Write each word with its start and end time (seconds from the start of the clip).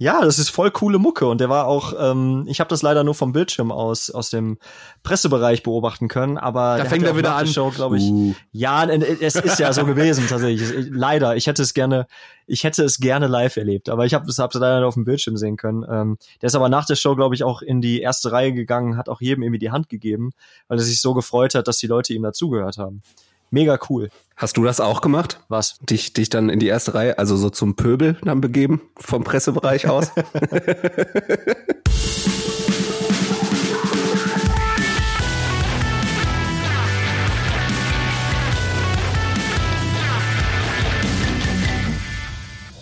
Ja, 0.00 0.24
das 0.24 0.38
ist 0.38 0.50
voll 0.50 0.70
coole 0.70 1.00
Mucke 1.00 1.26
und 1.26 1.40
der 1.40 1.48
war 1.48 1.66
auch, 1.66 1.92
ähm, 1.98 2.44
ich 2.46 2.60
habe 2.60 2.68
das 2.68 2.82
leider 2.82 3.02
nur 3.02 3.16
vom 3.16 3.32
Bildschirm 3.32 3.72
aus 3.72 4.10
aus 4.10 4.30
dem 4.30 4.58
Pressebereich 5.02 5.64
beobachten 5.64 6.06
können, 6.06 6.38
aber 6.38 6.78
da 6.78 6.84
fängt 6.84 7.04
er 7.04 7.16
wieder 7.16 7.34
an. 7.34 7.46
Glaube 7.46 7.96
ich. 7.96 8.04
Uh. 8.04 8.32
Ja, 8.52 8.84
es 8.84 9.34
ist 9.34 9.58
ja 9.58 9.72
so 9.72 9.84
gewesen 9.86 10.26
tatsächlich. 10.28 10.88
Leider, 10.92 11.34
ich 11.34 11.48
hätte 11.48 11.62
es 11.62 11.74
gerne, 11.74 12.06
ich 12.46 12.62
hätte 12.62 12.84
es 12.84 12.98
gerne 12.98 13.26
live 13.26 13.56
erlebt, 13.56 13.88
aber 13.88 14.06
ich 14.06 14.14
habe 14.14 14.28
es 14.28 14.38
hab's 14.38 14.54
leider 14.54 14.78
nur 14.78 14.88
auf 14.88 14.94
dem 14.94 15.04
Bildschirm 15.04 15.36
sehen 15.36 15.56
können. 15.56 15.84
Ähm, 15.90 16.16
der 16.42 16.46
ist 16.46 16.54
aber 16.54 16.68
nach 16.68 16.86
der 16.86 16.94
Show, 16.94 17.16
glaube 17.16 17.34
ich, 17.34 17.42
auch 17.42 17.60
in 17.60 17.80
die 17.80 18.00
erste 18.00 18.30
Reihe 18.30 18.52
gegangen, 18.52 18.96
hat 18.96 19.08
auch 19.08 19.20
jedem 19.20 19.42
irgendwie 19.42 19.58
die 19.58 19.72
Hand 19.72 19.88
gegeben, 19.88 20.30
weil 20.68 20.78
er 20.78 20.84
sich 20.84 21.00
so 21.00 21.12
gefreut 21.12 21.56
hat, 21.56 21.66
dass 21.66 21.78
die 21.78 21.88
Leute 21.88 22.14
ihm 22.14 22.22
dazugehört 22.22 22.78
haben. 22.78 23.02
Mega 23.50 23.78
cool. 23.88 24.10
Hast 24.36 24.58
du 24.58 24.64
das 24.64 24.78
auch 24.78 25.00
gemacht? 25.00 25.40
Was? 25.48 25.78
Dich, 25.78 26.12
dich 26.12 26.28
dann 26.28 26.50
in 26.50 26.58
die 26.60 26.66
erste 26.66 26.92
Reihe, 26.94 27.18
also 27.18 27.34
so 27.36 27.48
zum 27.48 27.76
Pöbel 27.76 28.18
dann 28.22 28.42
begeben, 28.42 28.82
vom 28.96 29.24
Pressebereich 29.24 29.88
aus? 29.88 30.12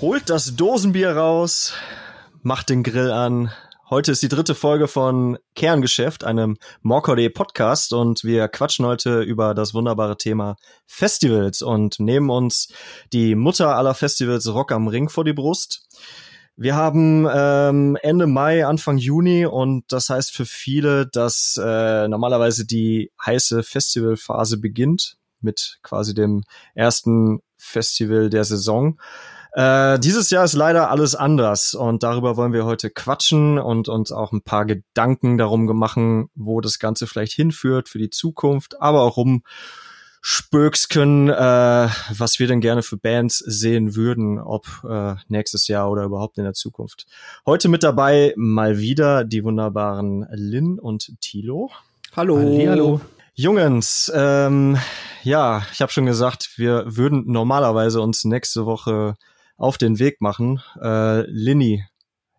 Holt 0.01 0.29
das 0.29 0.57
Dosenbier 0.57 1.17
raus, 1.17 1.75
macht 2.43 2.71
den 2.71 2.83
Grill 2.83 3.13
an, 3.13 3.51
Heute 3.89 4.11
ist 4.11 4.21
die 4.21 4.29
dritte 4.29 4.57
Folge 4.57 4.89
von 4.89 5.39
Kerngeschäft, 5.55 6.25
einem 6.25 6.57
Morcode 6.83 7.33
Podcast 7.33 7.93
und 7.93 8.25
wir 8.25 8.49
quatschen 8.49 8.85
heute 8.85 9.21
über 9.21 9.55
das 9.55 9.75
wunderbare 9.75 10.19
Thema 10.19 10.57
Festivals 10.87 11.63
und 11.63 12.01
nehmen 12.01 12.29
uns 12.29 12.67
die 13.13 13.37
Mutter 13.37 13.77
aller 13.77 13.95
Festivals 13.95 14.53
Rock 14.53 14.73
am 14.73 14.89
Ring 14.89 15.09
vor 15.09 15.25
die 15.25 15.35
Brust. 15.35 15.87
Wir 16.57 16.75
haben 16.75 17.29
ähm, 17.33 17.97
Ende 18.03 18.27
Mai, 18.27 18.67
Anfang 18.67 18.99
Juni 18.99 19.47
und 19.47 19.85
das 19.87 20.11
heißt 20.11 20.35
für 20.35 20.47
viele, 20.47 21.07
dass 21.07 21.57
äh, 21.63 22.09
normalerweise 22.09 22.67
die 22.67 23.13
heiße 23.25 23.63
Festivalphase 23.63 24.59
beginnt 24.59 25.17
mit 25.41 25.79
quasi 25.85 26.13
dem 26.13 26.43
ersten 26.75 27.39
Festival 27.57 28.31
der 28.31 28.43
Saison. 28.43 28.99
Äh, 29.57 29.99
dieses 30.01 30.29
Jahr 30.29 30.45
ist 30.45 30.53
leider 30.53 30.91
alles 30.91 31.15
anders 31.15 31.73
und 31.73 32.03
darüber 32.03 32.37
wollen 32.37 32.53
wir 32.53 32.67
heute 32.67 32.91
quatschen 32.91 33.59
und 33.59 33.89
uns 33.89 34.13
auch 34.13 34.33
ein 34.33 34.43
paar 34.43 34.67
Gedanken 34.67 35.39
darum 35.39 35.65
machen, 35.65 36.29
wo 36.35 36.61
das 36.61 36.79
Ganze 36.79 37.07
vielleicht 37.07 37.33
hinführt 37.33 37.89
für 37.89 37.99
die 37.99 38.11
Zukunft, 38.11 38.83
aber 38.83 39.01
auch 39.01 39.17
um 39.17 39.45
können, 40.91 41.31
äh, 41.31 41.89
was 42.19 42.39
wir 42.39 42.49
denn 42.49 42.61
gerne 42.61 42.83
für 42.83 42.99
Bands 42.99 43.39
sehen 43.39 43.97
würden, 43.97 44.41
ob 44.41 44.67
äh, 44.87 45.15
nächstes 45.29 45.69
Jahr 45.69 45.91
oder 45.91 46.05
überhaupt 46.05 46.37
in 46.37 46.45
der 46.45 46.53
Zukunft. 46.53 47.07
Heute 47.47 47.69
mit 47.69 47.83
dabei 47.83 48.35
mal 48.37 48.77
wieder 48.77 49.25
die 49.25 49.43
wunderbaren 49.43 50.27
Lynn 50.33 50.79
und 50.79 51.19
Tilo. 51.23 51.71
Hallo. 52.15 52.37
Hallo. 52.69 53.01
Jungens, 53.35 54.13
ähm, 54.15 54.77
ja, 55.23 55.63
ich 55.73 55.81
habe 55.81 55.93
schon 55.93 56.05
gesagt, 56.05 56.51
wir 56.57 56.85
würden 56.87 57.25
normalerweise 57.27 58.03
uns 58.03 58.25
nächste 58.25 58.67
Woche 58.67 59.17
auf 59.57 59.79
den 59.79 59.99
Weg 59.99 60.21
machen. 60.21 60.61
Äh, 60.81 61.23
Linny, 61.31 61.85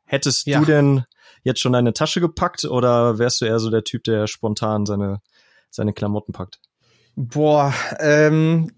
hättest 0.06 0.48
ja. 0.48 0.60
du 0.60 0.66
denn 0.66 1.04
jetzt 1.44 1.60
schon 1.60 1.74
deine 1.74 1.94
Tasche 1.94 2.22
gepackt 2.22 2.66
oder 2.66 3.20
wärst 3.20 3.42
du 3.42 3.46
eher 3.46 3.60
so 3.60 3.70
der 3.70 3.84
Typ, 3.84 4.04
der 4.04 4.28
spontan 4.28 4.86
seine, 4.86 5.22
seine 5.70 5.94
Klamotten 5.94 6.34
packt? 6.34 6.60
Boah, 7.16 7.74
ähm, 8.00 8.72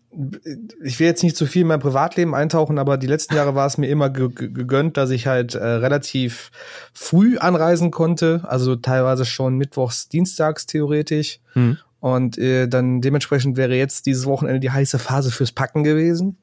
ich 0.82 1.00
will 1.00 1.08
jetzt 1.08 1.23
nicht 1.23 1.36
zu 1.36 1.45
viel 1.45 1.64
in 1.64 1.67
mein 1.67 1.82
Privatleben 1.82 2.34
eintauchen, 2.34 2.80
aber 2.80 2.98
die 2.98 3.08
letzten 3.08 3.36
Jahre 3.36 3.54
war 3.54 3.67
es 3.67 3.78
mir 3.78 3.88
immer 3.88 4.10
gegönnt, 4.10 4.98
dass 4.98 5.10
ich 5.10 5.28
halt 5.28 5.56
äh, 5.56 5.64
relativ 5.64 6.52
früh 6.94 7.38
anreisen 7.38 7.92
konnte, 7.92 8.42
also 8.48 8.76
teilweise 8.76 9.26
schon 9.26 9.58
mittwochs, 9.58 10.08
dienstags 10.08 10.66
theoretisch. 10.66 11.42
Hm. 11.54 11.78
Und 12.00 12.38
äh, 12.38 12.67
dann 12.67 13.02
dementsprechend 13.02 13.58
wäre 13.58 13.76
jetzt 13.76 14.06
dieses 14.06 14.26
Wochenende 14.26 14.61
die 14.61 14.71
heiße 14.71 15.00
Phase 15.00 15.32
fürs 15.32 15.52
Packen 15.52 15.83
gewesen 15.83 16.38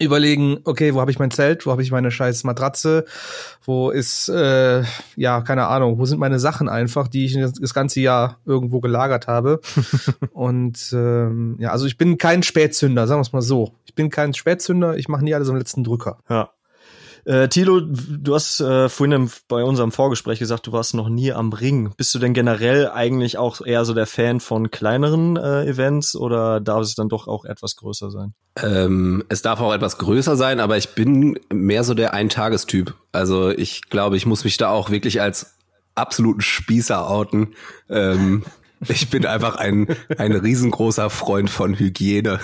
überlegen, 0.00 0.58
okay, 0.64 0.94
wo 0.94 1.00
habe 1.00 1.10
ich 1.10 1.18
mein 1.18 1.30
Zelt, 1.30 1.66
wo 1.66 1.70
habe 1.70 1.82
ich 1.82 1.92
meine 1.92 2.10
scheiß 2.10 2.44
Matratze, 2.44 3.04
wo 3.64 3.90
ist, 3.90 4.28
äh, 4.28 4.82
ja, 5.16 5.40
keine 5.42 5.68
Ahnung, 5.68 5.98
wo 5.98 6.04
sind 6.04 6.18
meine 6.18 6.40
Sachen 6.40 6.68
einfach, 6.68 7.06
die 7.06 7.26
ich 7.26 7.38
das 7.60 7.74
ganze 7.74 8.00
Jahr 8.00 8.38
irgendwo 8.44 8.80
gelagert 8.80 9.28
habe. 9.28 9.60
und 10.32 10.92
ähm, 10.92 11.56
ja, 11.60 11.70
also 11.70 11.86
ich 11.86 11.96
bin 11.96 12.18
kein 12.18 12.42
Spätzünder, 12.42 13.06
sagen 13.06 13.18
wir 13.18 13.22
es 13.22 13.32
mal 13.32 13.42
so. 13.42 13.72
Ich 13.84 13.94
bin 13.94 14.10
kein 14.10 14.34
Spätzünder, 14.34 14.96
ich 14.96 15.08
mache 15.08 15.24
nie 15.24 15.34
alles 15.34 15.48
am 15.48 15.56
letzten 15.56 15.84
Drücker. 15.84 16.18
Ja. 16.28 16.50
Äh, 17.24 17.48
Tilo, 17.48 17.80
du 17.80 18.34
hast 18.34 18.60
äh, 18.60 18.88
vorhin 18.88 19.12
im, 19.12 19.30
bei 19.48 19.64
unserem 19.64 19.92
Vorgespräch 19.92 20.38
gesagt, 20.38 20.66
du 20.66 20.72
warst 20.72 20.94
noch 20.94 21.08
nie 21.08 21.32
am 21.32 21.52
Ring. 21.52 21.94
Bist 21.96 22.14
du 22.14 22.18
denn 22.18 22.34
generell 22.34 22.90
eigentlich 22.90 23.38
auch 23.38 23.60
eher 23.64 23.84
so 23.84 23.94
der 23.94 24.06
Fan 24.06 24.40
von 24.40 24.70
kleineren 24.70 25.36
äh, 25.36 25.64
Events 25.64 26.16
oder 26.16 26.60
darf 26.60 26.82
es 26.82 26.94
dann 26.94 27.08
doch 27.08 27.26
auch 27.26 27.44
etwas 27.44 27.76
größer 27.76 28.10
sein? 28.10 28.34
Ähm, 28.62 29.24
es 29.28 29.42
darf 29.42 29.60
auch 29.60 29.72
etwas 29.72 29.98
größer 29.98 30.36
sein, 30.36 30.60
aber 30.60 30.76
ich 30.76 30.90
bin 30.90 31.38
mehr 31.52 31.82
so 31.82 31.94
der 31.94 32.12
Eintagestyp. 32.12 32.94
Also 33.12 33.50
ich 33.50 33.88
glaube, 33.88 34.16
ich 34.16 34.26
muss 34.26 34.44
mich 34.44 34.56
da 34.58 34.68
auch 34.68 34.90
wirklich 34.90 35.20
als 35.20 35.56
absoluten 35.94 36.40
Spießer 36.40 37.08
outen. 37.08 37.54
Ähm, 37.88 38.44
ich 38.88 39.10
bin 39.10 39.26
einfach 39.26 39.56
ein, 39.56 39.88
ein 40.18 40.32
riesengroßer 40.32 41.10
Freund 41.10 41.50
von 41.50 41.78
Hygiene. 41.78 42.40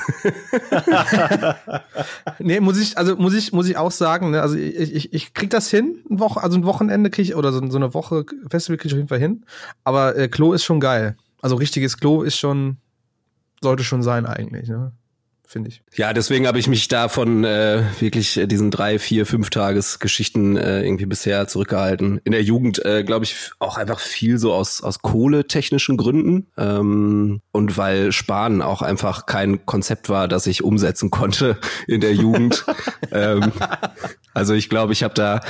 nee, 2.39 2.61
muss 2.61 2.79
ich, 2.79 2.99
also 2.99 3.17
muss 3.17 3.35
ich, 3.35 3.53
muss 3.53 3.69
ich 3.69 3.77
auch 3.77 3.91
sagen, 3.91 4.31
ne, 4.31 4.43
also 4.43 4.57
ich, 4.57 4.95
ich, 4.95 5.13
ich 5.13 5.35
krieg 5.35 5.51
das 5.51 5.71
hin, 5.71 5.99
ein 6.11 6.19
Woche, 6.19 6.43
also 6.43 6.59
ein 6.59 6.65
Wochenende 6.65 7.11
krieg 7.11 7.25
ich, 7.25 7.35
oder 7.35 7.53
so, 7.53 7.65
so 7.71 7.77
eine 7.77 7.95
Woche 7.95 8.25
Festival 8.49 8.79
krieg 8.79 8.87
ich 8.87 8.93
auf 8.95 8.99
jeden 8.99 9.09
Fall 9.09 9.19
hin. 9.19 9.45
Aber 9.85 10.17
äh, 10.17 10.29
Klo 10.29 10.53
ist 10.53 10.65
schon 10.65 10.81
geil. 10.81 11.17
Also 11.43 11.57
richtiges 11.57 11.99
Klo 11.99 12.23
ist 12.23 12.37
schon, 12.37 12.77
sollte 13.61 13.85
schon 13.85 14.03
sein 14.03 14.27
eigentlich, 14.27 14.69
ne? 14.69 14.93
Finde 15.51 15.71
ich. 15.71 15.83
Ja, 15.95 16.13
deswegen 16.13 16.47
habe 16.47 16.61
ich 16.61 16.69
mich 16.69 16.87
da 16.87 17.09
von 17.09 17.45
äh, 17.45 17.83
wirklich 17.99 18.41
diesen 18.45 18.71
drei, 18.71 18.99
vier, 19.01 19.27
fünf 19.27 19.51
Tagesgeschichten 19.51 20.57
äh, 20.57 20.83
irgendwie 20.83 21.07
bisher 21.07 21.49
zurückgehalten. 21.49 22.21
In 22.23 22.33
der 22.33 22.43
Jugend, 22.43 22.85
äh, 22.85 23.03
glaube 23.03 23.25
ich, 23.25 23.51
auch 23.59 23.77
einfach 23.77 23.99
viel 23.99 24.39
so 24.39 24.55
aus, 24.55 24.81
aus 24.81 25.01
kohletechnischen 25.01 25.97
Gründen 25.97 26.47
ähm, 26.57 27.41
und 27.51 27.77
weil 27.77 28.13
Sparen 28.13 28.63
auch 28.63 28.81
einfach 28.81 29.27
kein 29.27 29.67
Konzept 29.67 30.09
war, 30.09 30.29
das 30.29 30.47
ich 30.47 30.63
umsetzen 30.63 31.11
konnte 31.11 31.59
in 31.89 32.01
der 32.01 32.15
Jugend. 32.15 32.65
ähm, 33.11 33.53
also 34.33 34.55
ich 34.55 34.69
glaube, 34.69 34.93
ich 34.93 35.03
habe 35.03 35.15
da 35.15 35.41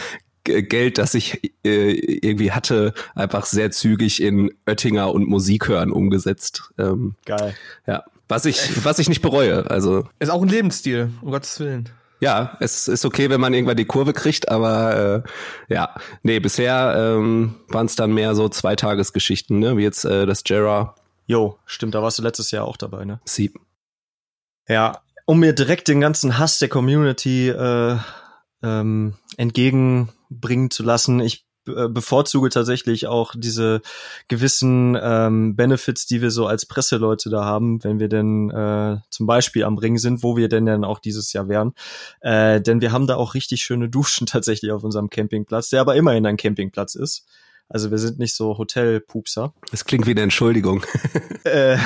Geld, 0.44 0.96
das 0.96 1.12
ich 1.12 1.52
äh, 1.62 1.92
irgendwie 1.92 2.52
hatte, 2.52 2.94
einfach 3.14 3.44
sehr 3.44 3.70
zügig 3.70 4.22
in 4.22 4.50
Oettinger 4.66 5.12
und 5.12 5.28
Musik 5.28 5.68
hören 5.68 5.92
umgesetzt. 5.92 6.72
Ähm, 6.78 7.16
Geil. 7.26 7.54
Ja. 7.86 8.04
Was 8.30 8.44
ich, 8.44 8.84
was 8.84 9.00
ich 9.00 9.08
nicht 9.08 9.22
bereue. 9.22 9.68
Also. 9.70 10.08
Ist 10.20 10.30
auch 10.30 10.40
ein 10.40 10.48
Lebensstil, 10.48 11.10
um 11.20 11.32
Gottes 11.32 11.58
Willen. 11.58 11.88
Ja, 12.20 12.56
es 12.60 12.86
ist 12.86 13.04
okay, 13.04 13.28
wenn 13.30 13.40
man 13.40 13.54
irgendwann 13.54 13.76
die 13.76 13.86
Kurve 13.86 14.12
kriegt, 14.12 14.50
aber 14.50 15.24
äh, 15.68 15.74
ja, 15.74 15.94
nee, 16.22 16.38
bisher 16.38 16.94
ähm, 16.96 17.56
waren 17.68 17.86
es 17.86 17.96
dann 17.96 18.12
mehr 18.12 18.34
so 18.34 18.48
Zweitagesgeschichten, 18.48 19.58
ne? 19.58 19.76
Wie 19.76 19.82
jetzt 19.82 20.04
äh, 20.04 20.26
das 20.26 20.42
Jera. 20.46 20.94
Jo, 21.26 21.58
stimmt, 21.64 21.94
da 21.94 22.02
warst 22.02 22.18
du 22.18 22.22
letztes 22.22 22.50
Jahr 22.50 22.66
auch 22.66 22.76
dabei, 22.76 23.04
ne? 23.04 23.20
Sie. 23.24 23.52
Ja, 24.68 25.00
um 25.24 25.40
mir 25.40 25.54
direkt 25.54 25.88
den 25.88 26.00
ganzen 26.00 26.38
Hass 26.38 26.58
der 26.58 26.68
Community 26.68 27.48
äh, 27.48 27.96
ähm, 28.62 29.14
entgegenbringen 29.38 30.70
zu 30.70 30.82
lassen. 30.82 31.20
Ich 31.20 31.46
bevorzuge 31.88 32.50
tatsächlich 32.50 33.06
auch 33.06 33.34
diese 33.36 33.80
gewissen 34.28 34.98
ähm, 35.00 35.56
Benefits, 35.56 36.06
die 36.06 36.22
wir 36.22 36.30
so 36.30 36.46
als 36.46 36.66
Presseleute 36.66 37.30
da 37.30 37.44
haben, 37.44 37.82
wenn 37.84 37.98
wir 37.98 38.08
denn 38.08 38.50
äh, 38.50 38.98
zum 39.10 39.26
Beispiel 39.26 39.64
am 39.64 39.78
Ring 39.78 39.98
sind, 39.98 40.22
wo 40.22 40.36
wir 40.36 40.48
denn 40.48 40.66
dann 40.66 40.84
auch 40.84 40.98
dieses 40.98 41.32
Jahr 41.32 41.48
wären. 41.48 41.74
Äh, 42.20 42.60
denn 42.60 42.80
wir 42.80 42.92
haben 42.92 43.06
da 43.06 43.16
auch 43.16 43.34
richtig 43.34 43.62
schöne 43.62 43.88
Duschen 43.88 44.26
tatsächlich 44.26 44.72
auf 44.72 44.84
unserem 44.84 45.10
Campingplatz, 45.10 45.70
der 45.70 45.80
aber 45.80 45.96
immerhin 45.96 46.26
ein 46.26 46.36
Campingplatz 46.36 46.94
ist. 46.94 47.26
Also 47.70 47.92
wir 47.92 47.98
sind 47.98 48.18
nicht 48.18 48.34
so 48.34 48.58
Hotelpupser. 48.58 49.54
Das 49.70 49.84
klingt 49.84 50.06
wie 50.06 50.10
eine 50.10 50.22
Entschuldigung. 50.22 50.84
äh, 51.44 51.78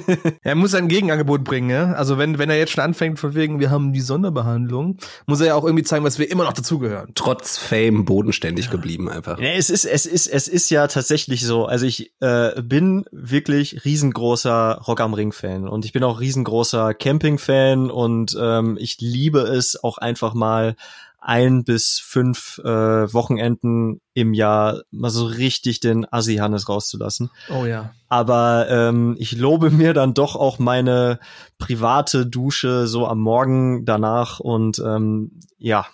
er 0.42 0.54
muss 0.56 0.74
ein 0.74 0.88
Gegenangebot 0.88 1.44
bringen, 1.44 1.70
ja? 1.70 1.92
Also 1.92 2.18
wenn, 2.18 2.38
wenn 2.38 2.50
er 2.50 2.58
jetzt 2.58 2.72
schon 2.72 2.82
anfängt 2.82 3.20
von 3.20 3.34
wegen, 3.34 3.60
wir 3.60 3.70
haben 3.70 3.92
die 3.92 4.00
Sonderbehandlung, 4.00 4.98
muss 5.26 5.40
er 5.40 5.48
ja 5.48 5.54
auch 5.54 5.64
irgendwie 5.64 5.84
zeigen, 5.84 6.04
was 6.04 6.18
wir 6.18 6.28
immer 6.30 6.44
noch 6.44 6.52
dazugehören. 6.52 7.12
Trotz 7.14 7.56
Fame 7.56 8.04
bodenständig 8.04 8.66
ja. 8.66 8.70
geblieben 8.72 9.08
einfach. 9.08 9.38
Ja, 9.38 9.50
es 9.50 9.70
ist, 9.70 9.84
es 9.84 10.06
ist, 10.06 10.26
es 10.26 10.48
ist 10.48 10.70
ja 10.70 10.88
tatsächlich 10.88 11.44
so. 11.44 11.66
Also 11.66 11.86
ich 11.86 12.12
äh, 12.20 12.60
bin 12.60 13.04
wirklich 13.12 13.84
riesengroßer 13.84 14.82
Rock 14.86 15.00
am 15.00 15.14
Ring 15.14 15.32
Fan 15.32 15.68
und 15.68 15.84
ich 15.84 15.92
bin 15.92 16.02
auch 16.02 16.20
riesengroßer 16.20 16.94
Camping 16.94 17.38
Fan 17.38 17.90
und 17.90 18.36
ähm, 18.40 18.76
ich 18.80 18.98
liebe 19.00 19.40
es 19.40 19.82
auch 19.82 19.98
einfach 19.98 20.34
mal 20.34 20.74
ein 21.22 21.64
bis 21.64 22.00
fünf 22.04 22.58
äh, 22.64 23.12
Wochenenden 23.12 24.00
im 24.12 24.34
Jahr 24.34 24.82
mal 24.90 25.10
so 25.10 25.24
richtig 25.24 25.80
den 25.80 26.06
Assi-Hannes 26.10 26.68
rauszulassen. 26.68 27.30
Oh 27.48 27.64
ja. 27.64 27.94
Aber 28.08 28.66
ähm, 28.68 29.14
ich 29.18 29.32
lobe 29.32 29.70
mir 29.70 29.94
dann 29.94 30.14
doch 30.14 30.34
auch 30.36 30.58
meine 30.58 31.20
private 31.58 32.26
Dusche 32.26 32.86
so 32.86 33.06
am 33.06 33.20
Morgen 33.20 33.84
danach 33.84 34.40
und 34.40 34.80
ähm, 34.80 35.40
ja, 35.58 35.86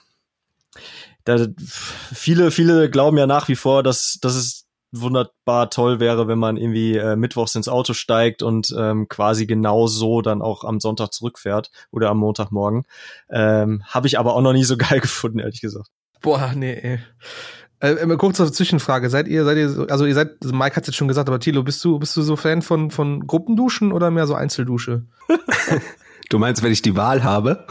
da, 1.25 1.47
viele, 1.59 2.51
viele 2.51 2.89
glauben 2.89 3.19
ja 3.19 3.27
nach 3.27 3.49
wie 3.49 3.57
vor, 3.57 3.83
dass, 3.83 4.19
dass 4.23 4.35
es 4.35 4.58
wunderbar 4.93 5.71
toll 5.71 6.01
wäre, 6.01 6.29
wenn 6.29 6.39
man 6.39 6.57
irgendwie 6.57 6.97
äh, 6.97 7.17
mittwochs 7.17 7.55
ins 7.55 7.69
Auto 7.69 7.93
steigt 7.93 8.43
und 8.43 8.75
ähm, 8.77 9.09
quasi 9.09 9.47
genau 9.47 9.87
so 9.87 10.23
dann 10.23 10.43
auch 10.43 10.65
am 10.65 10.81
Sonntag 10.81 11.13
zurückfährt 11.13 11.71
oder 11.91 12.11
am 12.11 12.19
Montagmorgen. 12.19 12.85
Ähm, 13.31 13.83
Habe 13.87 14.07
ich 14.07 14.19
aber 14.19 14.35
auch 14.35 14.41
noch 14.41 14.53
nie 14.53 14.65
so 14.65 14.77
geil 14.79 15.01
gefunden, 15.01 15.39
ehrlich 15.39 15.61
gesagt. 15.61 15.89
Boah, 16.21 16.53
nee. 16.55 16.73
Ey. 16.73 16.99
Äh, 17.81 18.17
kurze 18.17 18.51
Zwischenfrage. 18.51 19.09
Seid 19.09 19.29
ihr, 19.29 19.45
seid 19.45 19.57
ihr, 19.57 19.87
also 19.89 20.05
ihr 20.05 20.15
seid, 20.15 20.33
also 20.43 20.55
Mike 20.55 20.75
hat 20.75 20.87
jetzt 20.87 20.97
schon 20.97 21.07
gesagt, 21.07 21.29
aber 21.29 21.39
Tilo, 21.39 21.63
bist 21.63 21.85
du, 21.85 21.99
bist 21.99 22.17
du 22.17 22.23
so 22.23 22.35
Fan 22.35 22.63
von, 22.63 22.91
von 22.91 23.27
Gruppenduschen 23.27 23.93
oder 23.93 24.11
mehr 24.11 24.27
so 24.27 24.35
Einzeldusche? 24.35 25.05
Du 26.31 26.39
meinst, 26.39 26.63
wenn 26.63 26.73
ich 26.73 26.83
die 26.83 26.95
Wahl 26.95 27.25
habe? 27.25 27.67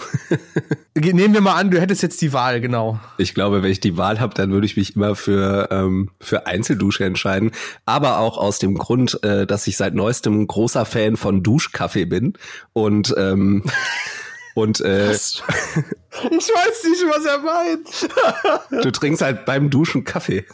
Nehmen 0.95 1.35
wir 1.35 1.41
mal 1.41 1.53
an, 1.53 1.69
du 1.69 1.79
hättest 1.79 2.01
jetzt 2.01 2.19
die 2.23 2.33
Wahl, 2.33 2.59
genau. 2.59 2.99
Ich 3.19 3.35
glaube, 3.35 3.61
wenn 3.61 3.69
ich 3.69 3.79
die 3.79 3.97
Wahl 3.97 4.19
habe, 4.19 4.33
dann 4.33 4.51
würde 4.51 4.65
ich 4.65 4.75
mich 4.75 4.95
immer 4.95 5.15
für, 5.15 5.67
ähm, 5.69 6.09
für 6.19 6.47
Einzeldusche 6.47 7.05
entscheiden. 7.05 7.51
Aber 7.85 8.17
auch 8.17 8.39
aus 8.39 8.57
dem 8.57 8.73
Grund, 8.75 9.23
äh, 9.23 9.45
dass 9.45 9.67
ich 9.67 9.77
seit 9.77 9.93
neuestem 9.93 10.47
großer 10.47 10.85
Fan 10.85 11.17
von 11.17 11.43
Duschkaffee 11.43 12.05
bin. 12.05 12.33
Und 12.73 13.13
ähm, 13.15 13.63
Und 14.57 14.81
äh, 14.81 15.11
ich 15.11 15.43
weiß 15.43 16.83
nicht, 16.85 17.03
was 17.07 17.25
er 17.25 17.37
meint. 17.37 18.83
du 18.83 18.91
trinkst 18.91 19.21
halt 19.21 19.45
beim 19.45 19.69
Duschen 19.69 20.03
Kaffee. 20.03 20.45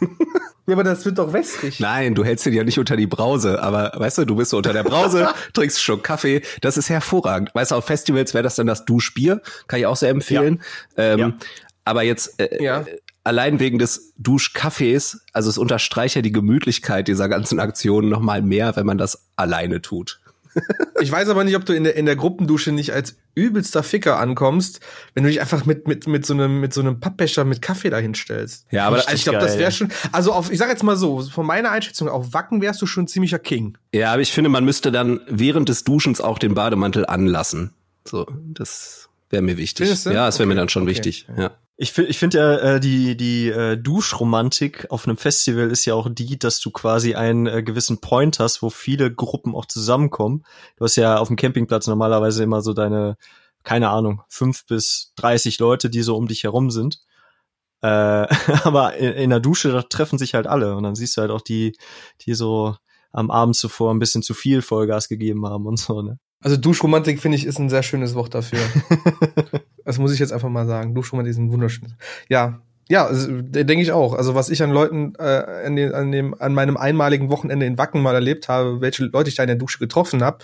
Ja, 0.66 0.74
aber 0.74 0.84
das 0.84 1.06
wird 1.06 1.16
doch 1.16 1.32
wässrig. 1.32 1.80
Nein, 1.80 2.14
du 2.14 2.22
hältst 2.22 2.44
den 2.44 2.52
ja 2.52 2.64
nicht 2.64 2.78
unter 2.78 2.98
die 2.98 3.06
Brause, 3.06 3.62
aber 3.62 3.92
weißt 3.94 4.18
du, 4.18 4.24
du 4.26 4.36
bist 4.36 4.50
so 4.50 4.58
unter 4.58 4.74
der 4.74 4.82
Brause, 4.82 5.30
trinkst 5.54 5.82
schon 5.82 6.02
Kaffee, 6.02 6.42
das 6.60 6.76
ist 6.76 6.90
hervorragend. 6.90 7.54
Weißt 7.54 7.70
du, 7.70 7.76
auf 7.76 7.86
Festivals 7.86 8.34
wäre 8.34 8.42
das 8.42 8.56
dann 8.56 8.66
das 8.66 8.84
Duschbier, 8.84 9.40
kann 9.68 9.80
ich 9.80 9.86
auch 9.86 9.96
sehr 9.96 10.10
empfehlen. 10.10 10.62
Ja. 10.98 11.04
Ähm, 11.04 11.18
ja. 11.18 11.32
Aber 11.86 12.02
jetzt 12.02 12.38
äh, 12.38 12.62
ja. 12.62 12.84
allein 13.24 13.58
wegen 13.58 13.78
des 13.78 14.12
Duschkaffees, 14.18 15.22
also 15.32 15.48
es 15.48 15.56
unterstreicht 15.56 16.14
ja 16.14 16.20
die 16.20 16.32
Gemütlichkeit 16.32 17.08
dieser 17.08 17.30
ganzen 17.30 17.58
Aktionen 17.58 18.10
noch 18.10 18.20
mal 18.20 18.42
mehr, 18.42 18.76
wenn 18.76 18.84
man 18.84 18.98
das 18.98 19.28
alleine 19.36 19.80
tut 19.80 20.20
ich 21.00 21.10
weiß 21.10 21.28
aber 21.28 21.44
nicht, 21.44 21.56
ob 21.56 21.64
du 21.64 21.72
in 21.72 21.84
der, 21.84 21.96
in 21.96 22.06
der 22.06 22.16
Gruppendusche 22.16 22.72
nicht 22.72 22.92
als 22.92 23.16
übelster 23.34 23.82
Ficker 23.82 24.18
ankommst, 24.18 24.80
wenn 25.14 25.24
du 25.24 25.28
dich 25.28 25.40
einfach 25.40 25.66
mit, 25.66 25.88
mit, 25.88 26.06
mit, 26.06 26.24
so, 26.24 26.34
einem, 26.34 26.60
mit 26.60 26.72
so 26.72 26.80
einem 26.80 27.00
Pappbecher 27.00 27.44
mit 27.44 27.62
Kaffee 27.62 27.90
dahinstellst. 27.90 28.66
Ja, 28.70 28.86
aber 28.86 28.96
also 28.96 29.12
ich 29.12 29.24
glaube, 29.24 29.38
das 29.38 29.58
wäre 29.58 29.72
schon, 29.72 29.90
also 30.12 30.32
auf, 30.32 30.50
ich 30.50 30.58
sag 30.58 30.68
jetzt 30.68 30.82
mal 30.82 30.96
so, 30.96 31.22
von 31.22 31.46
meiner 31.46 31.70
Einschätzung, 31.70 32.08
auf 32.08 32.32
Wacken 32.32 32.62
wärst 32.62 32.80
du 32.82 32.86
schon 32.86 33.06
ziemlicher 33.06 33.38
King. 33.38 33.76
Ja, 33.92 34.12
aber 34.12 34.22
ich 34.22 34.32
finde, 34.32 34.50
man 34.50 34.64
müsste 34.64 34.92
dann 34.92 35.20
während 35.28 35.68
des 35.68 35.84
Duschens 35.84 36.20
auch 36.20 36.38
den 36.38 36.54
Bademantel 36.54 37.06
anlassen. 37.06 37.74
So, 38.04 38.26
das 38.52 39.08
wäre 39.30 39.42
mir 39.42 39.56
wichtig. 39.56 39.88
Ja, 39.88 40.26
das 40.26 40.38
wäre 40.38 40.46
okay. 40.46 40.46
mir 40.46 40.54
dann 40.54 40.68
schon 40.68 40.82
okay. 40.82 40.92
wichtig, 40.92 41.26
ja. 41.36 41.52
Ich 41.76 41.92
finde 41.92 42.10
ich 42.10 42.18
finde 42.18 42.38
ja, 42.38 42.56
äh, 42.58 42.80
die, 42.80 43.16
die 43.16 43.48
äh, 43.48 43.76
Duschromantik 43.76 44.86
auf 44.90 45.06
einem 45.08 45.16
Festival 45.16 45.70
ist 45.70 45.84
ja 45.86 45.94
auch 45.94 46.08
die, 46.08 46.38
dass 46.38 46.60
du 46.60 46.70
quasi 46.70 47.14
einen 47.16 47.46
äh, 47.46 47.64
gewissen 47.64 48.00
Point 48.00 48.38
hast, 48.38 48.62
wo 48.62 48.70
viele 48.70 49.12
Gruppen 49.12 49.56
auch 49.56 49.66
zusammenkommen. 49.66 50.44
Du 50.76 50.84
hast 50.84 50.94
ja 50.96 51.18
auf 51.18 51.26
dem 51.28 51.36
Campingplatz 51.36 51.88
normalerweise 51.88 52.44
immer 52.44 52.62
so 52.62 52.74
deine, 52.74 53.16
keine 53.64 53.90
Ahnung, 53.90 54.22
fünf 54.28 54.66
bis 54.66 55.12
dreißig 55.16 55.58
Leute, 55.58 55.90
die 55.90 56.02
so 56.02 56.16
um 56.16 56.28
dich 56.28 56.44
herum 56.44 56.70
sind. 56.70 57.00
Äh, 57.82 57.88
aber 58.64 58.96
in, 58.96 59.12
in 59.14 59.30
der 59.30 59.40
Dusche, 59.40 59.72
da 59.72 59.82
treffen 59.82 60.18
sich 60.18 60.34
halt 60.34 60.46
alle. 60.46 60.76
Und 60.76 60.84
dann 60.84 60.94
siehst 60.94 61.16
du 61.16 61.22
halt 61.22 61.32
auch 61.32 61.42
die, 61.42 61.76
die 62.22 62.34
so 62.34 62.76
am 63.12 63.30
Abend 63.30 63.56
zuvor 63.56 63.92
ein 63.92 63.98
bisschen 64.00 64.22
zu 64.22 64.34
viel 64.34 64.62
Vollgas 64.62 65.08
gegeben 65.08 65.46
haben 65.46 65.66
und 65.66 65.78
so, 65.78 66.02
ne? 66.02 66.18
Also 66.44 66.58
Duschromantik 66.58 67.20
finde 67.20 67.38
ich 67.38 67.46
ist 67.46 67.58
ein 67.58 67.70
sehr 67.70 67.82
schönes 67.82 68.14
Wort 68.14 68.34
dafür. 68.34 68.58
das 69.84 69.98
muss 69.98 70.12
ich 70.12 70.18
jetzt 70.18 70.30
einfach 70.30 70.50
mal 70.50 70.66
sagen. 70.66 70.94
Duschromantik 70.94 71.30
ist 71.30 71.38
ein 71.38 71.50
wunderschönes. 71.50 71.94
Ja, 72.28 72.60
ja, 72.88 73.08
denke 73.10 73.80
ich 73.80 73.92
auch. 73.92 74.12
Also 74.12 74.34
was 74.34 74.50
ich 74.50 74.62
an 74.62 74.70
Leuten 74.70 75.14
äh, 75.18 75.22
an, 75.22 75.74
den, 75.74 75.94
an, 75.94 76.12
dem, 76.12 76.34
an 76.38 76.52
meinem 76.52 76.76
einmaligen 76.76 77.30
Wochenende 77.30 77.64
in 77.64 77.78
Wacken 77.78 78.02
mal 78.02 78.14
erlebt 78.14 78.48
habe, 78.48 78.82
welche 78.82 79.06
Leute 79.06 79.30
ich 79.30 79.36
da 79.36 79.42
in 79.42 79.46
der 79.46 79.56
Dusche 79.56 79.78
getroffen 79.78 80.22
habe, 80.22 80.38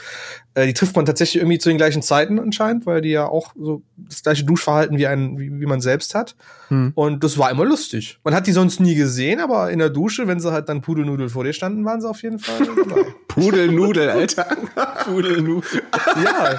äh, 0.55 0.67
die 0.67 0.73
trifft 0.73 0.97
man 0.97 1.05
tatsächlich 1.05 1.43
irgendwie 1.43 1.59
zu 1.59 1.69
den 1.69 1.77
gleichen 1.77 2.01
Zeiten 2.01 2.39
anscheinend, 2.39 2.87
weil 2.87 3.03
die 3.03 3.11
ja 3.11 3.27
auch 3.27 3.53
so 3.61 3.83
das 3.99 4.23
gleiche 4.23 4.45
Duschverhalten 4.45 4.97
wie 4.97 5.07
ein 5.07 5.39
wie, 5.39 5.61
wie 5.61 5.67
man 5.67 5.83
selbst 5.83 6.15
hat. 6.15 6.35
Hm. 6.69 6.93
Und 6.95 7.23
das 7.23 7.37
war 7.37 7.51
immer 7.51 7.67
lustig. 7.67 8.19
Man 8.25 8.35
hat 8.35 8.47
die 8.47 8.53
sonst 8.53 8.81
nie 8.81 8.95
gesehen, 8.95 9.41
aber 9.41 9.71
in 9.71 9.79
der 9.79 9.91
Dusche, 9.91 10.27
wenn 10.27 10.41
sie 10.41 10.51
halt 10.51 10.71
dann 10.71 10.81
Pudelnudel 10.81 11.29
vor 11.29 11.45
dir 11.45 11.53
standen, 11.53 11.85
waren 11.85 12.01
sie 12.01 12.09
auf 12.09 12.23
jeden 12.23 12.39
Fall 12.39 12.67
dabei. 12.89 13.05
Pudelnudel, 13.29 14.09
Alter. 14.09 14.45
Pudelnudel. 15.05 15.83
ja. 16.25 16.59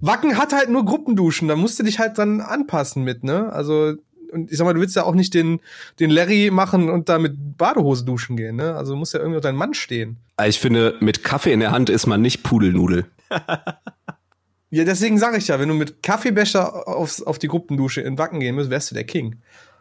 Wacken 0.00 0.38
hat 0.38 0.54
halt 0.54 0.70
nur 0.70 0.86
Gruppenduschen, 0.86 1.46
da 1.46 1.56
musst 1.56 1.78
du 1.78 1.82
dich 1.82 1.98
halt 1.98 2.16
dann 2.16 2.40
anpassen 2.40 3.04
mit, 3.04 3.22
ne? 3.22 3.52
Also 3.52 3.96
und 4.30 4.50
ich 4.50 4.58
sag 4.58 4.64
mal, 4.64 4.74
du 4.74 4.80
willst 4.80 4.96
ja 4.96 5.04
auch 5.04 5.14
nicht 5.14 5.34
den, 5.34 5.60
den 5.98 6.10
Larry 6.10 6.50
machen 6.50 6.88
und 6.88 7.08
da 7.08 7.18
mit 7.18 7.56
Badehose 7.56 8.04
duschen 8.04 8.36
gehen, 8.36 8.56
ne? 8.56 8.74
Also 8.74 8.96
muss 8.96 9.12
ja 9.12 9.20
irgendwie 9.20 9.36
auf 9.36 9.42
dein 9.42 9.56
Mann 9.56 9.74
stehen. 9.74 10.18
Ich 10.46 10.58
finde, 10.58 10.96
mit 11.00 11.24
Kaffee 11.24 11.52
in 11.52 11.60
der 11.60 11.70
Hand 11.70 11.90
ist 11.90 12.06
man 12.06 12.22
nicht 12.22 12.42
Pudelnudel. 12.42 13.06
ja, 14.70 14.84
deswegen 14.84 15.18
sage 15.18 15.38
ich 15.38 15.48
ja, 15.48 15.60
wenn 15.60 15.68
du 15.68 15.74
mit 15.74 16.02
Kaffeebecher 16.02 16.88
aufs, 16.88 17.22
auf 17.22 17.38
die 17.38 17.48
Gruppendusche 17.48 18.00
in 18.00 18.18
Wacken 18.18 18.40
gehen 18.40 18.54
müsst, 18.54 18.70
wärst 18.70 18.90
du 18.90 18.94
der 18.94 19.04
King. 19.04 19.40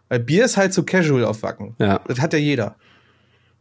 Weil 0.09 0.19
Bier 0.19 0.45
ist 0.45 0.57
halt 0.57 0.73
so 0.73 0.83
casual 0.83 1.23
auf 1.23 1.43
Wacken. 1.43 1.75
Ja. 1.79 2.01
Das 2.07 2.19
hat 2.19 2.33
ja 2.33 2.39
jeder. 2.39 2.75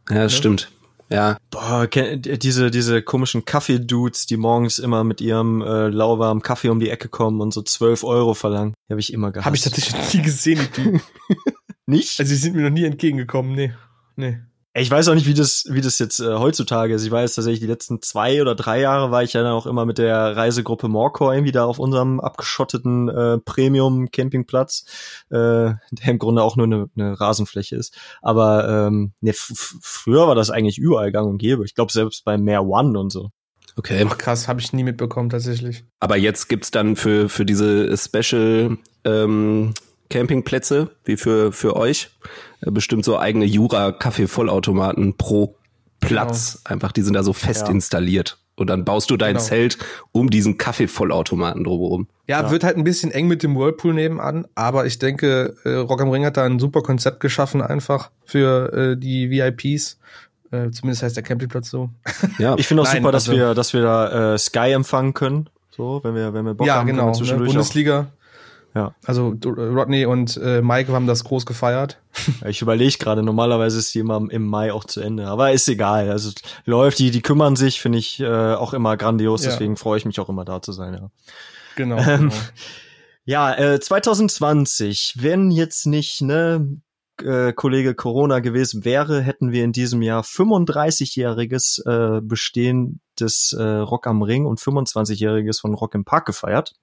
Ja, 0.09 0.23
das 0.23 0.33
ne? 0.33 0.37
stimmt. 0.37 0.71
Ja. 1.11 1.37
Boah, 1.49 1.87
diese, 1.87 2.69
diese 2.69 3.01
komischen 3.01 3.45
Kaffee-Dudes, 3.45 4.27
die 4.27 4.37
morgens 4.37 4.77
immer 4.79 5.03
mit 5.03 5.21
ihrem 5.21 5.61
äh, 5.61 5.87
lauwarmen 5.87 6.43
Kaffee 6.43 6.69
um 6.69 6.79
die 6.79 6.89
Ecke 6.89 7.09
kommen 7.09 7.41
und 7.41 7.53
so 7.53 7.61
12 7.61 8.03
Euro 8.03 8.33
verlangen. 8.35 8.73
Die 8.87 8.93
habe 8.93 9.01
ich 9.01 9.11
immer 9.11 9.31
gehabt. 9.31 9.45
Habe 9.45 9.55
ich 9.55 9.63
tatsächlich 9.63 10.13
nie 10.13 10.21
gesehen, 10.21 10.67
die. 10.77 10.99
Nicht? 11.87 12.19
Also, 12.19 12.31
die 12.31 12.37
sind 12.37 12.55
mir 12.55 12.61
noch 12.61 12.69
nie 12.69 12.83
entgegengekommen, 12.83 13.53
nee. 13.55 13.73
Nee. 14.15 14.39
Ich 14.75 14.91
weiß 14.91 15.07
auch 15.09 15.15
nicht, 15.15 15.25
wie 15.25 15.33
das, 15.33 15.65
wie 15.67 15.81
das 15.81 15.97
jetzt 15.97 16.19
äh, 16.19 16.35
heutzutage 16.35 16.93
ist. 16.93 17.03
Ich 17.03 17.09
weiß 17.09 17.33
tatsächlich, 17.33 17.59
die 17.59 17.65
letzten 17.65 18.03
zwei 18.03 18.39
oder 18.39 18.53
drei 18.53 18.79
Jahre 18.81 19.09
war 19.09 19.23
ich 19.23 19.33
ja 19.33 19.41
dann 19.41 19.53
auch 19.53 19.65
immer 19.65 19.85
mit 19.85 19.97
der 19.97 20.37
Reisegruppe 20.37 20.87
Morcor 20.87 21.33
irgendwie 21.33 21.51
da 21.51 21.65
auf 21.65 21.79
unserem 21.79 22.19
abgeschotteten 22.19 23.09
äh, 23.09 23.39
Premium-Campingplatz, 23.39 24.85
äh, 25.31 25.35
der 25.35 25.79
im 26.05 26.19
Grunde 26.19 26.43
auch 26.43 26.55
nur 26.55 26.67
eine, 26.67 26.89
eine 26.95 27.19
Rasenfläche 27.19 27.75
ist. 27.75 27.97
Aber 28.21 28.87
ähm, 28.87 29.13
ne, 29.21 29.33
früher 29.33 30.27
war 30.27 30.35
das 30.35 30.51
eigentlich 30.51 30.77
überall 30.77 31.11
gang 31.11 31.27
und 31.27 31.39
gäbe. 31.39 31.65
Ich 31.65 31.73
glaube 31.73 31.91
selbst 31.91 32.23
bei 32.23 32.37
Mare 32.37 32.63
One 32.63 32.97
und 32.99 33.11
so. 33.11 33.31
Okay. 33.75 34.05
Ach 34.07 34.17
krass, 34.17 34.47
habe 34.47 34.61
ich 34.61 34.71
nie 34.73 34.83
mitbekommen 34.83 35.29
tatsächlich. 35.29 35.83
Aber 35.99 36.17
jetzt 36.17 36.47
gibt's 36.47 36.69
dann 36.69 36.95
für, 36.95 37.27
für 37.27 37.45
diese 37.45 37.95
Special 37.97 38.77
ähm, 39.03 39.73
Campingplätze, 40.09 40.89
wie 41.05 41.17
für, 41.17 41.51
für 41.51 41.75
euch, 41.75 42.09
äh, 42.61 42.71
bestimmt 42.71 43.05
so 43.05 43.17
eigene 43.17 43.45
Jura-Kaffee-Vollautomaten 43.45 45.17
pro 45.17 45.55
Platz. 45.99 46.61
Genau. 46.63 46.73
Einfach, 46.73 46.91
die 46.91 47.01
sind 47.01 47.13
da 47.13 47.23
so 47.23 47.33
fest 47.33 47.67
ja. 47.67 47.73
installiert. 47.73 48.39
Und 48.55 48.67
dann 48.67 48.83
baust 48.83 49.09
du 49.09 49.15
dein 49.15 49.35
genau. 49.35 49.45
Zelt 49.45 49.77
um 50.11 50.29
diesen 50.29 50.57
Kaffeevollautomaten 50.57 51.63
drumherum. 51.63 52.07
Ja, 52.27 52.41
ja, 52.41 52.51
wird 52.51 52.65
halt 52.65 52.75
ein 52.75 52.83
bisschen 52.83 53.09
eng 53.09 53.27
mit 53.27 53.41
dem 53.41 53.55
Whirlpool 53.55 53.93
nebenan, 53.93 54.47
aber 54.53 54.85
ich 54.85 54.99
denke, 54.99 55.55
äh, 55.63 55.75
Rock 55.75 56.01
am 56.01 56.09
Ring 56.09 56.25
hat 56.25 56.35
da 56.35 56.43
ein 56.43 56.59
super 56.59 56.81
Konzept 56.81 57.21
geschaffen, 57.21 57.61
einfach 57.61 58.11
für 58.25 58.73
äh, 58.73 58.97
die 58.97 59.29
VIPs. 59.29 59.97
Äh, 60.51 60.71
zumindest 60.71 61.03
heißt 61.03 61.15
der 61.15 61.23
Campingplatz 61.23 61.69
so. 61.69 61.89
Ja, 62.37 62.55
ich 62.57 62.67
finde 62.67 62.83
auch 62.83 62.87
Nein, 62.87 62.97
super, 62.97 63.11
dass 63.13 63.29
also, 63.29 63.39
wir, 63.39 63.53
dass 63.53 63.73
wir 63.73 63.81
da 63.81 64.33
äh, 64.33 64.37
Sky 64.37 64.71
empfangen 64.71 65.13
können. 65.13 65.49
So, 65.69 66.01
wenn 66.03 66.13
wir, 66.13 66.33
wenn 66.33 66.43
wir 66.43 66.53
Bock 66.55 66.67
ja, 66.67 66.75
haben, 66.75 66.87
genau, 66.87 67.17
ne, 67.17 67.35
Bundesliga. 67.37 68.07
Ja. 68.75 68.93
Also 69.05 69.35
Rodney 69.45 70.05
und 70.05 70.37
äh, 70.37 70.61
Mike 70.61 70.91
haben 70.93 71.07
das 71.07 71.23
groß 71.23 71.45
gefeiert. 71.45 72.01
Ich 72.47 72.61
überlege 72.61 72.97
gerade, 72.97 73.23
normalerweise 73.23 73.79
ist 73.79 73.93
die 73.93 73.99
immer 73.99 74.21
im 74.29 74.45
Mai 74.45 74.73
auch 74.73 74.83
zu 74.83 75.01
Ende, 75.01 75.27
aber 75.27 75.51
ist 75.51 75.67
egal. 75.67 76.09
Also 76.09 76.31
läuft, 76.65 76.99
die, 76.99 77.11
die 77.11 77.21
kümmern 77.21 77.55
sich, 77.55 77.81
finde 77.81 77.97
ich 77.97 78.19
äh, 78.19 78.53
auch 78.53 78.73
immer 78.73 78.97
grandios, 78.97 79.43
ja. 79.43 79.51
deswegen 79.51 79.77
freue 79.77 79.97
ich 79.97 80.05
mich 80.05 80.19
auch 80.19 80.29
immer 80.29 80.45
da 80.45 80.61
zu 80.61 80.71
sein, 80.71 80.93
ja. 80.93 81.11
Genau. 81.75 81.97
Ähm, 81.97 82.29
genau. 82.29 82.35
Ja, 83.25 83.53
äh, 83.53 83.79
2020, 83.79 85.17
wenn 85.19 85.51
jetzt 85.51 85.85
nicht, 85.85 86.21
ne, 86.21 86.81
äh, 87.21 87.53
Kollege 87.53 87.93
Corona 87.93 88.39
gewesen 88.39 88.85
wäre, 88.85 89.21
hätten 89.21 89.51
wir 89.51 89.63
in 89.63 89.71
diesem 89.71 90.01
Jahr 90.01 90.23
35-jähriges 90.23 91.85
äh, 91.85 92.21
Bestehen 92.21 93.01
des 93.19 93.53
äh, 93.53 93.61
Rock 93.61 94.07
am 94.07 94.21
Ring 94.21 94.45
und 94.45 94.59
25-jähriges 94.59 95.61
von 95.61 95.73
Rock 95.73 95.95
im 95.95 96.05
Park 96.05 96.25
gefeiert. 96.25 96.73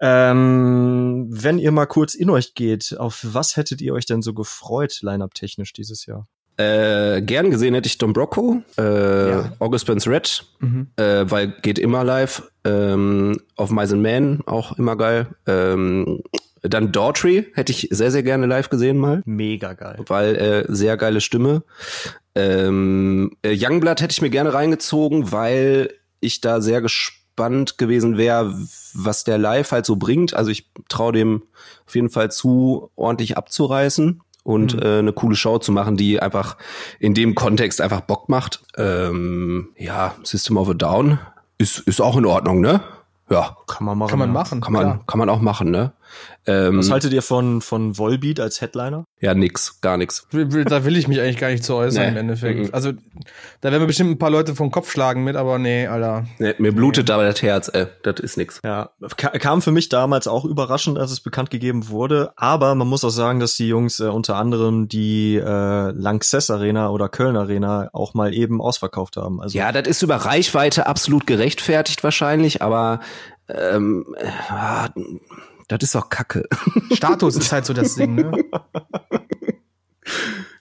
Ähm, 0.00 1.26
wenn 1.30 1.58
ihr 1.58 1.72
mal 1.72 1.86
kurz 1.86 2.14
in 2.14 2.30
euch 2.30 2.54
geht, 2.54 2.96
auf 2.98 3.20
was 3.22 3.56
hättet 3.56 3.80
ihr 3.80 3.94
euch 3.94 4.06
denn 4.06 4.22
so 4.22 4.34
gefreut, 4.34 5.00
Line-Up-technisch 5.02 5.72
dieses 5.72 6.06
Jahr? 6.06 6.26
Äh, 6.56 7.22
gern 7.22 7.50
gesehen 7.50 7.74
hätte 7.74 7.88
ich 7.88 7.98
Don 7.98 8.12
Brocco, 8.12 8.62
äh, 8.78 9.30
ja. 9.30 9.52
August 9.58 9.86
Burns 9.86 10.06
Red, 10.06 10.46
mhm. 10.60 10.86
äh, 10.96 11.28
weil 11.28 11.48
geht 11.62 11.80
immer 11.80 12.04
live. 12.04 12.48
Ähm, 12.64 13.40
auf 13.56 13.70
Mice 13.70 13.96
Man 13.96 14.40
auch 14.46 14.78
immer 14.78 14.96
geil. 14.96 15.26
Ähm, 15.46 16.22
dann 16.62 16.92
Daughtry 16.92 17.46
hätte 17.54 17.72
ich 17.72 17.88
sehr, 17.90 18.10
sehr 18.10 18.22
gerne 18.22 18.46
live 18.46 18.70
gesehen 18.70 18.98
mal. 18.98 19.22
Mega 19.26 19.74
geil. 19.74 19.96
Weil 20.06 20.36
äh, 20.36 20.64
sehr 20.68 20.96
geile 20.96 21.20
Stimme. 21.20 21.64
Ähm, 22.34 23.32
äh, 23.42 23.54
Youngblood 23.54 24.00
hätte 24.00 24.12
ich 24.12 24.22
mir 24.22 24.30
gerne 24.30 24.54
reingezogen, 24.54 25.32
weil 25.32 25.92
ich 26.20 26.40
da 26.40 26.60
sehr 26.60 26.80
gespannt 26.80 27.78
gewesen 27.78 28.16
wäre, 28.16 28.54
was 28.94 29.24
der 29.24 29.38
Live 29.38 29.72
halt 29.72 29.86
so 29.86 29.96
bringt. 29.96 30.34
Also 30.34 30.50
ich 30.50 30.70
traue 30.88 31.12
dem 31.12 31.42
auf 31.86 31.94
jeden 31.94 32.10
Fall 32.10 32.30
zu, 32.30 32.90
ordentlich 32.96 33.36
abzureißen 33.36 34.22
und 34.44 34.76
mhm. 34.76 34.82
äh, 34.82 34.98
eine 34.98 35.12
coole 35.12 35.36
Show 35.36 35.58
zu 35.58 35.72
machen, 35.72 35.96
die 35.96 36.20
einfach 36.20 36.56
in 37.00 37.14
dem 37.14 37.34
Kontext 37.34 37.80
einfach 37.80 38.02
Bock 38.02 38.28
macht. 38.28 38.62
Ähm, 38.76 39.70
ja, 39.76 40.14
System 40.22 40.56
of 40.56 40.68
a 40.68 40.74
Down 40.74 41.18
ist, 41.58 41.80
ist 41.80 42.00
auch 42.00 42.16
in 42.16 42.26
Ordnung, 42.26 42.60
ne? 42.60 42.80
Ja. 43.30 43.56
Kann 43.66 43.86
man 43.86 43.98
machen. 43.98 44.10
Kann 44.10 44.18
man 44.18 44.32
machen. 44.32 44.60
Kann 44.60 44.72
man, 44.72 45.06
kann 45.06 45.18
man 45.18 45.28
auch 45.28 45.40
machen, 45.40 45.70
ne? 45.70 45.92
Ähm, 46.46 46.78
Was 46.78 46.90
haltet 46.90 47.12
ihr 47.12 47.22
von, 47.22 47.60
von 47.62 47.96
Volbeat 47.96 48.38
als 48.40 48.60
Headliner? 48.60 49.06
Ja, 49.20 49.34
nix, 49.34 49.80
gar 49.80 49.96
nix. 49.96 50.26
Da 50.30 50.84
will 50.84 50.96
ich 50.96 51.08
mich 51.08 51.20
eigentlich 51.20 51.38
gar 51.38 51.48
nicht 51.48 51.64
zu 51.64 51.74
äußern 51.74 52.02
nee. 52.02 52.10
im 52.10 52.16
Endeffekt. 52.16 52.60
Mhm. 52.60 52.68
Also, 52.72 52.92
da 53.62 53.70
werden 53.70 53.82
wir 53.82 53.86
bestimmt 53.86 54.10
ein 54.10 54.18
paar 54.18 54.30
Leute 54.30 54.54
vom 54.54 54.70
Kopf 54.70 54.90
schlagen 54.90 55.24
mit, 55.24 55.36
aber 55.36 55.58
nee, 55.58 55.86
Alter. 55.86 56.26
Nee, 56.38 56.54
mir 56.58 56.72
blutet 56.72 57.08
nee. 57.08 57.14
aber 57.14 57.24
das 57.24 57.40
Herz, 57.40 57.70
ey. 57.72 57.86
Das 58.02 58.20
ist 58.20 58.36
nix. 58.36 58.60
Ja, 58.62 58.90
kam 59.16 59.62
für 59.62 59.70
mich 59.70 59.88
damals 59.88 60.28
auch 60.28 60.44
überraschend, 60.44 60.98
als 60.98 61.10
es 61.10 61.20
bekannt 61.20 61.50
gegeben 61.50 61.88
wurde. 61.88 62.32
Aber 62.36 62.74
man 62.74 62.88
muss 62.88 63.04
auch 63.04 63.10
sagen, 63.10 63.40
dass 63.40 63.56
die 63.56 63.68
Jungs 63.68 64.00
äh, 64.00 64.04
unter 64.04 64.36
anderem 64.36 64.88
die 64.88 65.36
äh, 65.36 65.90
Lanxess 65.90 66.50
Arena 66.50 66.90
oder 66.90 67.08
Köln 67.08 67.36
Arena 67.36 67.88
auch 67.92 68.12
mal 68.12 68.34
eben 68.34 68.60
ausverkauft 68.60 69.16
haben. 69.16 69.40
Also 69.40 69.56
ja, 69.56 69.72
das 69.72 69.88
ist 69.88 70.02
über 70.02 70.16
Reichweite 70.16 70.86
absolut 70.86 71.26
gerechtfertigt 71.26 72.04
wahrscheinlich, 72.04 72.60
aber 72.60 73.00
ähm, 73.48 74.14
äh, 74.18 74.88
das 75.78 75.88
ist 75.88 75.94
doch 75.94 76.08
Kacke. 76.08 76.48
Status 76.92 77.36
ist 77.36 77.52
halt 77.52 77.66
so 77.66 77.72
das 77.72 77.94
Ding, 77.94 78.14
ne? 78.14 78.32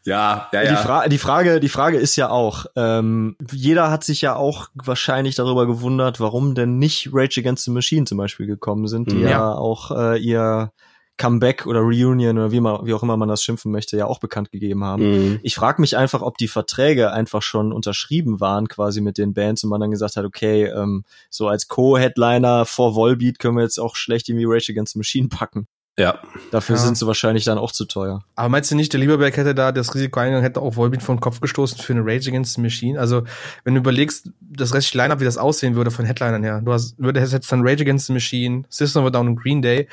Ja, 0.06 0.50
ja, 0.52 0.64
ja. 0.64 0.70
Die, 0.72 0.76
Fra 0.76 1.08
die, 1.08 1.18
Frage, 1.18 1.60
die 1.62 1.70
Frage 1.70 1.98
ist 1.98 2.18
ja 2.18 2.30
auch, 2.30 2.66
ähm, 2.76 3.38
jeder 3.52 3.90
hat 3.90 4.04
sich 4.04 4.22
ja 4.22 4.36
auch 4.36 4.68
wahrscheinlich 4.74 5.36
darüber 5.36 5.66
gewundert, 5.66 6.20
warum 6.20 6.56
denn 6.56 6.78
nicht 6.78 7.12
Rage 7.14 7.40
Against 7.40 7.64
the 7.64 7.72
Machine 7.72 8.06
zum 8.06 8.18
Beispiel 8.18 8.46
gekommen 8.46 8.88
sind, 8.88 9.12
die 9.12 9.22
ja, 9.22 9.30
ja 9.30 9.54
auch 9.54 9.92
äh, 9.92 10.20
ihr 10.20 10.74
Comeback 11.18 11.66
oder 11.66 11.80
Reunion 11.80 12.38
oder 12.38 12.52
wie, 12.52 12.60
man, 12.60 12.86
wie 12.86 12.94
auch 12.94 13.04
immer 13.04 13.18
man 13.18 13.30
das 13.30 13.44
schimpfen 13.44 13.72
möchte, 13.72 13.98
ja 13.98 14.06
auch 14.06 14.20
bekannt 14.20 14.52
gegeben 14.52 14.84
haben. 14.84 15.04
Mhm. 15.04 15.40
Ich 15.44 15.56
frage 15.56 15.82
mich 15.82 15.96
einfach, 15.96 16.22
ob 16.22 16.38
die 16.38 16.48
Verträge 16.48 17.12
einfach 17.12 17.42
schon 17.42 17.72
unterschrieben 17.72 18.40
waren 18.40 18.68
quasi 18.68 19.00
mit 19.02 19.18
den 19.18 19.34
Bands 19.34 19.64
und 19.64 19.70
man 19.70 19.82
dann 19.82 19.92
gesagt 19.92 20.18
hat, 20.18 20.26
okay, 20.26 20.66
ähm, 20.66 21.04
so 21.30 21.48
als 21.48 21.68
Co-Headliner 21.68 22.66
vor 22.66 22.96
Volbeat 22.96 23.40
können 23.40 23.58
wir 23.58 23.64
jetzt 23.64 23.80
auch 23.80 23.96
schlecht 23.96 24.28
irgendwie 24.30 24.46
Rage 24.48 24.72
Against 24.72 24.94
the 24.94 25.00
Machine 25.00 25.28
packen. 25.28 25.68
Ja. 25.98 26.20
Dafür 26.50 26.76
ja. 26.76 26.82
sind 26.82 26.98
sie 26.98 27.06
wahrscheinlich 27.06 27.46
dann 27.46 27.60
auch 27.60 27.72
zu 27.72 27.86
teuer. 27.86 28.24
Aber 28.36 28.50
meinst 28.50 28.72
du 28.72 28.76
nicht, 28.76 28.92
der 28.94 29.00
Lieberberg 29.00 29.38
hätte 29.38 29.54
da 29.54 29.72
das 29.72 29.94
Risiko 29.94 30.20
eingegangen, 30.20 30.44
hätte 30.44 30.62
auch 30.62 30.76
Volbeat 30.76 31.04
vor 31.04 31.16
den 31.16 31.22
Kopf 31.22 31.40
gestoßen 31.40 31.78
für 31.78 31.94
eine 31.94 32.02
Rage 32.04 32.30
Against 32.30 32.56
the 32.56 32.62
Machine? 32.62 33.00
Also, 33.00 33.24
wenn 33.64 33.76
du 33.76 33.82
überlegst, 33.82 34.32
das 34.42 34.74
restliche 34.74 34.98
Line-Up, 34.98 35.20
wie 35.20 35.26
das 35.26 35.38
aussehen 35.38 35.76
würde 35.76 35.92
von 35.92 36.06
Headlinern 36.06 36.44
her. 36.44 36.62
Du 36.62 36.74
hast, 36.74 36.98
würde 36.98 37.20
jetzt 37.20 37.52
dann 37.52 37.68
Rage 37.68 37.84
Against 37.84 38.08
the 38.08 38.14
Machine, 38.14 38.64
System 38.70 39.04
of 39.04 39.08
a 39.08 39.12
Down 39.12 39.28
und 39.28 39.36
Green 39.36 39.62
Day. 39.62 39.88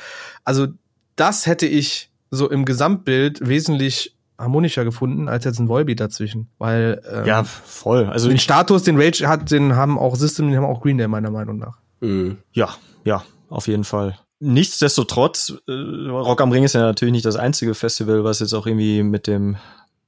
Also, 0.45 0.69
das 1.21 1.47
hätte 1.47 1.67
ich 1.67 2.11
so 2.31 2.49
im 2.51 2.65
Gesamtbild 2.65 3.47
wesentlich 3.47 4.17
harmonischer 4.39 4.85
gefunden 4.85 5.29
als 5.29 5.45
jetzt 5.45 5.59
ein 5.59 5.69
Volbeat 5.69 6.01
dazwischen, 6.01 6.49
weil 6.59 7.03
ähm, 7.13 7.27
ja 7.27 7.45
voll. 7.45 8.07
Also 8.07 8.29
den 8.29 8.39
Status, 8.39 8.83
den 8.83 9.01
Rage 9.01 9.29
hat, 9.29 9.51
den 9.51 9.77
haben 9.77 9.99
auch 9.99 10.17
System, 10.17 10.49
den 10.49 10.57
haben 10.57 10.65
auch 10.65 10.81
Green 10.81 10.97
Day 10.97 11.09
meiner 11.09 11.31
Meinung 11.31 11.59
nach. 11.59 11.77
Mhm. 12.01 12.39
Ja, 12.53 12.75
ja, 13.05 13.23
auf 13.51 13.69
jeden 13.69 13.85
Fall. 13.85 14.19
Nichtsdestotrotz, 14.39 15.53
äh, 15.69 15.73
Rock 15.73 16.41
am 16.41 16.51
Ring 16.51 16.65
ist 16.65 16.73
ja 16.73 16.81
natürlich 16.81 17.13
nicht 17.13 17.27
das 17.27 17.37
einzige 17.37 17.75
Festival, 17.75 18.25
was 18.25 18.41
jetzt 18.41 18.55
auch 18.55 18.67
irgendwie 18.67 19.03
mit 19.03 19.27
dem 19.27 19.59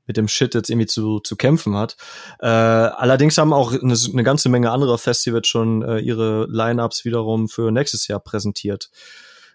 mit 0.06 0.16
dem 0.16 0.26
Shit 0.26 0.54
jetzt 0.54 0.68
irgendwie 0.68 0.86
zu, 0.86 1.20
zu 1.20 1.36
kämpfen 1.36 1.76
hat. 1.76 1.96
Äh, 2.40 2.46
allerdings 2.46 3.38
haben 3.38 3.52
auch 3.52 3.72
eine, 3.72 3.94
eine 3.94 4.24
ganze 4.24 4.48
Menge 4.48 4.72
anderer 4.72 4.98
Festivals 4.98 5.46
schon 5.46 5.82
äh, 5.82 5.98
ihre 5.98 6.46
Lineups 6.50 7.04
wiederum 7.04 7.48
für 7.48 7.70
nächstes 7.70 8.08
Jahr 8.08 8.18
präsentiert. 8.18 8.90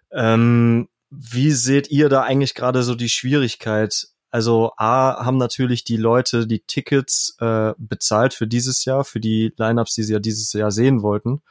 Ähm, 0.10 0.88
wie 1.10 1.52
seht 1.52 1.90
ihr 1.90 2.10
da 2.10 2.24
eigentlich 2.24 2.54
gerade 2.54 2.84
so 2.84 2.96
die 2.96 3.10
Schwierigkeit? 3.10 4.08
Also 4.30 4.72
A 4.78 5.26
haben 5.26 5.38
natürlich 5.38 5.84
die 5.84 5.98
Leute 5.98 6.48
die 6.48 6.60
Tickets 6.60 7.38
äh, 7.40 7.74
bezahlt 7.78 8.34
für 8.34 8.48
dieses 8.48 8.84
Jahr, 8.86 9.06
für 9.06 9.20
die 9.20 9.54
Lineups, 9.58 9.96
die 9.96 10.04
sie 10.04 10.14
ja 10.14 10.20
dieses 10.20 10.52
Jahr 10.54 10.72
sehen 10.72 11.02
wollten. 11.02 11.42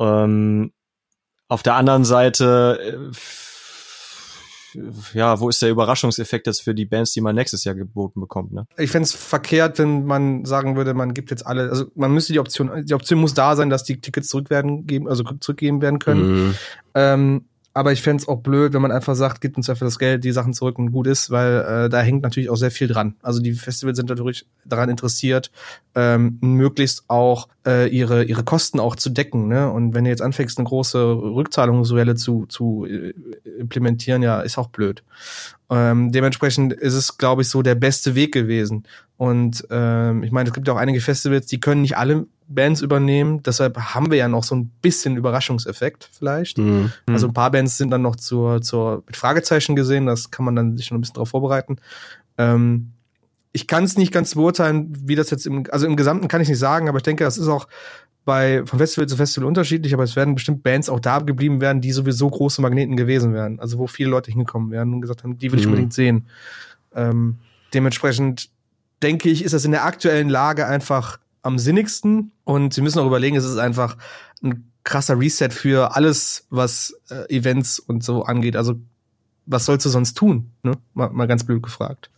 Ähm, 0.00 0.72
auf 1.46 1.62
der 1.62 1.74
anderen 1.74 2.04
Seite, 2.04 3.00
äh, 4.74 4.78
ja, 5.14 5.40
wo 5.40 5.48
ist 5.48 5.62
der 5.62 5.70
Überraschungseffekt 5.70 6.46
jetzt 6.46 6.62
für 6.62 6.74
die 6.74 6.84
Bands, 6.84 7.12
die 7.12 7.20
man 7.20 7.34
nächstes 7.34 7.64
Jahr 7.64 7.74
geboten 7.74 8.20
bekommt? 8.20 8.52
Ne? 8.52 8.66
Ich 8.76 8.90
fände 8.90 9.04
es 9.04 9.14
verkehrt, 9.14 9.78
wenn 9.78 10.04
man 10.04 10.44
sagen 10.44 10.76
würde, 10.76 10.92
man 10.94 11.14
gibt 11.14 11.30
jetzt 11.30 11.46
alle, 11.46 11.70
also 11.70 11.86
man 11.94 12.12
müsste 12.12 12.32
die 12.32 12.40
Option, 12.40 12.84
die 12.84 12.94
Option 12.94 13.20
muss 13.20 13.34
da 13.34 13.56
sein, 13.56 13.70
dass 13.70 13.84
die 13.84 14.00
Tickets 14.00 14.28
zurück 14.28 14.50
werden, 14.50 14.86
geben, 14.86 15.08
also 15.08 15.24
zurückgegeben 15.40 15.80
werden 15.80 15.98
können. 15.98 16.48
Mhm. 16.48 16.54
Ähm, 16.94 17.44
aber 17.78 17.92
ich 17.92 18.02
fände 18.02 18.26
auch 18.26 18.40
blöd, 18.40 18.72
wenn 18.72 18.82
man 18.82 18.90
einfach 18.90 19.14
sagt, 19.14 19.40
gibt 19.40 19.56
uns 19.56 19.70
einfach 19.70 19.86
das 19.86 20.00
Geld, 20.00 20.24
die 20.24 20.32
Sachen 20.32 20.52
zurück 20.52 20.80
und 20.80 20.90
gut 20.90 21.06
ist, 21.06 21.30
weil 21.30 21.60
äh, 21.60 21.88
da 21.88 22.00
hängt 22.00 22.24
natürlich 22.24 22.50
auch 22.50 22.56
sehr 22.56 22.72
viel 22.72 22.88
dran. 22.88 23.14
Also 23.22 23.40
die 23.40 23.52
Festivals 23.52 23.96
sind 23.96 24.08
natürlich 24.08 24.46
daran 24.64 24.88
interessiert, 24.88 25.52
ähm, 25.94 26.38
möglichst 26.40 27.04
auch 27.06 27.46
äh, 27.64 27.88
ihre, 27.88 28.24
ihre 28.24 28.42
Kosten 28.42 28.80
auch 28.80 28.96
zu 28.96 29.10
decken. 29.10 29.46
Ne? 29.46 29.70
Und 29.70 29.94
wenn 29.94 30.02
du 30.02 30.10
jetzt 30.10 30.22
anfängst, 30.22 30.58
eine 30.58 30.66
große 30.66 30.98
Rückzahlungswelle 31.00 32.16
zu, 32.16 32.46
zu 32.46 32.84
äh, 32.84 33.14
implementieren, 33.60 34.22
ja, 34.22 34.40
ist 34.40 34.58
auch 34.58 34.70
blöd. 34.70 35.04
Ähm, 35.70 36.10
dementsprechend 36.10 36.72
ist 36.72 36.94
es, 36.94 37.16
glaube 37.16 37.42
ich, 37.42 37.48
so 37.48 37.62
der 37.62 37.76
beste 37.76 38.16
Weg 38.16 38.34
gewesen. 38.34 38.88
Und 39.16 39.64
ähm, 39.70 40.24
ich 40.24 40.32
meine, 40.32 40.48
es 40.48 40.52
gibt 40.52 40.66
ja 40.66 40.74
auch 40.74 40.78
einige 40.78 41.00
Festivals, 41.00 41.46
die 41.46 41.60
können 41.60 41.82
nicht 41.82 41.96
alle 41.96 42.26
Bands 42.48 42.80
übernehmen. 42.80 43.42
Deshalb 43.42 43.78
haben 43.78 44.10
wir 44.10 44.18
ja 44.18 44.28
noch 44.28 44.42
so 44.42 44.54
ein 44.54 44.70
bisschen 44.82 45.16
Überraschungseffekt 45.16 46.08
vielleicht. 46.12 46.58
Mhm. 46.58 46.92
Also 47.06 47.28
ein 47.28 47.34
paar 47.34 47.50
Bands 47.50 47.76
sind 47.76 47.90
dann 47.90 48.02
noch 48.02 48.16
zur, 48.16 48.62
zur 48.62 49.04
mit 49.06 49.16
Fragezeichen 49.16 49.76
gesehen. 49.76 50.06
Das 50.06 50.30
kann 50.30 50.44
man 50.44 50.56
dann 50.56 50.76
sich 50.76 50.90
noch 50.90 50.98
ein 50.98 51.00
bisschen 51.00 51.14
darauf 51.14 51.28
vorbereiten. 51.28 51.76
Ähm, 52.38 52.92
ich 53.52 53.66
kann 53.66 53.84
es 53.84 53.96
nicht 53.96 54.12
ganz 54.12 54.34
beurteilen, 54.34 54.92
wie 55.04 55.14
das 55.14 55.30
jetzt 55.30 55.46
im, 55.46 55.64
also 55.70 55.86
im 55.86 55.96
Gesamten 55.96 56.28
kann 56.28 56.40
ich 56.40 56.48
nicht 56.48 56.58
sagen, 56.58 56.88
aber 56.88 56.98
ich 56.98 57.02
denke, 57.02 57.24
das 57.24 57.38
ist 57.38 57.48
auch 57.48 57.68
bei 58.24 58.64
von 58.66 58.78
Festival 58.78 59.08
zu 59.08 59.16
Festival 59.16 59.46
unterschiedlich, 59.46 59.94
aber 59.94 60.02
es 60.02 60.14
werden 60.14 60.34
bestimmt 60.34 60.62
Bands 60.62 60.90
auch 60.90 61.00
da 61.00 61.18
geblieben 61.18 61.60
werden, 61.60 61.80
die 61.80 61.92
sowieso 61.92 62.28
große 62.28 62.60
Magneten 62.60 62.96
gewesen 62.96 63.32
wären. 63.32 63.58
Also 63.58 63.78
wo 63.78 63.86
viele 63.86 64.10
Leute 64.10 64.30
hingekommen 64.30 64.70
wären 64.70 64.92
und 64.92 65.00
gesagt 65.00 65.24
haben, 65.24 65.38
die 65.38 65.50
will 65.50 65.58
ich 65.58 65.66
mhm. 65.66 65.72
unbedingt 65.72 65.94
sehen. 65.94 66.26
Ähm, 66.94 67.38
dementsprechend 67.72 68.50
denke 69.02 69.30
ich, 69.30 69.44
ist 69.44 69.54
das 69.54 69.64
in 69.64 69.70
der 69.70 69.84
aktuellen 69.84 70.28
Lage 70.28 70.66
einfach 70.66 71.18
am 71.48 71.58
sinnigsten. 71.58 72.30
Und 72.44 72.74
Sie 72.74 72.80
müssen 72.82 73.00
auch 73.00 73.06
überlegen, 73.06 73.36
es 73.36 73.44
ist 73.44 73.58
einfach 73.58 73.96
ein 74.42 74.70
krasser 74.84 75.18
Reset 75.18 75.50
für 75.50 75.96
alles, 75.96 76.46
was 76.50 76.94
äh, 77.10 77.34
Events 77.34 77.78
und 77.80 78.04
so 78.04 78.22
angeht. 78.22 78.54
Also, 78.54 78.76
was 79.46 79.64
sollst 79.64 79.84
du 79.86 79.90
sonst 79.90 80.16
tun? 80.16 80.52
Ne? 80.62 80.78
Mal, 80.94 81.10
mal 81.10 81.26
ganz 81.26 81.44
blöd 81.44 81.62
gefragt. 81.62 82.10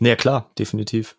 Ja, 0.00 0.16
klar, 0.16 0.50
definitiv. 0.58 1.16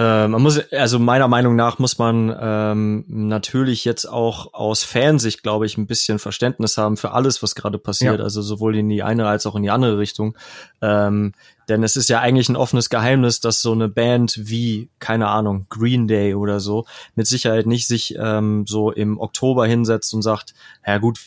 Äh, 0.00 0.28
man 0.28 0.40
muss, 0.40 0.58
also 0.72 0.98
meiner 0.98 1.28
Meinung 1.28 1.56
nach 1.56 1.78
muss 1.78 1.98
man 1.98 2.34
ähm, 2.40 3.04
natürlich 3.06 3.84
jetzt 3.84 4.06
auch 4.06 4.54
aus 4.54 4.82
Fansicht, 4.82 5.42
glaube 5.42 5.66
ich, 5.66 5.76
ein 5.76 5.86
bisschen 5.86 6.18
Verständnis 6.18 6.78
haben 6.78 6.96
für 6.96 7.10
alles, 7.10 7.42
was 7.42 7.54
gerade 7.54 7.76
passiert. 7.76 8.18
Ja. 8.18 8.24
Also 8.24 8.40
sowohl 8.40 8.76
in 8.76 8.88
die 8.88 9.02
eine 9.02 9.26
als 9.26 9.44
auch 9.44 9.56
in 9.56 9.62
die 9.62 9.70
andere 9.70 9.98
Richtung. 9.98 10.38
Ähm, 10.80 11.34
denn 11.68 11.82
es 11.82 11.96
ist 11.96 12.08
ja 12.08 12.20
eigentlich 12.20 12.48
ein 12.48 12.56
offenes 12.56 12.88
Geheimnis, 12.88 13.40
dass 13.40 13.60
so 13.60 13.72
eine 13.72 13.90
Band 13.90 14.40
wie, 14.40 14.88
keine 15.00 15.28
Ahnung, 15.28 15.66
Green 15.68 16.08
Day 16.08 16.34
oder 16.34 16.60
so, 16.60 16.86
mit 17.14 17.26
Sicherheit 17.26 17.66
nicht 17.66 17.86
sich 17.86 18.14
ähm, 18.18 18.64
so 18.66 18.90
im 18.90 19.20
Oktober 19.20 19.66
hinsetzt 19.66 20.14
und 20.14 20.22
sagt, 20.22 20.54
ja 20.86 20.96
gut, 20.96 21.20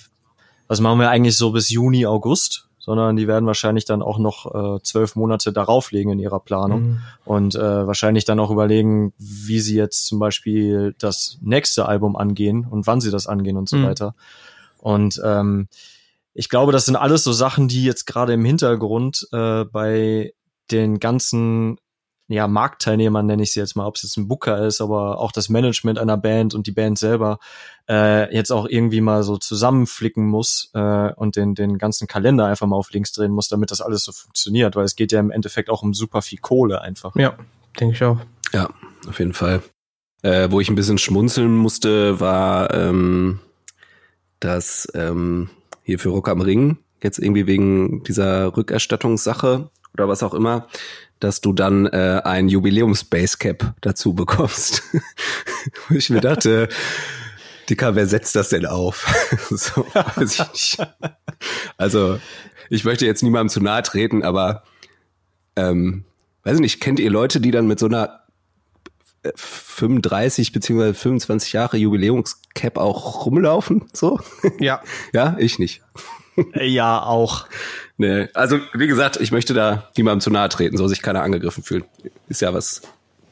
was 0.68 0.80
machen 0.80 1.00
wir 1.00 1.12
eigentlich 1.12 1.38
so 1.38 1.52
bis 1.52 1.70
Juni, 1.70 2.08
August? 2.08 2.68
Sondern 2.84 3.16
die 3.16 3.28
werden 3.30 3.46
wahrscheinlich 3.46 3.86
dann 3.86 4.02
auch 4.02 4.20
noch 4.20 4.54
äh, 4.54 4.84
zwölf 4.84 5.16
Monate 5.16 5.54
darauf 5.54 5.92
legen 5.92 6.12
in 6.12 6.20
ihrer 6.20 6.42
Planung 6.42 6.82
mhm. 6.82 7.02
und 7.24 7.56
äh, 7.56 7.88
wahrscheinlich 7.88 8.26
dann 8.26 8.42
auch 8.42 8.52
überlegen, 8.52 9.14
wie 9.18 9.62
sie 9.62 9.78
jetzt 9.78 10.06
zum 10.06 10.20
Beispiel 10.20 10.94
das 11.00 11.38
nächste 11.42 11.86
Album 11.86 12.18
angehen 12.18 12.68
und 12.70 12.86
wann 12.86 13.00
sie 13.00 13.10
das 13.10 13.26
angehen 13.26 13.56
und 13.56 13.70
so 13.70 13.78
mhm. 13.78 13.86
weiter. 13.86 14.16
Und 14.80 15.22
ähm, 15.24 15.70
ich 16.34 16.50
glaube, 16.50 16.74
das 16.74 16.86
sind 16.86 16.98
alles 16.98 17.24
so 17.24 17.32
Sachen, 17.32 17.70
die 17.70 17.86
jetzt 17.86 18.06
gerade 18.06 18.34
im 18.34 18.44
Hintergrund 18.44 19.30
äh, 19.32 19.64
bei 19.64 20.34
den 20.70 21.00
ganzen 21.00 21.78
ja, 22.28 22.48
Marktteilnehmern 22.48 23.26
nenne 23.26 23.44
ich 23.44 23.54
sie 23.54 23.60
jetzt 23.60 23.76
mal, 23.76 23.86
ob 23.86 23.96
es 23.98 24.04
jetzt 24.04 24.18
ein 24.18 24.28
Booker 24.28 24.66
ist, 24.66 24.82
aber 24.82 25.20
auch 25.20 25.32
das 25.32 25.50
Management 25.50 26.00
einer 26.00 26.18
Band 26.18 26.54
und 26.54 26.68
die 26.68 26.72
Band 26.72 26.98
selber 26.98 27.40
äh, 27.90 28.34
jetzt 28.34 28.52
auch 28.52 28.66
irgendwie 28.68 29.02
mal 29.02 29.24
so 29.24 29.38
zusammenflicken 29.38 30.26
muss 30.26 30.72
äh, 30.74 31.12
und 31.14 31.36
den, 31.36 31.54
den 31.54 31.78
ganzen 31.78 32.08
Kalender 32.08 32.46
einfach 32.46 32.66
mal 32.66 32.78
auf 32.78 32.92
links 32.92 33.12
drehen 33.12 33.32
muss, 33.32 33.50
damit 33.50 33.72
das 33.72 33.82
alles 33.82 34.04
so 34.04 34.12
funktioniert, 34.14 34.76
weil 34.76 34.86
es 34.86 34.96
geht 34.96 35.12
ja 35.12 35.20
im 35.20 35.32
Endeffekt 35.32 35.70
auch 35.70 35.84
um 35.84 35.94
super 35.94 36.22
viel 36.22 36.40
Kohle 36.40 36.82
einfach. 36.82 37.16
Ja, 37.16 37.36
denke 37.80 37.96
ich 37.96 38.04
auch. 38.04 38.20
Ja, 38.54 38.70
auf 39.08 39.20
jeden 39.20 39.34
Fall. 39.34 39.62
Äh, 40.22 40.50
wo 40.50 40.62
ich 40.62 40.70
ein 40.70 40.76
bisschen 40.76 40.98
schmunzeln 40.98 41.56
musste, 41.56 42.22
war, 42.22 42.74
ähm, 42.74 43.40
dass 44.40 44.88
ähm, 44.94 45.50
hier 45.84 46.00
für 46.00 46.10
Rock 46.10 46.30
am 46.30 46.40
Ring 46.40 46.78
jetzt 47.02 47.20
irgendwie 47.20 47.48
wegen 47.48 48.04
dieser 48.04 48.56
Rückerstattungssache 48.56 49.70
oder 49.94 50.08
was 50.08 50.24
auch 50.24 50.34
immer, 50.34 50.68
dass 51.24 51.40
du 51.40 51.54
dann 51.54 51.86
äh, 51.86 52.22
ein 52.24 52.50
Jubiläums-Basecap 52.50 53.76
dazu 53.80 54.14
bekommst. 54.14 54.84
ich 55.90 56.10
mir 56.10 56.20
dachte, 56.20 56.68
Dicker, 57.70 57.96
wer 57.96 58.08
setzt 58.08 58.36
das 58.36 58.50
denn 58.50 58.66
auf? 58.66 59.08
so, 59.50 59.86
weiß 59.94 60.40
ich 60.40 60.52
nicht. 60.52 60.88
Also, 61.78 62.20
ich 62.70 62.84
möchte 62.84 63.06
jetzt 63.06 63.24
niemandem 63.24 63.50
zu 63.50 63.62
nahe 63.62 63.84
treten, 63.84 64.24
aber 64.24 64.64
ähm, 65.56 66.04
weiß 66.44 66.60
nicht, 66.60 66.82
kennt 66.82 67.00
ihr 67.00 67.10
Leute, 67.10 67.40
die 67.40 67.52
dann 67.52 67.68
mit 67.68 67.80
so 67.80 67.86
einer 67.86 68.24
35 69.36 70.52
beziehungsweise 70.52 70.94
25 70.94 71.54
Jahre 71.54 71.78
Jubiläumscap 71.78 72.78
auch 72.78 73.26
rumlaufen? 73.26 73.86
So? 73.94 74.20
Ja. 74.60 74.82
ja, 75.14 75.38
ich 75.40 75.58
nicht. 75.58 75.82
ja, 76.60 77.02
auch. 77.02 77.48
Nee, 77.98 78.28
also 78.34 78.60
wie 78.74 78.88
gesagt, 78.88 79.18
ich 79.18 79.32
möchte 79.32 79.54
da 79.54 79.90
niemandem 79.96 80.22
zu 80.22 80.32
nahe 80.32 80.50
treten, 80.50 80.78
soll 80.78 80.90
sich 80.90 81.02
keiner 81.02 81.22
angegriffen 81.22 81.64
fühlen. 81.64 81.84
Ist 82.28 82.42
ja 82.42 82.54
was, 82.54 82.82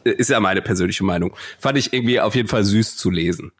ist 0.04 0.30
ja 0.30 0.40
meine 0.40 0.62
persönliche 0.62 1.04
Meinung. 1.04 1.36
Fand 1.60 1.78
ich 1.78 1.94
irgendwie 1.94 2.20
auf 2.20 2.36
jeden 2.36 2.48
Fall 2.48 2.64
süß 2.64 2.98
zu 2.98 3.10
lesen. 3.10 3.52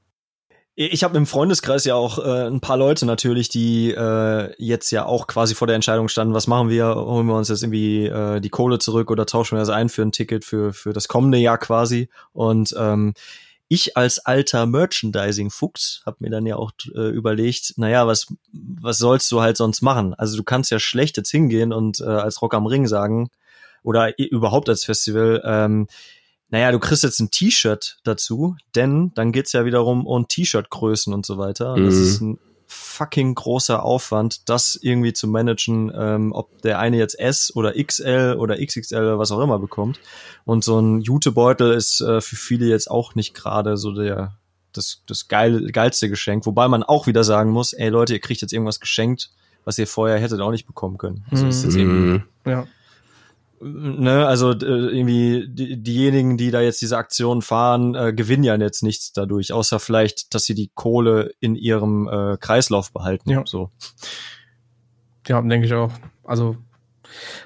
Ich 0.76 1.04
habe 1.04 1.18
im 1.18 1.26
Freundeskreis 1.26 1.84
ja 1.84 1.96
auch 1.96 2.18
äh, 2.18 2.48
ein 2.48 2.62
paar 2.62 2.78
Leute 2.78 3.06
natürlich, 3.06 3.50
die 3.50 3.92
äh, 3.92 4.54
jetzt 4.58 4.90
ja 4.92 5.06
auch 5.06 5.28
quasi 5.28 5.54
vor 5.54 5.68
der 5.68 5.76
Entscheidung 5.76 6.08
standen, 6.08 6.34
was 6.34 6.48
machen 6.48 6.70
wir? 6.70 6.96
Holen 6.96 7.28
wir 7.28 7.36
uns 7.36 7.50
jetzt 7.50 7.62
irgendwie 7.62 8.06
äh, 8.06 8.40
die 8.40 8.50
Kohle 8.50 8.80
zurück 8.80 9.12
oder 9.12 9.26
tauschen 9.26 9.58
wir 9.58 9.60
das 9.60 9.70
ein 9.70 9.90
für 9.90 10.02
ein 10.02 10.14
Ticket 10.14 10.46
für, 10.46 10.72
für 10.72 10.94
das 10.94 11.10
kommende 11.10 11.40
Jahr 11.40 11.58
quasi? 11.58 12.10
Und 12.32 12.74
ähm, 12.78 13.14
ich 13.72 13.96
als 13.96 14.20
alter 14.20 14.66
Merchandising-Fuchs 14.66 16.02
habe 16.06 16.18
mir 16.20 16.30
dann 16.30 16.46
ja 16.46 16.58
auch 16.58 16.74
äh, 16.94 17.08
überlegt, 17.08 17.76
naja, 17.78 18.06
was, 18.06 18.28
was 18.52 18.98
sollst 18.98 19.32
du 19.32 19.40
halt 19.40 19.56
sonst 19.56 19.82
machen? 19.82 20.14
Also 20.14 20.36
du 20.36 20.44
kannst 20.44 20.72
ja 20.72 20.80
schlecht 20.80 21.16
jetzt 21.16 21.32
hingehen 21.32 21.72
und 21.72 22.02
äh, 22.02 22.04
als 22.04 22.42
Rock 22.42 22.54
am 22.54 22.66
Ring 22.66 22.86
sagen 22.86 23.30
oder 23.82 24.20
überhaupt 24.20 24.68
als 24.68 24.84
Festival, 24.84 25.42
ähm, 25.46 25.88
naja, 26.50 26.74
du 26.74 26.80
kriegst 26.80 27.04
jetzt 27.04 27.22
ein 27.22 27.32
T-Shirt 27.32 28.00
dazu, 28.04 28.58
denn 28.76 29.14
dann 29.16 29.32
geht's 29.32 29.54
ja 29.54 29.64
wiederum 29.64 30.06
um 30.06 30.28
T-Shirt-Größen 30.28 31.14
und 31.14 31.26
so 31.26 31.38
weiter. 31.38 31.78
Mhm. 31.78 31.86
Das 31.86 31.96
ist 31.96 32.20
ein 32.20 32.40
fucking 32.72 33.36
großer 33.36 33.84
Aufwand, 33.84 34.48
das 34.50 34.80
irgendwie 34.82 35.12
zu 35.12 35.28
managen, 35.28 35.92
ähm, 35.94 36.32
ob 36.32 36.62
der 36.62 36.80
eine 36.80 36.98
jetzt 36.98 37.20
S 37.20 37.54
oder 37.54 37.74
XL 37.74 38.38
oder 38.40 38.58
XXL 38.58 39.00
oder 39.02 39.20
was 39.20 39.32
auch 39.32 39.42
immer 39.42 39.60
bekommt. 39.60 40.00
Und 40.46 40.64
so 40.64 40.80
ein 40.80 41.02
Jutebeutel 41.02 41.74
ist 41.74 42.00
äh, 42.00 42.22
für 42.22 42.38
viele 42.38 42.68
jetzt 42.68 42.90
auch 42.90 43.14
nicht 43.14 43.34
gerade 43.34 43.76
so 43.76 43.94
der 43.94 44.38
das, 44.72 45.04
das 45.06 45.28
geil, 45.28 45.70
geilste 45.74 46.08
Geschenk, 46.08 46.46
wobei 46.46 46.70
man 46.70 46.82
auch 46.82 47.06
wieder 47.06 47.26
sagen 47.26 47.52
muss, 47.52 47.74
ey 47.74 47.90
Leute, 47.90 48.14
ihr 48.14 48.22
kriegt 48.22 48.42
jetzt 48.42 48.54
irgendwas 48.54 48.80
geschenkt, 48.80 49.32
was 49.66 49.78
ihr 49.78 49.86
vorher 49.86 50.18
hättet 50.18 50.40
auch 50.40 50.52
nicht 50.52 50.66
bekommen 50.66 50.98
können. 50.98 51.26
Also 51.30 51.44
mhm. 51.44 51.50
ist 51.50 51.64
jetzt 51.66 51.76
irgendwie, 51.76 52.20
mhm. 52.20 52.24
ja 52.46 52.68
ne, 53.62 54.26
also 54.26 54.52
äh, 54.52 54.56
irgendwie 54.66 55.48
die, 55.50 55.82
diejenigen, 55.82 56.38
die 56.38 56.52
da 56.52 56.62
jetzt 56.62 56.82
diese 56.82 56.98
Aktion 56.98 57.42
fahren, 57.42 57.96
äh, 57.96 58.14
gewinnen 58.14 58.44
ja 58.44 58.56
jetzt 58.56 58.84
nichts 58.84 59.14
dadurch, 59.14 59.54
außer 59.54 59.80
vielleicht, 59.80 60.34
dass 60.34 60.46
sie 60.46 60.56
die 60.56 60.72
Kohle 60.74 61.32
in 61.40 61.56
ihrem 61.56 62.08
äh, 62.08 62.38
Kreislauf 62.38 62.92
behalten. 62.92 63.30
Ja. 63.30 63.44
So. 63.46 63.72
Ja, 65.28 65.42
denke 65.42 65.68
ich 65.68 65.74
auch. 65.74 65.92
Also 66.24 66.58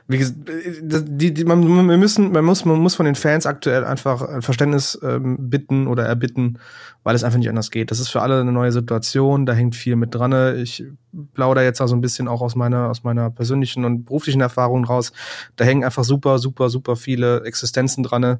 wie 0.07 0.17
gesagt, 0.17 0.38
die, 0.48 1.34
die, 1.34 1.43
man, 1.45 1.63
wir 1.63 1.98
müssen, 1.98 2.31
man 2.31 2.45
muss, 2.45 2.65
man 2.65 2.79
muss 2.79 2.95
von 2.95 3.05
den 3.05 3.15
Fans 3.15 3.45
aktuell 3.45 3.84
einfach 3.84 4.22
ein 4.22 4.41
Verständnis 4.41 5.00
ähm, 5.03 5.50
bitten 5.50 5.88
oder 5.88 6.05
erbitten, 6.05 6.60
weil 7.03 7.15
es 7.15 7.24
einfach 7.24 7.39
nicht 7.39 7.50
anders 7.50 7.72
geht. 7.72 7.91
Das 7.91 8.00
ist 8.00 8.10
für 8.10 8.22
alle 8.22 8.39
eine 8.39 8.51
neue 8.51 8.72
Situation, 8.72 9.45
da 9.45 9.53
hängt 9.53 9.75
viel 9.75 9.95
mit 9.95 10.13
dran. 10.13 10.57
Ich 10.57 10.84
plaudere 11.34 11.63
jetzt 11.63 11.81
also 11.81 11.95
ein 11.95 12.01
bisschen 12.01 12.27
auch 12.27 12.41
aus 12.41 12.55
meiner, 12.55 12.89
aus 12.89 13.03
meiner 13.03 13.29
persönlichen 13.29 13.86
und 13.86 14.05
beruflichen 14.05 14.41
Erfahrung 14.41 14.86
raus. 14.86 15.12
Da 15.55 15.65
hängen 15.65 15.84
einfach 15.84 16.03
super, 16.03 16.39
super, 16.39 16.69
super 16.69 16.95
viele 16.95 17.43
Existenzen 17.43 18.03
dran. 18.03 18.39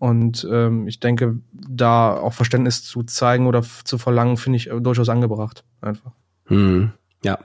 Und 0.00 0.48
ähm, 0.50 0.88
ich 0.88 0.98
denke, 0.98 1.40
da 1.52 2.14
auch 2.14 2.32
Verständnis 2.32 2.82
zu 2.82 3.02
zeigen 3.02 3.46
oder 3.46 3.62
zu 3.84 3.98
verlangen, 3.98 4.38
finde 4.38 4.56
ich 4.56 4.70
durchaus 4.80 5.10
angebracht. 5.10 5.62
Einfach. 5.82 6.12
Hm, 6.46 6.92
ja. 7.22 7.38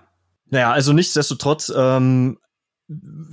Naja, 0.50 0.72
also 0.72 0.93
nichtsdestotrotz 0.93 1.72
ähm, 1.75 2.38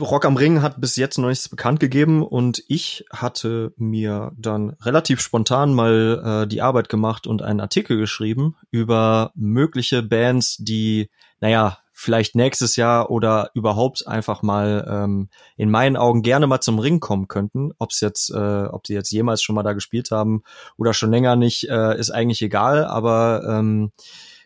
Rock 0.01 0.25
am 0.25 0.37
Ring 0.37 0.63
hat 0.63 0.81
bis 0.81 0.97
jetzt 0.97 1.19
noch 1.19 1.29
nichts 1.29 1.49
bekannt 1.49 1.79
gegeben 1.79 2.23
und 2.23 2.63
ich 2.69 3.05
hatte 3.13 3.75
mir 3.77 4.33
dann 4.39 4.71
relativ 4.81 5.21
spontan 5.21 5.75
mal 5.75 6.45
äh, 6.45 6.47
die 6.47 6.63
Arbeit 6.63 6.89
gemacht 6.89 7.27
und 7.27 7.43
einen 7.43 7.61
Artikel 7.61 7.99
geschrieben 7.99 8.57
über 8.71 9.31
mögliche 9.35 10.03
Bands, 10.03 10.57
die, 10.59 11.11
naja, 11.41 11.79
vielleicht 11.93 12.35
nächstes 12.35 12.77
Jahr 12.77 13.11
oder 13.11 13.51
überhaupt 13.55 14.07
einfach 14.09 14.43
mal 14.43 14.87
ähm, 14.89 15.29
in 15.57 15.71
meinen 15.71 15.97
Augen 15.97 16.23
gerne 16.23 16.47
mal 16.47 16.61
zum 16.61 16.79
Ring 16.79 16.99
kommen 16.99 17.29
könnten. 17.29 17.73
Ob 17.79 17.91
es 17.91 18.01
jetzt, 18.01 18.31
äh, 18.31 18.65
ob 18.65 18.87
sie 18.87 18.95
jetzt 18.95 19.13
jemals 19.13 19.43
schon 19.43 19.55
mal 19.55 19.63
da 19.63 19.75
gespielt 19.75 20.11
haben 20.11 20.43
oder 20.77 20.95
schon 20.95 21.11
länger 21.11 21.37
nicht, 21.37 21.69
äh, 21.69 21.99
ist 21.99 22.11
eigentlich 22.11 22.43
egal. 22.43 22.87
Aber 22.87 23.45
ähm, 23.47 23.93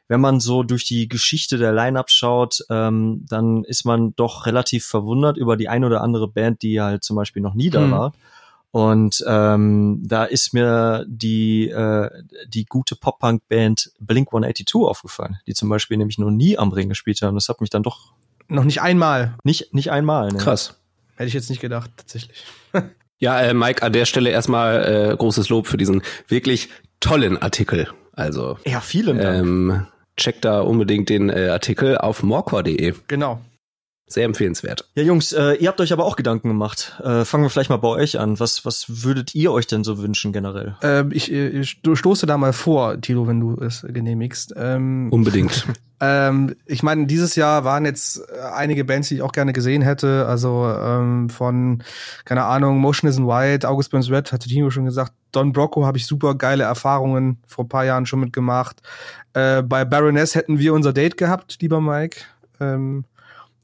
wenn 0.09 0.21
man 0.21 0.41
so 0.41 0.63
durch 0.63 0.85
die 0.85 1.09
Geschichte 1.09 1.59
der 1.59 1.73
Lineup 1.73 2.11
schaut, 2.11 2.65
ähm, 2.71 3.25
dann 3.29 3.65
ist 3.65 3.85
man 3.85 4.15
doch 4.15 4.47
relativ 4.47 4.87
verwundert 4.87 5.37
über 5.37 5.57
die 5.57 5.69
ein 5.69 5.85
oder 5.85 6.01
andere 6.01 6.29
Band, 6.29 6.63
die 6.63 6.81
halt 6.81 7.03
zum 7.03 7.17
Beispiel 7.17 7.43
noch 7.43 7.55
nie 7.55 7.71
da 7.71 7.83
hm. 7.83 7.91
war. 7.91 8.13
Und 8.71 9.25
ähm, 9.27 10.03
da 10.05 10.25
ist 10.25 10.53
mir 10.53 11.07
die, 11.09 11.71
äh, 11.71 12.11
die 12.47 12.67
gute 12.67 12.95
Pop-Punk-Band 12.95 13.93
Blink 14.01 14.29
182 14.29 14.75
aufgefallen, 14.87 15.39
die 15.47 15.55
zum 15.55 15.71
Beispiel 15.71 15.97
nämlich 15.97 16.19
noch 16.19 16.31
nie 16.31 16.59
am 16.59 16.73
Ring 16.73 16.91
gespielt 16.91 17.23
haben. 17.23 17.37
Das 17.37 17.49
hat 17.49 17.61
mich 17.63 17.71
dann 17.71 17.83
doch. 17.83 18.13
Noch 18.49 18.65
nicht 18.65 18.83
einmal. 18.83 19.35
Nicht, 19.45 19.73
nicht 19.73 19.91
einmal, 19.91 20.29
ne? 20.29 20.39
Krass. 20.39 20.79
Hätte 21.17 21.29
ich 21.29 21.35
jetzt 21.35 21.49
nicht 21.49 21.63
gedacht, 21.63 21.91
tatsächlich. 21.97 22.45
ja, 23.19 23.41
äh, 23.41 23.55
Mike, 23.55 23.83
an 23.83 23.95
der 23.95 24.05
Stelle 24.05 24.29
erstmal 24.29 25.13
äh, 25.13 25.17
großes 25.17 25.49
Lob 25.49 25.67
für 25.67 25.79
diesen 25.79 26.03
wirklich 26.29 26.69
tollen 27.01 27.39
Artikel. 27.41 27.89
Also. 28.13 28.59
Ja, 28.67 28.83
vielen 28.83 29.17
Dank. 29.19 29.39
Ähm, 29.39 29.87
checkt 30.17 30.45
da 30.45 30.61
unbedingt 30.61 31.09
den 31.09 31.31
äh, 31.31 31.49
Artikel 31.49 31.99
auf 31.99 32.23
morcor.de. 32.23 32.95
Genau. 33.09 33.41
Sehr 34.09 34.25
empfehlenswert. 34.25 34.89
Ja, 34.95 35.03
Jungs, 35.03 35.33
äh, 35.33 35.55
ihr 35.55 35.67
habt 35.67 35.81
euch 35.81 35.93
aber 35.93 36.05
auch 36.05 36.15
Gedanken 36.15 36.47
gemacht. 36.47 37.01
Äh, 37.03 37.25
fangen 37.25 37.43
wir 37.43 37.51
vielleicht 37.51 37.71
mal 37.71 37.77
bei 37.79 37.89
euch 37.89 38.21
an. 38.21 38.39
Was, 38.39 38.65
was 38.65 39.03
würdet 39.03 39.35
ihr 39.35 39.51
euch 39.51 39.67
denn 39.67 39.83
so 39.83 39.99
wünschen 39.99 40.33
generell? 40.33 40.77
Ähm, 40.81 41.11
ich, 41.13 41.33
ich 41.33 41.71
stoße 41.71 42.25
da 42.25 42.39
mal 42.39 42.53
vor, 42.53 43.01
Tilo, 43.01 43.27
wenn 43.27 43.41
du 43.41 43.57
es 43.61 43.85
genehmigst. 43.89 44.55
Ähm, 44.57 45.09
Unbedingt. 45.11 45.67
ähm, 46.01 46.55
ich 46.67 46.85
meine, 46.85 47.07
dieses 47.07 47.35
Jahr 47.35 47.65
waren 47.65 47.85
jetzt 47.85 48.21
äh, 48.31 48.43
einige 48.55 48.85
Bands, 48.85 49.09
die 49.09 49.17
ich 49.17 49.23
auch 49.23 49.33
gerne 49.33 49.53
gesehen 49.53 49.83
hätte. 49.83 50.27
Also 50.29 50.65
ähm, 50.69 51.29
von, 51.29 51.83
keine 52.25 52.45
Ahnung, 52.45 52.79
Motion 52.79 53.11
is 53.11 53.19
in 53.19 53.27
White, 53.27 53.69
August 53.69 53.91
Burns 53.91 54.09
Red, 54.09 54.31
hatte 54.31 54.49
Tino 54.49 54.71
schon 54.71 54.85
gesagt. 54.85 55.15
Don 55.33 55.53
Brocco 55.53 55.85
habe 55.85 55.99
ich 55.99 56.07
super 56.07 56.37
geile 56.37 56.63
Erfahrungen 56.63 57.39
vor 57.49 57.65
ein 57.65 57.69
paar 57.69 57.85
Jahren 57.85 58.07
schon 58.07 58.21
mitgemacht. 58.21 58.83
Äh, 59.33 59.65
bei 59.65 59.85
Baroness 59.85 60.37
hätten 60.37 60.61
wir 60.61 60.75
unser 60.75 60.93
Date 60.93 61.17
gehabt, 61.17 61.57
lieber 61.61 61.81
Mike. 61.81 62.21
Ähm, 62.61 63.05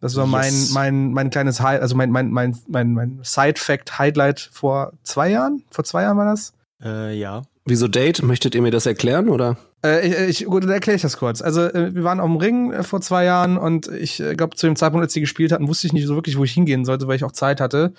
das 0.03 0.17
war 0.17 0.25
yes. 0.25 0.33
mein, 0.33 0.55
mein, 0.73 1.13
mein 1.13 1.31
kleines 1.31 1.61
High, 1.61 1.81
also 1.81 1.95
mein, 1.95 2.11
mein, 2.11 2.33
mein, 2.33 2.57
mein, 2.67 2.93
mein 2.93 3.21
Side-Fact-Highlight 3.23 4.51
vor 4.53 4.95
zwei 5.05 5.31
Jahren. 5.31 5.63
Vor 5.71 5.85
zwei 5.85 6.03
Jahren 6.03 6.19
war 6.19 6.27
das? 6.27 6.55
Äh, 6.83 7.17
ja. 7.17 7.43
Wieso 7.65 7.87
Date? 7.87 8.21
Möchtet 8.21 8.57
ihr 8.57 8.63
mir 8.63 8.73
das 8.73 8.85
erklären, 8.85 9.29
oder? 9.29 9.57
Äh, 9.85 10.09
ich, 10.29 10.41
ich, 10.41 10.47
gut, 10.47 10.65
dann 10.65 10.71
erkläre 10.71 10.97
ich 10.97 11.03
das 11.03 11.19
kurz. 11.19 11.41
Also, 11.41 11.63
äh, 11.63 11.95
wir 11.95 12.03
waren 12.03 12.19
auf 12.19 12.27
dem 12.27 12.37
Ring 12.37 12.73
äh, 12.73 12.83
vor 12.83 13.01
zwei 13.01 13.25
Jahren 13.25 13.57
und 13.57 13.87
ich 13.87 14.19
äh, 14.19 14.35
glaube, 14.35 14.57
zu 14.57 14.67
dem 14.67 14.75
Zeitpunkt, 14.75 15.05
als 15.05 15.13
sie 15.13 15.21
gespielt 15.21 15.53
hatten, 15.53 15.69
wusste 15.69 15.87
ich 15.87 15.93
nicht 15.93 16.09
so 16.09 16.17
wirklich, 16.17 16.37
wo 16.37 16.43
ich 16.43 16.53
hingehen 16.53 16.85
sollte, 16.85 17.07
weil 17.07 17.15
ich 17.15 17.23
auch 17.23 17.31
Zeit 17.31 17.61
hatte. 17.61 17.93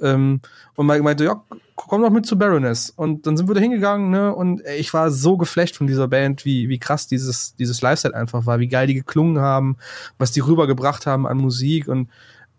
Ähm, 0.00 0.40
und 0.76 0.86
Mike 0.86 1.02
meinte, 1.02 1.24
ja, 1.24 1.44
komm 1.88 2.02
doch 2.02 2.10
mit 2.10 2.26
zu 2.26 2.38
Baroness. 2.38 2.90
Und 2.90 3.26
dann 3.26 3.36
sind 3.36 3.48
wir 3.48 3.54
da 3.54 3.60
hingegangen, 3.60 4.10
ne? 4.10 4.34
Und 4.34 4.62
ich 4.78 4.92
war 4.92 5.10
so 5.10 5.36
geflecht 5.36 5.76
von 5.76 5.86
dieser 5.86 6.08
Band, 6.08 6.44
wie, 6.44 6.68
wie 6.68 6.78
krass 6.78 7.06
dieses, 7.06 7.54
dieses 7.56 7.82
Live-Set 7.82 8.14
einfach 8.14 8.46
war, 8.46 8.58
wie 8.60 8.68
geil 8.68 8.86
die 8.86 8.94
geklungen 8.94 9.40
haben, 9.40 9.76
was 10.18 10.32
die 10.32 10.40
rübergebracht 10.40 11.06
haben 11.06 11.26
an 11.26 11.38
Musik. 11.38 11.88
Und 11.88 12.08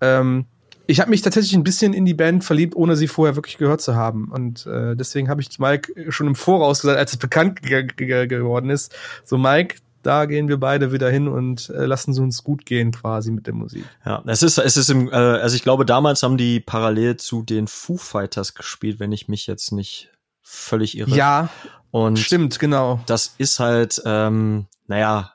ähm, 0.01 0.45
ich 0.87 0.99
habe 0.99 1.09
mich 1.09 1.21
tatsächlich 1.21 1.53
ein 1.53 1.63
bisschen 1.63 1.93
in 1.93 2.05
die 2.05 2.13
Band 2.13 2.43
verliebt, 2.43 2.75
ohne 2.75 2.95
sie 2.95 3.07
vorher 3.07 3.35
wirklich 3.35 3.57
gehört 3.57 3.81
zu 3.81 3.95
haben. 3.95 4.29
Und 4.31 4.65
äh, 4.65 4.95
deswegen 4.95 5.29
habe 5.29 5.41
ich 5.41 5.59
Mike 5.59 6.11
schon 6.11 6.27
im 6.27 6.35
Voraus 6.35 6.81
gesagt, 6.81 6.99
als 6.99 7.13
es 7.13 7.17
bekannt 7.17 7.61
geworden 7.61 8.69
ist, 8.69 8.93
so 9.23 9.37
Mike, 9.37 9.75
da 10.03 10.25
gehen 10.25 10.47
wir 10.47 10.59
beide 10.59 10.91
wieder 10.91 11.09
hin 11.09 11.27
und 11.27 11.69
äh, 11.69 11.85
lassen 11.85 12.13
sie 12.13 12.21
uns 12.21 12.43
gut 12.43 12.65
gehen 12.65 12.91
quasi 12.91 13.31
mit 13.31 13.47
der 13.47 13.53
Musik. 13.53 13.85
Ja, 14.05 14.23
es 14.25 14.43
ist 14.43 14.57
es 14.57 14.77
ist 14.77 14.89
im 14.89 15.09
äh, 15.09 15.15
also 15.15 15.55
ich 15.55 15.63
glaube 15.63 15.85
damals 15.85 16.23
haben 16.23 16.37
die 16.37 16.59
parallel 16.59 17.17
zu 17.17 17.43
den 17.43 17.67
Foo 17.67 17.97
Fighters 17.97 18.53
gespielt, 18.53 18.99
wenn 18.99 19.11
ich 19.11 19.27
mich 19.27 19.47
jetzt 19.47 19.71
nicht 19.71 20.11
völlig 20.41 20.97
irre. 20.97 21.15
Ja. 21.15 21.49
Und 21.91 22.19
stimmt, 22.19 22.59
genau. 22.59 23.01
Das 23.05 23.35
ist 23.37 23.59
halt 23.59 24.01
ähm, 24.05 24.67
naja, 24.87 25.33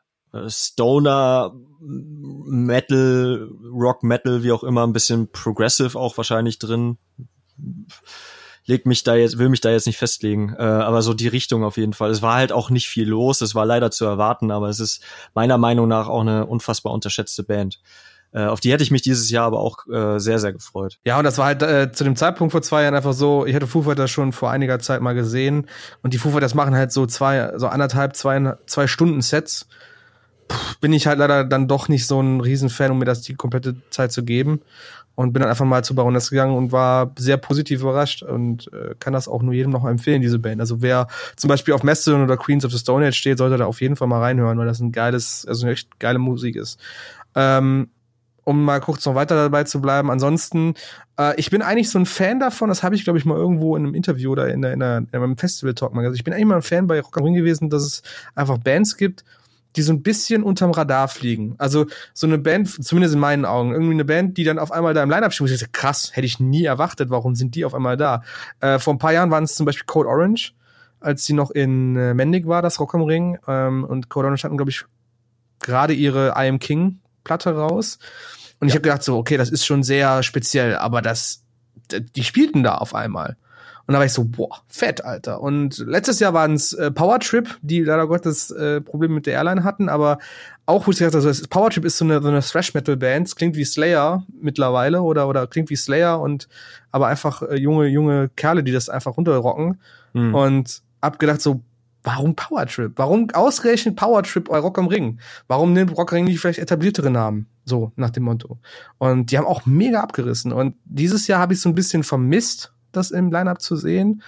Stoner 0.48 1.54
Metal, 1.80 3.50
Rock 3.72 4.02
Metal, 4.02 4.42
wie 4.42 4.52
auch 4.52 4.64
immer, 4.64 4.86
ein 4.86 4.92
bisschen 4.92 5.30
progressive 5.30 5.98
auch 5.98 6.16
wahrscheinlich 6.16 6.58
drin 6.58 6.98
leg 8.66 8.84
mich 8.86 9.04
da 9.04 9.14
jetzt, 9.14 9.38
will 9.38 9.48
mich 9.48 9.60
da 9.60 9.70
jetzt 9.70 9.86
nicht 9.86 9.98
festlegen, 9.98 10.54
äh, 10.58 10.62
aber 10.62 11.02
so 11.02 11.14
die 11.14 11.28
Richtung 11.28 11.64
auf 11.64 11.76
jeden 11.76 11.92
Fall. 11.92 12.10
Es 12.10 12.20
war 12.20 12.34
halt 12.34 12.52
auch 12.52 12.68
nicht 12.70 12.88
viel 12.88 13.08
los, 13.08 13.40
es 13.40 13.54
war 13.54 13.64
leider 13.64 13.90
zu 13.90 14.04
erwarten, 14.04 14.50
aber 14.50 14.68
es 14.68 14.80
ist 14.80 15.02
meiner 15.34 15.56
Meinung 15.58 15.88
nach 15.88 16.08
auch 16.08 16.20
eine 16.20 16.46
unfassbar 16.46 16.92
unterschätzte 16.92 17.44
Band. 17.44 17.80
äh, 18.32 18.44
auf 18.44 18.60
die 18.60 18.72
hätte 18.72 18.82
ich 18.82 18.90
mich 18.90 19.02
dieses 19.02 19.30
Jahr 19.30 19.46
aber 19.46 19.60
auch 19.60 19.86
äh, 19.86 20.18
sehr, 20.18 20.38
sehr 20.38 20.52
gefreut. 20.52 20.98
Ja, 21.04 21.18
und 21.18 21.24
das 21.24 21.38
war 21.38 21.46
halt 21.46 21.62
äh, 21.62 21.90
zu 21.92 22.04
dem 22.04 22.16
Zeitpunkt 22.16 22.52
vor 22.52 22.62
zwei 22.62 22.82
Jahren 22.82 22.94
einfach 22.94 23.14
so, 23.14 23.46
ich 23.46 23.54
hatte 23.54 23.66
Foo 23.66 23.82
Fighters 23.82 24.10
schon 24.10 24.32
vor 24.32 24.50
einiger 24.50 24.78
Zeit 24.78 25.00
mal 25.00 25.14
gesehen 25.14 25.68
und 26.02 26.12
die 26.12 26.18
Foo 26.18 26.30
Fighters 26.30 26.54
machen 26.54 26.74
halt 26.74 26.92
so 26.92 27.06
zwei, 27.06 27.52
so 27.56 27.68
anderthalb, 27.68 28.14
zwei, 28.14 28.56
zwei 28.66 28.86
Stunden 28.86 29.22
Sets. 29.22 29.68
Bin 30.80 30.92
ich 30.92 31.06
halt 31.06 31.18
leider 31.18 31.44
dann 31.44 31.68
doch 31.68 31.88
nicht 31.88 32.06
so 32.06 32.20
ein 32.20 32.40
Riesenfan, 32.40 32.90
um 32.90 32.98
mir 32.98 33.04
das 33.04 33.22
die 33.22 33.34
komplette 33.34 33.76
Zeit 33.90 34.12
zu 34.12 34.24
geben 34.24 34.60
und 35.16 35.32
bin 35.32 35.40
dann 35.40 35.50
einfach 35.50 35.64
mal 35.64 35.82
zu 35.82 35.94
Baroness 35.94 36.30
gegangen 36.30 36.54
und 36.54 36.70
war 36.72 37.12
sehr 37.18 37.38
positiv 37.38 37.80
überrascht 37.80 38.22
und 38.22 38.70
äh, 38.72 38.94
kann 39.00 39.12
das 39.12 39.26
auch 39.28 39.42
nur 39.42 39.54
jedem 39.54 39.72
noch 39.72 39.84
empfehlen, 39.84 40.22
diese 40.22 40.38
Band. 40.38 40.60
Also 40.60 40.82
wer 40.82 41.08
zum 41.36 41.48
Beispiel 41.48 41.74
auf 41.74 41.82
Mastodon 41.82 42.22
oder 42.22 42.36
Queens 42.36 42.64
of 42.64 42.72
the 42.72 42.78
Stone 42.78 43.06
Age 43.06 43.16
steht, 43.16 43.38
sollte 43.38 43.56
da 43.56 43.66
auf 43.66 43.80
jeden 43.80 43.96
Fall 43.96 44.08
mal 44.08 44.20
reinhören, 44.20 44.58
weil 44.58 44.66
das 44.66 44.78
ein 44.78 44.92
geiles, 44.92 45.44
also 45.48 45.64
eine 45.64 45.72
echt 45.72 45.98
geile 45.98 46.18
Musik 46.18 46.54
ist. 46.54 46.78
Ähm, 47.34 47.88
um 48.44 48.62
mal 48.62 48.80
kurz 48.80 49.04
noch 49.04 49.16
weiter 49.16 49.34
dabei 49.34 49.64
zu 49.64 49.80
bleiben. 49.80 50.08
Ansonsten, 50.08 50.74
äh, 51.18 51.34
ich 51.36 51.50
bin 51.50 51.62
eigentlich 51.62 51.90
so 51.90 51.98
ein 51.98 52.06
Fan 52.06 52.38
davon, 52.38 52.68
das 52.68 52.84
habe 52.84 52.94
ich, 52.94 53.02
glaube 53.02 53.18
ich, 53.18 53.24
mal 53.24 53.36
irgendwo 53.36 53.74
in 53.74 53.84
einem 53.84 53.94
Interview 53.94 54.30
oder 54.30 54.48
in, 54.48 54.62
der, 54.62 54.72
in, 54.72 54.80
der, 54.80 54.98
in 54.98 55.08
einem 55.12 55.36
Festival-Talk 55.36 55.92
mal 55.92 56.02
gesagt. 56.02 56.18
Ich 56.18 56.24
bin 56.24 56.32
eigentlich 56.32 56.46
mal 56.46 56.56
ein 56.56 56.62
Fan 56.62 56.86
bei 56.86 57.00
Rock 57.00 57.16
am 57.18 57.24
Ring 57.24 57.34
gewesen, 57.34 57.70
dass 57.70 57.82
es 57.82 58.02
einfach 58.36 58.58
Bands 58.58 58.96
gibt, 58.96 59.24
die 59.76 59.82
so 59.82 59.92
ein 59.92 60.02
bisschen 60.02 60.42
unterm 60.42 60.70
Radar 60.70 61.08
fliegen. 61.08 61.54
Also 61.58 61.86
so 62.14 62.26
eine 62.26 62.38
Band, 62.38 62.84
zumindest 62.84 63.14
in 63.14 63.20
meinen 63.20 63.44
Augen, 63.44 63.72
irgendwie 63.72 63.92
eine 63.92 64.04
Band, 64.04 64.38
die 64.38 64.44
dann 64.44 64.58
auf 64.58 64.72
einmal 64.72 64.94
da 64.94 65.02
im 65.02 65.10
Line-Up 65.10 65.32
steht. 65.32 65.48
Ich 65.50 65.58
dachte, 65.58 65.70
krass, 65.72 66.10
hätte 66.14 66.26
ich 66.26 66.40
nie 66.40 66.64
erwartet, 66.64 67.10
warum 67.10 67.34
sind 67.34 67.54
die 67.54 67.64
auf 67.64 67.74
einmal 67.74 67.96
da? 67.96 68.22
Äh, 68.60 68.78
vor 68.78 68.94
ein 68.94 68.98
paar 68.98 69.12
Jahren 69.12 69.30
waren 69.30 69.44
es 69.44 69.54
zum 69.54 69.66
Beispiel 69.66 69.86
Code 69.86 70.08
Orange, 70.08 70.54
als 71.00 71.24
sie 71.26 71.34
noch 71.34 71.50
in 71.50 71.96
äh, 71.96 72.14
Mendig 72.14 72.46
war, 72.46 72.62
das 72.62 72.80
Rock 72.80 72.94
am 72.94 73.02
Ring. 73.02 73.38
Ähm, 73.46 73.84
und 73.84 74.08
Code 74.08 74.26
Orange 74.26 74.44
hatten, 74.44 74.56
glaube 74.56 74.70
ich, 74.70 74.84
gerade 75.60 75.92
ihre 75.92 76.28
I 76.36 76.48
Am 76.48 76.58
King 76.58 77.00
Platte 77.24 77.54
raus. 77.54 77.98
Und 78.60 78.68
ja. 78.68 78.72
ich 78.72 78.74
habe 78.74 78.82
gedacht 78.82 79.02
so, 79.02 79.18
okay, 79.18 79.36
das 79.36 79.50
ist 79.50 79.66
schon 79.66 79.82
sehr 79.82 80.22
speziell, 80.22 80.76
aber 80.76 81.02
das, 81.02 81.42
die 81.90 82.24
spielten 82.24 82.62
da 82.62 82.76
auf 82.76 82.94
einmal. 82.94 83.36
Und 83.86 83.92
da 83.92 83.98
war 83.98 84.06
ich 84.06 84.12
so, 84.12 84.24
boah, 84.24 84.62
fett, 84.66 85.04
Alter. 85.04 85.40
Und 85.40 85.78
letztes 85.78 86.18
Jahr 86.18 86.34
waren 86.34 86.54
es 86.54 86.72
äh, 86.72 86.90
Power 86.90 87.20
Trip, 87.20 87.56
die 87.62 87.82
leider 87.82 88.06
Gottes 88.08 88.50
äh, 88.50 88.80
Probleme 88.80 89.14
mit 89.14 89.26
der 89.26 89.34
Airline 89.34 89.62
hatten, 89.62 89.88
aber 89.88 90.18
auch, 90.66 90.86
wo 90.86 90.90
ich 90.90 90.98
gesagt 90.98 91.14
habe, 91.14 91.24
also, 91.24 91.46
Power 91.48 91.70
Trip 91.70 91.84
ist 91.84 91.98
so 91.98 92.04
eine, 92.04 92.20
so 92.20 92.28
eine 92.28 92.40
Thrash-Metal-Band, 92.40 93.36
klingt 93.36 93.54
wie 93.54 93.64
Slayer 93.64 94.24
mittlerweile 94.40 95.02
oder, 95.02 95.28
oder 95.28 95.46
klingt 95.46 95.70
wie 95.70 95.76
Slayer 95.76 96.20
und 96.20 96.48
aber 96.90 97.06
einfach 97.06 97.42
äh, 97.42 97.56
junge, 97.56 97.86
junge 97.86 98.28
Kerle, 98.34 98.64
die 98.64 98.72
das 98.72 98.88
einfach 98.88 99.16
runterrocken. 99.16 99.80
Mhm. 100.14 100.34
Und 100.34 100.82
hab 101.00 101.20
gedacht 101.20 101.40
so, 101.40 101.60
warum 102.02 102.34
Power 102.34 102.66
Trip? 102.66 102.92
Warum 102.96 103.28
ausgerechnet 103.32 103.96
Power 103.96 104.22
Trip 104.22 104.48
bei 104.48 104.58
Rock 104.58 104.78
am 104.78 104.86
Ring? 104.86 105.18
Warum 105.46 105.72
nimmt 105.72 105.96
Rock 105.96 106.12
am 106.12 106.16
Ring 106.16 106.24
nicht 106.24 106.40
vielleicht 106.40 106.58
etabliertere 106.58 107.10
Namen? 107.10 107.46
So, 107.64 107.92
nach 107.96 108.10
dem 108.10 108.24
Motto. 108.24 108.58
Und 108.98 109.30
die 109.30 109.38
haben 109.38 109.46
auch 109.46 109.66
mega 109.66 110.00
abgerissen. 110.00 110.52
Und 110.52 110.76
dieses 110.84 111.26
Jahr 111.26 111.40
habe 111.40 111.52
ich 111.52 111.60
so 111.60 111.68
ein 111.68 111.74
bisschen 111.74 112.04
vermisst, 112.04 112.72
das 112.96 113.10
im 113.10 113.30
Lineup 113.30 113.60
zu 113.60 113.76
sehen. 113.76 114.22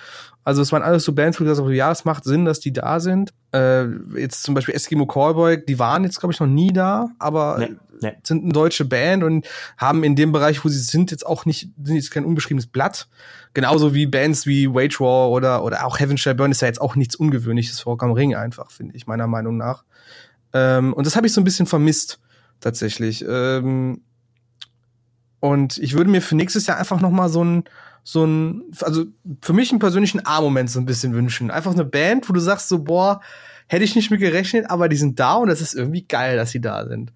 Also 0.45 0.63
es 0.63 0.73
waren 0.73 0.83
alles 0.83 1.05
so 1.05 1.13
Bands, 1.13 1.39
wo 1.39 1.45
ich 1.45 1.49
gesagt 1.49 1.65
habe, 1.65 1.75
ja, 1.75 1.93
es 1.93 2.05
macht 2.05 2.25
Sinn, 2.25 2.45
dass 2.45 2.61
die 2.61 2.73
da 2.73 3.01
sind. 3.01 3.35
Äh, 3.53 3.85
jetzt 4.17 4.45
zum 4.45 4.55
Beispiel 4.55 4.75
Eskimo 4.75 5.07
Callboy, 5.07 5.65
die 5.65 5.79
waren 5.79 6.05
jetzt, 6.05 6.21
glaube 6.21 6.33
ich, 6.33 6.41
noch 6.41 6.47
nie 6.47 6.73
da, 6.73 7.11
aber 7.19 7.59
nee, 7.59 7.77
nee. 8.01 8.13
sind 8.23 8.45
eine 8.45 8.53
deutsche 8.53 8.85
Band 8.85 9.25
und 9.25 9.47
haben 9.77 10.05
in 10.05 10.17
dem 10.17 10.33
Bereich, 10.33 10.65
wo 10.65 10.69
sie 10.69 10.81
sind, 10.81 11.11
jetzt 11.11 11.27
auch 11.27 11.45
nicht, 11.45 11.71
sind 11.83 11.97
jetzt 11.97 12.11
kein 12.11 12.25
unbeschriebenes 12.25 12.67
Blatt. 12.67 13.09
Genauso 13.53 13.93
wie 13.93 14.07
Bands 14.07 14.47
wie 14.47 14.73
Wage 14.73 15.01
War 15.01 15.31
oder, 15.31 15.65
oder 15.65 15.85
auch 15.85 15.99
Heaven 15.99 16.17
Shall 16.17 16.35
Burn 16.35 16.51
ist 16.51 16.63
ja 16.63 16.69
jetzt 16.69 16.81
auch 16.81 16.97
nichts 16.97 17.17
Ungewöhnliches 17.17 17.81
vor 17.81 18.03
am 18.03 18.13
Ring 18.13 18.35
einfach, 18.35 18.71
finde 18.71 18.97
ich, 18.97 19.07
meiner 19.07 19.27
Meinung 19.27 19.57
nach. 19.57 19.85
Ähm, 20.53 20.93
und 20.95 21.07
das 21.07 21.17
habe 21.17 21.27
ich 21.27 21.33
so 21.33 21.41
ein 21.41 21.45
bisschen 21.45 21.67
vermisst, 21.67 22.21
tatsächlich. 22.61 23.25
Ähm, 23.29 24.03
und 25.41 25.79
ich 25.79 25.95
würde 25.95 26.11
mir 26.11 26.23
für 26.23 26.37
nächstes 26.37 26.67
Jahr 26.67 26.79
einfach 26.79 27.01
noch 27.01 27.11
mal 27.11 27.29
so 27.29 27.45
ein 27.45 27.65
so 28.11 28.25
ein, 28.25 28.62
also 28.81 29.05
für 29.42 29.53
mich 29.53 29.71
einen 29.71 29.81
persönlichen 29.81 30.25
A-Moment 30.25 30.71
so 30.71 30.81
ein 30.81 30.87
bisschen 30.87 31.12
wünschen. 31.12 31.51
Einfach 31.51 31.75
eine 31.75 31.85
Band, 31.85 32.27
wo 32.27 32.33
du 32.33 32.40
sagst 32.40 32.71
so, 32.71 32.83
boah, 32.83 33.21
hätte 33.66 33.85
ich 33.85 33.94
nicht 33.94 34.11
mit 34.11 34.21
gerechnet, 34.21 34.71
aber 34.71 34.88
die 34.88 34.97
sind 34.97 35.21
da 35.21 35.35
und 35.35 35.51
es 35.51 35.61
ist 35.61 35.75
irgendwie 35.75 36.07
geil, 36.09 36.38
dass 36.38 36.51
sie 36.51 36.62
da 36.62 36.87
sind. 36.87 37.12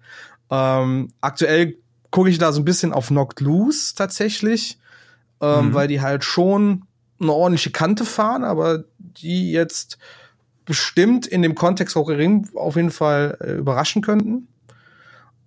Ähm, 0.51 1.09
aktuell 1.19 1.77
gucke 2.11 2.29
ich 2.29 2.37
da 2.37 2.51
so 2.51 2.61
ein 2.61 2.65
bisschen 2.65 2.93
auf 2.93 3.07
Knocked 3.07 3.41
Loose 3.41 3.95
tatsächlich, 3.95 4.77
ähm, 5.41 5.69
mhm. 5.69 5.73
weil 5.73 5.87
die 5.87 5.99
halt 5.99 6.23
schon 6.23 6.83
eine 7.19 7.31
ordentliche 7.31 7.71
Kante 7.71 8.05
fahren, 8.05 8.43
aber 8.43 8.83
die 8.99 9.51
jetzt 9.51 9.97
bestimmt 10.63 11.25
in 11.25 11.41
dem 11.41 11.55
Kontext 11.55 11.97
auch 11.97 12.05
gering 12.05 12.49
auf 12.53 12.75
jeden 12.75 12.91
Fall 12.91 13.39
äh, 13.41 13.53
überraschen 13.53 14.03
könnten. 14.03 14.47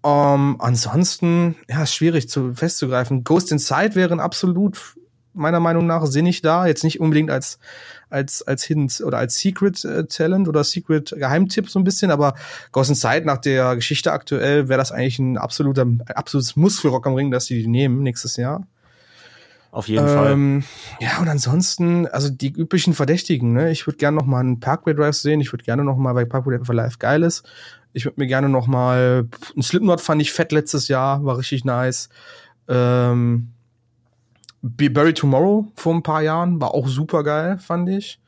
Ähm, 0.02 0.56
ansonsten, 0.58 1.54
ja, 1.70 1.84
ist 1.84 1.94
schwierig 1.94 2.28
zu 2.28 2.52
festzugreifen. 2.52 3.22
Ghost 3.22 3.52
Inside 3.52 3.94
wäre 3.94 4.12
ein 4.12 4.18
absolut 4.18 4.96
meiner 5.36 5.60
Meinung 5.60 5.86
nach 5.86 6.06
sinnig 6.06 6.42
da. 6.42 6.66
Jetzt 6.66 6.84
nicht 6.84 7.00
unbedingt 7.00 7.30
als, 7.30 7.58
als, 8.10 8.42
als 8.42 8.64
Hidden 8.64 8.90
oder 9.04 9.18
als 9.18 9.38
Secret 9.38 9.84
äh, 9.84 10.06
Talent 10.06 10.48
oder 10.48 10.64
Secret 10.64 11.14
Geheimtipp 11.16 11.70
so 11.70 11.78
ein 11.78 11.84
bisschen, 11.84 12.10
aber 12.10 12.34
in 12.74 12.94
Sight 12.94 13.24
nach 13.24 13.38
der 13.38 13.76
Geschichte 13.76 14.12
aktuell 14.12 14.68
wäre 14.68 14.78
das 14.78 14.92
eigentlich 14.92 15.18
ein 15.18 15.38
absoluter, 15.38 15.84
ein 15.84 16.02
absolutes 16.14 16.56
Muss 16.56 16.80
für 16.80 16.88
Rock 16.88 17.06
am 17.06 17.14
Ring, 17.14 17.30
dass 17.30 17.46
sie 17.46 17.62
die 17.62 17.68
nehmen 17.68 18.02
nächstes 18.02 18.36
Jahr. 18.36 18.66
Auf 19.76 19.88
jeden 19.88 20.08
ähm, 20.08 20.62
Fall. 20.62 21.06
Ja, 21.06 21.18
und 21.20 21.28
ansonsten, 21.28 22.06
also 22.06 22.30
die 22.30 22.50
üblichen 22.50 22.94
Verdächtigen, 22.94 23.52
ne? 23.52 23.70
Ich 23.70 23.86
würde 23.86 23.98
gerne 23.98 24.16
noch 24.16 24.24
mal 24.24 24.40
einen 24.40 24.58
Parkway 24.58 24.94
Drive 24.94 25.16
sehen. 25.16 25.42
Ich 25.42 25.52
würde 25.52 25.64
gerne 25.64 25.84
noch 25.84 25.98
mal, 25.98 26.14
weil 26.14 26.24
Parkway 26.24 26.56
Drive 26.56 26.72
Live 26.72 26.98
geil 26.98 27.22
ist. 27.22 27.42
Ich 27.92 28.06
würde 28.06 28.18
mir 28.18 28.26
gerne 28.26 28.48
noch 28.48 28.66
mal, 28.68 29.28
ein 29.54 29.62
Slipknot 29.62 30.00
fand 30.00 30.22
ich 30.22 30.32
fett 30.32 30.52
letztes 30.52 30.88
Jahr, 30.88 31.24
war 31.26 31.36
richtig 31.36 31.66
nice. 31.66 32.08
Ähm, 32.68 33.52
Be 34.68 34.90
Buried 34.90 35.18
Tomorrow 35.18 35.66
vor 35.74 35.94
ein 35.94 36.02
paar 36.02 36.22
Jahren 36.22 36.60
war 36.60 36.74
auch 36.74 36.88
super 36.88 37.22
geil, 37.22 37.58
fand 37.58 37.88
ich. 37.88 38.20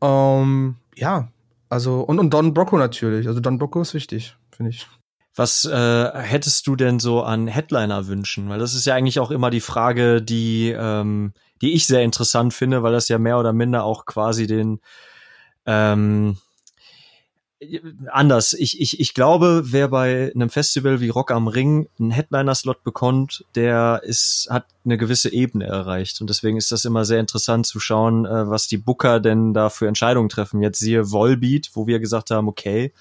Ähm, 0.00 0.76
ja, 0.96 1.28
also 1.68 2.00
und, 2.00 2.18
und 2.18 2.30
Don 2.34 2.52
Brocco 2.52 2.76
natürlich. 2.76 3.28
Also 3.28 3.40
Don 3.40 3.58
Brocco 3.58 3.80
ist 3.80 3.94
wichtig, 3.94 4.36
finde 4.50 4.70
ich. 4.70 4.86
Was 5.34 5.64
äh, 5.64 6.10
hättest 6.14 6.66
du 6.66 6.76
denn 6.76 6.98
so 6.98 7.22
an 7.22 7.46
Headliner 7.46 8.06
wünschen? 8.06 8.50
Weil 8.50 8.58
das 8.58 8.74
ist 8.74 8.84
ja 8.84 8.94
eigentlich 8.94 9.18
auch 9.20 9.30
immer 9.30 9.48
die 9.48 9.60
Frage, 9.60 10.20
die 10.20 10.74
ähm, 10.76 11.32
die 11.62 11.72
ich 11.72 11.86
sehr 11.86 12.02
interessant 12.02 12.52
finde, 12.52 12.82
weil 12.82 12.92
das 12.92 13.08
ja 13.08 13.18
mehr 13.18 13.38
oder 13.38 13.52
minder 13.52 13.84
auch 13.84 14.04
quasi 14.04 14.46
den 14.46 14.80
ähm, 15.64 16.36
anders. 18.10 18.52
Ich, 18.52 18.80
ich, 18.80 19.00
ich 19.00 19.14
glaube, 19.14 19.62
wer 19.66 19.88
bei 19.88 20.32
einem 20.34 20.50
Festival 20.50 21.00
wie 21.00 21.08
Rock 21.08 21.30
am 21.30 21.48
Ring 21.48 21.88
einen 21.98 22.10
Headliner-Slot 22.10 22.82
bekommt, 22.82 23.44
der 23.54 24.02
ist, 24.04 24.48
hat 24.50 24.66
eine 24.84 24.98
gewisse 24.98 25.32
Ebene 25.32 25.66
erreicht. 25.66 26.20
Und 26.20 26.30
deswegen 26.30 26.56
ist 26.56 26.72
das 26.72 26.84
immer 26.84 27.04
sehr 27.04 27.20
interessant 27.20 27.66
zu 27.66 27.80
schauen, 27.80 28.24
äh, 28.24 28.48
was 28.48 28.66
die 28.66 28.78
Booker 28.78 29.20
denn 29.20 29.54
da 29.54 29.70
für 29.70 29.86
Entscheidungen 29.86 30.28
treffen. 30.28 30.60
Jetzt 30.60 30.78
siehe 30.78 31.10
Volbeat, 31.12 31.70
wo 31.74 31.86
wir 31.86 32.00
gesagt 32.00 32.30
haben, 32.30 32.48
okay, 32.48 32.92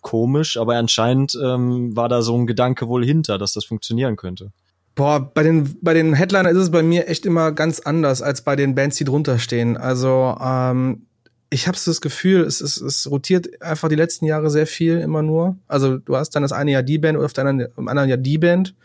komisch, 0.00 0.56
aber 0.56 0.76
anscheinend 0.76 1.38
ähm, 1.42 1.94
war 1.94 2.08
da 2.08 2.22
so 2.22 2.36
ein 2.36 2.46
Gedanke 2.46 2.88
wohl 2.88 3.04
hinter, 3.04 3.38
dass 3.38 3.52
das 3.52 3.64
funktionieren 3.64 4.16
könnte. 4.16 4.50
Boah, 4.94 5.20
bei 5.20 5.42
den, 5.42 5.76
bei 5.82 5.94
den 5.94 6.14
Headliner 6.14 6.50
ist 6.50 6.58
es 6.58 6.70
bei 6.70 6.82
mir 6.82 7.08
echt 7.08 7.24
immer 7.24 7.52
ganz 7.52 7.80
anders 7.80 8.22
als 8.22 8.42
bei 8.42 8.56
den 8.56 8.74
Bands, 8.74 8.96
die 8.96 9.04
drunter 9.04 9.38
stehen. 9.38 9.76
Also, 9.76 10.36
ähm, 10.42 11.06
ich 11.52 11.66
habe 11.66 11.76
so 11.76 11.90
das 11.90 12.00
Gefühl, 12.00 12.42
es, 12.42 12.60
es, 12.60 12.80
es 12.80 13.10
rotiert 13.10 13.60
einfach 13.60 13.88
die 13.88 13.96
letzten 13.96 14.24
Jahre 14.24 14.50
sehr 14.50 14.68
viel 14.68 14.98
immer 14.98 15.20
nur. 15.20 15.56
Also 15.66 15.98
du 15.98 16.16
hast 16.16 16.30
dann 16.30 16.42
das 16.42 16.52
eine 16.52 16.70
Jahr 16.70 16.84
die 16.84 16.98
Band 16.98 17.18
oder 17.18 17.26
auf 17.26 17.32
der 17.32 17.44
anderen, 17.44 17.72
im 17.76 17.88
anderen 17.88 18.08
Jahr 18.08 18.18
die 18.18 18.38
Band 18.38 18.76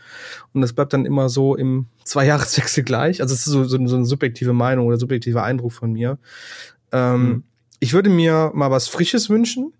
und 0.54 0.62
das 0.62 0.74
bleibt 0.74 0.92
dann 0.92 1.06
immer 1.06 1.30
so 1.30 1.56
im 1.56 1.86
Zweijahreswechsel 2.04 2.84
gleich. 2.84 3.22
Also 3.22 3.36
es 3.36 3.42
ist 3.42 3.54
so, 3.54 3.64
so, 3.66 3.86
so 3.86 3.96
eine 3.96 4.06
subjektive 4.06 4.54
Meinung 4.54 4.88
oder 4.88 4.98
subjektiver 4.98 5.44
Eindruck 5.44 5.74
von 5.74 5.92
mir. 5.92 6.18
Ähm, 6.92 7.28
mhm. 7.28 7.44
Ich 7.80 7.94
würde 7.94 8.10
mir 8.10 8.52
mal 8.56 8.72
was 8.72 8.88
Frisches 8.88 9.30
wünschen. 9.30 9.74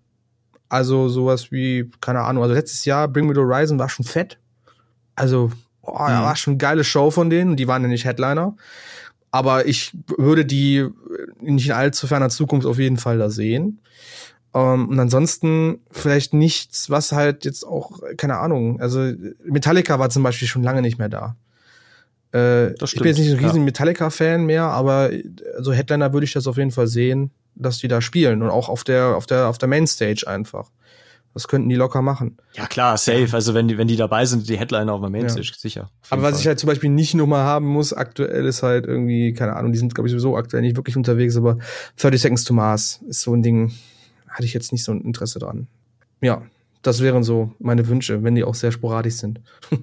Also 0.68 1.08
sowas 1.08 1.50
wie, 1.50 1.90
keine 2.00 2.20
Ahnung, 2.20 2.42
also 2.42 2.54
letztes 2.54 2.84
Jahr 2.84 3.08
Bring 3.08 3.26
Me 3.26 3.34
the 3.34 3.40
Horizon 3.40 3.78
war 3.78 3.88
schon 3.88 4.04
fett. 4.04 4.38
Also, 5.16 5.50
oh, 5.82 5.92
mhm. 5.92 5.96
war 5.96 6.36
schon 6.36 6.52
eine 6.52 6.58
geile 6.58 6.84
Show 6.84 7.10
von 7.10 7.30
denen. 7.30 7.56
Die 7.56 7.68
waren 7.68 7.82
ja 7.82 7.88
nicht 7.88 8.04
Headliner. 8.04 8.56
Aber 9.30 9.66
ich 9.66 9.92
würde 10.16 10.44
die 10.44 10.86
nicht 11.40 11.66
in 11.66 11.72
allzu 11.72 12.06
ferner 12.06 12.28
Zukunft 12.28 12.66
auf 12.66 12.78
jeden 12.78 12.96
Fall 12.96 13.18
da 13.18 13.30
sehen. 13.30 13.80
Ähm, 14.54 14.88
und 14.88 14.98
ansonsten 14.98 15.80
vielleicht 15.90 16.32
nichts, 16.32 16.88
was 16.88 17.12
halt 17.12 17.44
jetzt 17.44 17.64
auch, 17.64 18.00
keine 18.16 18.38
Ahnung, 18.38 18.80
also 18.80 19.12
Metallica 19.44 19.98
war 19.98 20.08
zum 20.08 20.22
Beispiel 20.22 20.48
schon 20.48 20.62
lange 20.62 20.80
nicht 20.80 20.98
mehr 20.98 21.10
da. 21.10 21.36
Äh, 22.32 22.72
ich 22.82 22.94
bin 22.94 23.06
jetzt 23.06 23.18
nicht 23.18 23.30
ein 23.30 23.38
riesen 23.38 23.58
ja. 23.58 23.64
Metallica-Fan 23.64 24.44
mehr, 24.44 24.64
aber 24.64 25.10
also 25.56 25.72
Headliner 25.72 26.12
würde 26.12 26.24
ich 26.24 26.32
das 26.32 26.46
auf 26.46 26.56
jeden 26.56 26.70
Fall 26.70 26.86
sehen, 26.86 27.30
dass 27.54 27.78
die 27.78 27.88
da 27.88 28.00
spielen 28.00 28.42
und 28.42 28.50
auch 28.50 28.68
auf 28.68 28.84
der, 28.84 29.16
auf 29.16 29.26
der, 29.26 29.48
auf 29.48 29.58
der 29.58 29.68
Mainstage 29.68 30.24
einfach. 30.26 30.70
Das 31.36 31.48
könnten 31.48 31.68
die 31.68 31.74
locker 31.74 32.00
machen. 32.00 32.38
Ja 32.54 32.66
klar, 32.66 32.96
safe. 32.96 33.28
Also 33.32 33.52
wenn 33.52 33.68
die, 33.68 33.76
wenn 33.76 33.88
die 33.88 33.96
dabei 33.96 34.24
sind, 34.24 34.48
die 34.48 34.56
Headliner 34.56 34.94
auf 34.94 35.02
der 35.02 35.10
Mainstage, 35.10 35.48
ja. 35.48 35.58
sicher. 35.58 35.90
Aber 36.08 36.22
was 36.22 36.30
Fall. 36.30 36.40
ich 36.40 36.46
halt 36.46 36.58
zum 36.58 36.68
Beispiel 36.68 36.88
nicht 36.88 37.12
nochmal 37.12 37.44
haben 37.44 37.66
muss, 37.66 37.92
aktuell 37.92 38.46
ist 38.46 38.62
halt 38.62 38.86
irgendwie, 38.86 39.34
keine 39.34 39.54
Ahnung, 39.54 39.70
die 39.70 39.78
sind, 39.78 39.94
glaube 39.94 40.08
ich, 40.08 40.12
sowieso 40.12 40.34
aktuell 40.38 40.62
nicht 40.62 40.76
wirklich 40.78 40.96
unterwegs, 40.96 41.36
aber 41.36 41.58
30 41.98 42.22
Seconds 42.22 42.44
to 42.44 42.54
Mars 42.54 43.00
ist 43.06 43.20
so 43.20 43.34
ein 43.34 43.42
Ding, 43.42 43.74
hatte 44.30 44.46
ich 44.46 44.54
jetzt 44.54 44.72
nicht 44.72 44.82
so 44.82 44.92
ein 44.92 45.02
Interesse 45.02 45.38
dran. 45.38 45.66
Ja, 46.22 46.40
Das 46.80 47.02
wären 47.02 47.22
so 47.22 47.52
meine 47.58 47.86
Wünsche, 47.86 48.22
wenn 48.22 48.34
die 48.34 48.44
auch 48.44 48.54
sehr 48.54 48.72
sporadisch 48.72 49.16
sind. 49.16 49.42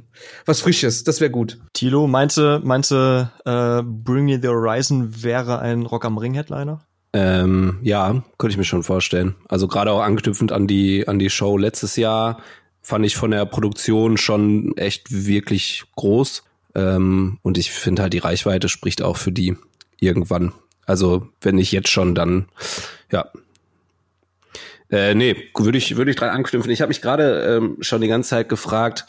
Was 0.48 0.62
Frisches, 0.62 1.04
das 1.04 1.22
wäre 1.22 1.30
gut. 1.30 1.60
Tilo, 1.74 2.08
meinte, 2.08 2.62
meinte 2.64 3.30
äh, 3.46 3.84
Bring 3.84 4.26
Me 4.26 4.40
the 4.42 4.48
Horizon 4.48 5.22
wäre 5.22 5.60
ein 5.60 5.84
Rock 5.84 6.04
am 6.06 6.18
Ring 6.18 6.34
Headliner? 6.34 6.84
Ähm, 7.14 7.78
ja, 7.84 8.24
könnte 8.38 8.54
ich 8.54 8.58
mir 8.58 8.64
schon 8.64 8.84
vorstellen. 8.84 9.36
Also 9.48 9.68
gerade 9.68 9.92
auch 9.92 10.02
anknüpfend 10.02 10.52
an 10.52 10.68
die 10.68 11.08
an 11.08 11.20
die 11.20 11.30
Show 11.30 11.58
letztes 11.58 11.96
Jahr 11.96 12.42
fand 12.82 13.06
ich 13.06 13.16
von 13.16 13.32
der 13.32 13.46
Produktion 13.46 14.18
schon 14.18 14.76
echt 14.78 15.12
wirklich 15.12 15.84
groß. 15.96 16.44
Ähm, 16.76 17.38
und 17.44 17.58
ich 17.58 17.72
finde 17.72 18.02
halt 18.02 18.14
die 18.14 18.20
Reichweite 18.20 18.68
spricht 18.68 19.02
auch 19.02 19.18
für 19.18 19.32
die 19.32 19.56
irgendwann. 20.00 20.54
Also 20.86 21.30
wenn 21.42 21.56
nicht 21.56 21.72
jetzt 21.72 21.90
schon, 21.90 22.16
dann 22.16 22.48
ja, 23.12 23.30
äh, 24.90 25.16
nee, 25.16 25.36
würde 25.58 25.78
ich, 25.78 25.96
würde 25.96 26.12
ich 26.12 26.18
dran 26.18 26.30
anknüpfen. 26.30 26.72
Ich 26.72 26.82
habe 26.82 26.90
mich 26.90 27.02
gerade 27.02 27.58
ähm, 27.58 27.78
schon 27.80 28.02
die 28.02 28.08
ganze 28.08 28.32
Zeit 28.32 28.50
gefragt, 28.50 29.06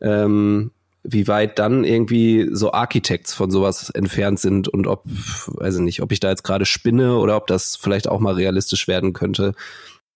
ähm, 0.00 0.70
wie 1.04 1.28
weit 1.28 1.58
dann 1.58 1.84
irgendwie 1.84 2.48
so 2.50 2.72
Architects 2.72 3.34
von 3.34 3.50
sowas 3.50 3.90
entfernt 3.90 4.40
sind 4.40 4.68
und 4.68 4.86
ob, 4.86 5.04
weiß 5.46 5.76
ich 5.76 5.82
nicht, 5.82 6.02
ob 6.02 6.10
ich 6.10 6.20
da 6.20 6.30
jetzt 6.30 6.44
gerade 6.44 6.64
spinne 6.64 7.18
oder 7.18 7.36
ob 7.36 7.46
das 7.46 7.76
vielleicht 7.76 8.08
auch 8.08 8.20
mal 8.20 8.34
realistisch 8.34 8.88
werden 8.88 9.12
könnte. 9.12 9.54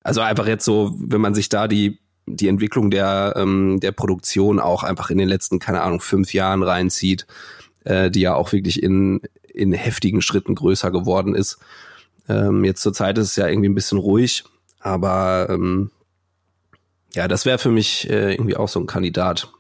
Also 0.03 0.23
einfach 0.23 0.47
jetzt 0.47 0.65
so, 0.65 0.95
wenn 0.99 1.21
man 1.21 1.35
sich 1.35 1.49
da 1.49 1.69
die 1.69 1.99
die 2.31 2.49
Entwicklung 2.49 2.91
der 2.91 3.35
ähm, 3.37 3.81
der 3.81 3.93
Produktion 3.93 4.61
auch 4.61 4.83
einfach 4.83 5.11
in 5.11 5.19
den 5.19 5.29
letzten 5.29 5.59
keine 5.59 5.83
Ahnung 5.83 6.01
fünf 6.01 6.35
Jahren 6.35 6.63
reinzieht, 6.63 7.27
äh, 7.85 8.11
die 8.11 8.21
ja 8.21 8.35
auch 8.35 8.53
wirklich 8.53 8.83
in 8.83 9.21
in 9.53 9.73
heftigen 9.73 10.23
Schritten 10.23 10.55
größer 10.55 10.91
geworden 10.91 11.35
ist. 11.35 11.59
Ähm, 12.29 12.65
jetzt 12.65 12.83
zur 12.83 12.93
Zeit 12.93 13.19
ist 13.19 13.29
es 13.29 13.37
ja 13.37 13.49
irgendwie 13.49 13.69
ein 13.69 13.75
bisschen 13.75 13.99
ruhig, 13.99 14.45
aber 14.81 15.49
ähm, 15.51 15.91
ja, 17.15 17.29
das 17.29 17.47
wäre 17.47 17.59
für 17.59 17.71
mich 17.71 18.09
äh, 18.11 18.33
irgendwie 18.33 18.57
auch 18.57 18.69
so 18.69 18.81
ein 18.81 18.87
Kandidat. 18.87 19.51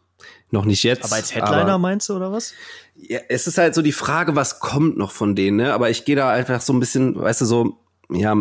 Noch 0.50 0.64
nicht 0.64 0.82
jetzt. 0.82 1.04
Aber 1.04 1.16
als 1.16 1.34
Headliner 1.34 1.62
aber, 1.62 1.78
meinst 1.78 2.08
du, 2.08 2.16
oder 2.16 2.32
was? 2.32 2.54
Ja, 2.96 3.20
es 3.28 3.46
ist 3.46 3.58
halt 3.58 3.74
so 3.74 3.82
die 3.82 3.92
Frage, 3.92 4.34
was 4.34 4.60
kommt 4.60 4.96
noch 4.96 5.10
von 5.10 5.34
denen, 5.36 5.58
ne? 5.58 5.74
Aber 5.74 5.90
ich 5.90 6.04
gehe 6.04 6.16
da 6.16 6.30
einfach 6.30 6.60
so 6.60 6.72
ein 6.72 6.80
bisschen, 6.80 7.16
weißt 7.16 7.42
du, 7.42 7.44
so, 7.44 7.78
ja, 8.10 8.34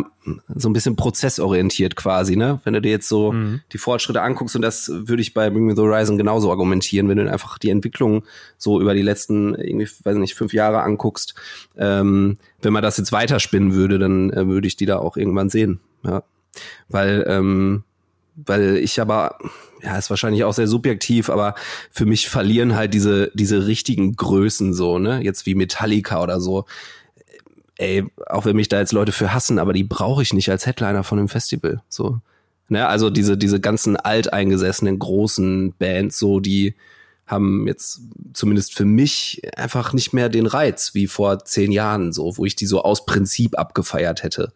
so 0.54 0.68
ein 0.70 0.72
bisschen 0.72 0.96
prozessorientiert 0.96 1.96
quasi, 1.96 2.36
ne? 2.36 2.60
Wenn 2.64 2.72
du 2.72 2.80
dir 2.80 2.90
jetzt 2.90 3.08
so 3.08 3.32
mhm. 3.32 3.60
die 3.72 3.78
Fortschritte 3.78 4.22
anguckst, 4.22 4.56
und 4.56 4.62
das 4.62 4.90
würde 4.90 5.20
ich 5.20 5.34
bei 5.34 5.50
Bring 5.50 5.66
Me 5.66 5.76
the 5.76 5.82
Horizon 5.82 6.16
genauso 6.16 6.50
argumentieren, 6.50 7.08
wenn 7.10 7.18
du 7.18 7.30
einfach 7.30 7.58
die 7.58 7.70
Entwicklung 7.70 8.24
so 8.56 8.80
über 8.80 8.94
die 8.94 9.02
letzten, 9.02 9.54
irgendwie, 9.54 9.88
weiß 10.02 10.16
nicht, 10.16 10.34
fünf 10.34 10.54
Jahre 10.54 10.80
anguckst, 10.80 11.34
ähm, 11.76 12.38
wenn 12.62 12.72
man 12.72 12.82
das 12.82 12.96
jetzt 12.96 13.12
weiterspinnen 13.12 13.74
würde, 13.74 13.98
dann 13.98 14.30
äh, 14.30 14.46
würde 14.46 14.66
ich 14.66 14.76
die 14.76 14.86
da 14.86 14.98
auch 14.98 15.18
irgendwann 15.18 15.50
sehen, 15.50 15.80
ja 16.04 16.22
weil 16.88 17.24
ähm, 17.28 17.84
weil 18.46 18.76
ich 18.76 19.00
aber 19.00 19.38
ja 19.82 19.96
ist 19.96 20.10
wahrscheinlich 20.10 20.44
auch 20.44 20.54
sehr 20.54 20.68
subjektiv, 20.68 21.30
aber 21.30 21.54
für 21.90 22.06
mich 22.06 22.28
verlieren 22.28 22.76
halt 22.76 22.94
diese 22.94 23.30
diese 23.34 23.66
richtigen 23.66 24.16
Größen 24.16 24.74
so 24.74 24.98
ne 24.98 25.22
jetzt 25.22 25.46
wie 25.46 25.54
Metallica 25.54 26.22
oder 26.22 26.40
so. 26.40 26.66
Ey, 27.76 28.04
auch 28.26 28.44
wenn 28.44 28.56
mich 28.56 28.68
da 28.68 28.80
jetzt 28.80 28.92
Leute 28.92 29.12
für 29.12 29.32
hassen, 29.32 29.58
aber 29.60 29.72
die 29.72 29.84
brauche 29.84 30.22
ich 30.22 30.32
nicht 30.32 30.50
als 30.50 30.66
Headliner 30.66 31.04
von 31.04 31.18
einem 31.18 31.28
Festival. 31.28 31.80
So, 31.88 32.18
ne, 32.68 32.88
also 32.88 33.08
diese 33.10 33.38
diese 33.38 33.60
ganzen 33.60 33.96
alteingesessenen 33.96 34.98
großen 34.98 35.74
Bands, 35.78 36.18
so 36.18 36.40
die 36.40 36.74
haben 37.26 37.66
jetzt 37.68 38.00
zumindest 38.32 38.74
für 38.74 38.86
mich 38.86 39.42
einfach 39.56 39.92
nicht 39.92 40.12
mehr 40.12 40.28
den 40.28 40.46
Reiz 40.46 40.94
wie 40.94 41.06
vor 41.06 41.44
zehn 41.44 41.70
Jahren, 41.70 42.12
so 42.12 42.36
wo 42.36 42.44
ich 42.46 42.56
die 42.56 42.66
so 42.66 42.82
aus 42.82 43.04
Prinzip 43.04 43.58
abgefeiert 43.58 44.22
hätte. 44.22 44.52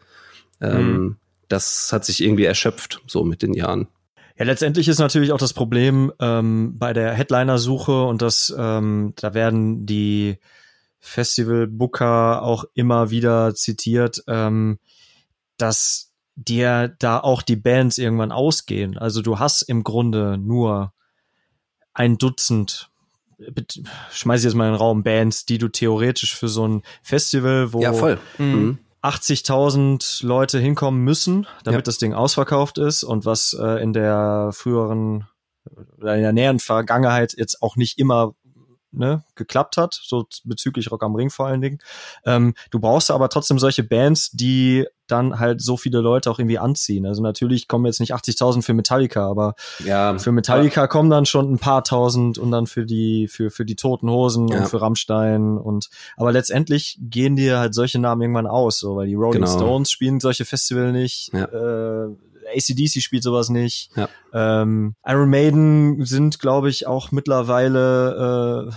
Mhm. 0.59 0.67
Ähm, 0.69 1.17
das 1.53 1.93
hat 1.93 2.05
sich 2.05 2.23
irgendwie 2.23 2.45
erschöpft, 2.45 3.03
so 3.07 3.25
mit 3.25 3.43
den 3.43 3.55
Jahren. 3.55 3.89
Ja, 4.39 4.47
letztendlich 4.47 4.89
ist 4.89 4.99
natürlich 4.99 5.33
auch 5.33 5.39
das 5.39 5.53
Problem 5.53 6.13
ähm, 6.19 6.79
bei 6.79 6.93
der 6.93 7.13
Headliner-Suche 7.13 8.05
und 8.05 8.23
das, 8.23 8.53
ähm, 8.57 9.13
da 9.17 9.35
werden 9.35 9.85
die 9.85 10.39
Festival-Booker 11.01 12.43
auch 12.43 12.65
immer 12.75 13.11
wieder 13.11 13.55
zitiert, 13.55 14.25
ähm, 14.27 14.79
dass 15.59 16.13
dir 16.35 16.95
da 16.99 17.19
auch 17.21 17.43
die 17.43 17.57
Bands 17.57 17.99
irgendwann 17.99 18.33
ausgehen. 18.33 18.97
Also 18.97 19.21
du 19.21 19.39
hast 19.39 19.63
im 19.63 19.85
Grunde 19.85 20.39
nur 20.39 20.95
ein 21.93 22.17
Dutzend 22.17 22.89
schmeiß 24.13 24.41
ich 24.41 24.45
jetzt 24.45 24.55
mal 24.55 24.67
in 24.67 24.73
den 24.73 24.79
Raum 24.79 25.03
Bands, 25.03 25.45
die 25.45 25.59
du 25.59 25.69
theoretisch 25.69 26.37
für 26.37 26.49
so 26.49 26.67
ein 26.67 26.83
Festival, 27.03 27.73
wo 27.73 27.83
ja, 27.83 27.93
voll. 27.93 28.19
Mhm. 28.39 28.79
80.000 29.03 30.25
Leute 30.25 30.59
hinkommen 30.59 31.03
müssen, 31.03 31.47
damit 31.65 31.81
ja. 31.81 31.83
das 31.83 31.99
Ding 31.99 32.15
ausverkauft 32.15 32.79
ist 32.79 33.03
und 33.03 33.25
was 33.25 33.53
äh, 33.53 33.83
in 33.83 33.93
der 33.93 34.51
früheren 34.53 35.27
oder 35.99 36.17
in 36.17 36.23
der 36.23 36.33
näheren 36.33 36.59
Vergangenheit 36.59 37.35
jetzt 37.37 37.63
auch 37.63 37.77
nicht 37.77 37.99
immer 37.99 38.35
ne, 38.93 39.25
geklappt 39.35 39.77
hat, 39.77 39.99
so 40.03 40.27
bezüglich 40.45 40.91
Rock 40.91 41.03
am 41.03 41.15
Ring 41.15 41.31
vor 41.31 41.47
allen 41.47 41.61
Dingen. 41.61 41.79
Ähm, 42.25 42.55
du 42.71 42.79
brauchst 42.79 43.11
aber 43.11 43.29
trotzdem 43.29 43.59
solche 43.59 43.83
Bands, 43.83 44.31
die 44.31 44.87
dann 45.13 45.39
halt 45.39 45.61
so 45.61 45.77
viele 45.77 46.01
Leute 46.01 46.31
auch 46.31 46.39
irgendwie 46.39 46.59
anziehen. 46.59 47.07
Also 47.07 47.23
natürlich 47.23 47.69
kommen 47.69 47.87
jetzt 47.87 48.01
nicht 48.01 48.15
80.000 48.15 48.63
für 48.63 48.75
Metallica, 48.75 49.29
aber 49.29 49.55
ja, 49.85 50.19
für 50.19 50.33
Metallica 50.33 50.87
kommen 50.87 51.11
dann 51.11 51.27
schon 51.27 51.53
ein 51.53 51.59
paar 51.59 51.85
tausend 51.85 52.39
und 52.39 52.51
dann 52.51 52.67
für 52.67 52.87
die 52.87 53.29
für 53.29 53.51
für 53.51 53.65
die 53.65 53.77
Toten 53.77 54.11
Hosen 54.11 54.49
ja. 54.49 54.61
und 54.61 54.69
für 54.69 54.81
Rammstein 54.81 55.59
und 55.59 55.91
aber 56.17 56.33
letztendlich 56.33 56.99
gehen 57.01 57.37
dir 57.37 57.59
halt 57.59 57.75
solche 57.75 57.99
Namen 57.99 58.23
irgendwann 58.23 58.47
aus, 58.47 58.79
so 58.79 58.97
weil 58.97 59.07
die 59.07 59.15
Rolling 59.15 59.43
genau. 59.43 59.57
Stones 59.57 59.91
spielen 59.91 60.21
solche 60.21 60.45
Festival 60.45 60.93
nicht. 60.93 61.31
Ja. 61.33 61.45
Äh, 61.45 62.17
ACDC 62.57 63.01
spielt 63.03 63.23
sowas 63.23 63.49
nicht. 63.49 63.91
Ja. 63.97 64.09
Ähm, 64.33 64.95
Iron 65.07 65.31
Maiden 65.31 66.05
sind, 66.05 66.39
glaube 66.39 66.69
ich, 66.71 66.87
auch 66.87 67.13
mittlerweile 67.13 68.71
äh, 68.71 68.75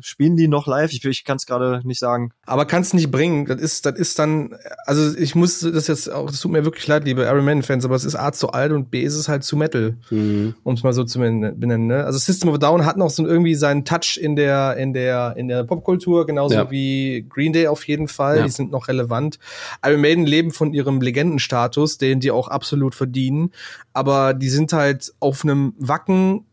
spielen 0.00 0.36
die 0.36 0.48
noch 0.48 0.66
live? 0.66 0.92
Ich, 0.92 1.04
ich 1.04 1.24
kann 1.24 1.36
es 1.36 1.46
gerade 1.46 1.80
nicht 1.84 1.98
sagen. 1.98 2.32
Aber 2.46 2.64
kann 2.64 2.82
es 2.82 2.94
nicht 2.94 3.10
bringen. 3.10 3.46
Das 3.46 3.60
ist, 3.60 3.86
das 3.86 3.98
ist 3.98 4.18
dann, 4.18 4.56
also 4.86 5.16
ich 5.16 5.34
muss 5.34 5.60
das 5.60 5.86
jetzt 5.86 6.10
auch, 6.10 6.26
das 6.26 6.40
tut 6.40 6.52
mir 6.52 6.64
wirklich 6.64 6.86
leid, 6.86 7.04
liebe 7.04 7.22
Iron 7.24 7.44
Man 7.44 7.62
Fans, 7.62 7.84
aber 7.84 7.94
es 7.94 8.04
ist 8.04 8.14
A 8.14 8.32
zu 8.32 8.50
alt 8.50 8.72
und 8.72 8.90
B 8.90 9.02
ist 9.02 9.14
es 9.14 9.28
halt 9.28 9.44
zu 9.44 9.56
Metal, 9.56 9.96
mhm. 10.10 10.54
um 10.62 10.74
es 10.74 10.82
mal 10.82 10.92
so 10.92 11.04
zu 11.04 11.18
benennen. 11.18 11.86
Ne? 11.86 12.04
Also 12.04 12.18
System 12.18 12.48
of 12.48 12.56
a 12.56 12.58
Down 12.58 12.84
hat 12.84 12.96
noch 12.96 13.10
so 13.10 13.26
irgendwie 13.26 13.54
seinen 13.54 13.84
Touch 13.84 14.18
in 14.20 14.36
der 14.36 14.76
in 14.76 14.92
der 14.92 15.34
in 15.36 15.48
der 15.48 15.64
Popkultur, 15.64 16.26
genauso 16.26 16.54
ja. 16.54 16.70
wie 16.70 17.26
Green 17.28 17.52
Day 17.52 17.68
auf 17.68 17.86
jeden 17.86 18.08
Fall. 18.08 18.38
Ja. 18.38 18.44
Die 18.44 18.50
sind 18.50 18.70
noch 18.70 18.88
relevant. 18.88 19.38
Iron 19.84 20.00
Maiden 20.00 20.26
leben 20.26 20.50
von 20.50 20.72
ihrem 20.72 21.00
Legendenstatus, 21.00 21.98
den 21.98 22.20
die 22.20 22.30
auch 22.30 22.48
absolut 22.48 22.94
verdienen, 22.94 23.52
aber 23.92 24.34
die 24.34 24.48
sind 24.48 24.72
halt 24.72 25.12
auf 25.20 25.44
einem 25.44 25.74
Wacken 25.78 26.44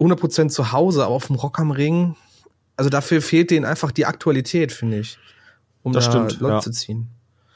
100% 0.00 0.48
zu 0.48 0.72
Hause, 0.72 1.04
aber 1.04 1.14
auf 1.14 1.26
dem 1.26 1.36
Rock 1.36 1.58
am 1.58 1.70
Ring 1.70 2.14
also 2.78 2.90
dafür 2.90 3.20
fehlt 3.20 3.50
denen 3.50 3.66
einfach 3.66 3.90
die 3.90 4.06
Aktualität, 4.06 4.72
finde 4.72 5.00
ich, 5.00 5.18
um 5.82 5.92
das 5.92 6.06
da 6.06 6.12
stimmt, 6.12 6.40
Leute 6.40 6.54
ja. 6.54 6.60
zu 6.60 6.70
ziehen. 6.70 7.08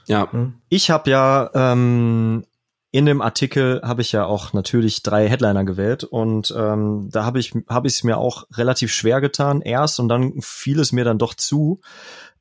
Ja. 0.06 0.28
ja. 0.32 0.52
Ich 0.68 0.90
habe 0.90 1.10
ja 1.10 1.50
ähm, 1.54 2.44
in 2.90 3.06
dem 3.06 3.22
Artikel 3.22 3.80
habe 3.82 4.02
ich 4.02 4.12
ja 4.12 4.26
auch 4.26 4.52
natürlich 4.52 5.02
drei 5.02 5.28
Headliner 5.28 5.64
gewählt 5.64 6.04
und 6.04 6.52
ähm, 6.56 7.08
da 7.10 7.24
habe 7.24 7.38
ich 7.38 7.54
habe 7.68 7.86
ich 7.86 7.94
es 7.94 8.04
mir 8.04 8.18
auch 8.18 8.44
relativ 8.52 8.92
schwer 8.92 9.20
getan 9.20 9.62
erst 9.62 10.00
und 10.00 10.08
dann 10.08 10.34
fiel 10.42 10.80
es 10.80 10.92
mir 10.92 11.04
dann 11.04 11.18
doch 11.18 11.34
zu. 11.34 11.80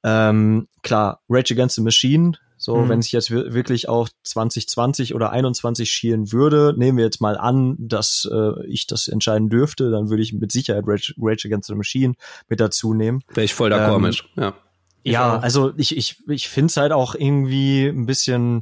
Ähm, 0.04 0.68
klar, 0.82 1.22
Rage 1.30 1.54
Against 1.54 1.76
the 1.76 1.84
Machine 1.84 2.34
so, 2.62 2.76
mhm. 2.76 2.90
wenn 2.90 3.00
ich 3.00 3.12
jetzt 3.12 3.32
wirklich 3.32 3.90
auf 3.90 4.10
2020 4.22 5.16
oder 5.16 5.32
21 5.32 5.90
schielen 5.90 6.32
würde, 6.32 6.76
nehmen 6.78 7.00
wir 7.00 7.06
jetzt 7.06 7.20
mal 7.20 7.36
an, 7.36 7.76
dass 7.80 8.30
äh, 8.32 8.68
ich 8.68 8.86
das 8.86 9.08
entscheiden 9.08 9.50
dürfte, 9.50 9.90
dann 9.90 10.12
würde 10.12 10.22
ich 10.22 10.32
mit 10.32 10.52
Sicherheit 10.52 10.84
Rage, 10.86 11.16
Rage 11.18 11.48
Against 11.48 11.70
the 11.70 11.74
Machine 11.74 12.14
mit 12.50 12.60
dazu 12.60 12.94
nehmen. 12.94 13.24
Wäre 13.34 13.46
ich 13.46 13.56
voll 13.56 13.74
d'accord 13.74 13.96
ähm, 13.96 14.02
mit, 14.04 14.24
ja. 14.38 14.54
Ich 15.02 15.14
ja, 15.14 15.38
auch. 15.38 15.42
also 15.42 15.74
ich, 15.76 15.98
ich, 15.98 16.18
ich 16.28 16.50
finde 16.50 16.68
es 16.68 16.78
halt 16.78 16.92
auch 16.92 17.16
irgendwie 17.16 17.88
ein 17.88 18.06
bisschen 18.06 18.62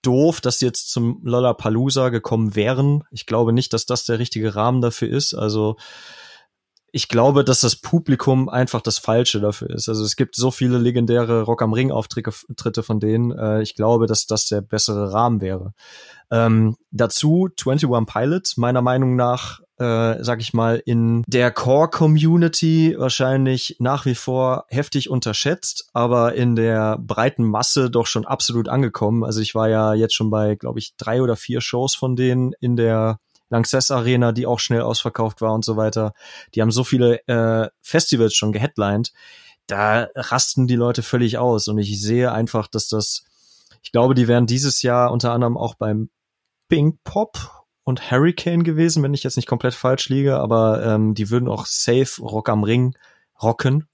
doof, 0.00 0.40
dass 0.40 0.60
sie 0.60 0.64
jetzt 0.64 0.90
zum 0.90 1.20
Lollapalooza 1.22 2.08
gekommen 2.08 2.56
wären. 2.56 3.04
Ich 3.10 3.26
glaube 3.26 3.52
nicht, 3.52 3.74
dass 3.74 3.84
das 3.84 4.06
der 4.06 4.18
richtige 4.18 4.54
Rahmen 4.54 4.80
dafür 4.80 5.08
ist. 5.08 5.34
Also 5.34 5.76
ich 6.94 7.08
glaube, 7.08 7.42
dass 7.42 7.60
das 7.60 7.74
Publikum 7.74 8.48
einfach 8.48 8.80
das 8.80 8.98
Falsche 8.98 9.40
dafür 9.40 9.68
ist. 9.70 9.88
Also 9.88 10.04
es 10.04 10.14
gibt 10.14 10.36
so 10.36 10.52
viele 10.52 10.78
legendäre 10.78 11.42
Rock 11.42 11.60
am 11.62 11.72
Ring 11.72 11.90
Auftritte 11.90 12.82
von 12.84 13.00
denen. 13.00 13.32
Äh, 13.32 13.62
ich 13.62 13.74
glaube, 13.74 14.06
dass 14.06 14.26
das 14.26 14.46
der 14.46 14.60
bessere 14.60 15.12
Rahmen 15.12 15.40
wäre. 15.40 15.74
Ähm, 16.30 16.76
dazu 16.92 17.48
21 17.58 17.90
Pilots, 18.06 18.56
meiner 18.58 18.80
Meinung 18.80 19.16
nach, 19.16 19.58
äh, 19.78 20.22
sag 20.22 20.40
ich 20.40 20.54
mal, 20.54 20.80
in 20.86 21.24
der 21.26 21.50
Core-Community 21.50 22.94
wahrscheinlich 22.96 23.74
nach 23.80 24.06
wie 24.06 24.14
vor 24.14 24.64
heftig 24.68 25.10
unterschätzt, 25.10 25.88
aber 25.94 26.34
in 26.34 26.54
der 26.54 26.96
breiten 26.98 27.42
Masse 27.42 27.90
doch 27.90 28.06
schon 28.06 28.24
absolut 28.24 28.68
angekommen. 28.68 29.24
Also 29.24 29.40
ich 29.40 29.56
war 29.56 29.68
ja 29.68 29.94
jetzt 29.94 30.14
schon 30.14 30.30
bei, 30.30 30.54
glaube 30.54 30.78
ich, 30.78 30.94
drei 30.96 31.22
oder 31.22 31.34
vier 31.34 31.60
Shows 31.60 31.96
von 31.96 32.14
denen 32.14 32.52
in 32.60 32.76
der 32.76 33.18
Lanxess 33.50 33.90
Arena, 33.90 34.32
die 34.32 34.46
auch 34.46 34.58
schnell 34.58 34.82
ausverkauft 34.82 35.40
war 35.40 35.52
und 35.52 35.64
so 35.64 35.76
weiter. 35.76 36.12
Die 36.54 36.62
haben 36.62 36.70
so 36.70 36.84
viele 36.84 37.26
äh, 37.28 37.68
Festivals 37.82 38.34
schon 38.34 38.52
geheadlined. 38.52 39.12
Da 39.66 40.08
rasten 40.14 40.66
die 40.66 40.76
Leute 40.76 41.02
völlig 41.02 41.38
aus. 41.38 41.68
Und 41.68 41.78
ich 41.78 42.00
sehe 42.00 42.32
einfach, 42.32 42.68
dass 42.68 42.88
das, 42.88 43.24
ich 43.82 43.92
glaube, 43.92 44.14
die 44.14 44.28
werden 44.28 44.46
dieses 44.46 44.82
Jahr 44.82 45.12
unter 45.12 45.32
anderem 45.32 45.56
auch 45.56 45.74
beim 45.74 46.10
Pink 46.68 46.98
Pop 47.04 47.64
und 47.84 48.10
Hurricane 48.10 48.64
gewesen, 48.64 49.02
wenn 49.02 49.14
ich 49.14 49.22
jetzt 49.22 49.36
nicht 49.36 49.46
komplett 49.46 49.74
falsch 49.74 50.08
liege, 50.08 50.38
aber 50.38 50.84
ähm, 50.84 51.14
die 51.14 51.30
würden 51.30 51.48
auch 51.48 51.66
safe 51.66 52.20
Rock 52.22 52.48
am 52.48 52.64
Ring 52.64 52.96
rocken. 53.42 53.86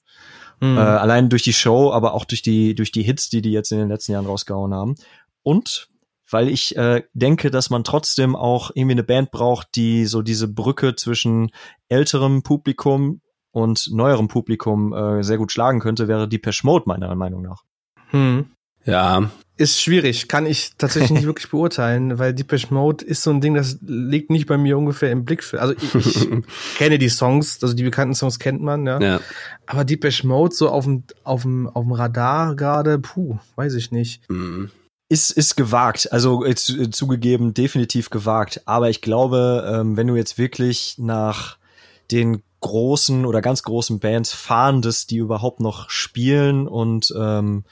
Mhm. 0.60 0.76
Äh, 0.76 0.80
allein 0.80 1.28
durch 1.28 1.42
die 1.42 1.52
Show, 1.52 1.92
aber 1.92 2.14
auch 2.14 2.24
durch 2.24 2.42
die, 2.42 2.74
durch 2.74 2.92
die 2.92 3.02
Hits, 3.02 3.28
die 3.28 3.42
die 3.42 3.50
jetzt 3.50 3.72
in 3.72 3.78
den 3.78 3.88
letzten 3.88 4.12
Jahren 4.12 4.26
rausgehauen 4.26 4.72
haben. 4.72 4.94
Und 5.42 5.89
weil 6.30 6.48
ich 6.48 6.76
äh, 6.76 7.02
denke, 7.12 7.50
dass 7.50 7.70
man 7.70 7.84
trotzdem 7.84 8.36
auch 8.36 8.70
irgendwie 8.74 8.94
eine 8.94 9.02
Band 9.02 9.30
braucht, 9.30 9.74
die 9.74 10.06
so 10.06 10.22
diese 10.22 10.48
Brücke 10.48 10.96
zwischen 10.96 11.50
älterem 11.88 12.42
Publikum 12.42 13.20
und 13.52 13.88
neuerem 13.92 14.28
Publikum 14.28 14.92
äh, 14.92 15.22
sehr 15.22 15.38
gut 15.38 15.52
schlagen 15.52 15.80
könnte, 15.80 16.08
wäre 16.08 16.28
Depeche 16.28 16.64
Mode 16.64 16.84
meiner 16.86 17.14
Meinung 17.14 17.42
nach. 17.42 17.62
Hm. 18.10 18.46
Ja. 18.84 19.30
Ist 19.56 19.82
schwierig, 19.82 20.26
kann 20.28 20.46
ich 20.46 20.72
tatsächlich 20.78 21.10
nicht 21.10 21.26
wirklich 21.26 21.50
beurteilen, 21.50 22.18
weil 22.18 22.32
Depeche 22.32 22.72
Mode 22.72 23.04
ist 23.04 23.22
so 23.22 23.30
ein 23.30 23.40
Ding, 23.40 23.54
das 23.54 23.78
liegt 23.82 24.30
nicht 24.30 24.46
bei 24.46 24.56
mir 24.56 24.78
ungefähr 24.78 25.10
im 25.10 25.24
Blick. 25.24 25.44
Also 25.52 25.74
ich, 25.74 25.94
ich 25.94 26.28
kenne 26.76 26.98
die 26.98 27.10
Songs, 27.10 27.62
also 27.62 27.74
die 27.74 27.82
bekannten 27.82 28.14
Songs 28.14 28.38
kennt 28.38 28.62
man, 28.62 28.86
ja. 28.86 29.00
ja. 29.00 29.20
Aber 29.66 29.84
Depeche 29.84 30.26
Mode 30.26 30.54
so 30.54 30.70
auf 30.70 30.84
dem, 30.84 31.04
auf 31.24 31.42
dem, 31.42 31.68
auf 31.68 31.84
dem 31.84 31.92
Radar 31.92 32.56
gerade, 32.56 32.98
puh, 32.98 33.38
weiß 33.56 33.74
ich 33.74 33.90
nicht. 33.90 34.22
Mhm 34.30 34.70
ist, 35.10 35.32
ist 35.32 35.56
gewagt. 35.56 36.12
Also 36.12 36.44
äh, 36.46 36.54
zugegeben, 36.54 37.52
definitiv 37.52 38.08
gewagt. 38.10 38.62
Aber 38.64 38.88
ich 38.88 39.02
glaube, 39.02 39.68
ähm, 39.68 39.96
wenn 39.96 40.06
du 40.06 40.14
jetzt 40.14 40.38
wirklich 40.38 40.94
nach 40.98 41.58
den 42.12 42.42
großen 42.60 43.26
oder 43.26 43.42
ganz 43.42 43.64
großen 43.64 43.98
Bands 43.98 44.32
fahndest, 44.32 45.10
die 45.10 45.16
überhaupt 45.16 45.60
noch 45.60 45.90
spielen 45.90 46.68
und 46.68 47.12
ähm, 47.18 47.64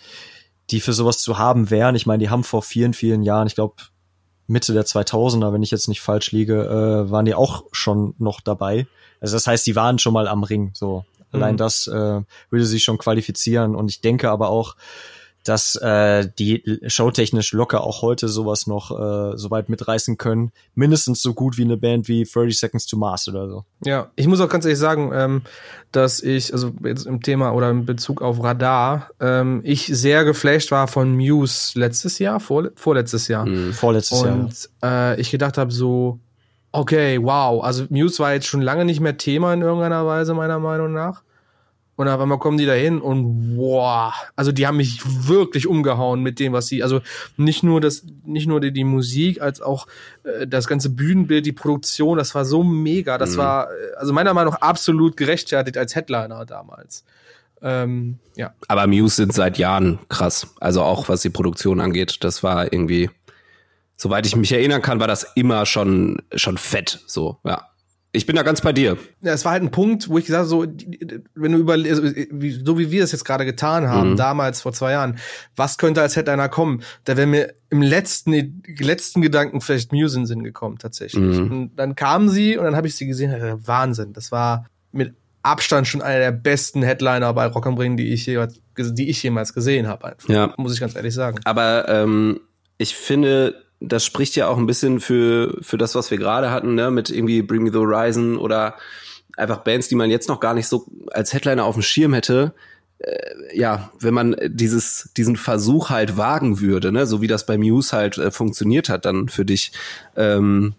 die 0.70 0.80
für 0.80 0.92
sowas 0.92 1.18
zu 1.18 1.38
haben 1.38 1.70
wären. 1.70 1.94
Ich 1.94 2.06
meine, 2.06 2.22
die 2.22 2.28
haben 2.28 2.42
vor 2.42 2.62
vielen, 2.62 2.92
vielen 2.92 3.22
Jahren, 3.22 3.46
ich 3.46 3.54
glaube 3.54 3.76
Mitte 4.48 4.72
der 4.72 4.84
2000er, 4.84 5.52
wenn 5.52 5.62
ich 5.62 5.70
jetzt 5.70 5.88
nicht 5.88 6.00
falsch 6.00 6.32
liege, 6.32 6.64
äh, 6.64 7.10
waren 7.10 7.24
die 7.24 7.34
auch 7.34 7.64
schon 7.70 8.14
noch 8.18 8.40
dabei. 8.40 8.86
Also 9.20 9.36
das 9.36 9.46
heißt, 9.46 9.66
die 9.66 9.76
waren 9.76 9.98
schon 9.98 10.12
mal 10.12 10.26
am 10.26 10.42
Ring. 10.42 10.72
So 10.74 11.04
allein 11.30 11.54
mhm. 11.54 11.58
das 11.58 11.86
äh, 11.86 12.22
würde 12.50 12.66
sich 12.66 12.82
schon 12.82 12.98
qualifizieren. 12.98 13.76
Und 13.76 13.90
ich 13.90 14.00
denke 14.00 14.30
aber 14.30 14.48
auch, 14.48 14.74
dass 15.48 15.76
äh, 15.76 16.28
die 16.38 16.80
showtechnisch 16.86 17.52
locker 17.52 17.82
auch 17.82 18.02
heute 18.02 18.28
sowas 18.28 18.66
noch 18.66 18.90
äh, 18.90 19.36
so 19.36 19.50
weit 19.50 19.70
mitreißen 19.70 20.18
können. 20.18 20.52
Mindestens 20.74 21.22
so 21.22 21.32
gut 21.32 21.56
wie 21.56 21.62
eine 21.62 21.78
Band 21.78 22.06
wie 22.06 22.24
30 22.24 22.58
Seconds 22.58 22.86
to 22.86 22.98
Mars 22.98 23.28
oder 23.28 23.48
so. 23.48 23.64
Ja, 23.84 24.10
ich 24.16 24.26
muss 24.26 24.40
auch 24.40 24.48
ganz 24.50 24.66
ehrlich 24.66 24.78
sagen, 24.78 25.10
ähm, 25.14 25.42
dass 25.90 26.22
ich, 26.22 26.52
also 26.52 26.72
jetzt 26.84 27.06
im 27.06 27.22
Thema 27.22 27.52
oder 27.52 27.70
in 27.70 27.86
Bezug 27.86 28.20
auf 28.20 28.42
Radar, 28.42 29.08
ähm, 29.20 29.62
ich 29.64 29.86
sehr 29.86 30.24
geflasht 30.24 30.70
war 30.70 30.86
von 30.86 31.16
Muse 31.16 31.78
letztes 31.78 32.18
Jahr, 32.18 32.40
vor, 32.40 32.68
vorletztes 32.74 33.28
Jahr. 33.28 33.46
Mhm, 33.46 33.72
vorletztes 33.72 34.20
Jahr. 34.20 34.34
Und 34.34 34.68
äh, 34.84 35.18
ich 35.18 35.30
gedacht 35.30 35.56
habe 35.56 35.72
so, 35.72 36.18
okay, 36.72 37.18
wow, 37.22 37.64
also 37.64 37.86
Muse 37.88 38.18
war 38.18 38.34
jetzt 38.34 38.46
schon 38.46 38.60
lange 38.60 38.84
nicht 38.84 39.00
mehr 39.00 39.16
Thema 39.16 39.54
in 39.54 39.62
irgendeiner 39.62 40.04
Weise, 40.04 40.34
meiner 40.34 40.58
Meinung 40.58 40.92
nach. 40.92 41.22
Und 41.98 42.06
auf 42.06 42.20
einmal 42.20 42.38
kommen 42.38 42.58
die 42.58 42.64
da 42.64 42.74
hin 42.74 43.00
und 43.00 43.56
boah, 43.56 44.14
also 44.36 44.52
die 44.52 44.68
haben 44.68 44.76
mich 44.76 45.00
wirklich 45.04 45.66
umgehauen 45.66 46.22
mit 46.22 46.38
dem, 46.38 46.52
was 46.52 46.68
sie, 46.68 46.84
also 46.84 47.00
nicht 47.36 47.64
nur 47.64 47.80
das, 47.80 48.04
nicht 48.24 48.46
nur 48.46 48.60
die, 48.60 48.72
die 48.72 48.84
Musik, 48.84 49.42
als 49.42 49.60
auch 49.60 49.88
äh, 50.22 50.46
das 50.46 50.68
ganze 50.68 50.90
Bühnenbild, 50.90 51.44
die 51.44 51.50
Produktion, 51.50 52.16
das 52.16 52.36
war 52.36 52.44
so 52.44 52.62
mega. 52.62 53.18
Das 53.18 53.32
mhm. 53.32 53.38
war, 53.38 53.68
also 53.96 54.12
meiner 54.12 54.32
Meinung 54.32 54.52
nach 54.52 54.60
absolut 54.60 55.16
gerechtfertigt 55.16 55.76
als 55.76 55.96
Headliner 55.96 56.46
damals. 56.46 57.02
Ähm, 57.62 58.20
ja. 58.36 58.54
Aber 58.68 58.86
Muse 58.86 59.16
sind 59.16 59.32
seit 59.32 59.58
Jahren 59.58 59.98
krass. 60.08 60.54
Also 60.60 60.82
auch 60.84 61.08
was 61.08 61.22
die 61.22 61.30
Produktion 61.30 61.80
angeht, 61.80 62.18
das 62.22 62.44
war 62.44 62.72
irgendwie, 62.72 63.10
soweit 63.96 64.24
ich 64.24 64.36
mich 64.36 64.52
erinnern 64.52 64.82
kann, 64.82 65.00
war 65.00 65.08
das 65.08 65.32
immer 65.34 65.66
schon, 65.66 66.22
schon 66.36 66.58
fett, 66.58 67.00
so, 67.08 67.38
ja. 67.42 67.66
Ich 68.12 68.24
bin 68.24 68.36
da 68.36 68.42
ganz 68.42 68.62
bei 68.62 68.72
dir. 68.72 68.96
Ja, 69.20 69.34
es 69.34 69.44
war 69.44 69.52
halt 69.52 69.62
ein 69.62 69.70
Punkt, 69.70 70.08
wo 70.08 70.16
ich 70.16 70.24
gesagt 70.24 70.48
habe, 70.48 70.48
so, 70.48 70.66
wenn 71.34 71.52
du 71.52 71.58
über, 71.58 71.74
also, 71.74 72.02
so 72.02 72.78
wie 72.78 72.90
wir 72.90 73.04
es 73.04 73.12
jetzt 73.12 73.24
gerade 73.24 73.44
getan 73.44 73.86
haben, 73.86 74.12
mhm. 74.12 74.16
damals 74.16 74.62
vor 74.62 74.72
zwei 74.72 74.92
Jahren, 74.92 75.18
was 75.56 75.76
könnte 75.76 76.00
als 76.00 76.16
Headliner 76.16 76.48
kommen? 76.48 76.82
Da 77.04 77.18
wäre 77.18 77.26
mir 77.26 77.54
im 77.68 77.82
letzten, 77.82 78.62
letzten 78.78 79.20
Gedanken 79.20 79.60
vielleicht 79.60 79.92
Muse 79.92 80.18
in 80.18 80.26
Sinn 80.26 80.42
gekommen, 80.42 80.78
tatsächlich. 80.78 81.38
Mhm. 81.38 81.52
Und 81.52 81.76
dann 81.76 81.96
kamen 81.96 82.30
sie 82.30 82.56
und 82.56 82.64
dann 82.64 82.76
habe 82.76 82.86
ich 82.86 82.96
sie 82.96 83.06
gesehen, 83.06 83.32
Wahnsinn. 83.66 84.14
Das 84.14 84.32
war 84.32 84.66
mit 84.90 85.14
Abstand 85.42 85.86
schon 85.86 86.00
einer 86.00 86.18
der 86.18 86.32
besten 86.32 86.82
Headliner 86.82 87.32
bei 87.34 87.46
Rock 87.46 87.66
am 87.66 87.76
Ring, 87.76 87.98
die 87.98 88.12
ich, 88.12 88.24
jemals, 88.24 88.60
die 88.76 89.10
ich 89.10 89.22
jemals 89.22 89.52
gesehen 89.52 89.86
habe. 89.86 90.16
Ja. 90.28 90.54
Muss 90.56 90.72
ich 90.72 90.80
ganz 90.80 90.96
ehrlich 90.96 91.14
sagen. 91.14 91.40
Aber 91.44 91.88
ähm, 91.88 92.40
ich 92.78 92.94
finde, 92.94 93.67
das 93.80 94.04
spricht 94.04 94.36
ja 94.36 94.48
auch 94.48 94.58
ein 94.58 94.66
bisschen 94.66 95.00
für, 95.00 95.56
für 95.60 95.78
das, 95.78 95.94
was 95.94 96.10
wir 96.10 96.18
gerade 96.18 96.50
hatten, 96.50 96.74
ne, 96.74 96.90
mit 96.90 97.10
irgendwie 97.10 97.42
Bring 97.42 97.62
Me 97.62 97.70
the 97.70 97.78
Horizon 97.78 98.36
oder 98.36 98.76
einfach 99.36 99.58
Bands, 99.58 99.88
die 99.88 99.94
man 99.94 100.10
jetzt 100.10 100.28
noch 100.28 100.40
gar 100.40 100.54
nicht 100.54 100.66
so 100.66 100.86
als 101.12 101.32
Headliner 101.32 101.64
auf 101.64 101.74
dem 101.76 101.82
Schirm 101.82 102.12
hätte. 102.12 102.54
Äh, 102.98 103.56
ja, 103.56 103.90
wenn 104.00 104.14
man 104.14 104.36
dieses, 104.44 105.10
diesen 105.16 105.36
Versuch 105.36 105.90
halt 105.90 106.16
wagen 106.16 106.60
würde, 106.60 106.90
ne, 106.90 107.06
so 107.06 107.22
wie 107.22 107.28
das 107.28 107.46
bei 107.46 107.56
Muse 107.56 107.96
halt 107.96 108.18
äh, 108.18 108.30
funktioniert 108.32 108.88
hat, 108.88 109.04
dann 109.04 109.28
für 109.28 109.44
dich, 109.44 109.72
ähm, 110.16 110.74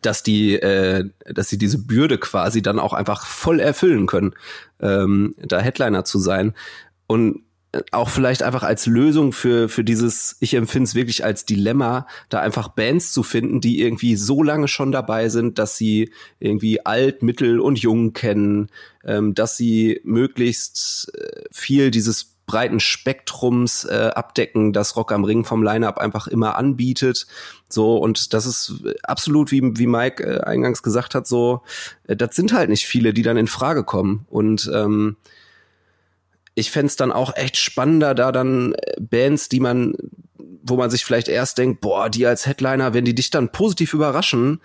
dass 0.00 0.22
die, 0.22 0.54
äh, 0.54 1.08
dass 1.26 1.48
sie 1.48 1.58
diese 1.58 1.78
Bürde 1.78 2.18
quasi 2.18 2.62
dann 2.62 2.78
auch 2.78 2.94
einfach 2.94 3.26
voll 3.26 3.60
erfüllen 3.60 4.06
können, 4.06 4.34
ähm, 4.80 5.34
da 5.38 5.60
Headliner 5.60 6.04
zu 6.04 6.18
sein. 6.18 6.54
Und 7.06 7.42
auch 7.92 8.08
vielleicht 8.08 8.42
einfach 8.42 8.62
als 8.62 8.86
Lösung 8.86 9.32
für, 9.32 9.68
für 9.68 9.84
dieses, 9.84 10.36
ich 10.40 10.54
empfinde 10.54 10.88
es 10.88 10.94
wirklich 10.94 11.24
als 11.24 11.44
Dilemma, 11.44 12.06
da 12.28 12.40
einfach 12.40 12.68
Bands 12.68 13.12
zu 13.12 13.22
finden, 13.22 13.60
die 13.60 13.80
irgendwie 13.80 14.16
so 14.16 14.42
lange 14.42 14.68
schon 14.68 14.92
dabei 14.92 15.28
sind, 15.28 15.58
dass 15.58 15.76
sie 15.76 16.12
irgendwie 16.38 16.84
alt, 16.84 17.22
mittel 17.22 17.60
und 17.60 17.78
jung 17.78 18.12
kennen, 18.12 18.68
ähm, 19.04 19.34
dass 19.34 19.56
sie 19.56 20.00
möglichst 20.04 21.12
äh, 21.14 21.42
viel 21.50 21.90
dieses 21.90 22.36
breiten 22.46 22.78
Spektrums 22.78 23.84
äh, 23.84 24.10
abdecken, 24.14 24.72
das 24.72 24.96
Rock 24.96 25.12
am 25.12 25.24
Ring 25.24 25.44
vom 25.44 25.62
Line-Up 25.62 25.98
einfach 25.98 26.28
immer 26.28 26.56
anbietet. 26.56 27.26
So, 27.68 27.96
und 27.96 28.32
das 28.32 28.46
ist 28.46 28.84
absolut, 29.02 29.50
wie, 29.50 29.62
wie 29.76 29.88
Mike 29.88 30.22
äh, 30.22 30.40
eingangs 30.44 30.82
gesagt 30.82 31.14
hat, 31.14 31.26
so, 31.26 31.62
äh, 32.06 32.16
das 32.16 32.36
sind 32.36 32.52
halt 32.52 32.70
nicht 32.70 32.86
viele, 32.86 33.12
die 33.12 33.22
dann 33.22 33.36
in 33.36 33.48
Frage 33.48 33.82
kommen. 33.82 34.26
Und 34.30 34.70
ähm, 34.72 35.16
ich 36.56 36.70
fände 36.70 36.92
dann 36.96 37.12
auch 37.12 37.36
echt 37.36 37.58
spannender, 37.58 38.14
da 38.14 38.32
dann 38.32 38.72
äh, 38.72 38.96
Bands, 38.98 39.48
die 39.48 39.60
man, 39.60 39.94
wo 40.62 40.76
man 40.76 40.90
sich 40.90 41.04
vielleicht 41.04 41.28
erst 41.28 41.58
denkt, 41.58 41.80
boah, 41.80 42.10
die 42.10 42.26
als 42.26 42.46
Headliner, 42.46 42.94
wenn 42.94 43.04
die 43.04 43.14
dich 43.14 43.30
dann 43.30 43.52
positiv 43.52 43.92
überraschen, 43.92 44.60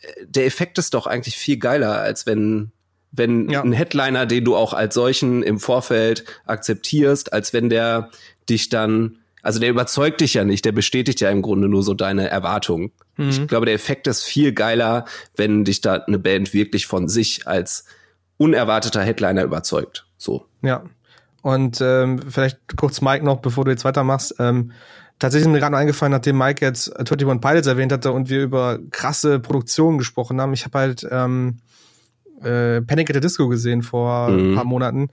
äh, 0.00 0.26
der 0.26 0.46
Effekt 0.46 0.78
ist 0.78 0.94
doch 0.94 1.06
eigentlich 1.06 1.36
viel 1.36 1.58
geiler, 1.58 2.00
als 2.00 2.26
wenn 2.26 2.72
wenn 3.16 3.48
ja. 3.48 3.62
ein 3.62 3.72
Headliner, 3.72 4.26
den 4.26 4.44
du 4.44 4.56
auch 4.56 4.72
als 4.72 4.94
solchen 4.94 5.44
im 5.44 5.60
Vorfeld 5.60 6.24
akzeptierst, 6.46 7.32
als 7.32 7.52
wenn 7.52 7.68
der 7.68 8.10
dich 8.50 8.70
dann, 8.70 9.18
also 9.40 9.60
der 9.60 9.70
überzeugt 9.70 10.20
dich 10.20 10.34
ja 10.34 10.42
nicht, 10.42 10.64
der 10.64 10.72
bestätigt 10.72 11.20
ja 11.20 11.30
im 11.30 11.40
Grunde 11.40 11.68
nur 11.68 11.84
so 11.84 11.94
deine 11.94 12.28
Erwartungen. 12.28 12.90
Mhm. 13.16 13.28
Ich 13.28 13.46
glaube, 13.46 13.66
der 13.66 13.74
Effekt 13.76 14.08
ist 14.08 14.24
viel 14.24 14.52
geiler, 14.52 15.04
wenn 15.36 15.64
dich 15.64 15.80
da 15.80 15.94
eine 15.94 16.18
Band 16.18 16.52
wirklich 16.54 16.88
von 16.88 17.08
sich 17.08 17.46
als 17.46 17.84
unerwarteter 18.36 19.02
Headliner 19.02 19.44
überzeugt. 19.44 20.08
So. 20.16 20.46
Ja. 20.62 20.82
Und 21.44 21.82
ähm, 21.82 22.20
vielleicht 22.26 22.74
kurz 22.74 23.02
Mike 23.02 23.22
noch, 23.22 23.42
bevor 23.42 23.66
du 23.66 23.70
jetzt 23.70 23.84
weitermachst. 23.84 24.34
Ähm, 24.38 24.72
tatsächlich 25.18 25.46
ist 25.46 25.52
mir 25.52 25.58
gerade 25.58 25.76
eingefallen, 25.76 26.10
nachdem 26.10 26.38
Mike 26.38 26.64
jetzt 26.64 26.88
21 26.96 27.38
Pilots 27.38 27.66
erwähnt 27.66 27.92
hatte 27.92 28.12
und 28.12 28.30
wir 28.30 28.42
über 28.42 28.78
krasse 28.90 29.40
Produktionen 29.40 29.98
gesprochen 29.98 30.40
haben. 30.40 30.54
Ich 30.54 30.64
habe 30.64 30.78
halt 30.78 31.06
ähm, 31.10 31.58
äh, 32.42 32.80
Panic 32.80 33.10
at 33.10 33.16
the 33.16 33.20
Disco 33.20 33.46
gesehen 33.48 33.82
vor 33.82 34.30
mhm. 34.30 34.52
ein 34.52 34.54
paar 34.54 34.64
Monaten. 34.64 35.10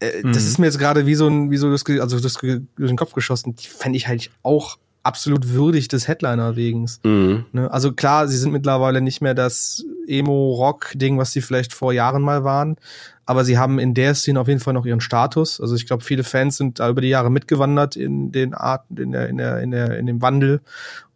Äh, 0.00 0.24
mhm. 0.24 0.32
Das 0.32 0.46
ist 0.46 0.58
mir 0.58 0.66
jetzt 0.66 0.80
gerade 0.80 1.06
wie 1.06 1.14
so 1.14 1.28
ein, 1.28 1.52
wie 1.52 1.58
so 1.58 1.70
das, 1.70 1.84
also 1.86 2.18
das 2.18 2.34
durch 2.34 2.64
den 2.76 2.96
Kopf 2.96 3.12
geschossen. 3.12 3.54
Die 3.54 3.68
fände 3.68 3.96
ich 3.96 4.08
halt 4.08 4.32
auch 4.42 4.78
absolut 5.04 5.50
würdig 5.50 5.86
des 5.86 6.08
Headliner 6.08 6.56
wegens. 6.56 6.98
Mhm. 7.04 7.44
Ne? 7.52 7.70
Also 7.70 7.92
klar, 7.92 8.26
sie 8.26 8.36
sind 8.36 8.50
mittlerweile 8.50 9.00
nicht 9.00 9.20
mehr 9.20 9.34
das 9.34 9.84
Emo-Rock-Ding, 10.08 11.18
was 11.18 11.30
sie 11.30 11.40
vielleicht 11.40 11.72
vor 11.72 11.92
Jahren 11.92 12.22
mal 12.22 12.42
waren 12.42 12.78
aber 13.24 13.44
sie 13.44 13.58
haben 13.58 13.78
in 13.78 13.94
der 13.94 14.14
Szene 14.14 14.40
auf 14.40 14.48
jeden 14.48 14.60
Fall 14.60 14.74
noch 14.74 14.86
ihren 14.86 15.00
Status. 15.00 15.60
Also 15.60 15.74
ich 15.74 15.86
glaube, 15.86 16.04
viele 16.04 16.24
Fans 16.24 16.56
sind 16.56 16.80
da 16.80 16.88
über 16.88 17.00
die 17.00 17.08
Jahre 17.08 17.30
mitgewandert 17.30 17.96
in 17.96 18.32
den 18.32 18.54
Arten, 18.54 18.96
in 18.96 19.12
der, 19.12 19.28
in 19.28 19.38
der, 19.38 19.60
in 19.60 19.70
der, 19.70 19.98
in 19.98 20.06
dem 20.06 20.22
Wandel. 20.22 20.60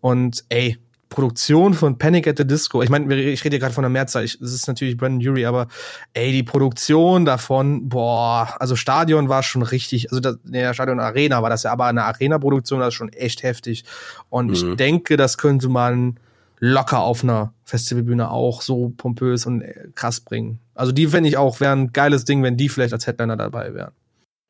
Und 0.01 0.45
ey, 0.49 0.79
Produktion 1.09 1.75
von 1.75 1.99
Panic 1.99 2.27
at 2.27 2.37
the 2.37 2.47
Disco. 2.47 2.83
Ich 2.83 2.91
meine, 2.91 3.15
ich 3.15 3.45
rede 3.45 3.59
gerade 3.59 3.73
von 3.73 3.83
der 3.83 3.91
Mehrzahl. 3.91 4.25
Ich, 4.25 4.39
das 4.39 4.53
ist 4.53 4.67
natürlich 4.67 4.97
Brandon 4.97 5.27
Urie, 5.29 5.47
aber 5.47 5.69
ey, 6.15 6.33
die 6.33 6.43
Produktion 6.43 7.25
davon, 7.25 7.89
boah, 7.89 8.55
also 8.59 8.77
Stadion 8.77 9.29
war 9.29 9.43
schon 9.43 9.63
richtig, 9.63 10.11
also 10.11 10.21
das, 10.21 10.37
der 10.45 10.75
Stadion 10.75 11.01
Arena 11.01 11.43
war 11.43 11.51
das 11.51 11.63
ja, 11.63 11.73
aber 11.73 11.87
eine 11.87 12.05
Arena-Produktion, 12.05 12.81
das 12.81 12.89
ist 12.89 12.95
schon 12.95 13.13
echt 13.13 13.43
heftig. 13.45 13.85
Und 14.31 14.49
mhm. 14.49 14.53
ich 14.53 14.77
denke, 14.77 15.17
das 15.17 15.39
könnte 15.39 15.69
man 15.69 16.19
locker 16.59 17.01
auf 17.01 17.23
einer 17.23 17.53
Festivalbühne 17.65 18.31
auch 18.31 18.63
so 18.63 18.93
pompös 18.97 19.47
und 19.47 19.63
äh, 19.63 19.89
krass 19.95 20.21
bringen. 20.21 20.59
Also 20.77 20.93
die 20.93 21.07
fände 21.07 21.29
ich 21.29 21.37
auch, 21.37 21.61
wäre 21.61 21.73
ein 21.73 21.93
geiles 21.93 22.25
Ding, 22.25 22.43
wenn 22.43 22.57
die 22.57 22.69
vielleicht 22.69 22.93
als 22.93 23.07
Headliner 23.07 23.37
dabei 23.37 23.75
wären. 23.75 23.93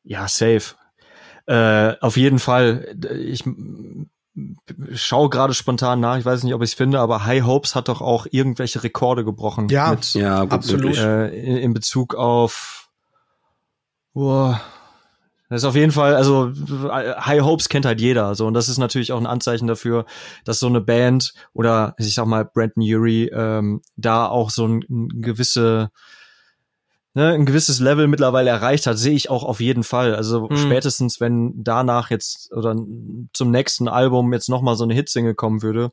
Ja, 0.03 0.27
safe. 0.27 0.75
Äh, 1.45 1.95
auf 2.01 2.17
jeden 2.17 2.39
Fall. 2.39 2.95
Ich 3.19 3.43
schau 4.93 5.29
gerade 5.29 5.53
spontan 5.53 5.99
nach, 5.99 6.17
ich 6.17 6.25
weiß 6.25 6.43
nicht, 6.43 6.53
ob 6.53 6.61
ich 6.61 6.71
es 6.71 6.75
finde, 6.75 6.99
aber 6.99 7.25
High 7.25 7.43
Hopes 7.43 7.73
hat 7.73 7.87
doch 7.87 8.01
auch 8.01 8.27
irgendwelche 8.29 8.83
Rekorde 8.83 9.25
gebrochen. 9.25 9.67
Ja, 9.69 9.91
mit, 9.91 10.13
Ja, 10.13 10.41
gut, 10.43 10.53
Absolut. 10.53 10.97
äh, 10.97 11.29
in, 11.29 11.57
in 11.57 11.73
Bezug 11.73 12.13
auf 12.15 12.89
Boah. 14.17 14.59
Das 15.49 15.61
ist 15.61 15.65
auf 15.65 15.75
jeden 15.75 15.91
Fall, 15.91 16.15
also 16.15 16.51
High 16.89 17.41
Hopes 17.41 17.69
kennt 17.69 17.85
halt 17.85 18.01
jeder, 18.01 18.33
so 18.35 18.47
und 18.47 18.53
das 18.53 18.67
ist 18.67 18.79
natürlich 18.79 19.13
auch 19.13 19.19
ein 19.19 19.27
Anzeichen 19.27 19.67
dafür, 19.67 20.05
dass 20.43 20.59
so 20.59 20.67
eine 20.67 20.81
Band 20.81 21.33
oder 21.53 21.93
ich 21.99 22.15
sag 22.15 22.25
mal 22.25 22.43
Brandon 22.43 22.83
Urie 22.83 23.29
ähm, 23.31 23.81
da 23.95 24.27
auch 24.27 24.49
so 24.49 24.67
ein, 24.67 24.83
ein 24.89 25.21
gewisse 25.21 25.91
ne, 27.17 27.33
ein 27.33 27.45
gewisses 27.45 27.79
Level 27.79 28.07
mittlerweile 28.07 28.49
erreicht 28.51 28.85
hat, 28.87 28.97
sehe 28.97 29.13
ich 29.15 29.29
auch 29.29 29.43
auf 29.43 29.59
jeden 29.59 29.83
Fall. 29.83 30.15
Also 30.15 30.47
Hm. 30.49 30.57
spätestens 30.57 31.19
wenn 31.19 31.53
danach 31.63 32.09
jetzt 32.11 32.51
oder 32.53 32.75
zum 33.33 33.51
nächsten 33.51 33.87
Album 33.87 34.31
jetzt 34.33 34.49
noch 34.49 34.61
mal 34.61 34.75
so 34.75 34.83
eine 34.83 34.93
Hitsingle 34.93 35.35
kommen 35.35 35.61
würde, 35.63 35.91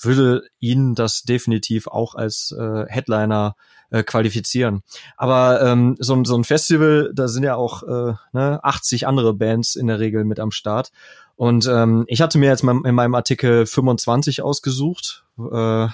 würde 0.00 0.42
ihn 0.60 0.94
das 0.94 1.22
definitiv 1.22 1.86
auch 1.88 2.14
als 2.14 2.54
äh, 2.58 2.84
Headliner 2.88 3.56
äh, 3.90 4.02
qualifizieren. 4.04 4.82
Aber 5.16 5.60
ähm, 5.62 5.96
so, 5.98 6.14
ein- 6.14 6.24
so 6.24 6.36
ein 6.36 6.44
Festival, 6.44 7.10
da 7.14 7.26
sind 7.28 7.42
ja 7.42 7.56
auch 7.56 7.82
äh, 7.82 8.14
ne, 8.32 8.60
80 8.62 9.06
andere 9.08 9.34
Bands 9.34 9.74
in 9.74 9.88
der 9.88 9.98
Regel 9.98 10.24
mit 10.24 10.38
am 10.40 10.52
Start. 10.52 10.92
Und 11.36 11.66
ähm, 11.66 12.04
ich 12.06 12.20
hatte 12.20 12.38
mir 12.38 12.46
jetzt 12.50 12.62
in 12.62 12.94
meinem 12.94 13.14
Artikel 13.14 13.66
25 13.66 14.42
ausgesucht, 14.42 15.24
äh, 15.38 15.88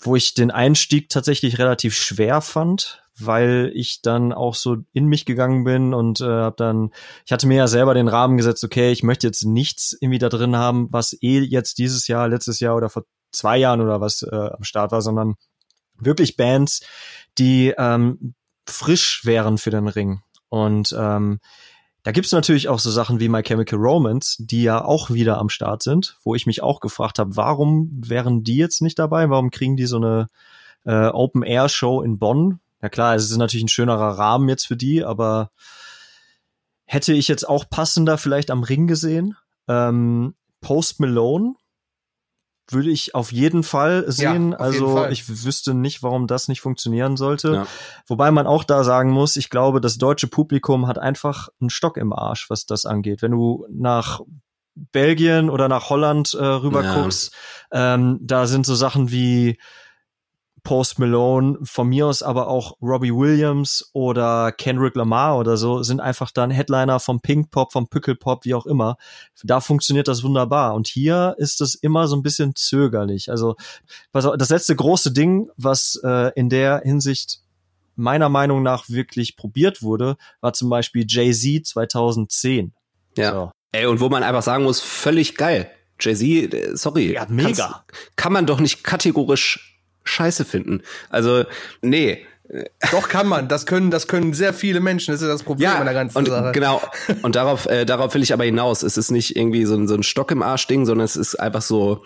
wo 0.00 0.16
ich 0.16 0.34
den 0.34 0.50
Einstieg 0.50 1.08
tatsächlich 1.08 1.58
relativ 1.58 1.94
schwer 1.96 2.40
fand, 2.40 3.01
weil 3.18 3.70
ich 3.74 4.02
dann 4.02 4.32
auch 4.32 4.54
so 4.54 4.78
in 4.92 5.06
mich 5.06 5.24
gegangen 5.24 5.64
bin 5.64 5.94
und 5.94 6.20
äh, 6.20 6.24
habe 6.24 6.56
dann, 6.56 6.90
ich 7.26 7.32
hatte 7.32 7.46
mir 7.46 7.56
ja 7.56 7.66
selber 7.66 7.94
den 7.94 8.08
Rahmen 8.08 8.36
gesetzt, 8.36 8.64
okay, 8.64 8.90
ich 8.90 9.02
möchte 9.02 9.26
jetzt 9.26 9.44
nichts 9.44 9.96
irgendwie 10.00 10.18
da 10.18 10.28
drin 10.28 10.56
haben, 10.56 10.88
was 10.90 11.16
eh 11.20 11.40
jetzt 11.40 11.78
dieses 11.78 12.08
Jahr, 12.08 12.28
letztes 12.28 12.60
Jahr 12.60 12.76
oder 12.76 12.88
vor 12.88 13.04
zwei 13.32 13.58
Jahren 13.58 13.80
oder 13.80 14.00
was 14.00 14.22
äh, 14.22 14.34
am 14.34 14.64
Start 14.64 14.92
war, 14.92 15.02
sondern 15.02 15.34
wirklich 15.98 16.36
Bands, 16.36 16.80
die 17.38 17.74
ähm, 17.76 18.34
frisch 18.66 19.24
wären 19.24 19.58
für 19.58 19.70
den 19.70 19.88
Ring. 19.88 20.22
Und 20.48 20.94
ähm, 20.98 21.40
da 22.02 22.10
gibt's 22.10 22.32
natürlich 22.32 22.68
auch 22.68 22.80
so 22.80 22.90
Sachen 22.90 23.20
wie 23.20 23.28
My 23.28 23.42
Chemical 23.42 23.78
Romance, 23.78 24.36
die 24.38 24.64
ja 24.64 24.84
auch 24.84 25.10
wieder 25.10 25.38
am 25.38 25.48
Start 25.48 25.82
sind, 25.82 26.18
wo 26.24 26.34
ich 26.34 26.46
mich 26.46 26.62
auch 26.62 26.80
gefragt 26.80 27.18
habe, 27.18 27.36
warum 27.36 27.90
wären 27.92 28.42
die 28.42 28.56
jetzt 28.56 28.82
nicht 28.82 28.98
dabei? 28.98 29.30
Warum 29.30 29.50
kriegen 29.50 29.76
die 29.76 29.86
so 29.86 29.96
eine 29.96 30.28
äh, 30.84 31.08
Open-Air-Show 31.08 32.02
in 32.02 32.18
Bonn? 32.18 32.58
Ja 32.82 32.88
klar, 32.88 33.14
es 33.14 33.30
ist 33.30 33.36
natürlich 33.36 33.64
ein 33.64 33.68
schönerer 33.68 34.18
Rahmen 34.18 34.48
jetzt 34.48 34.66
für 34.66 34.76
die, 34.76 35.04
aber 35.04 35.50
hätte 36.84 37.12
ich 37.12 37.28
jetzt 37.28 37.48
auch 37.48 37.70
passender 37.70 38.18
vielleicht 38.18 38.50
am 38.50 38.64
Ring 38.64 38.86
gesehen. 38.86 39.36
Ähm, 39.68 40.34
Post 40.60 41.00
Malone 41.00 41.54
würde 42.68 42.90
ich 42.90 43.14
auf 43.14 43.32
jeden 43.32 43.62
Fall 43.62 44.04
sehen. 44.10 44.32
jeden 44.32 44.54
also 44.54 44.94
Fall. 44.94 45.12
ich 45.12 45.44
wüsste 45.44 45.74
nicht, 45.74 46.02
warum 46.02 46.26
das 46.26 46.48
nicht 46.48 46.60
funktionieren 46.60 47.16
sollte. 47.16 47.54
Ja. 47.54 47.66
Wobei 48.06 48.30
man 48.30 48.46
auch 48.46 48.64
da 48.64 48.84
sagen 48.84 49.10
muss, 49.10 49.36
ich 49.36 49.50
glaube, 49.50 49.80
das 49.80 49.98
deutsche 49.98 50.28
Publikum 50.28 50.86
hat 50.86 50.98
einfach 50.98 51.48
einen 51.60 51.70
Stock 51.70 51.96
im 51.96 52.12
Arsch, 52.12 52.50
was 52.50 52.66
das 52.66 52.86
angeht. 52.86 53.22
Wenn 53.22 53.32
du 53.32 53.66
nach 53.70 54.20
Belgien 54.74 55.50
oder 55.50 55.68
nach 55.68 55.90
Holland 55.90 56.34
äh, 56.34 56.44
rüber 56.44 56.82
Ja. 56.82 56.94
guckst, 56.94 57.34
ähm, 57.72 58.18
da 58.22 58.46
sind 58.46 58.64
so 58.64 58.74
Sachen 58.74 59.10
wie 59.10 59.58
Post 60.64 60.98
Malone, 60.98 61.58
von 61.62 61.88
mir 61.88 62.06
aus 62.06 62.22
aber 62.22 62.48
auch 62.48 62.76
Robbie 62.80 63.12
Williams 63.12 63.90
oder 63.92 64.52
Kendrick 64.52 64.94
Lamar 64.94 65.38
oder 65.38 65.56
so, 65.56 65.82
sind 65.82 66.00
einfach 66.00 66.30
dann 66.30 66.50
Headliner 66.50 67.00
vom 67.00 67.20
Pink 67.20 67.50
Pop, 67.50 67.72
vom 67.72 67.88
Pickle 67.88 68.14
Pop, 68.14 68.44
wie 68.44 68.54
auch 68.54 68.66
immer. 68.66 68.96
Da 69.42 69.60
funktioniert 69.60 70.08
das 70.08 70.22
wunderbar. 70.22 70.74
Und 70.74 70.86
hier 70.86 71.34
ist 71.38 71.60
es 71.60 71.74
immer 71.74 72.06
so 72.06 72.16
ein 72.16 72.22
bisschen 72.22 72.54
zögerlich. 72.54 73.30
Also 73.30 73.56
auf, 74.12 74.36
das 74.36 74.50
letzte 74.50 74.76
große 74.76 75.12
Ding, 75.12 75.50
was 75.56 76.00
äh, 76.04 76.32
in 76.34 76.48
der 76.48 76.82
Hinsicht 76.84 77.40
meiner 77.96 78.28
Meinung 78.28 78.62
nach 78.62 78.88
wirklich 78.88 79.36
probiert 79.36 79.82
wurde, 79.82 80.16
war 80.40 80.52
zum 80.52 80.70
Beispiel 80.70 81.04
Jay-Z 81.08 81.66
2010. 81.66 82.72
Ja. 83.16 83.32
So. 83.32 83.50
Ey, 83.72 83.86
und 83.86 84.00
wo 84.00 84.08
man 84.08 84.22
einfach 84.22 84.42
sagen 84.42 84.64
muss, 84.64 84.80
völlig 84.80 85.34
geil. 85.36 85.70
Jay-Z, 85.98 86.54
äh, 86.54 86.76
sorry. 86.76 87.12
Ja, 87.14 87.26
mega. 87.28 87.84
Kann 88.16 88.32
man 88.32 88.46
doch 88.46 88.60
nicht 88.60 88.84
kategorisch 88.84 89.71
scheiße 90.04 90.44
finden. 90.44 90.82
Also, 91.10 91.44
nee. 91.80 92.26
Doch 92.90 93.08
kann 93.08 93.26
man. 93.26 93.48
Das 93.48 93.64
können, 93.64 93.90
das 93.90 94.08
können 94.08 94.34
sehr 94.34 94.52
viele 94.52 94.80
Menschen. 94.80 95.12
Das 95.12 95.22
ist 95.22 95.28
das 95.28 95.42
Problem 95.42 95.70
an 95.70 95.84
der 95.84 95.94
ganzen 95.94 96.18
und 96.18 96.26
Sache. 96.26 96.52
genau. 96.52 96.82
Und 97.22 97.34
darauf, 97.36 97.66
äh, 97.66 97.86
darauf 97.86 98.14
will 98.14 98.22
ich 98.22 98.32
aber 98.32 98.44
hinaus. 98.44 98.82
Es 98.82 98.96
ist 98.96 99.10
nicht 99.10 99.36
irgendwie 99.36 99.64
so 99.64 99.74
ein, 99.74 99.88
so 99.88 99.94
ein 99.94 100.02
Stock 100.02 100.30
im 100.30 100.42
Arsch-Ding, 100.42 100.84
sondern 100.84 101.04
es 101.04 101.16
ist 101.16 101.36
einfach 101.36 101.62
so 101.62 102.04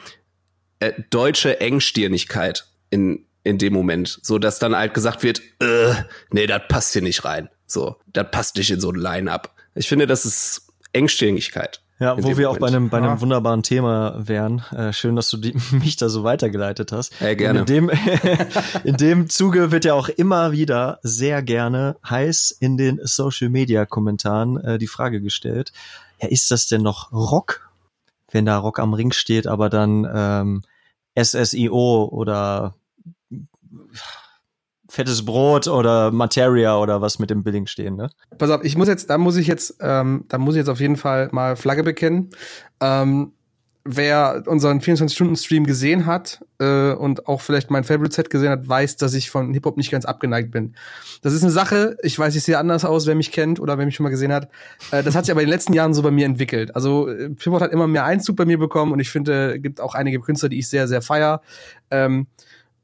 äh, 0.78 0.92
deutsche 1.10 1.60
Engstirnigkeit 1.60 2.66
in, 2.90 3.26
in 3.42 3.58
dem 3.58 3.72
Moment. 3.72 4.20
So, 4.22 4.38
dass 4.38 4.58
dann 4.58 4.76
halt 4.76 4.94
gesagt 4.94 5.22
wird, 5.22 5.40
äh, 5.60 5.94
nee, 6.30 6.46
das 6.46 6.62
passt 6.68 6.92
hier 6.92 7.02
nicht 7.02 7.24
rein. 7.24 7.48
So, 7.66 7.96
das 8.12 8.30
passt 8.30 8.56
nicht 8.56 8.70
in 8.70 8.80
so 8.80 8.90
ein 8.90 8.96
Line-Up. 8.96 9.52
Ich 9.74 9.88
finde, 9.88 10.06
das 10.06 10.24
ist 10.24 10.68
Engstirnigkeit. 10.92 11.82
Ja, 11.98 12.22
wo 12.22 12.36
wir 12.36 12.50
auch 12.50 12.58
bei 12.58 12.66
einem, 12.66 12.90
bei 12.90 12.98
einem 12.98 13.06
Ja. 13.06 13.20
wunderbaren 13.22 13.62
Thema 13.62 14.14
wären. 14.18 14.62
Äh, 14.70 14.92
schön, 14.92 15.16
dass 15.16 15.30
du 15.30 15.38
die, 15.38 15.54
mich 15.72 15.96
da 15.96 16.08
so 16.10 16.24
weitergeleitet 16.24 16.92
hast. 16.92 17.18
Ja, 17.20 17.34
gerne. 17.34 17.60
In 17.60 17.66
dem, 17.66 17.90
in 18.84 18.96
dem 18.96 19.28
Zuge 19.30 19.72
wird 19.72 19.84
ja 19.86 19.94
auch 19.94 20.08
immer 20.10 20.52
wieder 20.52 20.98
sehr 21.02 21.42
gerne 21.42 21.96
heiß 22.08 22.50
in 22.60 22.76
den 22.76 23.00
Social 23.02 23.48
Media 23.48 23.86
Kommentaren 23.86 24.58
äh, 24.62 24.78
die 24.78 24.86
Frage 24.88 25.20
gestellt. 25.22 25.72
Ja, 26.20 26.28
ist 26.28 26.50
das 26.50 26.66
denn 26.66 26.82
noch 26.82 27.12
Rock? 27.12 27.70
Wenn 28.30 28.44
da 28.44 28.58
Rock 28.58 28.78
am 28.78 28.92
Ring 28.92 29.12
steht, 29.12 29.46
aber 29.46 29.70
dann 29.70 30.06
ähm, 30.12 30.62
SSIO 31.18 32.08
oder 32.12 32.74
fettes 34.96 35.26
Brot 35.26 35.68
oder 35.68 36.10
Materia 36.10 36.78
oder 36.78 37.02
was 37.02 37.18
mit 37.18 37.28
dem 37.28 37.42
Billing 37.42 37.66
stehen, 37.66 37.96
ne? 37.96 38.08
Pass 38.38 38.50
auf, 38.50 38.64
ich 38.64 38.78
muss 38.78 38.88
jetzt, 38.88 39.10
da 39.10 39.18
muss 39.18 39.36
ich 39.36 39.46
jetzt, 39.46 39.76
ähm, 39.80 40.24
da 40.28 40.38
muss 40.38 40.54
ich 40.54 40.60
jetzt 40.60 40.70
auf 40.70 40.80
jeden 40.80 40.96
Fall 40.96 41.28
mal 41.32 41.54
Flagge 41.54 41.82
bekennen. 41.82 42.30
Ähm, 42.80 43.32
wer 43.84 44.42
unseren 44.46 44.80
24-Stunden-Stream 44.80 45.66
gesehen 45.66 46.06
hat 46.06 46.40
äh, 46.58 46.92
und 46.92 47.28
auch 47.28 47.42
vielleicht 47.42 47.70
mein 47.70 47.84
Favorite-Set 47.84 48.30
gesehen 48.30 48.48
hat, 48.48 48.66
weiß, 48.66 48.96
dass 48.96 49.12
ich 49.12 49.30
von 49.30 49.52
Hip-Hop 49.52 49.76
nicht 49.76 49.90
ganz 49.90 50.06
abgeneigt 50.06 50.50
bin. 50.50 50.74
Das 51.20 51.34
ist 51.34 51.42
eine 51.42 51.52
Sache, 51.52 51.98
ich 52.02 52.18
weiß, 52.18 52.34
ich 52.34 52.42
sehe 52.42 52.58
anders 52.58 52.86
aus, 52.86 53.06
wer 53.06 53.14
mich 53.14 53.32
kennt 53.32 53.60
oder 53.60 53.76
wer 53.76 53.84
mich 53.84 53.94
schon 53.94 54.04
mal 54.04 54.10
gesehen 54.10 54.32
hat. 54.32 54.48
Äh, 54.92 55.02
das 55.02 55.14
hat 55.14 55.26
sich 55.26 55.32
aber 55.32 55.42
in 55.42 55.46
den 55.46 55.52
letzten 55.52 55.74
Jahren 55.74 55.92
so 55.92 56.02
bei 56.02 56.10
mir 56.10 56.24
entwickelt. 56.24 56.74
Also 56.74 57.08
äh, 57.08 57.28
Hip-Hop 57.38 57.60
hat 57.60 57.70
immer 57.70 57.86
mehr 57.86 58.06
Einzug 58.06 58.36
bei 58.36 58.46
mir 58.46 58.58
bekommen 58.58 58.92
und 58.92 58.98
ich 58.98 59.10
finde, 59.10 59.60
gibt 59.60 59.78
auch 59.78 59.94
einige 59.94 60.20
Künstler, 60.20 60.48
die 60.48 60.58
ich 60.58 60.68
sehr, 60.68 60.88
sehr 60.88 61.02
feier. 61.02 61.42
Ähm, 61.90 62.28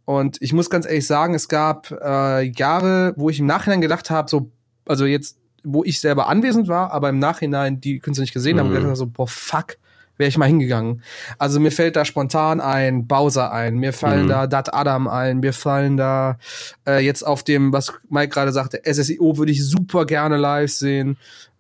und 0.04 0.38
ich 0.40 0.52
muss 0.52 0.70
ganz 0.70 0.86
ehrlich 0.86 1.06
sagen, 1.06 1.34
es 1.34 1.48
gab 1.48 1.90
äh, 1.90 2.42
Jahre, 2.42 3.14
wo 3.16 3.30
ich 3.30 3.38
im 3.40 3.46
Nachhinein 3.46 3.80
gedacht 3.80 4.10
habe, 4.10 4.28
so, 4.28 4.50
also 4.86 5.06
jetzt, 5.06 5.38
wo 5.64 5.84
ich 5.84 6.00
selber 6.00 6.28
anwesend 6.28 6.66
war, 6.68 6.90
aber 6.92 7.08
im 7.08 7.18
Nachhinein 7.18 7.80
die 7.80 7.98
Künstler 8.00 8.22
nicht 8.22 8.34
gesehen 8.34 8.58
haben, 8.58 8.68
Mhm. 8.68 8.72
gedacht 8.72 8.86
habe, 8.86 8.96
so, 8.96 9.06
boah, 9.06 9.28
fuck, 9.28 9.76
wäre 10.18 10.28
ich 10.28 10.36
mal 10.36 10.46
hingegangen. 10.46 11.02
Also 11.38 11.60
mir 11.60 11.70
fällt 11.70 11.96
da 11.96 12.04
spontan 12.04 12.60
ein 12.60 13.06
Bowser 13.06 13.52
ein, 13.52 13.76
mir 13.76 13.92
fallen 13.92 14.24
Mhm. 14.24 14.28
da 14.28 14.46
Dat 14.46 14.74
Adam 14.74 15.06
ein, 15.08 15.38
mir 15.40 15.52
fallen 15.52 15.96
da 15.96 16.38
äh, 16.86 16.98
jetzt 17.04 17.22
auf 17.26 17.42
dem, 17.44 17.72
was 17.72 17.92
Mike 18.10 18.28
gerade 18.34 18.52
sagte, 18.52 18.82
SSIO 18.84 19.38
würde 19.38 19.52
ich 19.52 19.64
super 19.66 20.04
gerne 20.04 20.36
live 20.36 20.70
sehen. 20.70 21.16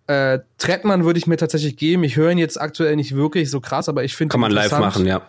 Äh, 0.08 0.40
Trettmann 0.58 1.04
würde 1.04 1.18
ich 1.18 1.28
mir 1.28 1.36
tatsächlich 1.36 1.76
geben. 1.76 2.02
Ich 2.02 2.16
höre 2.16 2.30
ihn 2.32 2.38
jetzt 2.38 2.60
aktuell 2.60 2.96
nicht 2.96 3.14
wirklich 3.14 3.50
so 3.50 3.60
krass, 3.60 3.88
aber 3.88 4.02
ich 4.02 4.16
finde 4.16 4.32
Kann 4.32 4.40
man 4.40 4.50
live 4.50 4.72
machen, 4.72 5.06
ja. 5.06 5.22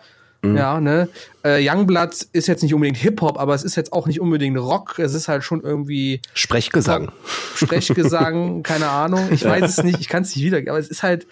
Mhm. 0.50 0.56
Ja, 0.56 0.80
ne? 0.80 1.08
Äh, 1.44 1.66
Youngblood 1.68 2.26
ist 2.32 2.46
jetzt 2.46 2.62
nicht 2.62 2.74
unbedingt 2.74 2.98
Hip-Hop, 2.98 3.38
aber 3.38 3.54
es 3.54 3.64
ist 3.64 3.76
jetzt 3.76 3.92
auch 3.92 4.06
nicht 4.06 4.20
unbedingt 4.20 4.58
Rock. 4.58 4.98
Es 4.98 5.14
ist 5.14 5.28
halt 5.28 5.44
schon 5.44 5.62
irgendwie 5.62 6.20
Sprechgesang. 6.34 7.12
Sprechgesang, 7.54 8.62
keine 8.62 8.88
Ahnung. 8.88 9.28
Ich 9.30 9.44
weiß 9.44 9.78
es 9.78 9.84
nicht, 9.84 10.00
ich 10.00 10.08
kann 10.08 10.22
es 10.22 10.34
nicht 10.34 10.44
wieder, 10.44 10.58
aber 10.70 10.78
es 10.78 10.88
ist 10.88 11.02
halt, 11.02 11.26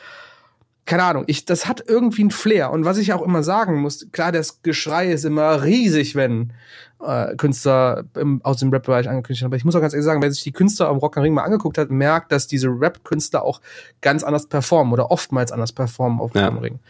keine 0.84 1.04
Ahnung, 1.04 1.24
ich, 1.28 1.44
das 1.44 1.66
hat 1.66 1.84
irgendwie 1.86 2.22
einen 2.22 2.30
Flair. 2.30 2.70
Und 2.70 2.84
was 2.84 2.98
ich 2.98 3.12
auch 3.12 3.22
immer 3.22 3.42
sagen 3.42 3.80
muss, 3.80 4.06
klar, 4.12 4.32
das 4.32 4.62
Geschrei 4.62 5.12
ist 5.12 5.24
immer 5.24 5.62
riesig, 5.62 6.14
wenn 6.16 6.52
äh, 7.00 7.36
Künstler 7.36 8.04
im, 8.16 8.40
aus 8.44 8.58
dem 8.58 8.70
Rap-Bereich 8.70 9.08
angekündigt 9.08 9.42
haben. 9.42 9.50
Aber 9.50 9.56
ich 9.56 9.64
muss 9.64 9.74
auch 9.74 9.80
ganz 9.80 9.92
ehrlich 9.92 10.04
sagen, 10.04 10.22
wer 10.22 10.32
sich 10.32 10.42
die 10.42 10.52
Künstler 10.52 10.88
am 10.88 10.98
Rock 10.98 11.16
am 11.16 11.22
Ring 11.22 11.34
mal 11.34 11.44
angeguckt 11.44 11.78
hat, 11.78 11.90
merkt, 11.90 12.32
dass 12.32 12.46
diese 12.46 12.68
Rap-Künstler 12.68 13.44
auch 13.44 13.60
ganz 14.00 14.24
anders 14.24 14.46
performen 14.46 14.92
oder 14.92 15.10
oftmals 15.10 15.52
anders 15.52 15.72
performen 15.72 16.20
auf 16.20 16.34
Ja. 16.34 16.48
Am 16.48 16.58
Ring. 16.58 16.80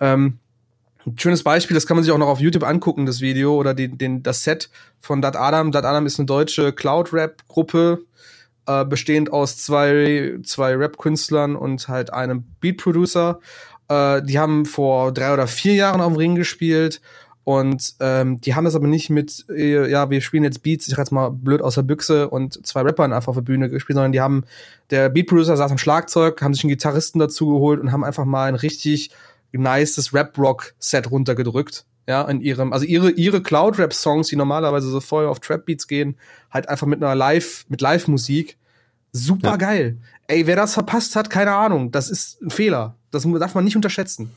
Ähm, 0.00 0.38
ein 1.06 1.18
schönes 1.18 1.42
Beispiel, 1.42 1.74
das 1.74 1.86
kann 1.86 1.96
man 1.96 2.04
sich 2.04 2.12
auch 2.12 2.18
noch 2.18 2.28
auf 2.28 2.40
YouTube 2.40 2.64
angucken, 2.64 3.06
das 3.06 3.20
Video 3.20 3.56
oder 3.56 3.74
den, 3.74 3.98
den, 3.98 4.22
das 4.22 4.44
Set 4.44 4.70
von 5.00 5.22
Dat 5.22 5.36
Adam. 5.36 5.72
Dat 5.72 5.84
Adam 5.84 6.06
ist 6.06 6.18
eine 6.18 6.26
deutsche 6.26 6.72
Cloud-Rap-Gruppe, 6.72 8.00
äh, 8.66 8.84
bestehend 8.84 9.32
aus 9.32 9.56
zwei, 9.56 10.38
zwei 10.44 10.74
Rap-Künstlern 10.74 11.56
und 11.56 11.88
halt 11.88 12.12
einem 12.12 12.44
Beat-Producer. 12.60 13.40
Äh, 13.88 14.22
die 14.22 14.38
haben 14.38 14.66
vor 14.66 15.12
drei 15.12 15.32
oder 15.32 15.46
vier 15.46 15.74
Jahren 15.74 16.00
auf 16.00 16.12
dem 16.12 16.16
Ring 16.16 16.34
gespielt 16.34 17.00
und 17.44 17.94
ähm, 18.00 18.40
die 18.40 18.54
haben 18.54 18.64
das 18.64 18.74
aber 18.74 18.86
nicht 18.86 19.08
mit, 19.10 19.46
äh, 19.48 19.90
ja, 19.90 20.10
wir 20.10 20.20
spielen 20.20 20.44
jetzt 20.44 20.62
Beats, 20.62 20.86
ich 20.86 20.96
jetzt 20.96 21.10
mal 21.10 21.30
blöd 21.30 21.62
aus 21.62 21.74
der 21.74 21.82
Büchse 21.82 22.28
und 22.28 22.64
zwei 22.66 22.82
Rappern 22.82 23.12
einfach 23.12 23.28
auf 23.28 23.36
der 23.36 23.42
Bühne 23.42 23.70
gespielt, 23.70 23.96
sondern 23.96 24.12
die 24.12 24.20
haben, 24.20 24.44
der 24.90 25.08
Beat-Producer 25.08 25.56
saß 25.56 25.70
am 25.70 25.78
Schlagzeug, 25.78 26.40
haben 26.42 26.52
sich 26.52 26.62
einen 26.64 26.70
Gitarristen 26.70 27.18
dazu 27.18 27.48
geholt 27.48 27.80
und 27.80 27.92
haben 27.92 28.04
einfach 28.04 28.26
mal 28.26 28.44
ein 28.44 28.54
richtig 28.54 29.10
nices 29.58 30.12
Rap-Rock-Set 30.14 31.10
runtergedrückt. 31.10 31.84
Ja, 32.08 32.22
in 32.22 32.40
ihrem, 32.40 32.72
also 32.72 32.84
ihre, 32.84 33.10
ihre 33.12 33.42
Cloud-Rap-Songs, 33.42 34.28
die 34.28 34.36
normalerweise 34.36 34.90
so 34.90 35.00
voll 35.00 35.26
auf 35.26 35.38
Trap-Beats 35.38 35.86
gehen, 35.86 36.16
halt 36.50 36.68
einfach 36.68 36.86
mit 36.86 37.02
einer 37.02 37.14
Live, 37.14 37.66
mit 37.68 37.80
Live-Musik. 37.80 38.56
Super 39.12 39.50
ja. 39.50 39.56
geil. 39.56 39.98
Ey, 40.26 40.46
wer 40.46 40.56
das 40.56 40.74
verpasst 40.74 41.14
hat, 41.14 41.30
keine 41.30 41.52
Ahnung. 41.52 41.92
Das 41.92 42.10
ist 42.10 42.40
ein 42.42 42.50
Fehler. 42.50 42.96
Das 43.10 43.24
darf 43.38 43.54
man 43.54 43.64
nicht 43.64 43.76
unterschätzen. 43.76 44.30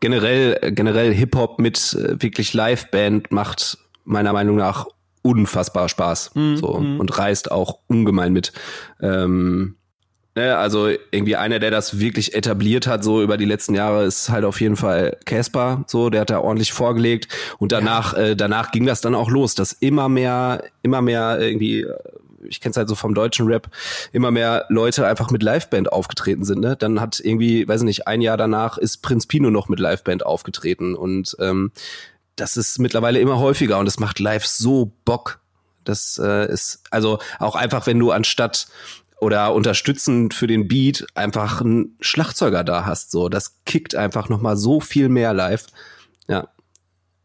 Generell, 0.00 0.72
generell 0.72 1.12
Hip-Hop 1.12 1.58
mit 1.58 1.94
äh, 1.94 2.22
wirklich 2.22 2.54
Live-Band 2.54 3.32
macht 3.32 3.78
meiner 4.04 4.32
Meinung 4.32 4.56
nach 4.56 4.86
unfassbar 5.22 5.88
Spaß. 5.88 6.34
Mhm. 6.34 6.56
So, 6.56 6.68
und 6.68 7.18
reißt 7.18 7.50
auch 7.50 7.80
ungemein 7.88 8.32
mit. 8.32 8.52
Ähm, 9.00 9.77
ne, 10.38 10.56
also 10.56 10.88
irgendwie 11.10 11.36
einer, 11.36 11.58
der 11.58 11.70
das 11.70 11.98
wirklich 11.98 12.34
etabliert 12.34 12.86
hat, 12.86 13.04
so 13.04 13.22
über 13.22 13.36
die 13.36 13.44
letzten 13.44 13.74
Jahre, 13.74 14.04
ist 14.04 14.30
halt 14.30 14.44
auf 14.44 14.60
jeden 14.60 14.76
Fall 14.76 15.16
Casper. 15.24 15.84
So, 15.86 16.10
der 16.10 16.22
hat 16.22 16.30
da 16.30 16.40
ordentlich 16.40 16.72
vorgelegt. 16.72 17.28
Und 17.58 17.72
danach, 17.72 18.14
ja. 18.14 18.20
äh, 18.20 18.36
danach 18.36 18.70
ging 18.70 18.86
das 18.86 19.00
dann 19.00 19.14
auch 19.14 19.30
los, 19.30 19.54
dass 19.54 19.72
immer 19.72 20.08
mehr, 20.08 20.64
immer 20.82 21.02
mehr 21.02 21.38
irgendwie 21.40 21.86
ich 22.44 22.60
kenne 22.60 22.70
es 22.70 22.76
halt 22.76 22.88
so 22.88 22.94
vom 22.94 23.14
deutschen 23.14 23.48
Rap, 23.48 23.68
immer 24.12 24.30
mehr 24.30 24.64
Leute 24.68 25.06
einfach 25.06 25.30
mit 25.30 25.42
Liveband 25.42 25.92
aufgetreten 25.92 26.44
sind. 26.44 26.60
Ne? 26.60 26.76
Dann 26.76 27.00
hat 27.00 27.20
irgendwie, 27.20 27.66
weiß 27.66 27.80
ich 27.80 27.86
nicht, 27.86 28.06
ein 28.06 28.20
Jahr 28.20 28.36
danach 28.36 28.78
ist 28.78 28.98
Prinz 28.98 29.26
Pino 29.26 29.50
noch 29.50 29.68
mit 29.68 29.80
Liveband 29.80 30.24
aufgetreten 30.24 30.94
und 30.94 31.36
ähm, 31.40 31.72
das 32.36 32.56
ist 32.56 32.78
mittlerweile 32.78 33.18
immer 33.18 33.38
häufiger 33.38 33.78
und 33.78 33.88
es 33.88 33.98
macht 33.98 34.20
live 34.20 34.46
so 34.46 34.92
Bock. 35.04 35.40
Das 35.84 36.20
äh, 36.22 36.50
ist 36.50 36.82
also 36.90 37.18
auch 37.40 37.56
einfach, 37.56 37.86
wenn 37.86 37.98
du 37.98 38.12
anstatt 38.12 38.68
oder 39.20 39.54
unterstützend 39.54 40.34
für 40.34 40.46
den 40.46 40.68
Beat 40.68 41.06
einfach 41.14 41.60
einen 41.60 41.96
Schlagzeuger 42.00 42.64
da 42.64 42.86
hast, 42.86 43.10
so 43.10 43.28
das 43.28 43.64
kickt 43.64 43.94
einfach 43.94 44.28
noch 44.28 44.40
mal 44.40 44.56
so 44.56 44.80
viel 44.80 45.08
mehr 45.08 45.34
live. 45.34 45.66
Ja. 46.28 46.48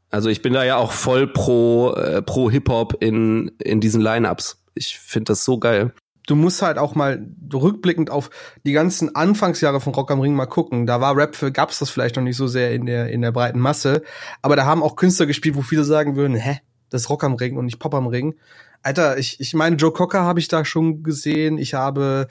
Also 0.10 0.30
ich 0.30 0.42
bin 0.42 0.54
da 0.54 0.64
ja 0.64 0.78
auch 0.78 0.92
voll 0.92 1.28
pro 1.28 1.94
äh, 1.94 2.22
pro 2.22 2.50
Hip 2.50 2.70
Hop 2.70 2.98
in 3.02 3.52
in 3.60 3.82
diesen 3.82 4.02
Lineups. 4.02 4.64
Ich 4.76 4.98
finde 5.00 5.32
das 5.32 5.46
so 5.46 5.60
geil 5.60 5.94
du 6.28 6.36
musst 6.36 6.62
halt 6.62 6.78
auch 6.78 6.96
mal 6.96 7.26
rückblickend 7.54 8.10
auf 8.10 8.30
die 8.66 8.72
ganzen 8.72 9.16
Anfangsjahre 9.16 9.82
von 9.82 9.94
Rock 9.94 10.12
am 10.12 10.20
Ring 10.20 10.34
mal 10.34 10.46
gucken. 10.46 10.86
Da 10.86 11.02
war 11.02 11.16
Rap 11.16 11.36
für, 11.36 11.52
gab's 11.52 11.80
das 11.80 11.90
vielleicht 11.90 12.16
noch 12.16 12.24
nicht 12.24 12.38
so 12.38 12.48
sehr 12.48 12.74
in 12.74 12.86
der, 12.86 13.10
in 13.10 13.22
der 13.22 13.32
breiten 13.32 13.60
Masse. 13.60 14.04
Aber 14.42 14.56
da 14.56 14.66
haben 14.66 14.84
auch 14.84 14.96
Künstler 14.96 15.26
gespielt, 15.26 15.56
wo 15.56 15.62
viele 15.62 15.84
sagen 15.84 16.16
würden, 16.16 16.36
hä, 16.36 16.60
das 16.90 17.04
ist 17.04 17.10
Rock 17.10 17.24
am 17.24 17.34
Ring 17.34 17.58
und 17.58 17.66
nicht 17.66 17.80
Pop 17.80 17.94
am 17.94 18.08
Ring. 18.08 18.36
Alter, 18.84 19.18
ich, 19.18 19.40
ich 19.40 19.54
meine, 19.54 19.78
Joe 19.78 19.92
Cocker 19.92 20.22
habe 20.22 20.40
ich 20.40 20.48
da 20.48 20.66
schon 20.66 21.04
gesehen. 21.04 21.58
Ich 21.58 21.74
habe, 21.74 22.28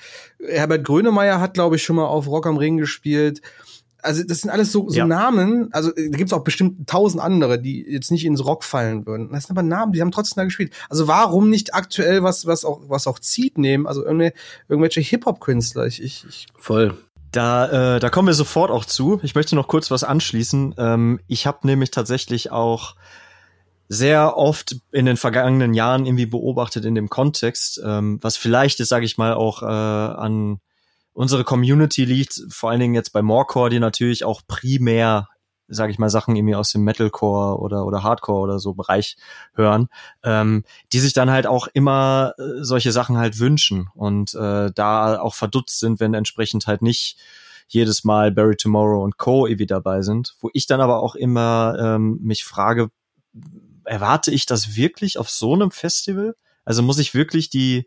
Herbert 0.46 0.84
Grönemeyer 0.84 1.40
hat, 1.40 1.54
glaube 1.54 1.76
ich, 1.76 1.82
schon 1.82 1.96
mal 1.96 2.06
auf 2.06 2.28
Rock 2.28 2.46
am 2.46 2.58
Ring 2.58 2.76
gespielt 2.76 3.42
also 4.02 4.22
das 4.24 4.40
sind 4.40 4.50
alles 4.50 4.72
so, 4.72 4.88
so 4.88 4.98
ja. 4.98 5.06
Namen, 5.06 5.68
also 5.72 5.90
da 5.90 6.16
gibt's 6.16 6.32
auch 6.32 6.44
bestimmt 6.44 6.88
tausend 6.88 7.22
andere, 7.22 7.60
die 7.60 7.82
jetzt 7.88 8.10
nicht 8.10 8.24
ins 8.24 8.44
Rock 8.44 8.64
fallen 8.64 9.06
würden. 9.06 9.30
Das 9.32 9.44
sind 9.44 9.56
aber 9.56 9.62
Namen, 9.62 9.92
die 9.92 10.00
haben 10.00 10.10
trotzdem 10.10 10.40
da 10.40 10.44
gespielt. 10.44 10.72
Also 10.90 11.08
warum 11.08 11.48
nicht 11.48 11.74
aktuell 11.74 12.22
was, 12.22 12.46
was 12.46 12.64
auch, 12.64 12.80
was 12.88 13.06
auch 13.06 13.18
zieht 13.18 13.58
nehmen? 13.58 13.86
Also 13.86 14.04
irgendwelche, 14.04 14.34
irgendwelche 14.68 15.00
Hip-Hop-Künstler. 15.00 15.86
Ich, 15.86 16.02
ich, 16.02 16.24
ich 16.28 16.46
Voll. 16.58 16.94
Da, 17.30 17.96
äh, 17.96 18.00
da 18.00 18.10
kommen 18.10 18.28
wir 18.28 18.34
sofort 18.34 18.70
auch 18.70 18.84
zu. 18.84 19.18
Ich 19.22 19.34
möchte 19.34 19.56
noch 19.56 19.68
kurz 19.68 19.90
was 19.90 20.04
anschließen. 20.04 20.74
Ähm, 20.76 21.20
ich 21.28 21.46
habe 21.46 21.66
nämlich 21.66 21.90
tatsächlich 21.90 22.50
auch 22.50 22.94
sehr 23.92 24.38
oft 24.38 24.76
in 24.90 25.04
den 25.04 25.18
vergangenen 25.18 25.74
Jahren 25.74 26.06
irgendwie 26.06 26.24
beobachtet 26.24 26.86
in 26.86 26.94
dem 26.94 27.10
Kontext, 27.10 27.78
ähm, 27.84 28.18
was 28.22 28.38
vielleicht 28.38 28.80
ist, 28.80 28.88
sage 28.88 29.04
ich 29.04 29.18
mal, 29.18 29.34
auch 29.34 29.62
äh, 29.62 29.66
an 29.66 30.60
unsere 31.12 31.44
Community 31.44 32.06
liegt 32.06 32.40
vor 32.48 32.70
allen 32.70 32.80
Dingen 32.80 32.94
jetzt 32.94 33.12
bei 33.12 33.20
Morecore, 33.20 33.68
die 33.68 33.80
natürlich 33.80 34.24
auch 34.24 34.40
primär 34.48 35.28
sage 35.68 35.92
ich 35.92 35.98
mal, 35.98 36.10
Sachen 36.10 36.36
irgendwie 36.36 36.54
aus 36.54 36.72
dem 36.72 36.84
Metalcore 36.84 37.58
oder, 37.58 37.86
oder 37.86 38.02
Hardcore 38.02 38.40
oder 38.40 38.58
so 38.58 38.74
Bereich 38.74 39.16
hören, 39.54 39.88
ähm, 40.22 40.64
die 40.92 40.98
sich 40.98 41.12
dann 41.12 41.30
halt 41.30 41.46
auch 41.46 41.66
immer 41.72 42.34
äh, 42.38 42.62
solche 42.62 42.92
Sachen 42.92 43.16
halt 43.16 43.38
wünschen 43.38 43.88
und 43.94 44.34
äh, 44.34 44.70
da 44.74 45.18
auch 45.18 45.34
verdutzt 45.34 45.80
sind, 45.80 46.00
wenn 46.00 46.14
entsprechend 46.14 46.66
halt 46.66 46.82
nicht 46.82 47.18
jedes 47.68 48.04
Mal 48.04 48.32
Barry 48.32 48.56
Tomorrow 48.56 49.02
und 49.02 49.16
Co. 49.16 49.46
irgendwie 49.46 49.66
dabei 49.66 50.02
sind, 50.02 50.34
wo 50.40 50.50
ich 50.52 50.66
dann 50.66 50.80
aber 50.80 51.02
auch 51.02 51.14
immer 51.14 51.76
ähm, 51.80 52.18
mich 52.20 52.44
frage, 52.44 52.90
erwarte 53.84 54.30
ich 54.30 54.46
das 54.46 54.76
wirklich 54.76 55.18
auf 55.18 55.30
so 55.30 55.54
einem 55.54 55.70
Festival? 55.70 56.34
Also 56.64 56.82
muss 56.82 56.98
ich 56.98 57.14
wirklich 57.14 57.50
die 57.50 57.86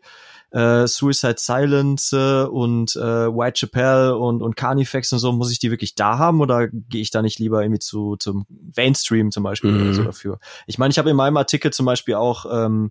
äh, 0.50 0.86
Suicide 0.86 1.36
Silence 1.38 2.16
äh, 2.16 2.46
und 2.46 2.94
äh, 2.96 3.00
White 3.00 3.58
Chappelle 3.58 4.16
und, 4.16 4.42
und 4.42 4.56
Carnifex 4.56 5.12
und 5.12 5.18
so, 5.18 5.32
muss 5.32 5.50
ich 5.50 5.58
die 5.58 5.70
wirklich 5.70 5.94
da 5.94 6.18
haben 6.18 6.40
oder 6.40 6.68
gehe 6.68 7.02
ich 7.02 7.10
da 7.10 7.22
nicht 7.22 7.38
lieber 7.38 7.62
irgendwie 7.62 7.80
zu 7.80 8.16
zum 8.16 8.46
Mainstream 8.76 9.30
zum 9.30 9.42
Beispiel 9.42 9.72
mhm. 9.72 9.82
oder 9.82 9.94
so 9.94 10.04
dafür? 10.04 10.38
Ich 10.66 10.78
meine, 10.78 10.92
ich 10.92 10.98
habe 10.98 11.10
in 11.10 11.16
meinem 11.16 11.36
Artikel 11.36 11.72
zum 11.72 11.86
Beispiel 11.86 12.14
auch 12.14 12.46
ähm, 12.50 12.90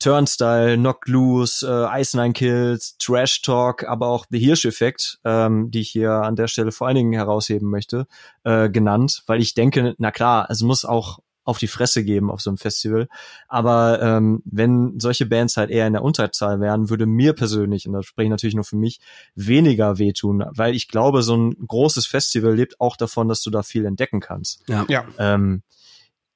Turnstyle, 0.00 0.76
Knock 0.76 1.06
Loose, 1.06 1.66
äh, 1.66 2.00
Ice 2.00 2.16
Nine 2.16 2.32
Kills, 2.32 2.98
Trash 2.98 3.42
Talk, 3.42 3.84
aber 3.84 4.08
auch 4.08 4.26
The 4.28 4.38
Hirsch-Effekt, 4.38 5.20
ähm, 5.24 5.70
die 5.70 5.80
ich 5.80 5.90
hier 5.90 6.10
an 6.10 6.36
der 6.36 6.48
Stelle 6.48 6.72
vor 6.72 6.88
allen 6.88 6.96
Dingen 6.96 7.12
herausheben 7.12 7.70
möchte, 7.70 8.06
äh, 8.42 8.68
genannt, 8.68 9.22
weil 9.26 9.40
ich 9.40 9.54
denke, 9.54 9.94
na 9.98 10.10
klar, 10.10 10.48
es 10.50 10.60
muss 10.62 10.84
auch 10.84 11.20
auf 11.44 11.58
die 11.58 11.68
Fresse 11.68 12.04
geben 12.04 12.30
auf 12.30 12.40
so 12.40 12.50
einem 12.50 12.56
Festival. 12.56 13.08
Aber 13.48 14.00
ähm, 14.02 14.42
wenn 14.44 14.98
solche 14.98 15.26
Bands 15.26 15.56
halt 15.56 15.70
eher 15.70 15.86
in 15.86 15.92
der 15.92 16.02
Unterzahl 16.02 16.60
wären, 16.60 16.90
würde 16.90 17.06
mir 17.06 17.34
persönlich, 17.34 17.86
und 17.86 17.92
das 17.92 18.06
spreche 18.06 18.26
ich 18.26 18.30
natürlich 18.30 18.54
nur 18.54 18.64
für 18.64 18.76
mich, 18.76 19.00
weniger 19.34 19.98
wehtun, 19.98 20.44
weil 20.50 20.74
ich 20.74 20.88
glaube, 20.88 21.22
so 21.22 21.36
ein 21.36 21.54
großes 21.66 22.06
Festival 22.06 22.54
lebt 22.54 22.80
auch 22.80 22.96
davon, 22.96 23.28
dass 23.28 23.42
du 23.42 23.50
da 23.50 23.62
viel 23.62 23.84
entdecken 23.84 24.20
kannst. 24.20 24.62
Ja. 24.68 24.86
ja. 24.88 25.04
Ähm, 25.18 25.62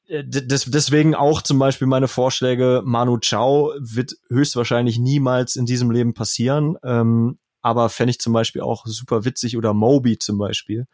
des, 0.09 0.65
deswegen 0.65 1.15
auch 1.15 1.43
zum 1.43 1.59
Beispiel 1.59 1.87
meine 1.87 2.09
Vorschläge, 2.09 2.83
Manu 2.85 3.19
Chao 3.19 3.73
wird 3.79 4.15
höchstwahrscheinlich 4.29 4.99
niemals 4.99 5.57
in 5.57 5.67
diesem 5.67 5.91
Leben 5.91 6.15
passieren, 6.15 6.77
ähm, 6.83 7.39
aber 7.61 7.91
fände 7.91 8.11
ich 8.13 8.19
zum 8.19 8.33
Beispiel 8.33 8.63
auch 8.63 8.87
super 8.87 9.25
witzig 9.25 9.57
oder 9.57 9.75
Moby 9.75 10.19
zum 10.19 10.39
Beispiel. 10.39 10.87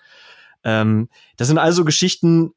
Ähm, 0.64 1.08
das 1.36 1.48
sind 1.48 1.58
also 1.58 1.84
Geschichten, 1.84 2.48
äh, 2.48 2.50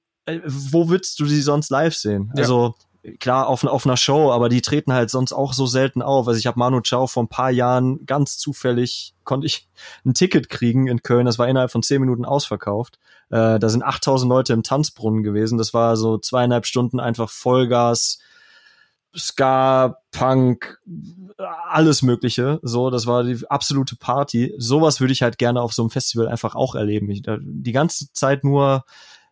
wo 0.45 0.89
würdest 0.89 1.19
du 1.19 1.25
sie 1.25 1.41
sonst 1.41 1.69
live 1.69 1.95
sehen? 1.95 2.32
Ja. 2.36 2.43
Also 2.43 2.75
klar 3.19 3.47
auf, 3.47 3.63
auf 3.63 3.86
einer 3.86 3.97
Show, 3.97 4.32
aber 4.32 4.49
die 4.49 4.61
treten 4.61 4.93
halt 4.93 5.09
sonst 5.09 5.32
auch 5.32 5.53
so 5.53 5.65
selten 5.65 6.01
auf. 6.01 6.28
Also 6.28 6.38
ich 6.38 6.47
habe 6.47 6.59
Manu 6.59 6.82
Chao 6.82 7.07
vor 7.07 7.23
ein 7.23 7.30
paar 7.30 7.51
Jahren 7.51 8.05
ganz 8.05 8.38
zufällig 8.38 9.13
konnte 9.23 9.47
ich 9.47 9.67
ein 10.05 10.13
Ticket 10.13 10.49
kriegen 10.49 10.88
in 10.88 11.01
Köln. 11.01 11.25
Das 11.25 11.39
war 11.39 11.47
innerhalb 11.47 11.71
von 11.71 11.84
zehn 11.84 12.01
Minuten 12.01 12.25
ausverkauft. 12.25 12.99
Äh, 13.30 13.59
da 13.59 13.69
sind 13.69 13.84
8000 13.84 14.30
Leute 14.30 14.53
im 14.53 14.63
Tanzbrunnen 14.63 15.23
gewesen. 15.23 15.57
Das 15.57 15.73
war 15.73 15.95
so 15.97 16.17
zweieinhalb 16.17 16.65
Stunden 16.65 16.99
einfach 16.99 17.30
Vollgas. 17.30 18.19
Ska, 19.15 19.97
Punk, 20.11 20.80
alles 21.69 22.03
Mögliche. 22.03 22.59
So, 22.61 22.89
das 22.89 23.07
war 23.07 23.23
die 23.23 23.49
absolute 23.49 23.95
Party. 23.95 24.53
Sowas 24.57 24.99
würde 24.99 25.13
ich 25.13 25.23
halt 25.23 25.38
gerne 25.38 25.61
auf 25.61 25.73
so 25.73 25.82
einem 25.82 25.89
Festival 25.89 26.28
einfach 26.28 26.55
auch 26.55 26.75
erleben. 26.75 27.09
Ich, 27.09 27.23
die 27.25 27.71
ganze 27.71 28.11
Zeit 28.13 28.43
nur 28.43 28.84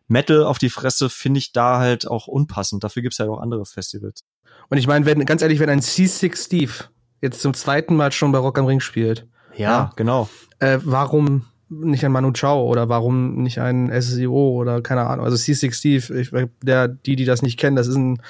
Metal 0.08 0.44
auf 0.44 0.58
die 0.58 0.70
Fresse 0.70 1.10
finde 1.10 1.38
ich 1.38 1.52
da 1.52 1.78
halt 1.78 2.06
auch 2.06 2.26
unpassend. 2.26 2.84
Dafür 2.84 3.02
gibt's 3.02 3.18
halt 3.18 3.30
auch 3.30 3.40
andere 3.40 3.66
Festivals. 3.66 4.24
Und 4.68 4.78
ich 4.78 4.86
meine, 4.86 5.06
wenn, 5.06 5.24
ganz 5.24 5.42
ehrlich, 5.42 5.60
wenn 5.60 5.70
ein 5.70 5.80
C6 5.80 6.44
Steve 6.46 6.72
jetzt 7.20 7.40
zum 7.40 7.54
zweiten 7.54 7.96
Mal 7.96 8.12
schon 8.12 8.32
bei 8.32 8.38
Rock 8.38 8.58
am 8.58 8.66
Ring 8.66 8.80
spielt. 8.80 9.26
Ja, 9.56 9.70
ja 9.70 9.92
genau. 9.96 10.28
Äh, 10.58 10.78
warum 10.82 11.46
nicht 11.68 12.04
ein 12.04 12.12
Manu 12.12 12.30
Chao 12.32 12.64
oder 12.64 12.88
warum 12.88 13.42
nicht 13.42 13.58
ein 13.58 13.90
SEO 14.00 14.50
oder 14.60 14.82
keine 14.82 15.06
Ahnung. 15.06 15.24
Also 15.24 15.36
C6 15.36 15.74
Steve, 15.74 16.20
ich, 16.20 16.30
der, 16.62 16.86
die, 16.86 17.16
die 17.16 17.24
das 17.24 17.42
nicht 17.42 17.58
kennen, 17.58 17.74
das 17.74 17.88
ist 17.88 17.96
ein 17.96 18.22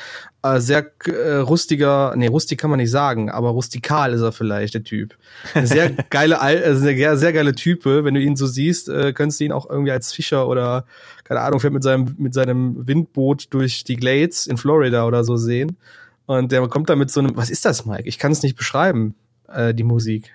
äh, 0.42 0.58
sehr 0.58 0.90
äh, 1.04 1.36
rustiger, 1.36 2.14
nee, 2.16 2.28
rustik 2.28 2.58
kann 2.58 2.70
man 2.70 2.78
nicht 2.78 2.90
sagen, 2.90 3.30
aber 3.30 3.50
rustikal 3.50 4.14
ist 4.14 4.22
er 4.22 4.32
vielleicht, 4.32 4.72
der 4.72 4.84
Typ. 4.84 5.16
Sehr 5.62 5.90
geile, 6.10 6.40
also 6.40 6.86
eine 6.86 7.16
sehr 7.18 7.32
geile 7.34 7.54
Type. 7.54 8.04
Wenn 8.04 8.14
du 8.14 8.20
ihn 8.20 8.36
so 8.36 8.46
siehst, 8.46 8.88
äh, 8.88 9.12
könntest 9.12 9.40
du 9.40 9.44
ihn 9.44 9.52
auch 9.52 9.68
irgendwie 9.68 9.92
als 9.92 10.14
Fischer 10.14 10.48
oder, 10.48 10.86
keine 11.24 11.40
Ahnung, 11.40 11.60
fährt 11.60 11.74
mit 11.74 11.82
seinem, 11.82 12.14
mit 12.18 12.32
seinem 12.32 12.86
Windboot 12.86 13.52
durch 13.52 13.84
die 13.84 13.96
Glades 13.96 14.46
in 14.46 14.56
Florida 14.56 15.06
oder 15.06 15.24
so 15.24 15.36
sehen. 15.36 15.76
Und 16.24 16.52
der 16.52 16.66
kommt 16.68 16.88
da 16.88 16.96
mit 16.96 17.10
so 17.10 17.20
einem, 17.20 17.36
was 17.36 17.50
ist 17.50 17.66
das, 17.66 17.84
Mike? 17.84 18.08
Ich 18.08 18.18
kann 18.18 18.32
es 18.32 18.42
nicht 18.42 18.56
beschreiben, 18.56 19.14
äh, 19.48 19.74
die 19.74 19.84
Musik. 19.84 20.32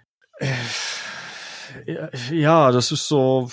Ja, 2.32 2.72
das 2.72 2.92
ist 2.92 3.08
so 3.08 3.50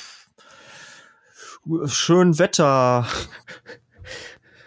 schön 1.86 2.38
Wetter. 2.38 3.06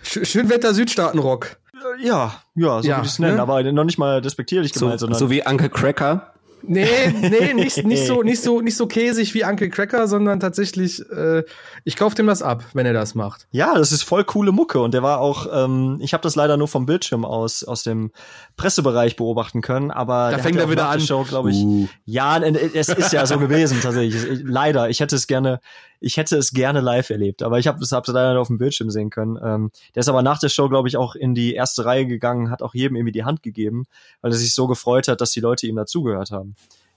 Schön 0.03 0.49
Wetter 0.49 0.73
Südstaatenrock. 0.73 1.57
Ja, 1.99 2.41
ja, 2.55 2.81
so 2.81 2.87
ja, 2.87 2.97
würde 2.97 3.05
ich 3.05 3.13
es 3.13 3.19
nennen, 3.19 3.35
ne? 3.35 3.41
aber 3.41 3.63
noch 3.71 3.83
nicht 3.83 3.97
mal 3.97 4.21
despektierlich 4.21 4.73
gemeint, 4.73 4.99
so, 4.99 5.05
sondern. 5.05 5.19
So 5.19 5.29
wie 5.29 5.45
Uncle 5.45 5.69
Cracker. 5.69 6.33
Nee, 6.63 7.13
nee, 7.21 7.53
nicht, 7.53 7.85
nicht 7.85 8.05
so, 8.05 8.23
nicht 8.23 8.41
so, 8.41 8.61
nicht 8.61 8.75
so 8.75 8.87
käsig 8.87 9.33
wie 9.33 9.43
Uncle 9.43 9.69
Cracker, 9.69 10.07
sondern 10.07 10.39
tatsächlich, 10.39 11.01
äh, 11.09 11.43
ich 11.83 11.95
kauf 11.95 12.13
dem 12.13 12.27
das 12.27 12.41
ab, 12.41 12.63
wenn 12.73 12.85
er 12.85 12.93
das 12.93 13.15
macht. 13.15 13.47
Ja, 13.51 13.75
das 13.75 13.91
ist 13.91 14.03
voll 14.03 14.23
coole 14.23 14.51
Mucke 14.51 14.79
und 14.79 14.93
der 14.93 15.03
war 15.03 15.19
auch, 15.19 15.47
ähm, 15.51 15.99
ich 16.01 16.13
habe 16.13 16.23
das 16.23 16.35
leider 16.35 16.57
nur 16.57 16.67
vom 16.67 16.85
Bildschirm 16.85 17.25
aus, 17.25 17.63
aus 17.63 17.83
dem 17.83 18.11
Pressebereich 18.57 19.15
beobachten 19.15 19.61
können, 19.61 19.91
aber 19.91 20.31
da 20.31 20.37
fängt 20.37 20.57
er 20.57 20.69
wieder 20.69 20.89
an. 20.89 20.99
Show, 20.99 21.23
glaube 21.23 21.51
ich. 21.51 21.57
Uh. 21.57 21.87
Ja, 22.05 22.37
es 22.39 22.89
ist 22.89 23.13
ja 23.13 23.25
so 23.25 23.39
gewesen 23.39 23.79
tatsächlich. 23.81 24.41
Leider, 24.43 24.89
ich 24.89 24.99
hätte 24.99 25.15
es 25.15 25.27
gerne 25.27 25.59
ich 26.01 26.17
hätte 26.17 26.35
es 26.35 26.51
gerne 26.51 26.81
live 26.81 27.11
erlebt, 27.11 27.43
aber 27.43 27.59
ich 27.59 27.67
habe 27.67 27.81
es 27.81 27.91
leider 27.91 28.33
nur 28.33 28.41
auf 28.41 28.47
dem 28.47 28.57
Bildschirm 28.57 28.89
sehen 28.89 29.11
können. 29.11 29.39
Ähm, 29.41 29.71
der 29.93 30.01
ist 30.01 30.09
aber 30.09 30.23
nach 30.23 30.39
der 30.39 30.49
Show, 30.49 30.67
glaube 30.67 30.87
ich, 30.87 30.97
auch 30.97 31.13
in 31.13 31.35
die 31.35 31.53
erste 31.53 31.85
Reihe 31.85 32.07
gegangen, 32.07 32.49
hat 32.49 32.63
auch 32.63 32.73
jedem 32.73 32.95
irgendwie 32.95 33.11
die 33.11 33.23
Hand 33.23 33.43
gegeben, 33.43 33.85
weil 34.21 34.31
er 34.31 34.37
sich 34.37 34.55
so 34.55 34.67
gefreut 34.67 35.07
hat, 35.07 35.21
dass 35.21 35.31
die 35.31 35.39
Leute 35.39 35.67
ihm 35.67 35.75
dazugehört 35.75 36.31
haben. 36.31 36.50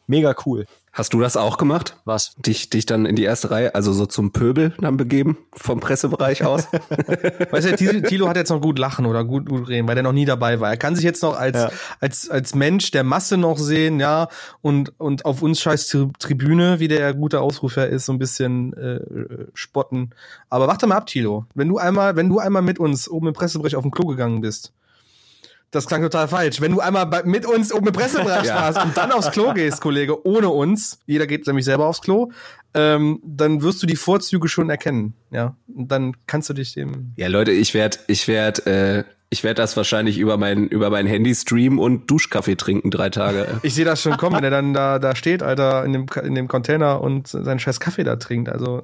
Mega 0.06 0.34
cool. 0.44 0.66
Hast 0.92 1.12
du 1.12 1.20
das 1.20 1.36
auch 1.36 1.56
gemacht? 1.56 1.96
Was? 2.04 2.36
Dich, 2.36 2.70
dich 2.70 2.86
dann 2.86 3.04
in 3.04 3.16
die 3.16 3.24
erste 3.24 3.50
Reihe, 3.50 3.74
also 3.74 3.92
so 3.92 4.06
zum 4.06 4.30
Pöbel 4.30 4.74
dann 4.78 4.96
begeben, 4.96 5.36
vom 5.52 5.80
Pressebereich 5.80 6.44
aus? 6.44 6.68
weißt 7.50 7.80
du, 7.80 8.02
Thilo 8.02 8.28
hat 8.28 8.36
jetzt 8.36 8.50
noch 8.50 8.60
gut 8.60 8.78
lachen 8.78 9.04
oder 9.04 9.24
gut, 9.24 9.48
gut 9.48 9.66
reden, 9.66 9.88
weil 9.88 9.96
der 9.96 10.04
noch 10.04 10.12
nie 10.12 10.24
dabei 10.24 10.60
war. 10.60 10.70
Er 10.70 10.76
kann 10.76 10.94
sich 10.94 11.04
jetzt 11.04 11.24
noch 11.24 11.36
als, 11.36 11.56
ja. 11.56 11.70
als, 11.98 12.30
als 12.30 12.54
Mensch 12.54 12.92
der 12.92 13.02
Masse 13.02 13.38
noch 13.38 13.58
sehen, 13.58 13.98
ja, 13.98 14.28
und, 14.60 14.92
und 15.00 15.24
auf 15.24 15.42
uns 15.42 15.60
scheiß 15.60 15.88
Tribüne, 16.20 16.78
wie 16.78 16.88
der 16.88 17.12
gute 17.12 17.40
Ausrufer 17.40 17.88
ist, 17.88 18.06
so 18.06 18.12
ein 18.12 18.20
bisschen 18.20 18.72
äh, 18.74 19.46
spotten. 19.52 20.10
Aber 20.48 20.68
warte 20.68 20.86
mal 20.86 20.98
ab, 20.98 21.06
Thilo. 21.06 21.46
Wenn 21.54 21.68
du 21.68 21.78
einmal, 21.78 22.14
wenn 22.14 22.28
du 22.28 22.38
einmal 22.38 22.62
mit 22.62 22.78
uns 22.78 23.08
oben 23.08 23.28
im 23.28 23.34
Pressebereich 23.34 23.74
auf 23.74 23.82
den 23.82 23.90
Klo 23.90 24.06
gegangen 24.06 24.42
bist, 24.42 24.72
das 25.74 25.86
klang 25.86 26.02
total 26.02 26.28
falsch. 26.28 26.60
Wenn 26.60 26.72
du 26.72 26.80
einmal 26.80 27.06
bei, 27.06 27.22
mit 27.24 27.46
uns 27.46 27.72
oben 27.72 27.88
im 27.88 27.92
Pressebereich 27.92 28.44
ja. 28.48 28.56
warst 28.56 28.82
und 28.82 28.96
dann 28.96 29.12
aufs 29.12 29.30
Klo 29.30 29.52
gehst, 29.52 29.80
Kollege, 29.80 30.26
ohne 30.26 30.48
uns, 30.48 30.98
jeder 31.06 31.26
geht 31.26 31.46
nämlich 31.46 31.64
selber 31.64 31.86
aufs 31.86 32.00
Klo, 32.00 32.30
ähm, 32.74 33.20
dann 33.24 33.62
wirst 33.62 33.82
du 33.82 33.86
die 33.86 33.96
Vorzüge 33.96 34.48
schon 34.48 34.70
erkennen. 34.70 35.14
Ja, 35.30 35.56
und 35.74 35.90
dann 35.90 36.16
kannst 36.26 36.50
du 36.50 36.54
dich 36.54 36.74
dem. 36.74 37.12
Ja, 37.16 37.28
Leute, 37.28 37.52
ich 37.52 37.74
werde, 37.74 37.98
ich 38.08 38.26
werde, 38.28 38.66
äh, 38.66 39.04
ich 39.30 39.42
werde 39.42 39.62
das 39.62 39.76
wahrscheinlich 39.76 40.18
über 40.18 40.36
mein 40.36 40.68
über 40.68 40.90
mein 40.90 41.06
Handy 41.06 41.34
streamen 41.34 41.78
und 41.78 42.10
Duschkaffee 42.10 42.56
trinken 42.56 42.90
drei 42.90 43.10
Tage. 43.10 43.46
Ich 43.62 43.74
sehe 43.74 43.84
das 43.84 44.02
schon 44.02 44.16
kommen, 44.16 44.36
wenn 44.36 44.44
er 44.44 44.50
dann 44.50 44.74
da 44.74 44.98
da 44.98 45.16
steht, 45.16 45.42
Alter, 45.42 45.84
in 45.84 45.92
dem 45.92 46.06
in 46.22 46.34
dem 46.34 46.48
Container 46.48 47.00
und 47.00 47.28
seinen 47.28 47.58
scheiß 47.58 47.80
Kaffee 47.80 48.04
da 48.04 48.16
trinkt. 48.16 48.48
Also. 48.48 48.82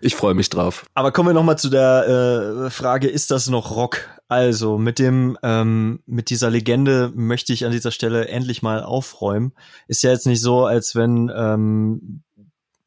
Ich 0.00 0.16
freue 0.16 0.34
mich 0.34 0.50
drauf. 0.50 0.86
Aber 0.94 1.12
kommen 1.12 1.30
wir 1.30 1.34
noch 1.34 1.44
mal 1.44 1.56
zu 1.56 1.70
der 1.70 2.66
äh, 2.66 2.70
Frage: 2.70 3.08
Ist 3.08 3.30
das 3.30 3.48
noch 3.48 3.74
Rock? 3.74 4.08
Also 4.28 4.78
mit 4.78 4.98
dem 4.98 5.38
ähm, 5.42 6.00
mit 6.06 6.30
dieser 6.30 6.50
Legende 6.50 7.12
möchte 7.14 7.52
ich 7.52 7.64
an 7.64 7.72
dieser 7.72 7.90
Stelle 7.90 8.28
endlich 8.28 8.62
mal 8.62 8.82
aufräumen. 8.82 9.52
Ist 9.86 10.02
ja 10.02 10.10
jetzt 10.10 10.26
nicht 10.26 10.40
so, 10.40 10.64
als 10.64 10.94
wenn 10.94 11.30
ähm, 11.34 12.22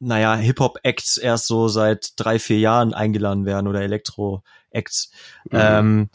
naja 0.00 0.34
Hip 0.36 0.60
Hop 0.60 0.78
Acts 0.82 1.16
erst 1.16 1.46
so 1.46 1.68
seit 1.68 2.12
drei 2.16 2.38
vier 2.38 2.58
Jahren 2.58 2.94
eingeladen 2.94 3.46
werden 3.46 3.66
oder 3.66 3.82
Elektro 3.82 4.42
Acts. 4.70 5.10
Mhm. 5.50 5.58
Ähm, 5.60 6.10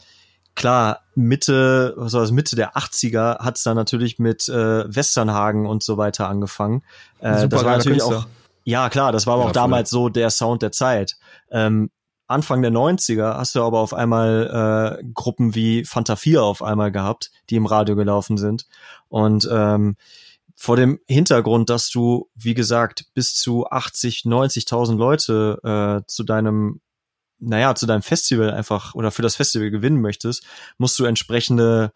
klar, 0.54 1.00
Mitte, 1.14 1.94
was 1.96 2.12
war 2.12 2.20
das, 2.20 2.30
Mitte 2.30 2.56
der 2.56 2.76
80er 2.76 3.38
hat 3.38 3.56
es 3.56 3.62
dann 3.62 3.76
natürlich 3.76 4.18
mit 4.18 4.48
äh, 4.48 4.94
Westernhagen 4.94 5.66
und 5.66 5.82
so 5.82 5.96
weiter 5.96 6.28
angefangen. 6.28 6.82
Äh, 7.18 7.48
das 7.48 7.64
war 7.64 7.76
natürlich 7.76 7.98
Künstler. 7.98 8.18
auch 8.18 8.26
ja, 8.64 8.88
klar, 8.88 9.12
das 9.12 9.26
war 9.26 9.34
aber 9.34 9.44
ja, 9.44 9.48
auch 9.50 9.52
damals 9.52 9.90
so 9.90 10.08
der 10.08 10.30
Sound 10.30 10.62
der 10.62 10.72
Zeit. 10.72 11.16
Ähm, 11.50 11.90
Anfang 12.26 12.62
der 12.62 12.72
90er 12.72 13.36
hast 13.36 13.54
du 13.54 13.62
aber 13.62 13.80
auf 13.80 13.92
einmal 13.92 14.98
äh, 15.00 15.04
Gruppen 15.12 15.54
wie 15.54 15.84
Fanta 15.84 16.16
4 16.16 16.42
auf 16.42 16.62
einmal 16.62 16.90
gehabt, 16.90 17.30
die 17.50 17.56
im 17.56 17.66
Radio 17.66 17.96
gelaufen 17.96 18.38
sind. 18.38 18.66
Und 19.08 19.46
ähm, 19.52 19.96
vor 20.56 20.76
dem 20.76 21.00
Hintergrund, 21.06 21.68
dass 21.68 21.90
du, 21.90 22.30
wie 22.34 22.54
gesagt, 22.54 23.06
bis 23.12 23.34
zu 23.34 23.66
80, 23.66 24.22
90.000 24.24 24.96
Leute 24.96 25.60
äh, 26.02 26.06
zu 26.06 26.24
deinem, 26.24 26.80
naja, 27.38 27.74
zu 27.74 27.84
deinem 27.84 28.02
Festival 28.02 28.50
einfach 28.50 28.94
oder 28.94 29.10
für 29.10 29.22
das 29.22 29.36
Festival 29.36 29.70
gewinnen 29.70 30.00
möchtest, 30.00 30.44
musst 30.78 30.98
du 30.98 31.04
entsprechende 31.04 31.92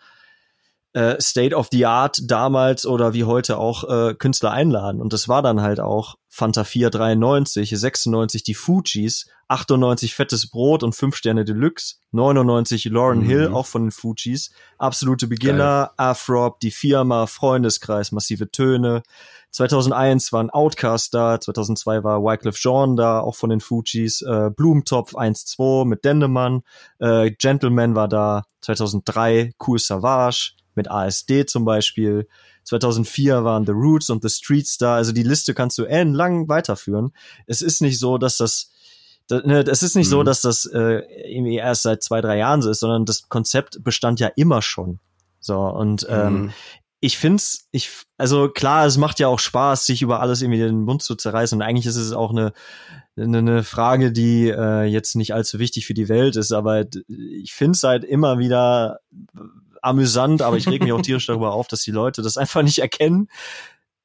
äh, 0.92 1.20
State 1.20 1.54
of 1.54 1.68
the 1.70 1.86
Art 1.86 2.18
damals 2.24 2.86
oder 2.86 3.12
wie 3.14 3.24
heute 3.24 3.58
auch 3.58 3.84
äh, 3.84 4.14
Künstler 4.14 4.52
einladen. 4.52 5.00
Und 5.00 5.12
das 5.12 5.28
war 5.28 5.42
dann 5.42 5.60
halt 5.60 5.80
auch 5.80 6.16
Fanta 6.28 6.64
4 6.64 6.90
93, 6.90 7.70
96 7.70 8.42
die 8.42 8.54
Fujis, 8.54 9.26
98 9.48 10.14
Fettes 10.14 10.50
Brot 10.50 10.82
und 10.82 10.94
5 10.94 11.16
Sterne 11.16 11.44
Deluxe, 11.44 11.96
99 12.12 12.84
Lauren 12.86 13.20
mhm. 13.20 13.24
Hill, 13.24 13.48
auch 13.48 13.66
von 13.66 13.84
den 13.84 13.90
Fujis, 13.90 14.50
absolute 14.78 15.26
Beginner, 15.26 15.92
Geil. 15.96 16.08
Afrop, 16.10 16.60
die 16.60 16.70
Firma, 16.70 17.26
Freundeskreis, 17.26 18.12
massive 18.12 18.50
Töne. 18.50 19.02
2001 19.50 20.32
war 20.32 20.42
ein 20.42 20.50
Outcast 20.50 21.14
da, 21.14 21.40
2002 21.40 22.04
war 22.04 22.22
Wycliffe 22.22 22.58
Jean 22.58 22.96
da, 22.96 23.20
auch 23.20 23.34
von 23.34 23.50
den 23.50 23.60
Fujis, 23.60 24.22
äh, 24.22 24.50
Blumentopf 24.54 25.14
1-2 25.14 25.86
mit 25.86 26.04
Dendemann, 26.04 26.62
äh, 26.98 27.30
Gentleman 27.30 27.94
war 27.94 28.08
da, 28.08 28.44
2003 28.60 29.52
Cool 29.66 29.78
Savage, 29.78 30.52
mit 30.78 30.90
ASD 30.90 31.44
zum 31.46 31.64
Beispiel. 31.64 32.26
2004 32.64 33.44
waren 33.44 33.66
The 33.66 33.72
Roots 33.72 34.10
und 34.10 34.22
The 34.22 34.28
Streets 34.28 34.78
da. 34.78 34.96
Also 34.96 35.12
die 35.12 35.22
Liste 35.22 35.54
kannst 35.54 35.78
du 35.78 35.84
ellenlang 35.84 36.48
weiterführen. 36.48 37.12
Es 37.46 37.62
ist 37.62 37.82
nicht 37.82 37.98
so, 37.98 38.18
dass 38.18 38.36
das 38.36 38.70
ne, 39.30 39.60
es 39.60 39.82
ist 39.82 39.96
nicht 39.96 40.06
mhm. 40.06 40.10
so, 40.10 40.22
dass 40.22 40.40
das 40.40 40.66
äh, 40.66 41.02
irgendwie 41.30 41.56
erst 41.56 41.82
seit 41.82 42.02
zwei, 42.02 42.20
drei 42.20 42.38
Jahren 42.38 42.62
so 42.62 42.70
ist, 42.70 42.80
sondern 42.80 43.04
das 43.04 43.28
Konzept 43.28 43.82
bestand 43.82 44.20
ja 44.20 44.28
immer 44.36 44.62
schon. 44.62 45.00
So, 45.40 45.60
und 45.60 46.06
ähm, 46.08 46.42
mhm. 46.42 46.52
ich 47.00 47.18
find's, 47.18 47.68
ich, 47.70 47.90
also 48.16 48.48
klar, 48.48 48.86
es 48.86 48.96
macht 48.96 49.20
ja 49.20 49.28
auch 49.28 49.38
Spaß, 49.38 49.86
sich 49.86 50.02
über 50.02 50.20
alles 50.20 50.42
irgendwie 50.42 50.60
den 50.60 50.82
Mund 50.82 51.02
zu 51.02 51.14
zerreißen. 51.14 51.58
Und 51.58 51.62
eigentlich 51.62 51.86
ist 51.86 51.96
es 51.96 52.12
auch 52.12 52.30
eine, 52.30 52.52
eine, 53.16 53.38
eine 53.38 53.64
Frage, 53.64 54.12
die 54.12 54.48
äh, 54.48 54.84
jetzt 54.84 55.14
nicht 55.14 55.34
allzu 55.34 55.58
wichtig 55.58 55.86
für 55.86 55.94
die 55.94 56.08
Welt 56.08 56.36
ist, 56.36 56.52
aber 56.52 56.84
ich 57.08 57.52
find's 57.52 57.82
halt 57.82 58.04
immer 58.04 58.38
wieder 58.38 59.00
amüsant, 59.82 60.42
aber 60.42 60.56
ich 60.56 60.68
reg 60.68 60.82
mich 60.82 60.92
auch 60.92 61.02
tierisch 61.02 61.26
darüber 61.28 61.52
auf, 61.52 61.68
dass 61.68 61.82
die 61.82 61.90
Leute 61.90 62.22
das 62.22 62.36
einfach 62.36 62.62
nicht 62.62 62.78
erkennen, 62.78 63.28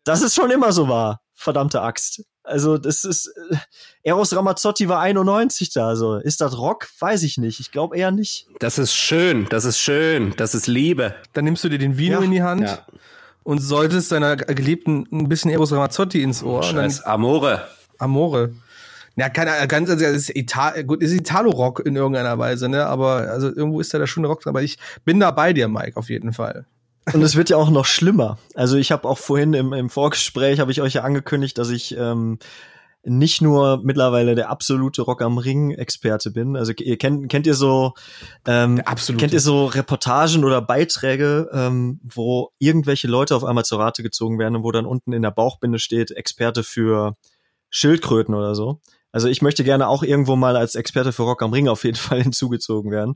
dass 0.04 0.22
es 0.22 0.36
schon 0.36 0.52
immer 0.52 0.72
so 0.72 0.88
war. 0.88 1.22
Verdammte 1.34 1.82
Axt. 1.82 2.24
Also, 2.44 2.78
das 2.78 3.06
ist, 3.06 3.28
äh, 3.52 3.56
Eros 4.04 4.36
Ramazzotti 4.36 4.90
war 4.90 5.00
91 5.00 5.72
da, 5.72 5.88
also. 5.88 6.16
Ist 6.16 6.42
das 6.42 6.58
Rock? 6.58 6.88
Weiß 7.00 7.24
ich 7.24 7.38
nicht. 7.38 7.60
Ich 7.60 7.72
glaube 7.72 7.98
eher 7.98 8.12
nicht. 8.12 8.48
Das 8.60 8.78
ist 8.78 8.94
schön, 8.94 9.48
das 9.50 9.64
ist 9.64 9.80
schön, 9.80 10.34
das 10.36 10.54
ist 10.54 10.68
Liebe. 10.68 11.16
Dann 11.32 11.46
nimmst 11.46 11.64
du 11.64 11.70
dir 11.70 11.80
den 11.80 11.98
Vino 11.98 12.20
ja. 12.20 12.26
in 12.26 12.32
die 12.32 12.44
Hand 12.44 12.64
ja. 12.64 12.86
und 13.44 13.60
solltest 13.60 14.12
deiner 14.12 14.36
Geliebten 14.36 15.08
ein 15.12 15.30
bisschen 15.30 15.52
Eros 15.52 15.72
Ramazzotti 15.72 16.22
ins 16.22 16.44
Ohr. 16.44 16.64
Scheiß 16.64 17.02
Amore. 17.04 17.68
Amore. 17.98 18.54
Ja, 19.16 19.30
keine 19.30 19.68
ganz, 19.68 19.90
also 19.90 20.06
ist 20.06 20.36
Ital 20.36 20.84
gut, 20.84 21.02
ist 21.02 21.12
Italo-Rock 21.12 21.86
in 21.86 21.96
irgendeiner 21.96 22.38
Weise, 22.40 22.68
ne? 22.68 22.86
Aber 22.88 23.30
also 23.30 23.48
irgendwo 23.48 23.80
ist 23.80 23.94
da 23.94 24.00
der 24.00 24.08
schöne 24.08 24.28
Rock, 24.28 24.48
aber 24.48 24.64
ich 24.64 24.78
bin 25.06 25.20
da 25.20 25.32
bei 25.32 25.54
dir, 25.54 25.68
Mike, 25.68 25.98
auf 25.98 26.10
jeden 26.10 26.34
Fall. 26.34 26.66
Und 27.12 27.22
es 27.22 27.36
wird 27.36 27.50
ja 27.50 27.58
auch 27.58 27.70
noch 27.70 27.86
schlimmer. 27.86 28.38
Also 28.56 28.78
ich 28.78 28.92
habe 28.92 29.08
auch 29.08 29.18
vorhin 29.18 29.54
im, 29.54 29.74
im 29.74 29.90
Vorgespräch 29.90 30.60
habe 30.60 30.72
ich 30.72 30.82
euch 30.82 30.94
ja 30.94 31.04
angekündigt, 31.04 31.58
dass 31.58 31.70
ich 31.70 31.96
ähm, 31.98 32.40
nicht 33.06 33.42
nur 33.42 33.82
mittlerweile 33.84 34.36
der 34.36 34.50
absolute 34.50 35.02
Rock 35.02 35.22
am 35.22 35.38
Ring 35.38 35.72
Experte 35.72 36.32
bin. 36.32 36.56
Also 36.56 36.72
ihr 36.78 36.98
kennt 36.98 37.30
kennt 37.30 37.46
ihr 37.46 37.54
so 37.54 37.94
ähm, 38.48 38.82
kennt 39.18 39.34
ihr 39.34 39.42
so 39.42 39.66
Reportagen 39.66 40.46
oder 40.46 40.62
Beiträge, 40.62 41.50
ähm, 41.52 42.00
wo 42.04 42.52
irgendwelche 42.60 43.08
Leute 43.08 43.36
auf 43.36 43.44
einmal 43.44 43.66
zur 43.66 43.80
Rate 43.80 44.04
gezogen 44.04 44.40
werden 44.40 44.56
und 44.56 44.64
wo 44.64 44.72
dann 44.72 44.86
unten 44.86 45.12
in 45.12 45.22
der 45.22 45.32
Bauchbinde 45.32 45.80
steht 45.80 46.12
Experte 46.12 46.64
für 46.64 47.18
Schildkröten 47.70 48.34
oder 48.36 48.56
so. 48.56 48.80
Also 49.14 49.30
ich 49.30 49.42
möchte 49.42 49.64
gerne 49.64 49.88
auch 49.88 50.04
irgendwo 50.04 50.36
mal 50.36 50.58
als 50.58 50.76
Experte 50.76 51.14
für 51.14 51.24
Rock 51.24 51.42
am 51.44 51.54
Ring 51.54 51.70
auf 51.70 51.86
jeden 51.86 51.96
Fall 51.98 52.22
hinzugezogen 52.22 52.92
werden. 52.92 53.16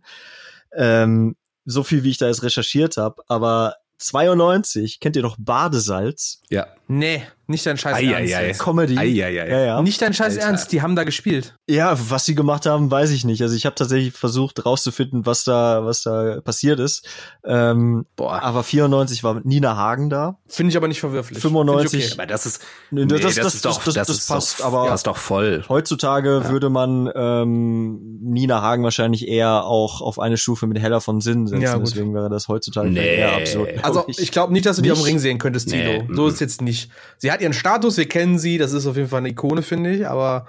Ähm, 0.73 1.35
so 1.65 1.83
viel, 1.83 2.03
wie 2.03 2.11
ich 2.11 2.17
da 2.17 2.27
jetzt 2.27 2.43
recherchiert 2.43 2.95
habe. 2.95 3.21
Aber 3.27 3.75
92, 3.97 4.99
kennt 5.01 5.15
ihr 5.15 5.23
doch 5.23 5.35
Badesalz? 5.39 6.41
Ja. 6.49 6.67
Nee, 6.87 7.23
nicht 7.49 7.65
dein 7.65 7.77
Scheiß 7.77 7.95
ei, 7.95 8.11
Ernst. 8.11 8.33
Ei, 8.33 8.49
ei. 8.49 8.51
Comedy. 8.51 8.97
Ei, 8.97 9.23
ei, 9.23 9.41
ei. 9.41 9.49
Ja, 9.49 9.59
ja. 9.59 9.81
Nicht 9.81 10.01
dein 10.01 10.13
Scheiß 10.13 10.33
Alter. 10.35 10.47
Ernst, 10.47 10.71
die 10.73 10.81
haben 10.81 10.97
da 10.97 11.05
gespielt. 11.05 11.55
Ja, 11.69 11.97
was 12.09 12.25
sie 12.25 12.35
gemacht 12.35 12.65
haben, 12.65 12.91
weiß 12.91 13.11
ich 13.11 13.23
nicht. 13.23 13.41
Also 13.41 13.55
ich 13.55 13.65
habe 13.65 13.75
tatsächlich 13.75 14.13
versucht 14.13 14.65
rauszufinden, 14.65 15.25
was 15.25 15.45
da, 15.45 15.85
was 15.85 16.01
da 16.01 16.41
passiert 16.41 16.81
ist. 16.81 17.07
Ähm, 17.45 18.05
Boah. 18.17 18.41
Aber 18.43 18.63
94 18.63 19.23
war 19.23 19.39
Nina 19.45 19.77
Hagen 19.77 20.09
da. 20.09 20.37
Finde 20.47 20.71
ich 20.71 20.77
aber 20.77 20.89
nicht 20.89 20.99
verwirflich. 20.99 21.39
95. 21.39 22.03
Okay. 22.03 22.13
Aber 22.13 22.25
das 22.25 22.45
ist, 22.45 22.65
nee, 22.91 23.05
das, 23.05 23.21
das, 23.21 23.35
das, 23.35 23.55
ist 23.55 23.65
doch, 23.65 23.81
das, 23.81 23.93
das, 23.93 24.07
das 24.07 24.27
passt. 24.27 24.59
Doch, 24.59 24.65
aber 24.65 24.89
das 24.89 24.99
ist 24.99 25.07
doch 25.07 25.15
voll. 25.15 25.63
Heutzutage 25.69 26.41
ja. 26.43 26.49
würde 26.49 26.69
man 26.69 27.09
ähm, 27.15 28.19
Nina 28.23 28.61
Hagen 28.61 28.83
wahrscheinlich 28.83 29.25
eher 29.25 29.63
auch 29.63 30.01
auf 30.01 30.19
eine 30.19 30.35
Stufe 30.35 30.67
mit 30.67 30.79
Heller 30.79 30.99
von 30.99 31.21
Sinn 31.21 31.47
setzen. 31.47 31.61
Ja, 31.61 31.77
Deswegen 31.77 32.13
wäre 32.13 32.29
das 32.29 32.49
heutzutage 32.49 32.89
nee. 32.89 33.19
eher 33.19 33.37
absurd. 33.37 33.69
Also 33.83 34.03
ich 34.07 34.31
glaube 34.33 34.51
nicht, 34.51 34.65
dass 34.65 34.75
du 34.75 34.81
die 34.81 34.91
am 34.91 34.99
Ring 34.99 35.19
sehen 35.19 35.37
könntest, 35.37 35.69
Tilo. 35.69 36.03
Nee. 36.03 36.07
So 36.13 36.27
ist 36.27 36.41
jetzt 36.41 36.61
nicht. 36.61 36.76
Sie 37.17 37.31
hat 37.31 37.41
ihren 37.41 37.53
Status, 37.53 37.97
wir 37.97 38.07
kennen 38.07 38.39
sie, 38.39 38.57
das 38.57 38.73
ist 38.73 38.85
auf 38.85 38.95
jeden 38.95 39.09
Fall 39.09 39.19
eine 39.19 39.29
Ikone, 39.29 39.61
finde 39.61 39.91
ich, 39.91 40.07
aber 40.07 40.45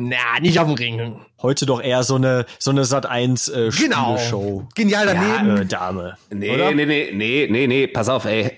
na, 0.00 0.38
nicht 0.40 0.60
auf 0.60 0.68
dem 0.68 0.76
Ring. 0.76 1.20
Heute 1.42 1.66
doch 1.66 1.82
eher 1.82 2.04
so 2.04 2.14
eine 2.14 2.46
so 2.60 2.70
eine 2.70 2.84
Sat 2.84 3.04
1 3.04 3.48
äh, 3.48 3.70
genau. 3.76 4.16
Show. 4.16 4.68
Genial 4.76 5.06
daneben. 5.06 5.56
Ja, 5.56 5.62
äh, 5.62 5.66
Dame. 5.66 6.16
Nee, 6.30 6.54
oder? 6.54 6.70
nee, 6.72 6.86
nee, 6.86 7.10
nee, 7.12 7.48
nee, 7.50 7.66
nee, 7.66 7.86
pass 7.88 8.08
auf, 8.08 8.24
ey. 8.24 8.56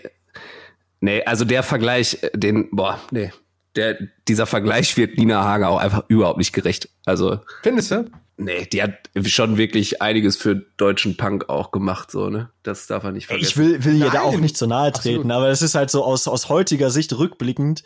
Nee, 1.01 1.22
also 1.24 1.47
der 1.47 1.62
Vergleich, 1.62 2.22
äh, 2.22 2.31
den 2.35 2.68
boah, 2.70 3.01
nee. 3.11 3.33
Der 3.74 3.97
dieser 4.28 4.45
Vergleich 4.45 4.97
wird 4.99 5.16
Nina 5.16 5.43
Hager 5.43 5.70
auch 5.70 5.78
einfach 5.78 6.05
überhaupt 6.09 6.37
nicht 6.37 6.53
gerecht. 6.53 6.91
Also 7.07 7.39
Findest 7.62 7.91
du? 7.93 8.11
Nee, 8.43 8.66
die 8.66 8.82
hat 8.82 8.93
schon 9.26 9.59
wirklich 9.59 10.01
einiges 10.01 10.36
für 10.36 10.57
deutschen 10.76 11.16
Punk 11.16 11.49
auch 11.51 11.70
gemacht, 11.72 12.11
so, 12.11 12.30
ne? 12.30 12.49
Das 12.62 12.86
darf 12.86 13.03
man 13.03 13.12
nicht 13.14 13.26
vergessen. 13.26 13.49
Ich 13.51 13.57
will, 13.57 13.84
will 13.84 13.97
ihr 14.01 14.11
da 14.11 14.22
auch 14.22 14.36
nicht 14.38 14.57
zu 14.57 14.66
nahe 14.66 14.93
treten, 14.93 15.18
Absolut. 15.30 15.32
aber 15.36 15.49
es 15.51 15.61
ist 15.62 15.74
halt 15.74 15.91
so 15.91 16.03
aus, 16.05 16.26
aus 16.26 16.49
heutiger 16.49 16.91
Sicht 16.91 17.16
rückblickend, 17.16 17.82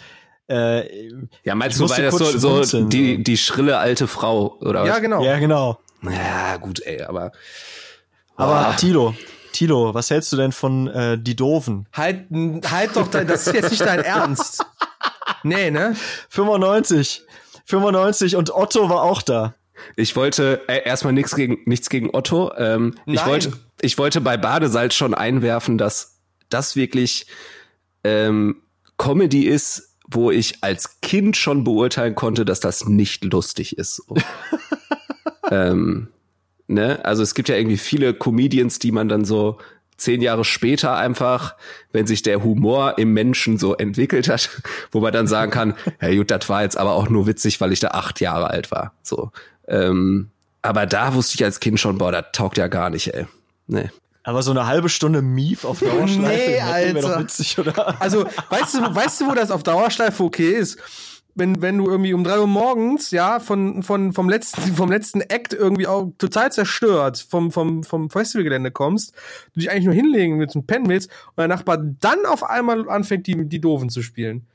Äh, 0.48 1.08
Ja, 1.42 1.54
meinst 1.54 1.80
du, 1.80 1.88
weil 1.88 2.02
das 2.02 2.14
so, 2.14 2.24
so 2.24 2.48
schmunzeln, 2.50 2.88
die, 2.90 3.22
die 3.22 3.36
schrille 3.36 3.78
alte 3.78 4.06
Frau, 4.06 4.58
oder 4.60 4.84
Ja, 4.86 4.92
was? 4.94 5.00
genau. 5.00 5.24
ja, 5.24 5.38
genau. 5.38 5.78
Ja, 6.02 6.56
gut, 6.58 6.80
ey, 6.84 7.02
aber. 7.02 7.32
Aber. 8.36 8.76
Tilo, 8.76 9.14
Tilo, 9.52 9.94
was 9.94 10.10
hältst 10.10 10.32
du 10.32 10.36
denn 10.36 10.52
von 10.52 10.86
äh, 10.88 11.18
die 11.18 11.34
Doofen? 11.34 11.88
Halt, 11.92 12.26
halt 12.70 12.94
doch, 12.94 13.08
dein, 13.08 13.26
das 13.26 13.46
ist 13.46 13.54
jetzt 13.54 13.70
nicht 13.70 13.80
dein 13.84 14.00
Ernst. 14.00 14.64
Nee, 15.42 15.70
ne? 15.70 15.94
95. 16.30 17.22
95 17.66 18.36
und 18.36 18.50
Otto 18.54 18.88
war 18.88 19.02
auch 19.02 19.20
da. 19.20 19.54
Ich 19.96 20.16
wollte 20.16 20.62
äh, 20.68 20.82
erstmal 20.84 21.12
nichts 21.12 21.34
gegen 21.34 21.58
nichts 21.64 21.88
gegen 21.88 22.10
Otto. 22.14 22.52
Ähm, 22.56 22.94
ich 23.06 23.24
wollte 23.26 23.52
ich 23.80 23.98
wollte 23.98 24.20
bei 24.20 24.36
Badesalz 24.36 24.94
schon 24.94 25.14
einwerfen, 25.14 25.78
dass 25.78 26.20
das 26.48 26.76
wirklich 26.76 27.26
ähm, 28.02 28.62
Comedy 28.98 29.46
ist, 29.46 29.96
wo 30.08 30.30
ich 30.30 30.62
als 30.62 31.00
Kind 31.00 31.36
schon 31.36 31.64
beurteilen 31.64 32.14
konnte, 32.14 32.44
dass 32.44 32.60
das 32.60 32.86
nicht 32.86 33.24
lustig 33.24 33.78
ist. 33.78 33.96
So. 33.96 34.14
ähm, 35.50 36.08
ne? 36.66 37.04
Also 37.04 37.22
es 37.22 37.34
gibt 37.34 37.48
ja 37.48 37.56
irgendwie 37.56 37.78
viele 37.78 38.14
Comedians, 38.14 38.78
die 38.78 38.92
man 38.92 39.08
dann 39.08 39.24
so 39.24 39.58
zehn 39.96 40.20
Jahre 40.20 40.44
später 40.44 40.96
einfach, 40.96 41.56
wenn 41.92 42.06
sich 42.06 42.22
der 42.22 42.42
Humor 42.42 42.98
im 42.98 43.12
Menschen 43.12 43.58
so 43.58 43.74
entwickelt 43.74 44.28
hat, 44.28 44.50
wo 44.90 45.00
man 45.00 45.12
dann 45.12 45.26
sagen 45.26 45.50
kann, 45.50 45.74
ja 46.00 46.14
gut, 46.14 46.30
das 46.30 46.48
war 46.48 46.62
jetzt 46.62 46.76
aber 46.76 46.92
auch 46.92 47.08
nur 47.08 47.26
witzig, 47.26 47.60
weil 47.60 47.72
ich 47.72 47.80
da 47.80 47.88
acht 47.88 48.20
Jahre 48.20 48.50
alt 48.50 48.70
war. 48.70 48.94
So. 49.02 49.30
Ähm, 49.68 50.30
aber 50.62 50.86
da 50.86 51.14
wusste 51.14 51.34
ich 51.34 51.44
als 51.44 51.60
Kind 51.60 51.78
schon, 51.78 51.98
boah, 51.98 52.10
das 52.10 52.26
taugt 52.32 52.56
ja 52.56 52.68
gar 52.68 52.90
nicht, 52.90 53.14
ey. 53.14 53.26
Nee. 53.66 53.90
Aber 54.22 54.42
so 54.42 54.50
eine 54.50 54.66
halbe 54.66 54.88
Stunde 54.88 55.20
Mief 55.20 55.64
auf 55.64 55.80
Dauerschleife 55.80 56.50
Nee, 56.50 56.94
wäre 56.94 57.00
doch 57.00 57.10
Alter. 57.10 57.20
witzig, 57.20 57.58
oder? 57.58 58.00
Also, 58.00 58.24
weißt 58.48 58.74
du, 58.74 58.94
weißt 58.94 59.20
du, 59.20 59.28
wo 59.28 59.34
das 59.34 59.50
auf 59.50 59.62
Dauerschleife 59.62 60.24
okay 60.24 60.50
ist? 60.52 60.78
Wenn, 61.34 61.60
wenn 61.60 61.76
du 61.76 61.90
irgendwie 61.90 62.14
um 62.14 62.24
drei 62.24 62.38
Uhr 62.38 62.46
morgens, 62.46 63.10
ja, 63.10 63.40
von, 63.40 63.82
von, 63.82 64.14
vom 64.14 64.30
letzten, 64.30 64.62
vom 64.76 64.90
letzten 64.90 65.20
Act 65.20 65.52
irgendwie 65.52 65.86
auch 65.86 66.12
total 66.16 66.50
zerstört 66.50 67.26
vom, 67.28 67.52
vom, 67.52 67.84
vom 67.84 68.08
Festivalgelände 68.08 68.70
kommst, 68.70 69.12
du 69.52 69.60
dich 69.60 69.70
eigentlich 69.70 69.84
nur 69.84 69.94
hinlegen 69.94 70.40
willst 70.40 70.56
und 70.56 70.66
pennen 70.66 70.88
willst 70.88 71.10
und 71.10 71.38
der 71.38 71.48
Nachbar 71.48 71.76
dann 71.76 72.24
auf 72.24 72.42
einmal 72.42 72.88
anfängt, 72.88 73.26
die, 73.26 73.44
die 73.46 73.60
Doofen 73.60 73.90
zu 73.90 74.00
spielen. 74.00 74.46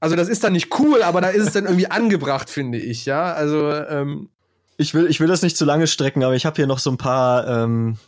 Also, 0.00 0.16
das 0.16 0.28
ist 0.28 0.44
dann 0.44 0.52
nicht 0.52 0.78
cool, 0.78 1.02
aber 1.02 1.22
da 1.22 1.28
ist 1.28 1.46
es 1.46 1.52
dann 1.54 1.64
irgendwie 1.64 1.90
angebracht, 1.90 2.50
finde 2.50 2.76
ich, 2.76 3.06
ja. 3.06 3.32
Also, 3.32 3.72
ähm, 3.72 4.28
Ich 4.76 4.94
will, 4.94 5.06
ich 5.06 5.20
will 5.20 5.28
das 5.28 5.42
nicht 5.42 5.56
zu 5.56 5.64
lange 5.64 5.86
strecken, 5.86 6.24
aber 6.24 6.34
ich 6.34 6.46
habe 6.46 6.56
hier 6.56 6.66
noch 6.66 6.78
so 6.78 6.90
ein 6.90 6.98
paar 6.98 7.46
ähm, 7.46 7.98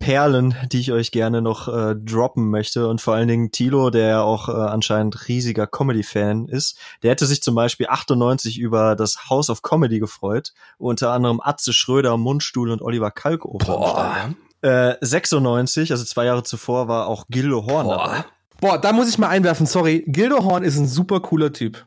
Perlen, 0.00 0.56
die 0.72 0.80
ich 0.80 0.92
euch 0.92 1.12
gerne 1.12 1.42
noch 1.42 1.68
äh, 1.68 1.94
droppen 1.94 2.50
möchte. 2.50 2.88
Und 2.88 3.02
vor 3.02 3.14
allen 3.14 3.28
Dingen 3.28 3.52
Tilo, 3.52 3.90
der 3.90 4.08
ja 4.08 4.22
auch 4.22 4.48
äh, 4.48 4.52
anscheinend 4.52 5.28
riesiger 5.28 5.66
Comedy-Fan 5.66 6.48
ist, 6.48 6.78
der 7.02 7.10
hätte 7.10 7.26
sich 7.26 7.42
zum 7.42 7.54
Beispiel 7.54 7.86
98 7.88 8.58
über 8.58 8.96
das 8.96 9.28
House 9.28 9.50
of 9.50 9.60
Comedy 9.60 10.00
gefreut, 10.00 10.52
wo 10.78 10.88
unter 10.88 11.12
anderem 11.12 11.40
Atze 11.42 11.74
Schröder, 11.74 12.16
Mundstuhl 12.16 12.70
und 12.70 12.80
Oliver 12.80 13.10
Kalkofe 13.10 13.72
am 13.72 13.82
Start 13.82 14.36
waren. 14.62 14.92
Äh, 14.92 14.96
96, 15.02 15.92
also 15.92 16.04
zwei 16.04 16.24
Jahre 16.24 16.44
zuvor, 16.44 16.88
war 16.88 17.06
auch 17.06 17.26
Gildo 17.28 17.66
Horn 17.66 17.88
dabei. 17.88 18.24
Boah. 18.60 18.70
boah, 18.72 18.78
da 18.78 18.92
muss 18.94 19.08
ich 19.10 19.18
mal 19.18 19.28
einwerfen, 19.28 19.66
sorry. 19.66 20.04
Gildo 20.06 20.44
Horn 20.44 20.64
ist 20.64 20.78
ein 20.78 20.88
super 20.88 21.20
cooler 21.20 21.52
Typ. 21.52 21.84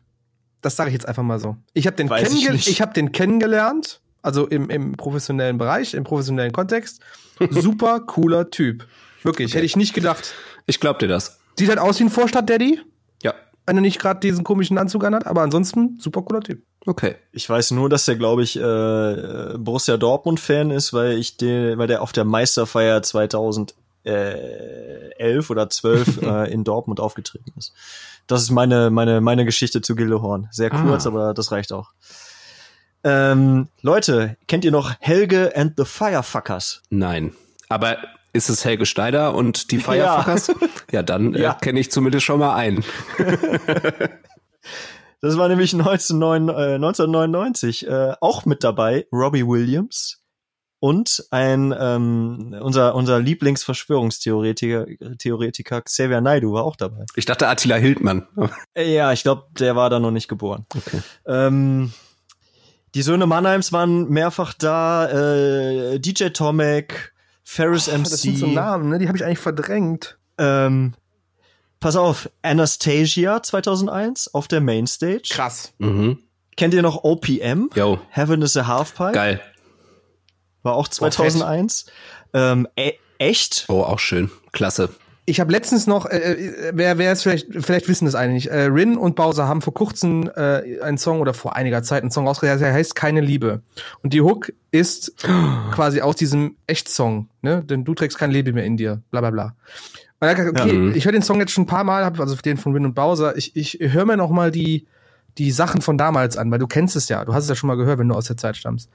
Das 0.62 0.76
sage 0.76 0.92
ich 0.92 0.94
jetzt 0.94 1.08
einfach 1.08 1.24
mal 1.24 1.40
so. 1.40 1.58
Ich 1.74 1.88
habe 1.88 1.98
den, 1.98 2.08
ich 2.08 2.14
kennenge 2.14 2.56
ich 2.56 2.82
hab 2.82 2.94
den 2.94 3.12
kennengelernt, 3.12 4.02
also 4.24 4.48
im, 4.48 4.70
im 4.72 4.94
professionellen 4.94 5.60
Bereich, 5.60 5.94
im 5.94 6.04
professionellen 6.04 6.52
Kontext. 6.54 7.00
Super 7.52 8.00
cooler 8.00 8.50
Typ. 8.50 8.88
Wirklich, 9.22 9.54
hätte 9.54 9.66
ich 9.66 9.76
nicht 9.76 9.94
gedacht. 9.94 10.34
Ich 10.66 10.80
glaub 10.80 10.98
dir 11.00 11.08
das. 11.08 11.40
Sieht 11.58 11.70
halt 11.70 11.78
aus 11.80 12.00
wie 12.00 12.04
ein 12.06 12.10
Vorstadt-Daddy, 12.10 12.82
Ja. 13.22 13.34
wenn 13.68 13.78
er 13.78 13.82
nicht 13.82 14.00
gerade 14.00 14.20
diesen 14.20 14.44
komischen 14.44 14.78
Anzug 14.80 15.04
anhat, 15.06 15.28
aber 15.28 15.42
ansonsten 15.44 15.98
super 16.00 16.24
cooler 16.24 16.42
Typ. 16.42 16.64
Okay. 16.86 17.16
Ich 17.32 17.50
weiß 17.50 17.72
nur, 17.72 17.88
dass 17.90 18.04
der, 18.06 18.16
glaube 18.18 18.44
ich, 18.44 18.58
äh, 18.58 19.54
Borussia 19.58 19.96
Dortmund-Fan 19.98 20.70
ist, 20.72 20.92
weil 20.94 21.14
ich 21.18 21.38
den, 21.38 21.78
weil 21.78 21.88
der 21.88 22.02
auf 22.02 22.12
der 22.12 22.26
Meisterfeier 22.26 23.02
2011 23.02 23.74
oder 25.50 25.70
12 25.70 26.18
äh, 26.22 26.52
in 26.52 26.64
Dortmund 26.64 27.00
aufgetreten 27.00 27.54
ist. 27.58 27.74
Das 28.28 28.42
ist 28.42 28.52
meine, 28.52 28.90
meine, 28.90 29.22
meine 29.22 29.46
Geschichte 29.46 29.82
zu 29.82 29.96
Gildehorn. 29.96 30.48
Sehr 30.52 30.70
kurz, 30.70 31.06
Ah. 31.06 31.10
aber 31.10 31.34
das 31.34 31.52
reicht 31.52 31.74
auch. 31.74 31.92
Ähm, 33.04 33.68
Leute, 33.82 34.38
kennt 34.48 34.64
ihr 34.66 34.72
noch 34.72 34.94
Helge 35.00 35.52
and 35.56 35.74
the 35.78 35.86
Firefuckers? 35.86 36.82
Nein. 36.90 37.34
Aber 37.70 37.98
ist 38.34 38.50
es 38.50 38.64
Helge 38.66 38.86
Schneider 38.86 39.36
und 39.36 39.72
die 39.72 39.76
Ja. 39.88 40.22
Firefuckers? 40.22 40.52
Ja, 40.92 41.04
dann 41.04 41.34
Ja. 41.34 41.52
Äh, 41.52 41.56
kenne 41.62 41.80
ich 41.80 41.92
zumindest 41.92 42.26
schon 42.26 42.40
mal 42.40 42.56
einen. 42.56 42.84
Das 45.22 45.38
war 45.38 45.48
nämlich 45.48 45.74
1909, 45.74 46.50
äh, 46.50 46.76
1999 46.76 47.88
äh, 47.88 48.14
auch 48.20 48.46
mit 48.46 48.62
dabei 48.64 49.08
Robbie 49.14 49.48
Williams 49.48 50.22
und 50.80 51.26
ein 51.32 51.74
ähm, 51.80 52.54
unser 52.62 52.94
unser 52.94 53.22
Lieblingsverschwörungstheoretiker 53.22 54.86
Theoretiker 55.20 55.82
Xavier 55.82 56.20
Naidoo 56.20 56.52
war 56.54 56.66
auch 56.66 56.76
dabei. 56.76 57.06
Ich 57.16 57.24
dachte 57.26 57.48
Attila 57.48 57.76
Hildmann. 57.78 58.28
Äh, 58.74 58.94
Ja, 58.94 59.14
ich 59.14 59.24
glaube, 59.24 59.44
der 59.58 59.78
war 59.78 59.90
da 59.90 60.02
noch 60.02 60.12
nicht 60.12 60.28
geboren. 60.28 60.66
Okay. 60.76 61.02
Ähm, 61.26 61.94
die 62.96 63.02
Söhne 63.02 63.26
Mannheims 63.26 63.72
waren 63.72 64.10
mehrfach 64.10 64.54
da. 64.54 65.10
Äh, 65.10 66.00
DJ 66.00 66.30
Tomek, 66.30 67.14
Ferris 67.44 67.88
MC. 67.88 68.04
Das 68.04 68.22
sind 68.22 68.38
so 68.38 68.48
Namen, 68.48 68.90
ne? 68.90 69.00
Die 69.00 69.08
habe 69.08 69.18
ich 69.18 69.24
eigentlich 69.26 69.40
verdrängt. 69.40 70.18
ähm, 70.38 70.94
pass 71.80 71.96
auf, 71.96 72.30
Anastasia 72.42 73.44
2001 73.44 74.34
auf 74.34 74.48
der 74.48 74.62
Mainstage. 74.62 75.24
Krass. 75.30 75.74
Mhm. 75.80 76.20
Kennt 76.56 76.74
ihr 76.74 76.82
noch 76.82 77.04
OPM? 77.04 77.70
Yo, 77.76 78.00
Heaven 78.10 78.42
is 78.42 78.56
a 78.56 78.68
Halfpipe. 78.68 79.12
geil. 79.12 79.42
War 80.62 80.76
auch 80.76 80.88
2001. 80.88 81.88
ähm, 82.34 82.68
e 82.76 82.94
echt? 83.18 83.66
Oh, 83.68 83.82
auch 83.82 84.00
schön. 84.00 84.32
Klasse. 84.54 84.90
Ich 85.26 85.40
habe 85.40 85.52
letztens 85.54 85.88
noch, 85.88 86.06
äh, 86.06 86.18
äh, 86.18 86.72
wer, 86.74 86.98
wer 86.98 87.14
ist 87.14 87.24
vielleicht, 87.24 87.48
vielleicht 87.52 87.88
wissen 87.88 88.06
das 88.06 88.16
einige 88.16 88.34
nicht, 88.36 88.48
äh, 88.48 88.64
Rin 88.64 88.98
und 88.98 89.16
Bowser 89.16 89.48
haben 89.48 89.62
vor 89.62 89.74
kurzem 89.74 90.30
äh, 90.36 90.82
einen 90.82 90.98
Song 90.98 91.22
oder 91.22 91.34
vor 91.34 91.56
einiger 91.56 91.82
Zeit 91.82 92.02
einen 92.04 92.12
Song 92.12 92.28
rausgebracht, 92.28 92.60
der 92.60 92.74
heißt 92.74 92.94
Keine 92.96 93.22
Liebe. 93.22 93.62
Und 94.02 94.12
die 94.14 94.22
Hook 94.22 94.52
ist 94.72 95.14
quasi 95.72 96.02
aus 96.02 96.18
diesem 96.18 96.56
Echtsong, 96.68 97.30
ne? 97.42 97.64
Denn 97.64 97.86
du 97.86 97.96
trägst 97.96 98.18
keine 98.18 98.34
Liebe 98.34 98.52
mehr 98.52 98.66
in 98.66 98.76
dir, 98.76 99.02
bla 99.12 99.22
bla 99.22 99.30
bla. 99.32 99.56
Und 100.20 100.36
gesagt, 100.36 100.58
okay, 100.58 100.74
Mhm. 100.74 100.94
ich 100.96 101.06
höre 101.06 101.12
den 101.14 101.22
Song 101.22 101.40
jetzt 101.40 101.52
schon 101.52 101.64
ein 101.64 101.68
paar 101.68 101.84
Mal, 101.84 102.04
hab, 102.06 102.20
also 102.20 102.36
den 102.36 102.58
von 102.58 102.74
Rin 102.74 102.86
und 102.86 102.94
Bowser, 102.94 103.38
ich, 103.38 103.56
ich 103.56 103.78
höre 103.80 104.06
mir 104.06 104.18
noch 104.18 104.30
mal 104.30 104.52
die, 104.52 104.86
die 105.38 105.52
Sachen 105.52 105.82
von 105.82 105.98
damals 105.98 106.38
an, 106.38 106.52
weil 106.52 106.60
du 106.60 106.68
kennst 106.68 106.96
es 106.96 107.10
ja, 107.10 107.24
du 107.26 107.34
hast 107.34 107.44
es 107.44 107.50
ja 107.50 107.56
schon 107.56 107.68
mal 107.68 107.76
gehört, 107.76 108.00
wenn 108.00 108.08
du 108.10 108.16
aus 108.16 108.26
der 108.26 108.38
Zeit 108.38 108.58
stammst. 108.58 108.90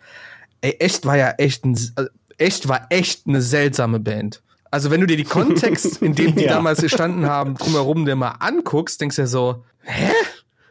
Ey, 0.61 0.77
echt 0.79 1.07
war 1.07 1.17
ja 1.17 1.31
echt 1.39 1.65
ein, 1.65 1.79
also, 1.97 2.11
echt 2.39 2.69
war 2.69 2.87
echt 2.91 3.27
eine 3.27 3.41
seltsame 3.43 3.99
Band. 4.01 4.43
Also 4.71 4.91
wenn 4.91 5.01
du 5.01 5.07
dir 5.07 5.17
die 5.17 5.25
Kontext, 5.25 6.03
in 6.03 6.15
dem 6.15 6.35
die 6.35 6.45
Ja. 6.49 6.55
damals 6.55 6.81
gestanden 6.81 7.27
haben, 7.27 7.55
drumherum 7.55 8.05
dir 8.05 8.17
mal 8.17 8.33
anguckst, 8.41 9.01
denkst 9.01 9.17
du 9.17 9.23
ja 9.23 9.27
so, 9.27 9.65
hä? 9.83 10.11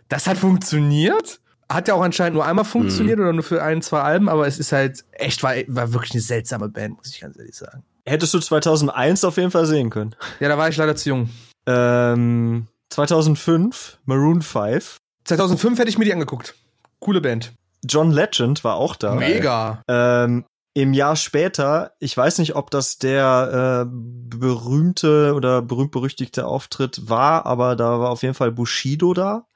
Das 0.10 0.28
hat 0.28 0.38
funktioniert? 0.38 1.40
Hat 1.70 1.88
ja 1.90 1.96
auch 1.96 2.02
anscheinend 2.02 2.36
nur 2.36 2.46
einmal 2.46 2.64
funktioniert 2.64 3.20
oder 3.20 3.34
nur 3.34 3.44
für 3.44 3.62
ein, 3.62 3.82
zwei 3.82 4.00
Alben, 4.02 4.30
aber 4.30 4.48
es 4.48 4.58
ist 4.58 4.72
halt, 4.72 5.04
echt 5.12 5.44
war, 5.44 5.54
war 5.68 5.92
wirklich 5.92 6.12
eine 6.14 6.22
seltsame 6.22 6.70
Band, 6.70 6.96
muss 6.98 7.10
ich 7.14 7.20
ganz 7.20 7.38
ehrlich 7.38 7.56
sagen. 7.56 7.84
Hättest 8.06 8.34
du 8.34 8.40
2001 8.40 9.26
auf 9.26 9.36
jeden 9.36 9.52
Fall 9.52 9.66
sehen 9.66 9.90
können. 9.90 10.16
Ja, 10.40 10.48
da 10.48 10.58
war 10.58 10.70
ich 10.70 10.78
leider 10.78 10.96
zu 10.96 11.10
jung. 11.10 11.30
Ähm, 11.66 12.68
2005 12.90 13.98
Maroon 14.06 14.42
5. 14.42 14.98
2005 15.26 15.80
hätte 15.80 15.90
ich 15.90 15.98
mir 15.98 16.06
die 16.06 16.14
angeguckt. 16.14 16.56
Coole 17.00 17.20
Band. 17.20 17.52
John 17.84 18.12
Legend 18.12 18.64
war 18.64 18.76
auch 18.76 18.96
da. 18.96 19.16
Mega. 19.16 19.82
Ähm, 19.90 20.46
Im 20.78 20.94
Jahr 20.94 21.16
später, 21.16 21.94
ich 21.98 22.16
weiß 22.16 22.38
nicht, 22.38 22.56
ob 22.56 22.70
das 22.70 23.00
der 23.00 23.88
äh, 23.88 23.90
berühmte 23.90 25.34
oder 25.34 25.64
berühmt-berüchtigte 25.64 26.46
Auftritt 26.46 27.10
war, 27.10 27.48
aber 27.48 27.76
da 27.76 28.00
war 28.00 28.12
auf 28.12 28.22
jeden 28.22 28.36
Fall 28.36 28.52
Bushido 28.52 29.16
da. 29.16 29.48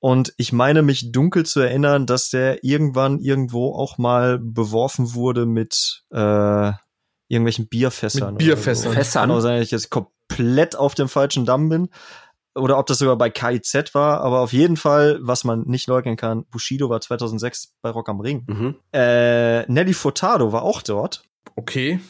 Und 0.00 0.34
ich 0.38 0.52
meine 0.52 0.82
mich 0.82 1.12
dunkel 1.12 1.46
zu 1.46 1.60
erinnern, 1.60 2.04
dass 2.04 2.30
der 2.30 2.64
irgendwann 2.64 3.20
irgendwo 3.20 3.72
auch 3.76 3.96
mal 3.96 4.40
beworfen 4.40 5.14
wurde 5.14 5.46
mit 5.46 6.02
äh, 6.10 6.72
irgendwelchen 7.28 7.68
Bierfässern. 7.68 8.34
Mit 8.34 8.38
Bierfässern. 8.38 8.88
Oder 8.90 8.94
so. 8.94 8.98
Fässern? 9.04 9.22
Kann 9.28 9.30
auch 9.30 9.40
sein, 9.40 9.58
dass 9.58 9.66
ich 9.66 9.70
jetzt 9.70 9.90
komplett 9.90 10.74
auf 10.74 10.96
dem 10.96 11.08
falschen 11.08 11.46
Damm 11.46 11.68
bin. 11.68 11.90
Oder 12.56 12.78
ob 12.78 12.86
das 12.86 12.98
sogar 12.98 13.16
bei 13.16 13.30
KIZ 13.30 13.94
war, 13.94 14.20
aber 14.22 14.40
auf 14.40 14.52
jeden 14.52 14.76
Fall, 14.76 15.18
was 15.22 15.44
man 15.44 15.62
nicht 15.62 15.86
leugnen 15.86 16.16
kann, 16.16 16.44
Bushido 16.50 16.90
war 16.90 17.00
2006 17.00 17.74
bei 17.80 17.90
Rock 17.90 18.08
am 18.08 18.20
Ring. 18.20 18.44
Mhm. 18.48 18.74
Äh, 18.92 19.62
Nelly 19.70 19.94
Furtado 19.94 20.52
war 20.52 20.62
auch 20.62 20.82
dort. 20.82 21.22
Okay. 21.54 22.00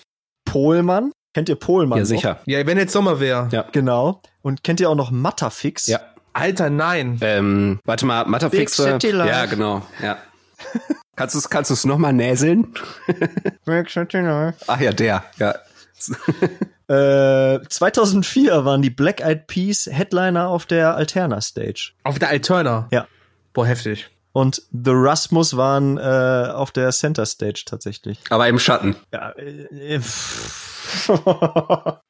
Pohlmann. 0.47 1.13
Kennt 1.35 1.49
ihr 1.49 1.57
Pohlmann? 1.57 1.99
Ja, 1.99 2.03
noch? 2.03 2.09
sicher. 2.09 2.41
Ja, 2.47 2.67
wenn 2.67 2.79
jetzt 2.79 2.93
Sommer 2.93 3.21
wäre. 3.21 3.49
Ja. 3.53 3.67
Genau. 3.71 4.23
Und 4.43 4.65
kennt 4.65 4.81
ihr 4.81 4.89
auch 4.89 4.95
noch 4.95 5.11
Matterfix? 5.11 5.87
Ja. 5.87 6.01
Alter, 6.33 6.71
nein. 6.71 7.19
Ähm, 7.21 7.81
warte 7.85 8.07
mal, 8.07 8.25
Matterfix. 8.25 8.77
Big 8.77 8.87
City 8.87 9.11
Life. 9.11 9.31
Ja, 9.31 9.47
genau. 9.47 9.83
Ja. 10.03 10.19
kannst 11.17 11.35
du 11.35 11.39
es 11.39 11.51
kannst 11.51 11.71
du's 11.71 11.85
noch 11.85 11.99
mal 11.99 12.13
näseln? 12.13 12.75
Ach 13.67 14.55
Ach 14.67 14.81
ja, 14.81 14.93
der. 14.93 15.25
Ja. 15.39 15.55
Äh, 16.91 17.61
2004 17.69 18.65
waren 18.65 18.83
die 18.83 18.91
Black 18.91 19.21
Eyed 19.21 19.47
Peas 19.47 19.87
Headliner 19.87 20.49
auf 20.49 20.67
der 20.67 20.97
Alterna 20.97 21.41
Stage. 21.41 21.93
Auf 22.03 22.19
der 22.19 22.31
Alterna? 22.31 22.89
Ja. 22.91 23.07
Boah, 23.53 23.65
heftig. 23.65 24.11
Und 24.33 24.63
The 24.73 24.91
Rasmus 24.93 25.57
waren 25.57 25.99
äh, 25.99 26.51
auf 26.53 26.73
der 26.73 26.91
Center 26.91 27.27
Stage 27.27 27.63
tatsächlich. 27.65 28.19
Aber 28.31 28.49
im 28.49 28.59
Schatten. 28.59 28.97
Ja, 29.13 29.31
äh, 29.37 30.01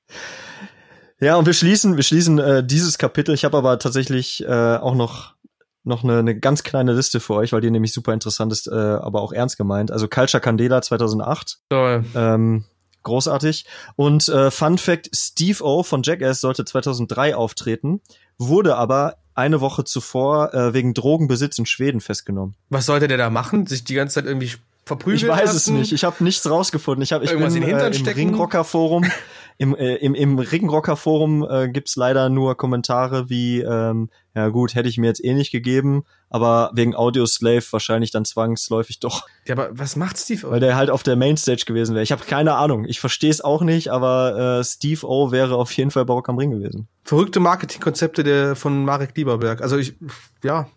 ja 1.21 1.37
und 1.37 1.45
wir 1.45 1.53
schließen, 1.53 1.97
wir 1.97 2.03
schließen 2.03 2.39
äh, 2.39 2.65
dieses 2.65 2.97
Kapitel. 2.97 3.35
Ich 3.35 3.45
habe 3.45 3.59
aber 3.59 3.79
tatsächlich 3.79 4.43
äh, 4.47 4.77
auch 4.77 4.95
noch 4.95 5.35
noch 5.83 6.05
eine, 6.05 6.19
eine 6.19 6.39
ganz 6.39 6.63
kleine 6.63 6.93
Liste 6.95 7.21
für 7.21 7.35
euch, 7.35 7.53
weil 7.53 7.61
die 7.61 7.71
nämlich 7.71 7.93
super 7.93 8.15
interessant 8.15 8.53
ist, 8.53 8.67
äh, 8.67 8.75
aber 8.75 9.21
auch 9.21 9.33
ernst 9.33 9.59
gemeint. 9.59 9.91
Also 9.91 10.09
Culture 10.09 10.41
Candela 10.41 10.81
2008. 10.83 11.59
Toll. 11.71 12.05
Ähm, 12.15 12.65
großartig. 13.03 13.65
Und 13.97 14.29
äh, 14.29 14.51
Fun 14.51 14.79
Fact, 14.79 15.11
Steve 15.15 15.63
O 15.65 15.83
von 15.83 16.03
Jackass 16.03 16.41
sollte 16.41 16.65
2003 16.65 17.35
auftreten, 17.35 18.01
wurde 18.39 18.77
aber 18.77 19.17
eine 19.35 19.61
Woche 19.61 19.85
zuvor 19.85 20.53
äh, 20.55 20.75
wegen 20.75 20.95
Drogenbesitz 20.95 21.59
in 21.59 21.67
Schweden 21.67 22.01
festgenommen. 22.01 22.55
Was 22.69 22.87
sollte 22.87 23.09
der 23.09 23.17
da 23.19 23.31
machen? 23.31 23.67
Sich 23.67 23.85
die 23.85 23.95
ganze 23.95 24.17
Zeit 24.17 24.27
irgendwie 24.27 24.53
verprügeln 24.85 25.17
Ich 25.23 25.29
weiß 25.29 25.53
lassen? 25.53 25.57
es 25.57 25.67
nicht. 25.69 25.93
Ich 25.93 26.05
habe 26.05 26.23
nichts 26.23 26.49
rausgefunden. 26.49 27.03
Ich 27.03 27.13
habe 27.13 27.25
ich 27.25 27.31
Irgendwas 27.31 27.55
bin 27.55 27.63
in 27.63 27.69
den 27.69 27.79
Hintern 27.79 27.93
äh, 27.93 28.11
im? 28.11 28.17
Ringrocker 28.17 28.65
Forum 28.65 29.05
im 29.61 29.77
äh, 29.77 29.97
im 29.97 30.15
im 30.15 30.39
Ringrocker 30.39 30.97
Forum 30.97 31.47
äh, 31.47 31.69
gibt's 31.69 31.95
leider 31.95 32.31
nur 32.31 32.57
Kommentare 32.57 33.29
wie 33.29 33.61
ähm, 33.61 34.09
ja 34.35 34.49
gut, 34.49 34.75
hätte 34.75 34.89
ich 34.89 34.97
mir 34.97 35.09
jetzt 35.09 35.23
eh 35.23 35.35
nicht 35.35 35.51
gegeben, 35.51 36.05
aber 36.31 36.71
wegen 36.73 36.95
Audioslave 36.95 37.65
wahrscheinlich 37.71 38.11
dann 38.11 38.25
zwangsläufig 38.25 39.01
doch, 39.01 39.27
Ja, 39.47 39.55
aber 39.55 39.69
was 39.73 39.97
macht 39.97 40.17
Steve? 40.17 40.51
weil 40.51 40.61
der 40.61 40.77
halt 40.77 40.89
auf 40.89 41.03
der 41.03 41.15
Mainstage 41.17 41.65
gewesen 41.67 41.95
wäre. 41.95 42.03
Ich 42.03 42.11
habe 42.11 42.25
keine 42.25 42.55
Ahnung. 42.55 42.87
Ich 42.87 43.01
verstehe 43.01 43.31
es 43.31 43.43
auch 43.43 43.61
nicht, 43.61 43.89
aber 43.89 44.61
äh, 44.61 44.65
Steve 44.65 45.07
O 45.07 45.31
wäre 45.31 45.57
auf 45.57 45.71
jeden 45.73 45.91
Fall 45.91 46.07
Barock 46.07 46.31
am 46.31 46.39
Ring 46.39 46.53
gewesen. 46.53 46.89
Verrückte 47.05 47.39
Marketingkonzepte 47.41 48.25
der 48.25 48.57
von 48.57 48.83
Marek 48.87 49.15
Lieberberg. 49.15 49.61
Also 49.61 49.77
ich, 49.77 49.95
ja. 50.43 50.69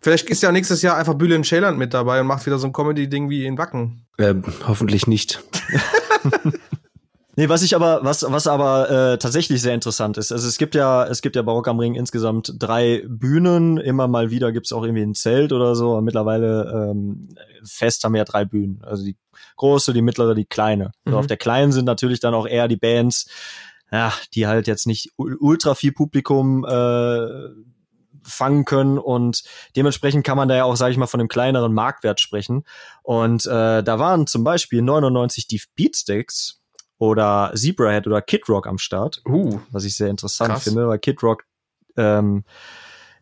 Vielleicht 0.00 0.30
ist 0.30 0.42
ja 0.42 0.52
nächstes 0.52 0.82
Jahr 0.82 0.96
einfach 0.96 1.14
Bülent 1.14 1.46
Ceylan 1.46 1.76
mit 1.76 1.94
dabei 1.94 2.20
und 2.20 2.28
macht 2.28 2.46
wieder 2.46 2.60
so 2.60 2.68
ein 2.68 2.72
Comedy-Ding 2.72 3.28
wie 3.28 3.44
in 3.44 3.58
Wacken. 3.58 4.06
Äh, 4.18 4.34
hoffentlich 4.68 5.08
nicht. 5.08 5.42
Nee, 7.40 7.48
was 7.48 7.62
ich 7.62 7.74
aber, 7.74 8.00
was, 8.04 8.22
was 8.28 8.46
aber 8.46 8.90
äh, 8.90 9.16
tatsächlich 9.16 9.62
sehr 9.62 9.72
interessant 9.72 10.18
ist, 10.18 10.30
also 10.30 10.46
es 10.46 10.58
gibt 10.58 10.74
ja, 10.74 11.06
es 11.06 11.22
gibt 11.22 11.36
ja 11.36 11.40
Barock 11.40 11.68
am 11.68 11.78
Ring 11.78 11.94
insgesamt 11.94 12.52
drei 12.58 13.02
Bühnen, 13.08 13.78
immer 13.78 14.08
mal 14.08 14.30
wieder 14.30 14.52
gibt's 14.52 14.74
auch 14.74 14.82
irgendwie 14.82 15.04
ein 15.04 15.14
Zelt 15.14 15.54
oder 15.54 15.74
so, 15.74 15.92
aber 15.92 16.02
mittlerweile 16.02 16.90
ähm, 16.90 17.30
fest 17.64 18.04
haben 18.04 18.12
wir 18.12 18.18
ja 18.18 18.24
drei 18.26 18.44
Bühnen. 18.44 18.82
Also 18.84 19.04
die 19.04 19.16
große, 19.56 19.94
die 19.94 20.02
mittlere, 20.02 20.34
die 20.34 20.44
kleine. 20.44 20.92
Mhm. 21.06 21.14
Auf 21.14 21.28
der 21.28 21.38
kleinen 21.38 21.72
sind 21.72 21.86
natürlich 21.86 22.20
dann 22.20 22.34
auch 22.34 22.46
eher 22.46 22.68
die 22.68 22.76
Bands, 22.76 23.26
ja, 23.90 24.12
die 24.34 24.46
halt 24.46 24.66
jetzt 24.66 24.86
nicht 24.86 25.10
ul- 25.16 25.38
ultra 25.40 25.74
viel 25.74 25.92
Publikum 25.92 26.66
äh, 26.66 27.26
fangen 28.22 28.66
können 28.66 28.98
und 28.98 29.44
dementsprechend 29.76 30.26
kann 30.26 30.36
man 30.36 30.50
da 30.50 30.56
ja 30.56 30.64
auch, 30.64 30.76
sage 30.76 30.92
ich 30.92 30.98
mal, 30.98 31.06
von 31.06 31.20
einem 31.20 31.28
kleineren 31.30 31.72
Marktwert 31.72 32.20
sprechen. 32.20 32.64
Und 33.02 33.46
äh, 33.46 33.82
da 33.82 33.98
waren 33.98 34.26
zum 34.26 34.44
Beispiel 34.44 34.82
99 34.82 35.46
die 35.46 35.62
Beatsticks 35.74 36.59
oder 37.00 37.50
Zebrahead 37.56 38.06
oder 38.06 38.22
Kid 38.22 38.48
Rock 38.48 38.68
am 38.68 38.78
Start, 38.78 39.22
Uh. 39.26 39.58
was 39.72 39.82
ich 39.84 39.96
sehr 39.96 40.08
interessant 40.08 40.52
Krass. 40.52 40.62
finde, 40.64 40.86
weil 40.86 40.98
Kid 41.00 41.20
Rock 41.24 41.44
ähm, 41.96 42.44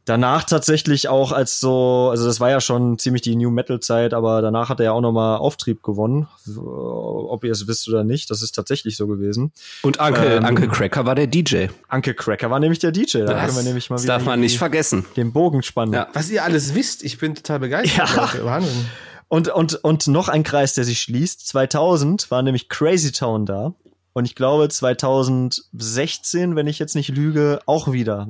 danach 0.04 0.44
tatsächlich 0.44 1.08
auch 1.08 1.32
als 1.32 1.60
so, 1.60 2.08
also 2.10 2.26
das 2.26 2.40
war 2.40 2.50
ja 2.50 2.60
schon 2.60 2.98
ziemlich 2.98 3.22
die 3.22 3.36
New 3.36 3.50
Metal 3.50 3.78
Zeit, 3.78 4.14
aber 4.14 4.40
danach 4.42 4.68
hat 4.70 4.80
er 4.80 4.84
ja 4.86 4.92
auch 4.92 5.00
nochmal 5.02 5.36
Auftrieb 5.36 5.82
gewonnen, 5.82 6.26
ob 6.56 7.44
ihr 7.44 7.52
es 7.52 7.68
wisst 7.68 7.88
oder 7.88 8.04
nicht, 8.04 8.30
das 8.30 8.42
ist 8.42 8.52
tatsächlich 8.52 8.96
so 8.96 9.06
gewesen. 9.06 9.52
Und 9.82 10.00
Uncle, 10.00 10.38
Ähm, 10.38 10.44
Uncle 10.44 10.68
Cracker 10.68 11.04
war 11.06 11.14
der 11.14 11.26
DJ. 11.26 11.66
Uncle 11.90 12.14
Cracker 12.14 12.50
war 12.50 12.58
nämlich 12.58 12.78
der 12.80 12.90
DJ, 12.90 13.18
da 13.26 13.44
können 13.44 13.54
wir 13.56 13.62
nämlich 13.62 13.90
mal 13.90 13.96
das 13.96 14.04
wieder 14.04 14.14
darf 14.14 14.24
man 14.24 14.40
die- 14.40 14.46
nicht 14.46 14.58
vergessen. 14.58 15.04
den 15.16 15.32
Bogen 15.32 15.62
spannen. 15.62 15.94
Ja. 15.94 16.08
Was 16.14 16.30
ihr 16.30 16.42
alles 16.42 16.74
wisst, 16.74 17.04
ich 17.04 17.18
bin 17.18 17.34
total 17.34 17.60
begeistert. 17.60 18.08
Ja. 18.08 18.44
Wahnsinn. 18.44 18.86
Und, 19.28 19.48
und, 19.48 19.74
und 19.84 20.06
noch 20.08 20.28
ein 20.28 20.42
Kreis, 20.42 20.74
der 20.74 20.84
sich 20.84 21.00
schließt. 21.02 21.46
2000 21.46 22.30
war 22.30 22.42
nämlich 22.42 22.68
Crazy 22.68 23.12
Town 23.12 23.44
da. 23.44 23.74
Und 24.14 24.24
ich 24.24 24.34
glaube 24.34 24.68
2016, 24.68 26.56
wenn 26.56 26.66
ich 26.66 26.78
jetzt 26.78 26.94
nicht 26.94 27.10
lüge, 27.10 27.60
auch 27.66 27.92
wieder. 27.92 28.28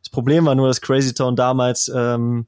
Das 0.00 0.10
Problem 0.10 0.46
war 0.46 0.54
nur, 0.54 0.68
dass 0.68 0.80
Crazy 0.80 1.12
Town 1.12 1.34
damals, 1.34 1.90
ähm, 1.94 2.46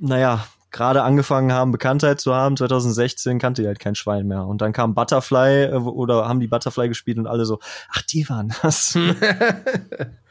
naja, 0.00 0.46
gerade 0.70 1.02
angefangen 1.02 1.52
haben, 1.52 1.72
Bekanntheit 1.72 2.20
zu 2.20 2.34
haben. 2.34 2.56
2016 2.56 3.38
kannte 3.38 3.62
die 3.62 3.68
halt 3.68 3.80
kein 3.80 3.94
Schwein 3.94 4.26
mehr. 4.26 4.46
Und 4.46 4.60
dann 4.60 4.72
kam 4.72 4.94
Butterfly 4.94 5.64
äh, 5.64 5.74
oder 5.74 6.28
haben 6.28 6.40
die 6.40 6.48
Butterfly 6.48 6.88
gespielt 6.88 7.18
und 7.18 7.26
alle 7.26 7.44
so, 7.44 7.58
ach, 7.92 8.02
die 8.02 8.28
waren 8.28 8.54
das. 8.62 8.96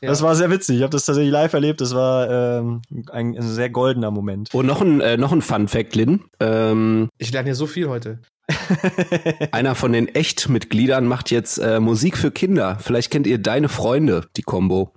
Das 0.00 0.22
war 0.22 0.34
sehr 0.34 0.50
witzig. 0.50 0.76
Ich 0.76 0.82
habe 0.82 0.90
das 0.90 1.04
tatsächlich 1.04 1.32
live 1.32 1.52
erlebt. 1.52 1.80
Das 1.80 1.94
war 1.94 2.28
ähm, 2.30 2.82
ein, 3.10 3.36
ein 3.36 3.42
sehr 3.42 3.70
goldener 3.70 4.10
Moment. 4.10 4.52
Und 4.54 4.66
noch 4.66 4.80
ein, 4.80 5.00
äh, 5.00 5.16
noch 5.16 5.32
ein 5.32 5.42
Fun 5.42 5.68
Fact, 5.68 5.94
Lynn. 5.94 6.24
Ähm, 6.40 7.08
Ich 7.18 7.32
lerne 7.32 7.46
hier 7.46 7.54
so 7.54 7.66
viel 7.66 7.88
heute. 7.88 8.18
einer 9.52 9.74
von 9.74 9.92
den 9.92 10.08
Echt-Mitgliedern 10.08 11.06
macht 11.06 11.30
jetzt 11.30 11.58
äh, 11.58 11.80
Musik 11.80 12.16
für 12.16 12.30
Kinder. 12.30 12.78
Vielleicht 12.80 13.10
kennt 13.10 13.26
ihr 13.26 13.38
Deine 13.38 13.68
Freunde, 13.68 14.26
die 14.36 14.42
Combo. 14.42 14.92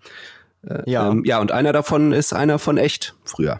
Ja, 0.85 1.09
Ähm, 1.09 1.23
ja, 1.25 1.39
und 1.39 1.51
einer 1.51 1.73
davon 1.73 2.11
ist 2.11 2.33
einer 2.33 2.59
von 2.59 2.77
Echt 2.77 3.15
früher. 3.23 3.59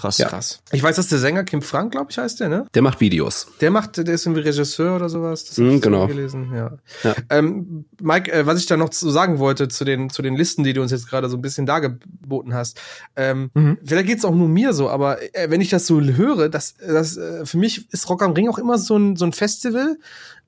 Krass. 0.00 0.18
Krass. 0.18 0.60
Ich 0.72 0.82
weiß, 0.82 0.96
dass 0.96 1.08
der 1.08 1.18
Sänger 1.18 1.44
Kim 1.44 1.62
Frank, 1.62 1.92
glaube 1.92 2.10
ich, 2.10 2.18
heißt 2.18 2.40
der, 2.40 2.48
ne? 2.48 2.66
Der 2.74 2.82
macht 2.82 3.00
Videos. 3.00 3.48
Der 3.60 3.70
macht, 3.70 3.96
der 3.96 4.14
ist 4.14 4.26
irgendwie 4.26 4.42
Regisseur 4.42 4.96
oder 4.96 5.08
sowas. 5.08 5.44
Das 5.44 5.56
so 5.56 5.80
genau. 5.80 6.06
gelesen, 6.06 6.52
ja. 6.54 6.78
Ja. 7.02 7.14
Ähm, 7.30 7.84
Mike, 8.00 8.32
äh, 8.32 8.46
was 8.46 8.58
ich 8.58 8.66
da 8.66 8.76
noch 8.76 8.90
zu 8.90 9.10
sagen 9.10 9.38
wollte 9.38 9.68
zu 9.68 9.84
den, 9.84 10.10
zu 10.10 10.22
den 10.22 10.34
Listen, 10.34 10.64
die 10.64 10.72
du 10.72 10.82
uns 10.82 10.90
jetzt 10.90 11.08
gerade 11.08 11.28
so 11.28 11.36
ein 11.36 11.42
bisschen 11.42 11.66
dargeboten 11.66 12.54
hast. 12.54 12.80
Ähm, 13.16 13.50
Mhm. 13.54 13.78
Vielleicht 13.84 14.06
geht's 14.06 14.24
auch 14.24 14.34
nur 14.34 14.48
mir 14.48 14.72
so, 14.72 14.88
aber 14.88 15.22
äh, 15.34 15.50
wenn 15.50 15.60
ich 15.60 15.68
das 15.68 15.86
so 15.86 16.00
höre, 16.00 16.48
das, 16.48 16.76
das 16.76 17.16
äh, 17.16 17.44
für 17.44 17.58
mich 17.58 17.92
ist 17.92 18.08
Rock 18.08 18.22
am 18.22 18.32
Ring 18.32 18.48
auch 18.48 18.58
immer 18.58 18.78
so 18.78 18.96
ein, 18.96 19.16
so 19.16 19.24
ein 19.24 19.32
Festival, 19.32 19.98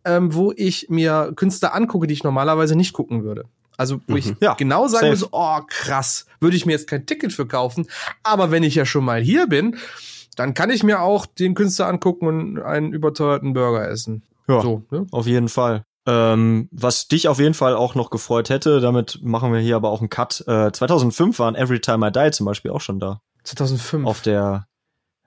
ähm, 0.05 0.34
wo 0.34 0.53
ich 0.57 0.88
mir 0.88 1.32
Künstler 1.36 1.74
angucke, 1.74 2.07
die 2.07 2.14
ich 2.14 2.24
normalerweise 2.24 2.76
nicht 2.76 2.92
gucken 2.92 3.24
würde. 3.24 3.44
Also 3.80 3.98
wo 4.06 4.16
ich 4.16 4.34
Ja, 4.40 4.52
genau 4.52 4.88
sagen 4.88 5.06
safe. 5.06 5.16
so, 5.16 5.28
oh 5.32 5.60
krass, 5.66 6.26
würde 6.38 6.54
ich 6.54 6.66
mir 6.66 6.72
jetzt 6.72 6.86
kein 6.86 7.06
Ticket 7.06 7.32
für 7.32 7.46
kaufen. 7.46 7.86
Aber 8.22 8.50
wenn 8.50 8.62
ich 8.62 8.74
ja 8.74 8.84
schon 8.84 9.06
mal 9.06 9.22
hier 9.22 9.46
bin, 9.46 9.78
dann 10.36 10.52
kann 10.52 10.68
ich 10.68 10.82
mir 10.82 11.00
auch 11.00 11.24
den 11.24 11.54
Künstler 11.54 11.86
angucken 11.86 12.26
und 12.26 12.62
einen 12.62 12.92
überteuerten 12.92 13.54
Burger 13.54 13.88
essen. 13.88 14.22
Ja. 14.48 14.60
So, 14.60 14.82
ne? 14.90 15.06
Auf 15.12 15.26
jeden 15.26 15.48
Fall. 15.48 15.84
Ähm, 16.06 16.68
was 16.72 17.08
dich 17.08 17.26
auf 17.28 17.38
jeden 17.38 17.54
Fall 17.54 17.74
auch 17.74 17.94
noch 17.94 18.10
gefreut 18.10 18.50
hätte, 18.50 18.80
damit 18.80 19.20
machen 19.22 19.50
wir 19.50 19.60
hier 19.60 19.76
aber 19.76 19.88
auch 19.88 20.00
einen 20.00 20.10
Cut. 20.10 20.44
Äh, 20.46 20.72
2005 20.72 21.38
waren 21.38 21.54
Every 21.54 21.80
Time 21.80 22.06
I 22.06 22.12
Die 22.12 22.30
zum 22.32 22.44
Beispiel 22.44 22.72
auch 22.72 22.82
schon 22.82 23.00
da. 23.00 23.22
2005. 23.44 24.06
Auf 24.06 24.20
der, 24.20 24.66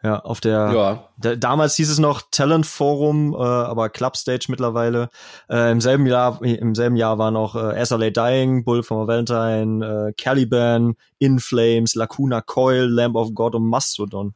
ja, 0.04 0.20
auf 0.20 0.42
der, 0.42 0.72
Ja. 0.74 1.10
da, 1.18 1.36
damals 1.36 1.76
hieß 1.76 1.90
es 1.90 1.98
noch 1.98 2.22
Talent 2.30 2.66
Forum, 2.66 3.34
äh, 3.34 3.38
aber 3.38 3.90
Club 3.90 4.18
Stage 4.18 4.48
mittlerweile. 4.50 5.10
Äh, 5.50 5.72
Im 5.72 5.80
selben 5.82 6.06
Jahr, 6.06 6.42
im 6.44 6.76
selben 6.76 6.96
Jahr 6.98 7.18
waren 7.18 7.38
auch 7.38 7.56
äh, 7.56 7.84
SLA 7.86 8.10
Dying, 8.10 8.66
Bull 8.66 8.84
from 8.84 9.00
a 9.00 9.08
Valentine, 9.08 10.10
äh, 10.10 10.14
Caliban, 10.22 10.96
In 11.20 11.40
Flames, 11.40 11.96
Lacuna 11.96 12.42
Coil, 12.42 12.86
Lamb 12.86 13.16
of 13.16 13.34
God 13.34 13.56
und 13.56 13.66
Mastodon. 13.68 14.34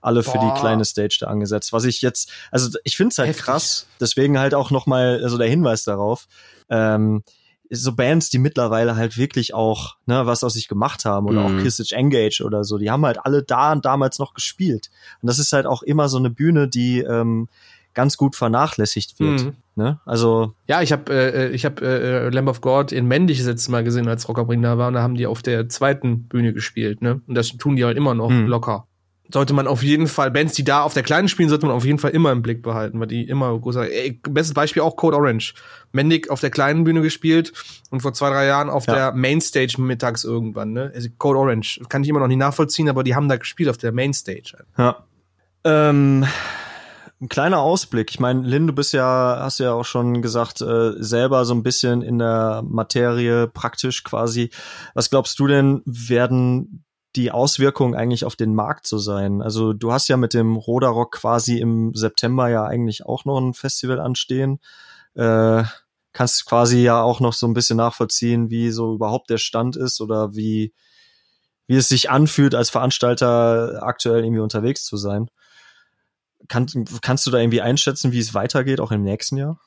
Alle 0.00 0.22
für 0.22 0.38
Boah. 0.38 0.52
die 0.54 0.60
kleine 0.60 0.84
Stage 0.84 1.18
da 1.20 1.26
angesetzt. 1.26 1.72
Was 1.72 1.84
ich 1.84 2.00
jetzt, 2.02 2.30
also 2.52 2.78
ich 2.84 2.96
finde 2.96 3.10
es 3.10 3.18
halt 3.18 3.30
Heftig. 3.30 3.44
krass. 3.44 3.86
Deswegen 4.00 4.38
halt 4.38 4.54
auch 4.54 4.70
noch 4.70 4.86
mal 4.86 5.20
so 5.28 5.36
der 5.38 5.48
Hinweis 5.48 5.82
darauf. 5.82 6.28
Ähm, 6.70 7.24
so 7.70 7.94
Bands, 7.94 8.30
die 8.30 8.38
mittlerweile 8.38 8.96
halt 8.96 9.16
wirklich 9.18 9.52
auch 9.54 9.96
ne, 10.06 10.24
was 10.26 10.42
aus 10.44 10.54
sich 10.54 10.68
gemacht 10.68 11.04
haben 11.04 11.26
oder 11.26 11.40
Mhm. 11.48 11.58
auch 11.58 11.62
Kissage 11.62 11.94
Engage 11.94 12.42
oder 12.44 12.64
so, 12.64 12.78
die 12.78 12.90
haben 12.90 13.04
halt 13.04 13.18
alle 13.24 13.42
da 13.42 13.72
und 13.72 13.84
damals 13.84 14.18
noch 14.18 14.34
gespielt. 14.34 14.90
Und 15.22 15.26
das 15.26 15.38
ist 15.38 15.52
halt 15.52 15.66
auch 15.66 15.82
immer 15.82 16.08
so 16.08 16.18
eine 16.18 16.30
Bühne, 16.30 16.68
die 16.68 17.00
ähm, 17.00 17.48
ganz 17.94 18.16
gut 18.16 18.36
vernachlässigt 18.36 19.18
wird. 19.20 19.44
Mhm. 19.44 19.52
Ne? 19.74 20.00
Also 20.06 20.54
Ja, 20.66 20.82
ich 20.82 20.92
habe 20.92 21.12
äh, 21.12 21.48
ich 21.50 21.64
hab, 21.64 21.80
äh, 21.80 22.28
Lamb 22.30 22.48
of 22.48 22.60
God 22.60 22.92
in 22.92 23.06
Männlich 23.06 23.38
das 23.38 23.46
letzte 23.46 23.70
Mal 23.70 23.84
gesehen, 23.84 24.08
als 24.08 24.28
Rock 24.28 24.38
am 24.38 24.48
Ring 24.48 24.62
da 24.62 24.78
war. 24.78 24.88
Und 24.88 24.94
da 24.94 25.02
haben 25.02 25.14
die 25.16 25.26
auf 25.26 25.42
der 25.42 25.68
zweiten 25.68 26.24
Bühne 26.24 26.52
gespielt. 26.52 27.02
Ne? 27.02 27.20
Und 27.26 27.34
das 27.34 27.48
tun 27.56 27.76
die 27.76 27.84
halt 27.84 27.96
immer 27.96 28.14
noch 28.14 28.30
Mhm. 28.30 28.46
locker. 28.46 28.86
Sollte 29.30 29.52
man 29.52 29.66
auf 29.66 29.82
jeden 29.82 30.06
Fall, 30.06 30.30
Bands, 30.30 30.54
die 30.54 30.64
da 30.64 30.82
auf 30.82 30.94
der 30.94 31.02
kleinen 31.02 31.28
spielen, 31.28 31.50
sollte 31.50 31.66
man 31.66 31.74
auf 31.74 31.84
jeden 31.84 31.98
Fall 31.98 32.12
immer 32.12 32.32
im 32.32 32.40
Blick 32.40 32.62
behalten, 32.62 32.98
weil 32.98 33.08
die 33.08 33.28
immer 33.28 33.58
großer. 33.58 33.90
Ey, 33.90 34.18
bestes 34.22 34.54
Beispiel 34.54 34.80
auch 34.80 34.96
Code 34.96 35.16
Orange. 35.18 35.52
Mendig 35.92 36.30
auf 36.30 36.40
der 36.40 36.48
kleinen 36.50 36.84
Bühne 36.84 37.02
gespielt 37.02 37.52
und 37.90 38.00
vor 38.00 38.14
zwei, 38.14 38.30
drei 38.30 38.46
Jahren 38.46 38.70
auf 38.70 38.86
Ja. 38.86 38.94
der 38.94 39.12
Mainstage 39.12 39.74
mittags 39.78 40.24
irgendwann. 40.24 40.72
Ne? 40.72 40.90
Also 40.94 41.08
Code 41.18 41.38
Orange. 41.38 41.78
Kann 41.90 42.02
ich 42.02 42.08
immer 42.08 42.20
noch 42.20 42.26
nicht 42.28 42.38
nachvollziehen, 42.38 42.88
aber 42.88 43.04
die 43.04 43.14
haben 43.14 43.28
da 43.28 43.36
gespielt 43.36 43.68
auf 43.68 43.76
der 43.76 43.92
Mainstage. 43.92 44.54
Ja. 44.78 45.04
Ähm, 45.64 46.24
ein 47.20 47.28
kleiner 47.28 47.58
Ausblick. 47.58 48.10
Ich 48.10 48.20
meine, 48.20 48.42
Lynn, 48.46 48.66
du 48.68 48.72
bist 48.72 48.92
ja, 48.92 49.38
hast 49.40 49.58
ja 49.58 49.72
auch 49.72 49.84
schon 49.84 50.22
gesagt, 50.22 50.60
äh, 50.62 50.92
selber 51.02 51.44
so 51.44 51.52
ein 51.52 51.62
bisschen 51.64 52.00
in 52.00 52.18
der 52.18 52.62
Materie 52.66 53.48
praktisch 53.48 54.04
quasi. 54.04 54.50
Was 54.94 55.10
glaubst 55.10 55.38
du 55.40 55.48
denn, 55.48 55.82
werden 55.84 56.84
die 57.18 57.32
Auswirkungen 57.32 57.94
eigentlich 57.94 58.24
auf 58.24 58.36
den 58.36 58.54
Markt 58.54 58.86
so 58.86 58.98
sein? 58.98 59.42
Also 59.42 59.72
du 59.72 59.92
hast 59.92 60.08
ja 60.08 60.16
mit 60.16 60.34
dem 60.34 60.56
Roderock 60.56 61.12
quasi 61.12 61.58
im 61.58 61.92
September 61.94 62.48
ja 62.48 62.64
eigentlich 62.64 63.04
auch 63.04 63.24
noch 63.24 63.38
ein 63.38 63.54
Festival 63.54 64.00
anstehen. 64.00 64.60
Äh, 65.14 65.64
kannst 66.12 66.46
quasi 66.46 66.78
ja 66.78 67.02
auch 67.02 67.20
noch 67.20 67.32
so 67.32 67.46
ein 67.46 67.54
bisschen 67.54 67.76
nachvollziehen, 67.76 68.50
wie 68.50 68.70
so 68.70 68.94
überhaupt 68.94 69.30
der 69.30 69.38
Stand 69.38 69.76
ist 69.76 70.00
oder 70.00 70.34
wie, 70.34 70.72
wie 71.66 71.76
es 71.76 71.88
sich 71.88 72.08
anfühlt, 72.08 72.54
als 72.54 72.70
Veranstalter 72.70 73.80
aktuell 73.82 74.24
irgendwie 74.24 74.40
unterwegs 74.40 74.84
zu 74.84 74.96
sein. 74.96 75.28
Kann, 76.46 76.66
kannst 77.02 77.26
du 77.26 77.32
da 77.32 77.38
irgendwie 77.38 77.60
einschätzen, 77.60 78.12
wie 78.12 78.20
es 78.20 78.32
weitergeht, 78.32 78.80
auch 78.80 78.92
im 78.92 79.02
nächsten 79.02 79.36
Jahr? 79.36 79.60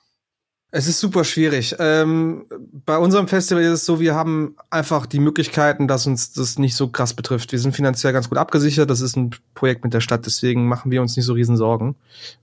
Es 0.73 0.87
ist 0.87 1.01
super 1.01 1.25
schwierig. 1.25 1.75
Ähm, 1.79 2.45
bei 2.85 2.97
unserem 2.97 3.27
Festival 3.27 3.61
ist 3.61 3.71
es 3.71 3.85
so, 3.85 3.99
wir 3.99 4.15
haben 4.15 4.55
einfach 4.69 5.05
die 5.05 5.19
Möglichkeiten, 5.19 5.85
dass 5.85 6.07
uns 6.07 6.31
das 6.31 6.57
nicht 6.57 6.77
so 6.77 6.87
krass 6.87 7.13
betrifft. 7.13 7.51
Wir 7.51 7.59
sind 7.59 7.75
finanziell 7.75 8.13
ganz 8.13 8.29
gut 8.29 8.37
abgesichert. 8.37 8.89
Das 8.89 9.01
ist 9.01 9.17
ein 9.17 9.31
Projekt 9.53 9.83
mit 9.83 9.93
der 9.93 9.99
Stadt, 9.99 10.25
deswegen 10.25 10.69
machen 10.69 10.89
wir 10.89 11.01
uns 11.01 11.17
nicht 11.17 11.25
so 11.25 11.33
riesen 11.33 11.57
Sorgen. 11.57 11.97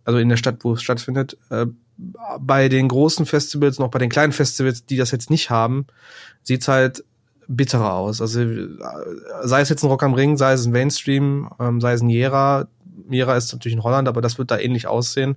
Also 0.05 0.18
in 0.18 0.29
der 0.29 0.37
Stadt, 0.37 0.59
wo 0.61 0.74
es 0.74 0.83
stattfindet. 0.83 1.39
Äh, 1.49 1.66
bei 2.39 2.68
den 2.68 2.89
großen 2.89 3.24
Festivals, 3.24 3.79
noch 3.79 3.91
bei 3.91 3.99
den 3.99 4.11
kleinen 4.11 4.33
Festivals, 4.33 4.85
die 4.85 4.99
das 4.99 5.11
jetzt 5.11 5.31
nicht 5.31 5.49
haben, 5.49 5.87
sieht's 6.43 6.68
halt 6.68 7.05
bitterer 7.49 7.95
aus. 7.95 8.20
Also 8.20 8.43
äh, 8.43 8.68
sei 9.43 9.62
es 9.62 9.70
jetzt 9.70 9.83
ein 9.83 9.89
Rock 9.89 10.03
am 10.03 10.12
Ring, 10.12 10.37
sei 10.37 10.53
es 10.53 10.66
ein 10.66 10.72
Mainstream, 10.72 11.49
ähm, 11.59 11.81
sei 11.81 11.95
es 11.95 12.03
ein 12.03 12.11
Jera. 12.11 12.68
Jera 13.09 13.37
ist 13.37 13.51
natürlich 13.55 13.76
in 13.76 13.85
Holland, 13.85 14.07
aber 14.07 14.20
das 14.20 14.37
wird 14.37 14.51
da 14.51 14.59
ähnlich 14.59 14.87
aussehen 14.87 15.37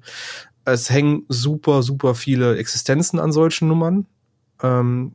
es 0.65 0.89
hängen 0.89 1.25
super, 1.27 1.83
super 1.83 2.15
viele 2.15 2.57
Existenzen 2.57 3.19
an 3.19 3.31
solchen 3.31 3.67
Nummern. 3.67 4.05
Ähm, 4.61 5.13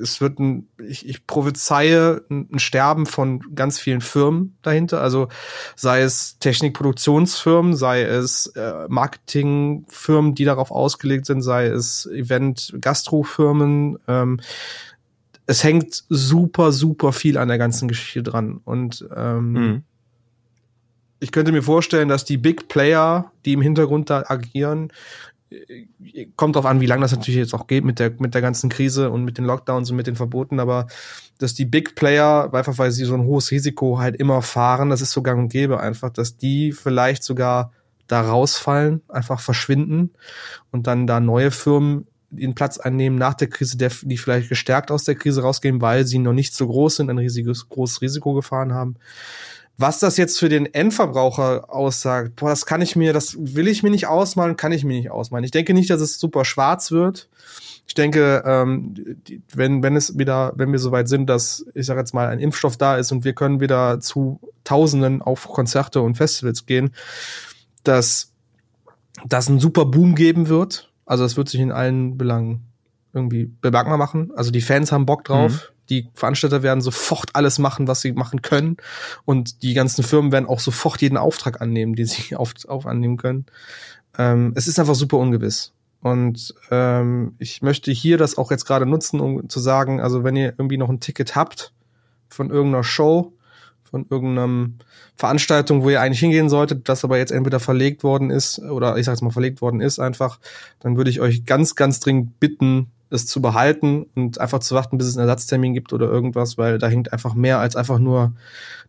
es 0.00 0.20
wird 0.20 0.38
ein, 0.38 0.68
ich, 0.78 1.06
ich 1.06 1.26
prophezeie 1.26 2.22
ein 2.30 2.58
Sterben 2.58 3.06
von 3.06 3.54
ganz 3.54 3.78
vielen 3.78 4.00
Firmen 4.00 4.56
dahinter. 4.62 5.02
Also 5.02 5.28
sei 5.76 6.00
es 6.00 6.38
Technikproduktionsfirmen, 6.38 7.76
sei 7.76 8.02
es 8.02 8.46
äh, 8.56 8.86
Marketingfirmen, 8.88 10.34
die 10.34 10.44
darauf 10.44 10.70
ausgelegt 10.70 11.26
sind, 11.26 11.42
sei 11.42 11.66
es 11.66 12.06
Event-Gastrofirmen. 12.06 13.98
Ähm, 14.08 14.40
es 15.46 15.62
hängt 15.62 16.04
super, 16.08 16.72
super 16.72 17.12
viel 17.12 17.36
an 17.36 17.48
der 17.48 17.58
ganzen 17.58 17.88
Geschichte 17.88 18.22
dran. 18.22 18.60
Und 18.64 19.06
ähm, 19.14 19.52
mhm 19.52 19.84
ich 21.22 21.30
könnte 21.30 21.52
mir 21.52 21.62
vorstellen, 21.62 22.08
dass 22.08 22.24
die 22.24 22.36
Big 22.36 22.68
Player, 22.68 23.30
die 23.44 23.52
im 23.52 23.62
Hintergrund 23.62 24.10
da 24.10 24.24
agieren, 24.26 24.92
äh, 25.50 26.26
kommt 26.34 26.56
drauf 26.56 26.66
an, 26.66 26.80
wie 26.80 26.86
lange 26.86 27.02
das 27.02 27.12
natürlich 27.12 27.38
jetzt 27.38 27.54
auch 27.54 27.68
geht 27.68 27.84
mit 27.84 28.00
der, 28.00 28.12
mit 28.18 28.34
der 28.34 28.40
ganzen 28.40 28.68
Krise 28.68 29.10
und 29.10 29.24
mit 29.24 29.38
den 29.38 29.44
Lockdowns 29.44 29.90
und 29.90 29.96
mit 29.96 30.08
den 30.08 30.16
Verboten, 30.16 30.58
aber 30.58 30.88
dass 31.38 31.54
die 31.54 31.64
Big 31.64 31.94
Player, 31.94 32.52
einfach 32.52 32.76
weil 32.78 32.90
sie 32.90 33.04
so 33.04 33.14
ein 33.14 33.24
hohes 33.24 33.52
Risiko 33.52 34.00
halt 34.00 34.16
immer 34.16 34.42
fahren, 34.42 34.90
das 34.90 35.00
ist 35.00 35.12
so 35.12 35.22
gang 35.22 35.38
und 35.38 35.48
gäbe 35.48 35.78
einfach, 35.78 36.10
dass 36.10 36.36
die 36.36 36.72
vielleicht 36.72 37.22
sogar 37.22 37.72
da 38.08 38.20
rausfallen, 38.20 39.02
einfach 39.08 39.38
verschwinden 39.38 40.10
und 40.72 40.88
dann 40.88 41.06
da 41.06 41.20
neue 41.20 41.52
Firmen 41.52 42.08
den 42.30 42.54
Platz 42.54 42.78
einnehmen 42.78 43.18
nach 43.18 43.34
der 43.34 43.48
Krise, 43.48 43.76
die 43.76 44.16
vielleicht 44.16 44.48
gestärkt 44.48 44.90
aus 44.90 45.04
der 45.04 45.14
Krise 45.14 45.42
rausgehen, 45.42 45.80
weil 45.80 46.06
sie 46.06 46.18
noch 46.18 46.32
nicht 46.32 46.54
so 46.54 46.66
groß 46.66 46.96
sind, 46.96 47.10
ein 47.10 47.18
riesiges, 47.18 47.68
großes 47.68 48.00
Risiko 48.00 48.32
gefahren 48.32 48.72
haben. 48.72 48.96
Was 49.78 49.98
das 49.98 50.16
jetzt 50.16 50.38
für 50.38 50.48
den 50.48 50.72
Endverbraucher 50.72 51.72
aussagt, 51.72 52.36
boah, 52.36 52.50
das 52.50 52.66
kann 52.66 52.82
ich 52.82 52.94
mir, 52.94 53.12
das 53.12 53.36
will 53.38 53.68
ich 53.68 53.82
mir 53.82 53.90
nicht 53.90 54.06
ausmalen, 54.06 54.56
kann 54.56 54.72
ich 54.72 54.84
mir 54.84 54.94
nicht 54.94 55.10
ausmalen. 55.10 55.44
Ich 55.44 55.50
denke 55.50 55.74
nicht, 55.74 55.90
dass 55.90 56.00
es 56.00 56.20
super 56.20 56.44
schwarz 56.44 56.90
wird. 56.90 57.28
Ich 57.86 57.94
denke, 57.94 58.42
ähm, 58.46 58.94
die, 59.26 59.42
wenn, 59.52 59.82
wenn 59.82 59.96
es 59.96 60.16
wieder, 60.16 60.52
wenn 60.56 60.70
wir 60.72 60.78
soweit 60.78 61.08
sind, 61.08 61.28
dass, 61.28 61.66
ich 61.74 61.86
sag 61.86 61.98
jetzt 61.98 62.14
mal, 62.14 62.28
ein 62.28 62.38
Impfstoff 62.38 62.76
da 62.76 62.96
ist 62.96 63.12
und 63.12 63.24
wir 63.24 63.32
können 63.32 63.60
wieder 63.60 63.98
zu 64.00 64.40
Tausenden 64.64 65.20
auf 65.20 65.48
Konzerte 65.48 66.00
und 66.00 66.16
Festivals 66.16 66.66
gehen, 66.66 66.94
dass 67.82 68.32
das 69.26 69.48
einen 69.48 69.60
super 69.60 69.84
Boom 69.84 70.14
geben 70.14 70.48
wird. 70.48 70.90
Also 71.06 71.24
es 71.24 71.36
wird 71.36 71.48
sich 71.48 71.60
in 71.60 71.72
allen 71.72 72.16
Belangen 72.16 72.66
irgendwie 73.12 73.46
bemerkbar 73.60 73.98
machen. 73.98 74.30
Also 74.36 74.50
die 74.50 74.60
Fans 74.60 74.92
haben 74.92 75.06
Bock 75.06 75.24
drauf. 75.24 75.52
Mhm. 75.52 75.72
Die 75.92 76.08
Veranstalter 76.14 76.62
werden 76.62 76.80
sofort 76.80 77.36
alles 77.36 77.58
machen, 77.58 77.86
was 77.86 78.00
sie 78.00 78.12
machen 78.12 78.40
können. 78.40 78.78
Und 79.26 79.62
die 79.62 79.74
ganzen 79.74 80.02
Firmen 80.02 80.32
werden 80.32 80.48
auch 80.48 80.58
sofort 80.58 81.02
jeden 81.02 81.18
Auftrag 81.18 81.60
annehmen, 81.60 81.94
den 81.94 82.06
sie 82.06 82.34
auf, 82.36 82.54
auf 82.66 82.86
annehmen 82.86 83.18
können. 83.18 83.44
Ähm, 84.16 84.54
es 84.56 84.66
ist 84.68 84.80
einfach 84.80 84.94
super 84.94 85.18
ungewiss. 85.18 85.74
Und 86.00 86.54
ähm, 86.70 87.34
ich 87.38 87.60
möchte 87.60 87.92
hier 87.92 88.16
das 88.16 88.38
auch 88.38 88.50
jetzt 88.50 88.64
gerade 88.64 88.86
nutzen, 88.86 89.20
um 89.20 89.50
zu 89.50 89.60
sagen, 89.60 90.00
also 90.00 90.24
wenn 90.24 90.34
ihr 90.34 90.54
irgendwie 90.56 90.78
noch 90.78 90.88
ein 90.88 91.00
Ticket 91.00 91.36
habt 91.36 91.74
von 92.28 92.48
irgendeiner 92.48 92.84
Show, 92.84 93.34
von 93.84 94.06
irgendeiner 94.08 94.70
Veranstaltung, 95.16 95.84
wo 95.84 95.90
ihr 95.90 96.00
eigentlich 96.00 96.20
hingehen 96.20 96.48
solltet, 96.48 96.88
das 96.88 97.04
aber 97.04 97.18
jetzt 97.18 97.32
entweder 97.32 97.60
verlegt 97.60 98.02
worden 98.02 98.30
ist 98.30 98.58
oder 98.58 98.96
ich 98.96 99.06
sag's 99.06 99.22
mal 99.22 99.30
verlegt 99.30 99.60
worden 99.60 99.80
ist 99.80 99.98
einfach, 99.98 100.38
dann 100.80 100.96
würde 100.96 101.10
ich 101.10 101.20
euch 101.20 101.44
ganz, 101.44 101.74
ganz 101.74 102.00
dringend 102.00 102.40
bitten, 102.40 102.88
es 103.10 103.26
zu 103.26 103.42
behalten 103.42 104.06
und 104.14 104.40
einfach 104.40 104.60
zu 104.60 104.74
warten, 104.74 104.98
bis 104.98 105.06
es 105.06 105.16
einen 105.16 105.28
Ersatztermin 105.28 105.74
gibt 105.74 105.92
oder 105.92 106.06
irgendwas, 106.06 106.56
weil 106.56 106.78
da 106.78 106.88
hängt 106.88 107.12
einfach 107.12 107.34
mehr 107.34 107.58
als 107.58 107.76
einfach 107.76 107.98
nur 107.98 108.32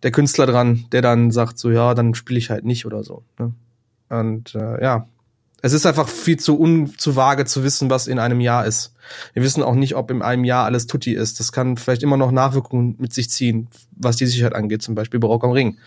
der 0.01 0.11
Künstler 0.11 0.45
dran, 0.45 0.85
der 0.91 1.01
dann 1.01 1.31
sagt, 1.31 1.59
so 1.59 1.69
ja, 1.69 1.93
dann 1.93 2.15
spiele 2.15 2.39
ich 2.39 2.49
halt 2.49 2.65
nicht 2.65 2.85
oder 2.85 3.03
so. 3.03 3.23
Ne? 3.37 3.53
Und 4.09 4.55
äh, 4.55 4.81
ja, 4.81 5.07
es 5.61 5.71
ist 5.71 5.85
einfach 5.85 6.09
viel 6.09 6.37
zu 6.37 6.59
un 6.59 6.97
zu 6.97 7.15
vage 7.15 7.45
zu 7.45 7.63
wissen, 7.63 7.89
was 7.89 8.07
in 8.07 8.19
einem 8.19 8.41
Jahr 8.41 8.65
ist. 8.65 8.93
Wir 9.33 9.43
wissen 9.43 9.63
auch 9.63 9.75
nicht, 9.75 9.95
ob 9.95 10.11
in 10.11 10.21
einem 10.21 10.43
Jahr 10.43 10.65
alles 10.65 10.87
Tutti 10.87 11.13
ist. 11.13 11.39
Das 11.39 11.53
kann 11.53 11.77
vielleicht 11.77 12.03
immer 12.03 12.17
noch 12.17 12.31
Nachwirkungen 12.31 12.95
mit 12.99 13.13
sich 13.13 13.29
ziehen, 13.29 13.69
was 13.91 14.17
die 14.17 14.25
Sicherheit 14.25 14.55
angeht, 14.55 14.81
zum 14.81 14.93
Beispiel 14.93 15.21
bei 15.21 15.27
Rock 15.27 15.45
am 15.45 15.51
Ring. 15.51 15.77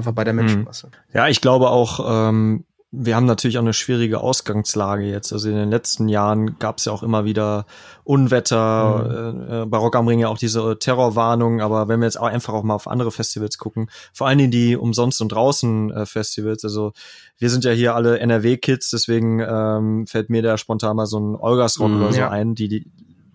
Einfach 0.00 0.12
bei 0.12 0.24
der 0.24 0.32
hm. 0.32 0.38
Menschenmasse. 0.38 0.90
Ja, 1.12 1.28
ich 1.28 1.42
glaube 1.42 1.68
auch, 1.68 2.28
ähm, 2.30 2.64
wir 2.92 3.14
haben 3.14 3.26
natürlich 3.26 3.56
auch 3.58 3.62
eine 3.62 3.72
schwierige 3.72 4.20
Ausgangslage 4.20 5.04
jetzt. 5.04 5.32
Also 5.32 5.48
in 5.48 5.54
den 5.54 5.70
letzten 5.70 6.08
Jahren 6.08 6.58
gab 6.58 6.78
es 6.78 6.86
ja 6.86 6.92
auch 6.92 7.04
immer 7.04 7.24
wieder 7.24 7.66
Unwetter, 8.02 9.32
mhm. 9.32 9.52
äh, 9.52 9.66
bei 9.66 9.78
Rock 9.78 9.94
am 9.94 10.08
Ring 10.08 10.18
ja 10.18 10.28
auch 10.28 10.38
diese 10.38 10.76
Terrorwarnungen, 10.78 11.60
aber 11.60 11.86
wenn 11.86 12.00
wir 12.00 12.06
jetzt 12.06 12.18
auch 12.18 12.26
einfach 12.26 12.52
auch 12.52 12.64
mal 12.64 12.74
auf 12.74 12.88
andere 12.88 13.12
Festivals 13.12 13.58
gucken, 13.58 13.88
vor 14.12 14.26
allen 14.26 14.38
Dingen 14.38 14.50
die 14.50 14.76
umsonst 14.76 15.20
und 15.20 15.30
draußen 15.30 15.92
äh, 15.92 16.06
Festivals, 16.06 16.64
also 16.64 16.92
wir 17.38 17.50
sind 17.50 17.64
ja 17.64 17.70
hier 17.70 17.94
alle 17.94 18.18
NRW-Kids, 18.18 18.90
deswegen 18.90 19.38
ähm, 19.38 20.06
fällt 20.08 20.28
mir 20.28 20.42
da 20.42 20.58
spontan 20.58 20.96
mal 20.96 21.06
so 21.06 21.20
ein 21.20 21.36
Olgas 21.36 21.78
Rock 21.78 21.90
mhm, 21.90 22.02
oder 22.02 22.12
so 22.12 22.20
ja. 22.20 22.30
ein, 22.30 22.56
die, 22.56 22.68
die 22.68 22.90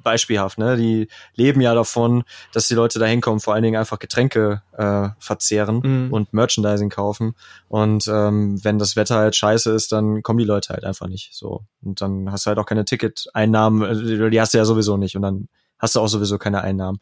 beispielhaft, 0.05 0.57
ne? 0.57 0.77
Die 0.77 1.09
leben 1.33 1.59
ja 1.59 1.73
davon, 1.73 2.23
dass 2.53 2.69
die 2.69 2.75
Leute 2.75 2.99
da 2.99 3.05
hinkommen, 3.05 3.41
vor 3.41 3.53
allen 3.53 3.63
Dingen 3.63 3.77
einfach 3.77 3.99
Getränke 3.99 4.61
äh, 4.77 5.09
verzehren 5.19 5.81
mhm. 5.83 6.13
und 6.13 6.31
Merchandising 6.31 6.89
kaufen. 6.89 7.35
Und 7.67 8.07
ähm, 8.07 8.63
wenn 8.63 8.79
das 8.79 8.95
Wetter 8.95 9.17
halt 9.17 9.35
scheiße 9.35 9.71
ist, 9.73 9.91
dann 9.91 10.23
kommen 10.23 10.39
die 10.39 10.45
Leute 10.45 10.73
halt 10.73 10.85
einfach 10.85 11.07
nicht. 11.07 11.33
So. 11.33 11.65
Und 11.83 11.99
dann 11.99 12.31
hast 12.31 12.45
du 12.45 12.49
halt 12.49 12.59
auch 12.59 12.65
keine 12.65 12.85
Ticket-Einnahmen, 12.85 13.81
äh, 13.81 14.29
die 14.29 14.39
hast 14.39 14.53
du 14.53 14.57
ja 14.57 14.65
sowieso 14.65 14.95
nicht 14.95 15.17
und 15.17 15.23
dann 15.23 15.49
hast 15.77 15.95
du 15.95 15.99
auch 15.99 16.07
sowieso 16.07 16.37
keine 16.37 16.61
Einnahmen. 16.61 16.99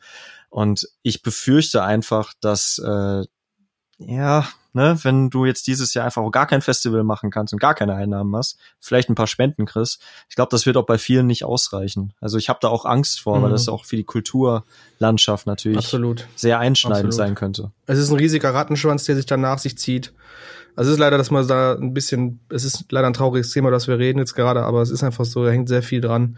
Und 0.49 0.87
ich 1.03 1.21
befürchte 1.21 1.83
einfach, 1.83 2.33
dass 2.39 2.79
äh, 2.83 3.23
ja, 3.97 4.47
ne, 4.73 4.97
wenn 5.03 5.29
du 5.29 5.45
jetzt 5.45 5.67
dieses 5.67 5.93
Jahr 5.93 6.05
einfach 6.05 6.21
auch 6.21 6.31
gar 6.31 6.47
kein 6.47 6.61
Festival 6.61 7.03
machen 7.03 7.29
kannst 7.29 7.53
und 7.53 7.59
gar 7.59 7.73
keine 7.73 7.95
Einnahmen 7.95 8.35
hast, 8.35 8.59
vielleicht 8.79 9.09
ein 9.09 9.15
paar 9.15 9.27
Spenden 9.27 9.65
kriegst, 9.65 10.01
ich 10.29 10.35
glaube, 10.35 10.49
das 10.51 10.65
wird 10.65 10.77
auch 10.77 10.85
bei 10.85 10.97
vielen 10.97 11.27
nicht 11.27 11.45
ausreichen. 11.45 12.13
Also 12.19 12.37
ich 12.37 12.49
habe 12.49 12.59
da 12.61 12.67
auch 12.67 12.85
Angst 12.85 13.21
vor, 13.21 13.39
mhm. 13.39 13.43
weil 13.43 13.51
das 13.51 13.69
auch 13.69 13.85
für 13.85 13.95
die 13.95 14.03
Kulturlandschaft 14.03 15.47
natürlich 15.47 15.77
Absolut. 15.77 16.27
sehr 16.35 16.59
einschneidend 16.59 17.09
Absolut. 17.09 17.13
sein 17.13 17.35
könnte. 17.35 17.71
Es 17.85 17.99
ist 17.99 18.09
ein 18.09 18.17
riesiger 18.17 18.53
Rattenschwanz, 18.53 19.05
der 19.05 19.15
sich 19.15 19.25
dann 19.25 19.41
nach 19.41 19.59
sich 19.59 19.77
zieht. 19.77 20.13
Also 20.75 20.89
es 20.89 20.95
ist 20.95 20.99
leider, 20.99 21.19
dass 21.19 21.29
man 21.29 21.47
da 21.47 21.75
ein 21.75 21.93
bisschen, 21.93 22.39
es 22.49 22.63
ist 22.63 22.91
leider 22.91 23.05
ein 23.05 23.13
trauriges 23.13 23.51
Thema, 23.51 23.69
dass 23.69 23.87
wir 23.87 23.99
reden 23.99 24.17
jetzt 24.17 24.33
gerade, 24.33 24.63
aber 24.63 24.81
es 24.81 24.89
ist 24.89 25.03
einfach 25.03 25.23
so, 25.23 25.45
da 25.45 25.51
hängt 25.51 25.69
sehr 25.69 25.83
viel 25.83 26.01
dran. 26.01 26.37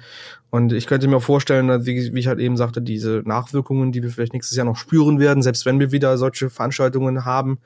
Und 0.49 0.73
ich 0.73 0.87
könnte 0.87 1.07
mir 1.07 1.17
auch 1.17 1.23
vorstellen, 1.23 1.85
wie, 1.85 2.13
wie 2.13 2.19
ich 2.19 2.27
halt 2.27 2.39
eben 2.39 2.57
sagte, 2.57 2.81
diese 2.81 3.21
Nachwirkungen, 3.25 3.93
die 3.93 4.03
wir 4.03 4.09
vielleicht 4.09 4.33
nächstes 4.33 4.57
Jahr 4.57 4.65
noch 4.65 4.75
spüren 4.75 5.19
werden, 5.19 5.41
selbst 5.41 5.65
wenn 5.65 5.79
wir 5.79 5.93
wieder 5.93 6.17
solche 6.17 6.49
Veranstaltungen 6.49 7.23
haben. 7.23 7.59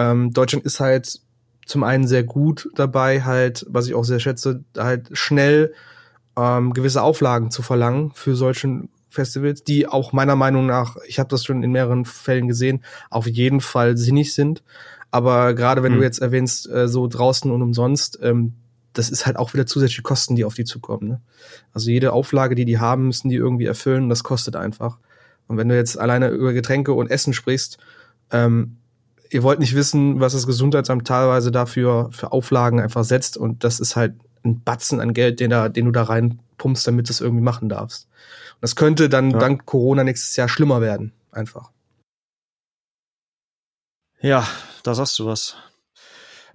Ähm, 0.00 0.32
Deutschland 0.32 0.64
ist 0.64 0.80
halt 0.80 1.20
zum 1.66 1.84
einen 1.84 2.06
sehr 2.06 2.24
gut 2.24 2.68
dabei, 2.74 3.22
halt, 3.22 3.66
was 3.68 3.86
ich 3.86 3.94
auch 3.94 4.04
sehr 4.04 4.18
schätze, 4.18 4.64
halt 4.76 5.10
schnell 5.12 5.74
ähm, 6.36 6.72
gewisse 6.72 7.02
Auflagen 7.02 7.50
zu 7.50 7.62
verlangen 7.62 8.12
für 8.14 8.34
solche 8.34 8.88
Festivals, 9.10 9.62
die 9.62 9.86
auch 9.86 10.12
meiner 10.12 10.36
Meinung 10.36 10.66
nach, 10.66 10.96
ich 11.06 11.18
habe 11.18 11.28
das 11.28 11.44
schon 11.44 11.62
in 11.62 11.72
mehreren 11.72 12.04
Fällen 12.04 12.48
gesehen, 12.48 12.82
auf 13.10 13.26
jeden 13.26 13.60
Fall 13.60 13.96
sinnig 13.96 14.32
sind. 14.34 14.62
Aber 15.10 15.54
gerade 15.54 15.82
wenn 15.82 15.92
mhm. 15.92 15.98
du 15.98 16.02
jetzt 16.04 16.20
erwähnst, 16.20 16.70
äh, 16.70 16.88
so 16.88 17.06
draußen 17.06 17.50
und 17.50 17.60
umsonst, 17.60 18.18
ähm, 18.22 18.54
das 18.92 19.10
ist 19.10 19.26
halt 19.26 19.36
auch 19.36 19.52
wieder 19.52 19.66
zusätzliche 19.66 20.02
Kosten, 20.02 20.34
die 20.34 20.44
auf 20.44 20.54
die 20.54 20.64
zukommen. 20.64 21.08
Ne? 21.08 21.20
Also 21.72 21.90
jede 21.90 22.12
Auflage, 22.12 22.54
die 22.54 22.64
die 22.64 22.78
haben, 22.78 23.06
müssen 23.06 23.28
die 23.28 23.36
irgendwie 23.36 23.66
erfüllen. 23.66 24.08
Das 24.08 24.24
kostet 24.24 24.56
einfach. 24.56 24.98
Und 25.46 25.56
wenn 25.58 25.68
du 25.68 25.76
jetzt 25.76 25.98
alleine 25.98 26.28
über 26.28 26.52
Getränke 26.52 26.92
und 26.92 27.10
Essen 27.10 27.32
sprichst, 27.32 27.78
ähm, 28.30 28.76
ihr 29.30 29.42
wollt 29.42 29.60
nicht 29.60 29.74
wissen, 29.74 30.20
was 30.20 30.32
das 30.32 30.46
Gesundheitsamt 30.46 31.06
teilweise 31.06 31.50
dafür 31.50 32.08
für 32.12 32.32
Auflagen 32.32 32.80
einfach 32.80 33.04
setzt. 33.04 33.36
Und 33.36 33.64
das 33.64 33.80
ist 33.80 33.96
halt 33.96 34.14
ein 34.44 34.62
Batzen 34.62 35.00
an 35.00 35.14
Geld, 35.14 35.40
den, 35.40 35.50
da, 35.50 35.68
den 35.68 35.86
du 35.86 35.92
da 35.92 36.02
reinpumpst, 36.02 36.86
damit 36.86 37.08
du 37.08 37.12
es 37.12 37.20
irgendwie 37.20 37.44
machen 37.44 37.68
darfst. 37.68 38.08
Und 38.54 38.62
das 38.62 38.76
könnte 38.76 39.08
dann 39.08 39.30
ja. 39.30 39.38
dank 39.38 39.66
Corona 39.66 40.04
nächstes 40.04 40.36
Jahr 40.36 40.48
schlimmer 40.48 40.80
werden. 40.80 41.12
Einfach. 41.32 41.70
Ja, 44.20 44.46
da 44.82 44.94
sagst 44.94 45.18
du 45.18 45.26
was. 45.26 45.56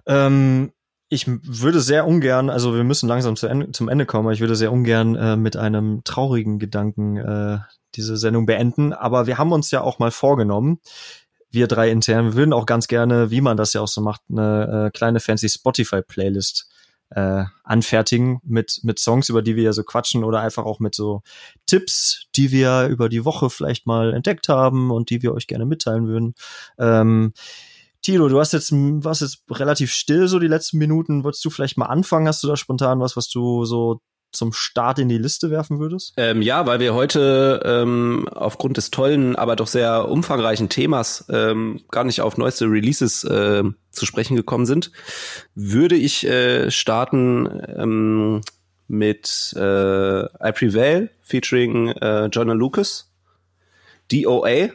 Ähm, 0.06 0.72
ich 1.08 1.26
würde 1.26 1.80
sehr 1.80 2.06
ungern, 2.06 2.50
also 2.50 2.74
wir 2.74 2.84
müssen 2.84 3.08
langsam 3.08 3.36
zu 3.36 3.46
Ende, 3.46 3.72
zum 3.72 3.88
Ende 3.88 4.06
kommen, 4.06 4.26
aber 4.26 4.32
ich 4.32 4.40
würde 4.40 4.56
sehr 4.56 4.72
ungern 4.72 5.14
äh, 5.14 5.36
mit 5.36 5.56
einem 5.56 6.02
traurigen 6.04 6.58
Gedanken 6.58 7.16
äh, 7.16 7.58
diese 7.94 8.16
Sendung 8.16 8.46
beenden. 8.46 8.92
Aber 8.92 9.26
wir 9.26 9.38
haben 9.38 9.52
uns 9.52 9.70
ja 9.70 9.80
auch 9.80 9.98
mal 9.98 10.10
vorgenommen, 10.10 10.80
wir 11.50 11.66
drei 11.66 11.90
intern, 11.90 12.34
würden 12.34 12.52
auch 12.52 12.66
ganz 12.66 12.88
gerne, 12.88 13.30
wie 13.30 13.40
man 13.40 13.56
das 13.56 13.72
ja 13.72 13.80
auch 13.80 13.88
so 13.88 14.00
macht, 14.00 14.22
eine 14.30 14.86
äh, 14.86 14.96
kleine 14.96 15.20
fancy 15.20 15.48
Spotify-Playlist 15.48 16.68
äh, 17.10 17.44
anfertigen 17.62 18.40
mit, 18.44 18.80
mit 18.82 18.98
Songs, 18.98 19.28
über 19.28 19.42
die 19.42 19.56
wir 19.56 19.64
ja 19.64 19.72
so 19.72 19.84
quatschen 19.84 20.24
oder 20.24 20.40
einfach 20.40 20.64
auch 20.64 20.80
mit 20.80 20.94
so 20.94 21.22
Tipps, 21.66 22.26
die 22.34 22.50
wir 22.50 22.86
über 22.88 23.08
die 23.08 23.24
Woche 23.24 23.48
vielleicht 23.48 23.86
mal 23.86 24.12
entdeckt 24.12 24.48
haben 24.48 24.90
und 24.90 25.10
die 25.10 25.22
wir 25.22 25.32
euch 25.32 25.46
gerne 25.46 25.66
mitteilen 25.66 26.08
würden. 26.08 26.34
Ähm, 26.78 27.32
Tilo, 28.02 28.28
du 28.28 28.38
hast 28.38 28.52
jetzt, 28.52 28.72
warst 28.72 29.22
jetzt 29.22 29.42
relativ 29.50 29.92
still 29.92 30.28
so 30.28 30.38
die 30.38 30.46
letzten 30.46 30.78
Minuten. 30.78 31.24
Wolltest 31.24 31.44
du 31.44 31.50
vielleicht 31.50 31.76
mal 31.76 31.86
anfangen? 31.86 32.28
Hast 32.28 32.42
du 32.42 32.48
da 32.48 32.56
spontan 32.56 33.00
was, 33.00 33.16
was 33.16 33.28
du 33.28 33.64
so 33.64 34.00
zum 34.36 34.52
Start 34.52 34.98
in 34.98 35.08
die 35.08 35.18
Liste 35.18 35.50
werfen 35.50 35.80
würdest? 35.80 36.12
Ähm, 36.16 36.42
ja, 36.42 36.66
weil 36.66 36.80
wir 36.80 36.94
heute 36.94 37.62
ähm, 37.64 38.28
aufgrund 38.28 38.76
des 38.76 38.90
tollen, 38.90 39.36
aber 39.36 39.56
doch 39.56 39.66
sehr 39.66 40.08
umfangreichen 40.08 40.68
Themas 40.68 41.26
ähm, 41.28 41.80
gar 41.90 42.04
nicht 42.04 42.20
auf 42.20 42.36
neueste 42.36 42.66
Releases 42.66 43.24
äh, 43.24 43.64
zu 43.90 44.06
sprechen 44.06 44.36
gekommen 44.36 44.66
sind, 44.66 44.92
würde 45.54 45.96
ich 45.96 46.26
äh, 46.26 46.70
starten 46.70 47.62
ähm, 47.76 48.40
mit 48.88 49.54
äh, 49.56 50.24
I 50.24 50.52
Prevail 50.52 51.10
featuring 51.22 51.88
äh, 51.88 52.26
Jonah 52.26 52.54
Lucas, 52.54 53.10
DOA 54.12 54.68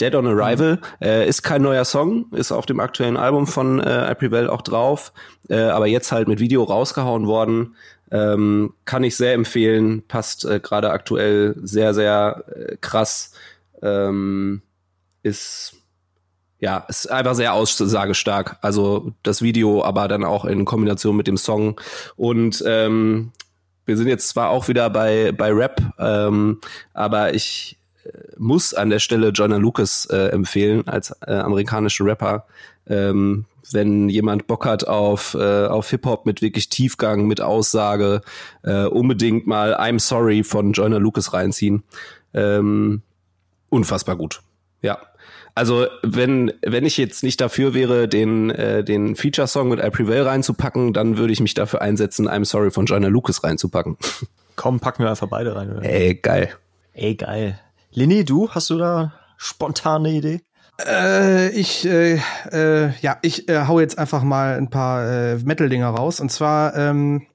Dead 0.00 0.14
on 0.14 0.26
Arrival 0.26 0.76
mhm. 0.76 0.80
äh, 1.00 1.28
ist 1.28 1.42
kein 1.42 1.62
neuer 1.62 1.84
Song, 1.84 2.26
ist 2.32 2.52
auf 2.52 2.66
dem 2.66 2.80
aktuellen 2.80 3.16
Album 3.16 3.46
von 3.46 3.80
äh, 3.80 4.10
I 4.10 4.14
Prevail 4.14 4.48
auch 4.48 4.62
drauf, 4.62 5.12
äh, 5.48 5.58
aber 5.58 5.86
jetzt 5.86 6.12
halt 6.12 6.28
mit 6.28 6.40
Video 6.40 6.62
rausgehauen 6.62 7.26
worden. 7.26 7.74
Ähm, 8.10 8.74
kann 8.84 9.04
ich 9.04 9.16
sehr 9.16 9.34
empfehlen, 9.34 10.02
passt 10.06 10.44
äh, 10.44 10.60
gerade 10.60 10.90
aktuell 10.90 11.54
sehr, 11.62 11.94
sehr 11.94 12.44
äh, 12.54 12.76
krass. 12.80 13.32
Ähm, 13.82 14.62
ist 15.22 15.74
ja, 16.60 16.78
ist 16.88 17.10
einfach 17.10 17.34
sehr 17.34 17.54
aussagestark. 17.54 18.58
Also 18.62 19.12
das 19.22 19.42
Video, 19.42 19.84
aber 19.84 20.08
dann 20.08 20.24
auch 20.24 20.44
in 20.44 20.64
Kombination 20.64 21.16
mit 21.16 21.28
dem 21.28 21.36
Song. 21.36 21.80
Und 22.16 22.64
ähm, 22.66 23.30
wir 23.86 23.96
sind 23.96 24.08
jetzt 24.08 24.28
zwar 24.28 24.50
auch 24.50 24.66
wieder 24.66 24.90
bei, 24.90 25.32
bei 25.32 25.52
Rap, 25.52 25.80
ähm, 25.98 26.60
aber 26.94 27.32
ich 27.34 27.78
muss 28.36 28.74
an 28.74 28.90
der 28.90 28.98
Stelle 28.98 29.28
Joyner 29.28 29.58
Lucas 29.58 30.06
äh, 30.06 30.28
empfehlen 30.28 30.86
als 30.86 31.14
äh, 31.26 31.34
amerikanische 31.34 32.04
Rapper. 32.04 32.46
Ähm, 32.86 33.44
wenn 33.72 34.08
jemand 34.08 34.46
Bock 34.46 34.64
hat 34.66 34.86
auf, 34.86 35.34
äh, 35.34 35.66
auf 35.66 35.90
Hip-Hop 35.90 36.26
mit 36.26 36.42
wirklich 36.42 36.68
Tiefgang, 36.68 37.26
mit 37.26 37.40
Aussage, 37.40 38.22
äh, 38.62 38.84
unbedingt 38.84 39.46
mal 39.46 39.74
I'm 39.74 39.98
Sorry 39.98 40.44
von 40.44 40.72
Joyner 40.72 40.98
Lucas 40.98 41.32
reinziehen. 41.32 41.84
Ähm, 42.34 43.02
unfassbar 43.70 44.16
gut. 44.16 44.40
Ja. 44.82 44.98
Also 45.54 45.86
wenn, 46.02 46.52
wenn 46.64 46.86
ich 46.86 46.96
jetzt 46.98 47.24
nicht 47.24 47.40
dafür 47.40 47.74
wäre, 47.74 48.06
den, 48.06 48.50
äh, 48.50 48.84
den 48.84 49.16
Feature-Song 49.16 49.68
mit 49.68 49.80
I 49.80 49.90
Prevail 49.90 50.22
reinzupacken, 50.22 50.92
dann 50.92 51.18
würde 51.18 51.32
ich 51.32 51.40
mich 51.40 51.54
dafür 51.54 51.82
einsetzen, 51.82 52.28
I'm 52.28 52.44
Sorry 52.44 52.70
von 52.70 52.86
Joyner 52.86 53.10
Lucas 53.10 53.42
reinzupacken. 53.42 53.96
Komm, 54.56 54.80
packen 54.80 55.02
wir 55.02 55.10
einfach 55.10 55.28
beide 55.28 55.56
rein. 55.56 55.72
Oder? 55.72 55.82
Ey, 55.82 56.14
geil. 56.14 56.50
Ey, 56.92 57.14
geil. 57.14 57.58
Lini, 57.90 58.24
du, 58.24 58.50
hast 58.50 58.70
du 58.70 58.78
da 58.78 59.12
spontane 59.36 60.10
Idee? 60.10 60.40
Äh, 60.86 61.50
ich, 61.50 61.86
äh, 61.86 62.20
äh, 62.52 62.92
ja, 63.00 63.18
ich 63.22 63.48
äh, 63.48 63.66
hau 63.66 63.80
jetzt 63.80 63.98
einfach 63.98 64.22
mal 64.22 64.56
ein 64.56 64.70
paar 64.70 65.04
äh, 65.10 65.36
Metal-Dinger 65.36 65.88
raus. 65.88 66.20
Und 66.20 66.30
zwar 66.30 66.76
ähm, 66.76 67.26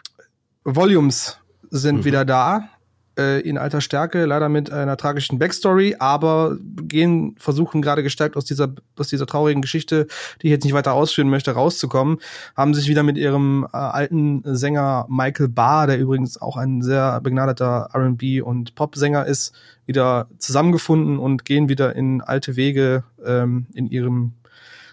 Volumes 0.64 1.39
sind 1.70 1.98
mhm. 1.98 2.06
wieder 2.06 2.26
da 2.26 2.70
in 3.16 3.57
alter 3.57 3.80
Stärke, 3.80 4.26
leider 4.26 4.49
mit 4.49 4.72
einer 4.72 4.97
tragischen 4.97 5.38
Backstory, 5.38 5.97
aber 5.99 6.57
gehen, 6.82 7.36
versuchen 7.38 7.82
gerade 7.82 8.01
gestärkt 8.01 8.36
aus 8.36 8.45
dieser, 8.45 8.74
aus 8.97 9.07
dieser 9.07 9.28
traurigen 9.28 9.61
Geschichte, 9.61 10.07
die 10.41 10.47
ich 10.47 10.51
jetzt 10.51 10.64
nicht 10.64 10.74
weiter 10.74 10.93
ausführen 10.93 11.30
möchte, 11.30 11.51
rauszukommen, 11.51 12.18
haben 12.55 12.74
sich 12.74 12.88
wieder 12.88 13.03
mit 13.03 13.18
ihrem 13.18 13.68
äh, 13.72 13.78
alten 13.78 14.41
Sänger 14.45 15.05
Michael 15.09 15.49
Barr, 15.49 15.88
der 15.88 15.99
übrigens 15.99 16.41
auch 16.41 16.57
ein 16.57 16.82
sehr 16.82 17.22
begnadeter 17.22 17.89
R&B 17.93 18.41
und 18.41 18.76
Pop-Sänger 18.76 19.26
ist, 19.26 19.53
wieder 19.86 20.28
zusammengefunden 20.38 21.20
und 21.20 21.45
gehen 21.45 21.70
wieder 21.70 21.95
in 21.95 22.22
alte 22.22 22.55
Wege 22.55 23.03
ähm, 23.24 23.68
in 23.74 23.88
ihrem 23.88 24.34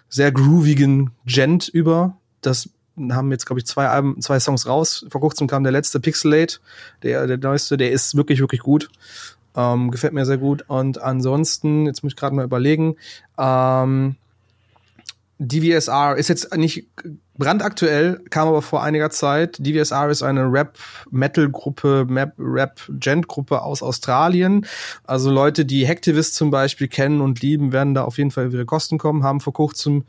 sehr 0.08 0.32
groovigen 0.32 1.10
Gent 1.24 1.68
über. 1.68 2.16
Das 2.42 2.68
haben 3.12 3.30
jetzt, 3.30 3.46
glaube 3.46 3.60
ich, 3.60 3.66
zwei 3.66 3.88
Alben, 3.88 4.20
zwei 4.20 4.40
Songs 4.40 4.66
raus. 4.66 5.06
Vor 5.08 5.20
kurzem 5.20 5.46
kam 5.46 5.62
der 5.62 5.72
letzte 5.72 6.00
Pixelate, 6.00 6.58
der, 7.02 7.26
der 7.26 7.38
neueste, 7.38 7.76
der 7.76 7.90
ist 7.90 8.16
wirklich, 8.16 8.40
wirklich 8.40 8.60
gut. 8.60 8.88
Ähm, 9.56 9.90
gefällt 9.90 10.12
mir 10.12 10.26
sehr 10.26 10.38
gut. 10.38 10.64
Und 10.68 11.00
ansonsten, 11.00 11.86
jetzt 11.86 12.02
muss 12.02 12.12
ich 12.12 12.16
gerade 12.16 12.34
mal 12.34 12.44
überlegen, 12.44 12.96
ähm, 13.38 14.16
DVSR 15.38 16.16
ist 16.16 16.28
jetzt 16.28 16.54
nicht 16.56 16.86
brandaktuell, 17.40 18.20
kam 18.30 18.46
aber 18.46 18.62
vor 18.62 18.84
einiger 18.84 19.10
Zeit. 19.10 19.56
DVSR 19.58 20.10
ist 20.10 20.22
eine 20.22 20.44
Rap-Metal-Gruppe, 20.44 22.06
Rap-Gent-Gruppe 22.38 23.62
aus 23.62 23.82
Australien. 23.82 24.66
Also 25.04 25.30
Leute, 25.30 25.64
die 25.64 25.88
Hacktivist 25.88 26.36
zum 26.36 26.52
Beispiel 26.52 26.86
kennen 26.86 27.20
und 27.20 27.42
lieben, 27.42 27.72
werden 27.72 27.94
da 27.94 28.04
auf 28.04 28.18
jeden 28.18 28.30
Fall 28.30 28.52
ihre 28.52 28.66
Kosten 28.66 28.98
kommen, 28.98 29.24
haben 29.24 29.40
vor 29.40 29.54
kurzem 29.54 30.04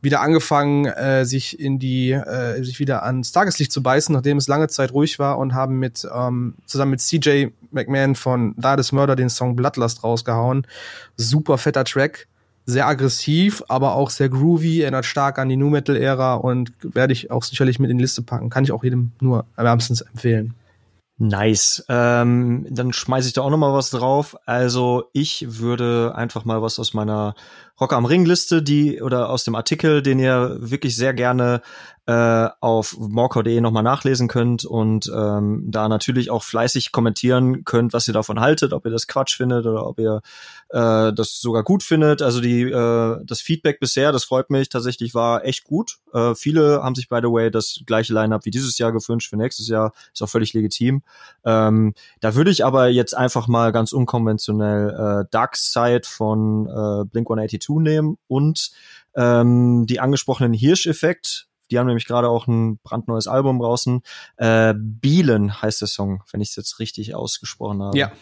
wieder 0.00 0.20
angefangen, 0.20 0.86
äh, 0.86 1.26
sich 1.26 1.60
in 1.60 1.78
die, 1.78 2.12
äh, 2.12 2.62
sich 2.62 2.78
wieder 2.78 3.02
ans 3.02 3.32
Tageslicht 3.32 3.72
zu 3.72 3.82
beißen, 3.82 4.14
nachdem 4.14 4.38
es 4.38 4.48
lange 4.48 4.68
Zeit 4.68 4.92
ruhig 4.92 5.18
war 5.18 5.38
und 5.38 5.52
haben 5.52 5.78
mit, 5.78 6.08
ähm, 6.14 6.54
zusammen 6.64 6.92
mit 6.92 7.00
CJ 7.00 7.48
McMahon 7.72 8.14
von 8.14 8.54
Dardis 8.56 8.92
Murder 8.92 9.16
den 9.16 9.28
Song 9.28 9.56
Bloodlust 9.56 10.04
rausgehauen. 10.04 10.66
Super 11.16 11.58
fetter 11.58 11.84
Track 11.84 12.28
sehr 12.66 12.86
aggressiv, 12.86 13.62
aber 13.68 13.94
auch 13.94 14.10
sehr 14.10 14.28
groovy, 14.28 14.82
erinnert 14.82 15.06
stark 15.06 15.38
an 15.38 15.48
die 15.48 15.56
Nu 15.56 15.70
Metal 15.70 15.96
Ära 15.96 16.34
und 16.34 16.72
werde 16.82 17.12
ich 17.12 17.30
auch 17.30 17.44
sicherlich 17.44 17.78
mit 17.78 17.90
in 17.90 17.98
die 17.98 18.02
Liste 18.02 18.22
packen. 18.22 18.50
Kann 18.50 18.64
ich 18.64 18.72
auch 18.72 18.84
jedem 18.84 19.12
nur 19.20 19.46
wärmstens 19.56 20.00
empfehlen. 20.00 20.54
Nice. 21.18 21.82
Ähm, 21.88 22.66
dann 22.68 22.92
schmeiße 22.92 23.28
ich 23.28 23.32
da 23.32 23.40
auch 23.40 23.48
noch 23.48 23.56
mal 23.56 23.72
was 23.72 23.88
drauf. 23.88 24.36
Also 24.44 25.04
ich 25.14 25.46
würde 25.58 26.12
einfach 26.14 26.44
mal 26.44 26.60
was 26.60 26.78
aus 26.78 26.92
meiner 26.92 27.34
Rock 27.80 27.94
am 27.94 28.04
Ring 28.04 28.26
Liste, 28.26 28.62
die 28.62 29.00
oder 29.00 29.30
aus 29.30 29.44
dem 29.44 29.54
Artikel, 29.54 30.02
den 30.02 30.18
ihr 30.18 30.58
wirklich 30.58 30.94
sehr 30.94 31.14
gerne 31.14 31.62
äh, 32.06 32.48
auf 32.60 32.98
morcor.de 32.98 33.62
nochmal 33.62 33.82
nachlesen 33.82 34.28
könnt 34.28 34.66
und 34.66 35.10
ähm, 35.14 35.64
da 35.68 35.88
natürlich 35.88 36.30
auch 36.30 36.42
fleißig 36.42 36.92
kommentieren 36.92 37.64
könnt, 37.64 37.94
was 37.94 38.06
ihr 38.08 38.14
davon 38.14 38.40
haltet, 38.40 38.74
ob 38.74 38.84
ihr 38.84 38.92
das 38.92 39.06
Quatsch 39.06 39.36
findet 39.36 39.64
oder 39.64 39.86
ob 39.86 39.98
ihr 39.98 40.20
äh, 40.70 41.12
das 41.12 41.40
sogar 41.40 41.62
gut 41.62 41.82
findet. 41.82 42.22
Also 42.22 42.40
die 42.40 42.62
äh, 42.62 43.18
das 43.24 43.40
Feedback 43.40 43.80
bisher, 43.80 44.12
das 44.12 44.24
freut 44.24 44.50
mich 44.50 44.68
tatsächlich, 44.68 45.14
war 45.14 45.44
echt 45.44 45.64
gut. 45.64 45.98
Äh, 46.12 46.34
viele 46.34 46.82
haben 46.82 46.94
sich 46.94 47.08
by 47.08 47.18
the 47.22 47.28
way 47.28 47.50
das 47.50 47.80
gleiche 47.86 48.12
Line-up 48.12 48.44
wie 48.44 48.50
dieses 48.50 48.78
Jahr 48.78 48.92
gewünscht 48.92 49.30
für 49.30 49.36
nächstes 49.36 49.68
Jahr, 49.68 49.92
ist 50.12 50.22
auch 50.22 50.28
völlig 50.28 50.54
legitim. 50.54 51.02
Ähm, 51.44 51.94
da 52.20 52.34
würde 52.34 52.50
ich 52.50 52.64
aber 52.64 52.88
jetzt 52.88 53.14
einfach 53.14 53.48
mal 53.48 53.72
ganz 53.72 53.92
unkonventionell 53.92 54.90
äh, 54.90 55.28
Dark 55.30 55.56
Side 55.56 56.02
von 56.04 56.66
äh, 56.66 57.04
Blink 57.04 57.28
182 57.28 57.76
nehmen 57.78 58.18
und 58.28 58.70
ähm, 59.14 59.86
die 59.86 60.00
angesprochenen 60.00 60.52
Hirsch-Effekt 60.52 61.48
die 61.70 61.78
haben 61.78 61.86
nämlich 61.86 62.06
gerade 62.06 62.28
auch 62.28 62.46
ein 62.46 62.78
brandneues 62.78 63.26
Album 63.26 63.58
draußen. 63.58 64.02
Äh, 64.36 64.74
Bielen 64.76 65.60
heißt 65.60 65.80
der 65.80 65.88
Song, 65.88 66.22
wenn 66.30 66.40
ich 66.40 66.50
es 66.50 66.56
jetzt 66.56 66.78
richtig 66.78 67.14
ausgesprochen 67.14 67.82
habe. 67.82 67.98
Ja. 67.98 68.12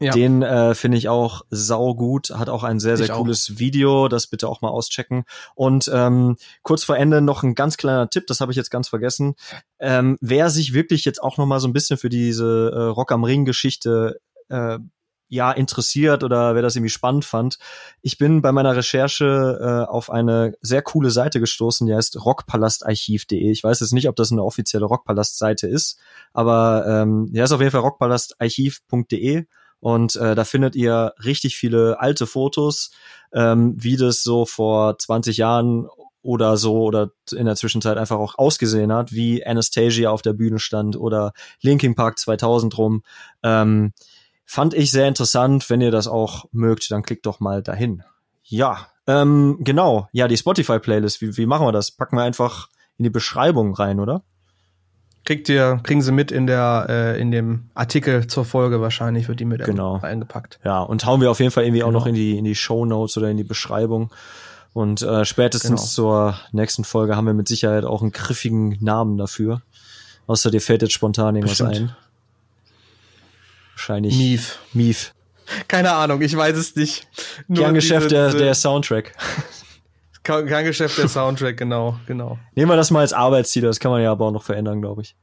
ja. 0.00 0.12
Den 0.12 0.42
äh, 0.42 0.74
finde 0.74 0.98
ich 0.98 1.08
auch 1.08 1.42
sau 1.50 1.94
gut. 1.94 2.30
Hat 2.30 2.48
auch 2.48 2.62
ein 2.62 2.80
sehr, 2.80 2.96
sehr 2.96 3.06
ich 3.06 3.12
cooles 3.12 3.50
auch. 3.52 3.58
Video. 3.58 4.08
Das 4.08 4.26
bitte 4.26 4.48
auch 4.48 4.60
mal 4.60 4.68
auschecken. 4.68 5.24
Und 5.54 5.90
ähm, 5.92 6.36
kurz 6.62 6.84
vor 6.84 6.96
Ende 6.96 7.20
noch 7.20 7.42
ein 7.42 7.54
ganz 7.54 7.76
kleiner 7.76 8.10
Tipp, 8.10 8.26
das 8.26 8.40
habe 8.40 8.52
ich 8.52 8.56
jetzt 8.56 8.70
ganz 8.70 8.88
vergessen. 8.88 9.34
Ähm, 9.78 10.16
wer 10.20 10.50
sich 10.50 10.74
wirklich 10.74 11.04
jetzt 11.04 11.22
auch 11.22 11.38
noch 11.38 11.46
mal 11.46 11.60
so 11.60 11.68
ein 11.68 11.72
bisschen 11.72 11.96
für 11.96 12.08
diese 12.08 12.70
äh, 12.74 12.82
Rock 12.82 13.12
am 13.12 13.24
Ring 13.24 13.44
Geschichte 13.44 14.20
äh, 14.48 14.78
ja 15.30 15.52
interessiert 15.52 16.22
oder 16.22 16.54
wer 16.54 16.60
das 16.60 16.76
irgendwie 16.76 16.90
spannend 16.90 17.24
fand. 17.24 17.58
Ich 18.02 18.18
bin 18.18 18.42
bei 18.42 18.52
meiner 18.52 18.76
Recherche 18.76 19.58
äh, 19.60 19.90
auf 19.90 20.10
eine 20.10 20.54
sehr 20.60 20.82
coole 20.82 21.10
Seite 21.10 21.40
gestoßen, 21.40 21.86
die 21.86 21.94
heißt 21.94 22.22
rockpalastarchiv.de. 22.22 23.50
Ich 23.50 23.64
weiß 23.64 23.80
jetzt 23.80 23.92
nicht, 23.92 24.08
ob 24.08 24.16
das 24.16 24.32
eine 24.32 24.44
offizielle 24.44 24.84
Rockpalast-Seite 24.84 25.66
ist, 25.68 25.98
aber 26.34 26.84
ähm, 26.86 27.28
die 27.32 27.40
heißt 27.40 27.52
auf 27.52 27.60
jeden 27.60 27.72
Fall 27.72 27.80
rockpalastarchiv.de 27.80 29.46
und 29.78 30.16
äh, 30.16 30.34
da 30.34 30.44
findet 30.44 30.76
ihr 30.76 31.14
richtig 31.24 31.56
viele 31.56 31.98
alte 32.00 32.26
Fotos, 32.26 32.90
ähm, 33.32 33.74
wie 33.78 33.96
das 33.96 34.22
so 34.22 34.44
vor 34.44 34.98
20 34.98 35.38
Jahren 35.38 35.88
oder 36.22 36.56
so 36.56 36.82
oder 36.82 37.12
in 37.32 37.46
der 37.46 37.56
Zwischenzeit 37.56 37.96
einfach 37.96 38.18
auch 38.18 38.36
ausgesehen 38.36 38.92
hat, 38.92 39.12
wie 39.12 39.44
Anastasia 39.44 40.10
auf 40.10 40.20
der 40.22 40.34
Bühne 40.34 40.58
stand 40.58 40.96
oder 40.96 41.32
Linkin 41.62 41.94
Park 41.94 42.18
2000 42.18 42.76
rum. 42.76 43.02
Ähm, 43.42 43.92
Fand 44.52 44.74
ich 44.74 44.90
sehr 44.90 45.06
interessant. 45.06 45.70
Wenn 45.70 45.80
ihr 45.80 45.92
das 45.92 46.08
auch 46.08 46.46
mögt, 46.50 46.90
dann 46.90 47.02
klickt 47.04 47.24
doch 47.24 47.38
mal 47.38 47.62
dahin. 47.62 48.02
Ja, 48.42 48.88
ähm, 49.06 49.58
genau. 49.60 50.08
Ja, 50.10 50.26
die 50.26 50.36
Spotify-Playlist, 50.36 51.20
wie, 51.20 51.36
wie 51.36 51.46
machen 51.46 51.68
wir 51.68 51.70
das? 51.70 51.92
Packen 51.92 52.16
wir 52.16 52.24
einfach 52.24 52.66
in 52.98 53.04
die 53.04 53.10
Beschreibung 53.10 53.72
rein, 53.76 54.00
oder? 54.00 54.24
Kriegt 55.24 55.48
ihr, 55.48 55.78
kriegen 55.84 56.02
sie 56.02 56.10
mit 56.10 56.32
in 56.32 56.48
der, 56.48 56.86
äh, 56.88 57.20
in 57.20 57.30
dem 57.30 57.70
Artikel 57.74 58.26
zur 58.26 58.44
Folge 58.44 58.80
wahrscheinlich, 58.80 59.28
wird 59.28 59.38
die 59.38 59.44
mit 59.44 59.62
Genau. 59.64 60.00
eingepackt. 60.00 60.58
Ja, 60.64 60.80
und 60.80 61.06
hauen 61.06 61.20
wir 61.20 61.30
auf 61.30 61.38
jeden 61.38 61.52
Fall 61.52 61.62
irgendwie 61.62 61.84
auch 61.84 61.88
Genau. 61.90 62.00
noch 62.00 62.06
in 62.06 62.16
die, 62.16 62.36
in 62.36 62.44
die 62.44 62.56
Show 62.56 62.84
Notes 62.84 63.16
oder 63.18 63.30
in 63.30 63.36
die 63.36 63.44
Beschreibung. 63.44 64.10
Und 64.72 65.00
äh, 65.02 65.24
spätestens 65.24 65.94
Genau. 65.94 66.32
zur 66.32 66.34
nächsten 66.50 66.82
Folge 66.82 67.14
haben 67.14 67.26
wir 67.26 67.34
mit 67.34 67.46
Sicherheit 67.46 67.84
auch 67.84 68.02
einen 68.02 68.10
griffigen 68.10 68.78
Namen 68.80 69.16
dafür. 69.16 69.62
Außer 70.26 70.50
dir 70.50 70.60
fällt 70.60 70.82
jetzt 70.82 70.92
spontan 70.94 71.36
irgendwas 71.36 71.58
Bestimmt. 71.58 71.90
ein. 71.90 71.96
Wahrscheinlich 73.80 74.14
Mief. 74.16 74.58
Mief. 74.74 75.14
Keine 75.66 75.92
Ahnung, 75.92 76.20
ich 76.20 76.36
weiß 76.36 76.54
es 76.56 76.76
nicht. 76.76 77.08
Nur 77.48 77.64
Kerngeschäft 77.64 78.10
diese- 78.10 78.30
der, 78.30 78.34
der 78.34 78.54
Soundtrack. 78.54 79.12
Kein 80.22 80.46
kein 80.46 80.66
Geschäft 80.66 80.98
der 80.98 81.08
Soundtrack, 81.08 81.56
genau, 81.56 81.98
genau. 82.06 82.38
Nehmen 82.54 82.70
wir 82.70 82.76
das 82.76 82.90
mal 82.90 83.00
als 83.00 83.14
Arbeitsziel, 83.14 83.62
das 83.62 83.80
kann 83.80 83.90
man 83.90 84.02
ja 84.02 84.12
aber 84.12 84.26
auch 84.26 84.32
noch 84.32 84.42
verändern, 84.42 84.82
glaube 84.82 85.00
ich. 85.00 85.16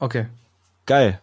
Okay. 0.00 0.26
Geil. 0.86 1.20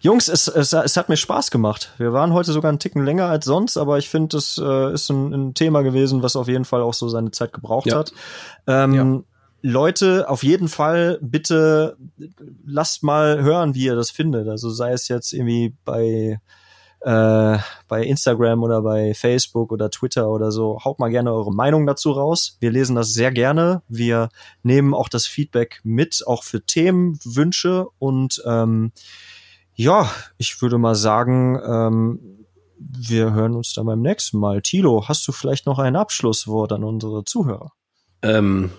Jungs, 0.00 0.28
es, 0.28 0.46
es, 0.48 0.74
es 0.74 0.96
hat 0.98 1.08
mir 1.08 1.16
Spaß 1.16 1.50
gemacht. 1.50 1.94
Wir 1.96 2.12
waren 2.12 2.34
heute 2.34 2.52
sogar 2.52 2.68
einen 2.68 2.78
Ticken 2.78 3.04
länger 3.06 3.26
als 3.30 3.46
sonst, 3.46 3.78
aber 3.78 3.96
ich 3.96 4.10
finde, 4.10 4.36
das 4.36 4.60
äh, 4.62 4.92
ist 4.92 5.08
ein, 5.08 5.32
ein 5.32 5.54
Thema 5.54 5.82
gewesen, 5.82 6.22
was 6.22 6.36
auf 6.36 6.48
jeden 6.48 6.66
Fall 6.66 6.82
auch 6.82 6.92
so 6.92 7.08
seine 7.08 7.30
Zeit 7.30 7.54
gebraucht 7.54 7.86
Ja. 7.86 7.96
hat. 7.96 8.12
Ähm, 8.66 8.92
Ja. 8.94 9.20
Leute, 9.66 10.28
auf 10.28 10.42
jeden 10.42 10.68
Fall 10.68 11.18
bitte 11.22 11.96
lasst 12.66 13.02
mal 13.02 13.42
hören, 13.42 13.74
wie 13.74 13.86
ihr 13.86 13.96
das 13.96 14.10
findet. 14.10 14.46
Also 14.46 14.68
sei 14.68 14.92
es 14.92 15.08
jetzt 15.08 15.32
irgendwie 15.32 15.74
bei 15.86 16.38
äh, 17.00 17.58
bei 17.88 18.04
Instagram 18.04 18.62
oder 18.62 18.82
bei 18.82 19.14
Facebook 19.14 19.72
oder 19.72 19.88
Twitter 19.88 20.28
oder 20.28 20.52
so, 20.52 20.80
haut 20.84 20.98
mal 20.98 21.08
gerne 21.08 21.32
eure 21.32 21.50
Meinung 21.50 21.86
dazu 21.86 22.12
raus. 22.12 22.58
Wir 22.60 22.70
lesen 22.70 22.94
das 22.94 23.14
sehr 23.14 23.32
gerne. 23.32 23.80
Wir 23.88 24.28
nehmen 24.62 24.92
auch 24.92 25.08
das 25.08 25.26
Feedback 25.26 25.80
mit, 25.82 26.22
auch 26.26 26.44
für 26.44 26.66
Themen, 26.66 27.18
Wünsche 27.24 27.86
und 27.98 28.42
ähm, 28.44 28.92
ja, 29.74 30.10
ich 30.36 30.60
würde 30.60 30.76
mal 30.76 30.94
sagen, 30.94 31.58
ähm, 31.66 32.46
wir 32.78 33.32
hören 33.32 33.54
uns 33.54 33.72
dann 33.72 33.86
beim 33.86 34.02
nächsten 34.02 34.38
Mal. 34.38 34.60
Tilo, 34.60 35.08
hast 35.08 35.26
du 35.26 35.32
vielleicht 35.32 35.64
noch 35.64 35.78
ein 35.78 35.96
Abschlusswort 35.96 36.70
an 36.72 36.84
unsere 36.84 37.24
Zuhörer? 37.24 37.72
Ähm, 38.20 38.70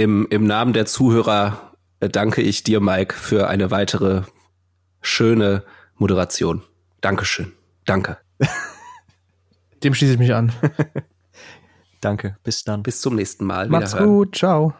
im, 0.00 0.26
Im 0.30 0.46
Namen 0.46 0.72
der 0.72 0.86
Zuhörer 0.86 1.74
äh, 2.00 2.08
danke 2.08 2.40
ich 2.40 2.64
dir, 2.64 2.80
Mike, 2.80 3.14
für 3.14 3.48
eine 3.48 3.70
weitere 3.70 4.22
schöne 5.02 5.62
Moderation. 5.96 6.62
Dankeschön. 7.02 7.52
Danke. 7.84 8.16
Dem 9.84 9.92
schließe 9.92 10.14
ich 10.14 10.18
mich 10.18 10.32
an. 10.32 10.52
Danke, 12.00 12.38
bis 12.42 12.64
dann. 12.64 12.82
Bis 12.82 13.02
zum 13.02 13.14
nächsten 13.14 13.44
Mal. 13.44 13.68
Macht's 13.68 13.94
gut, 13.94 14.36
ciao. 14.36 14.72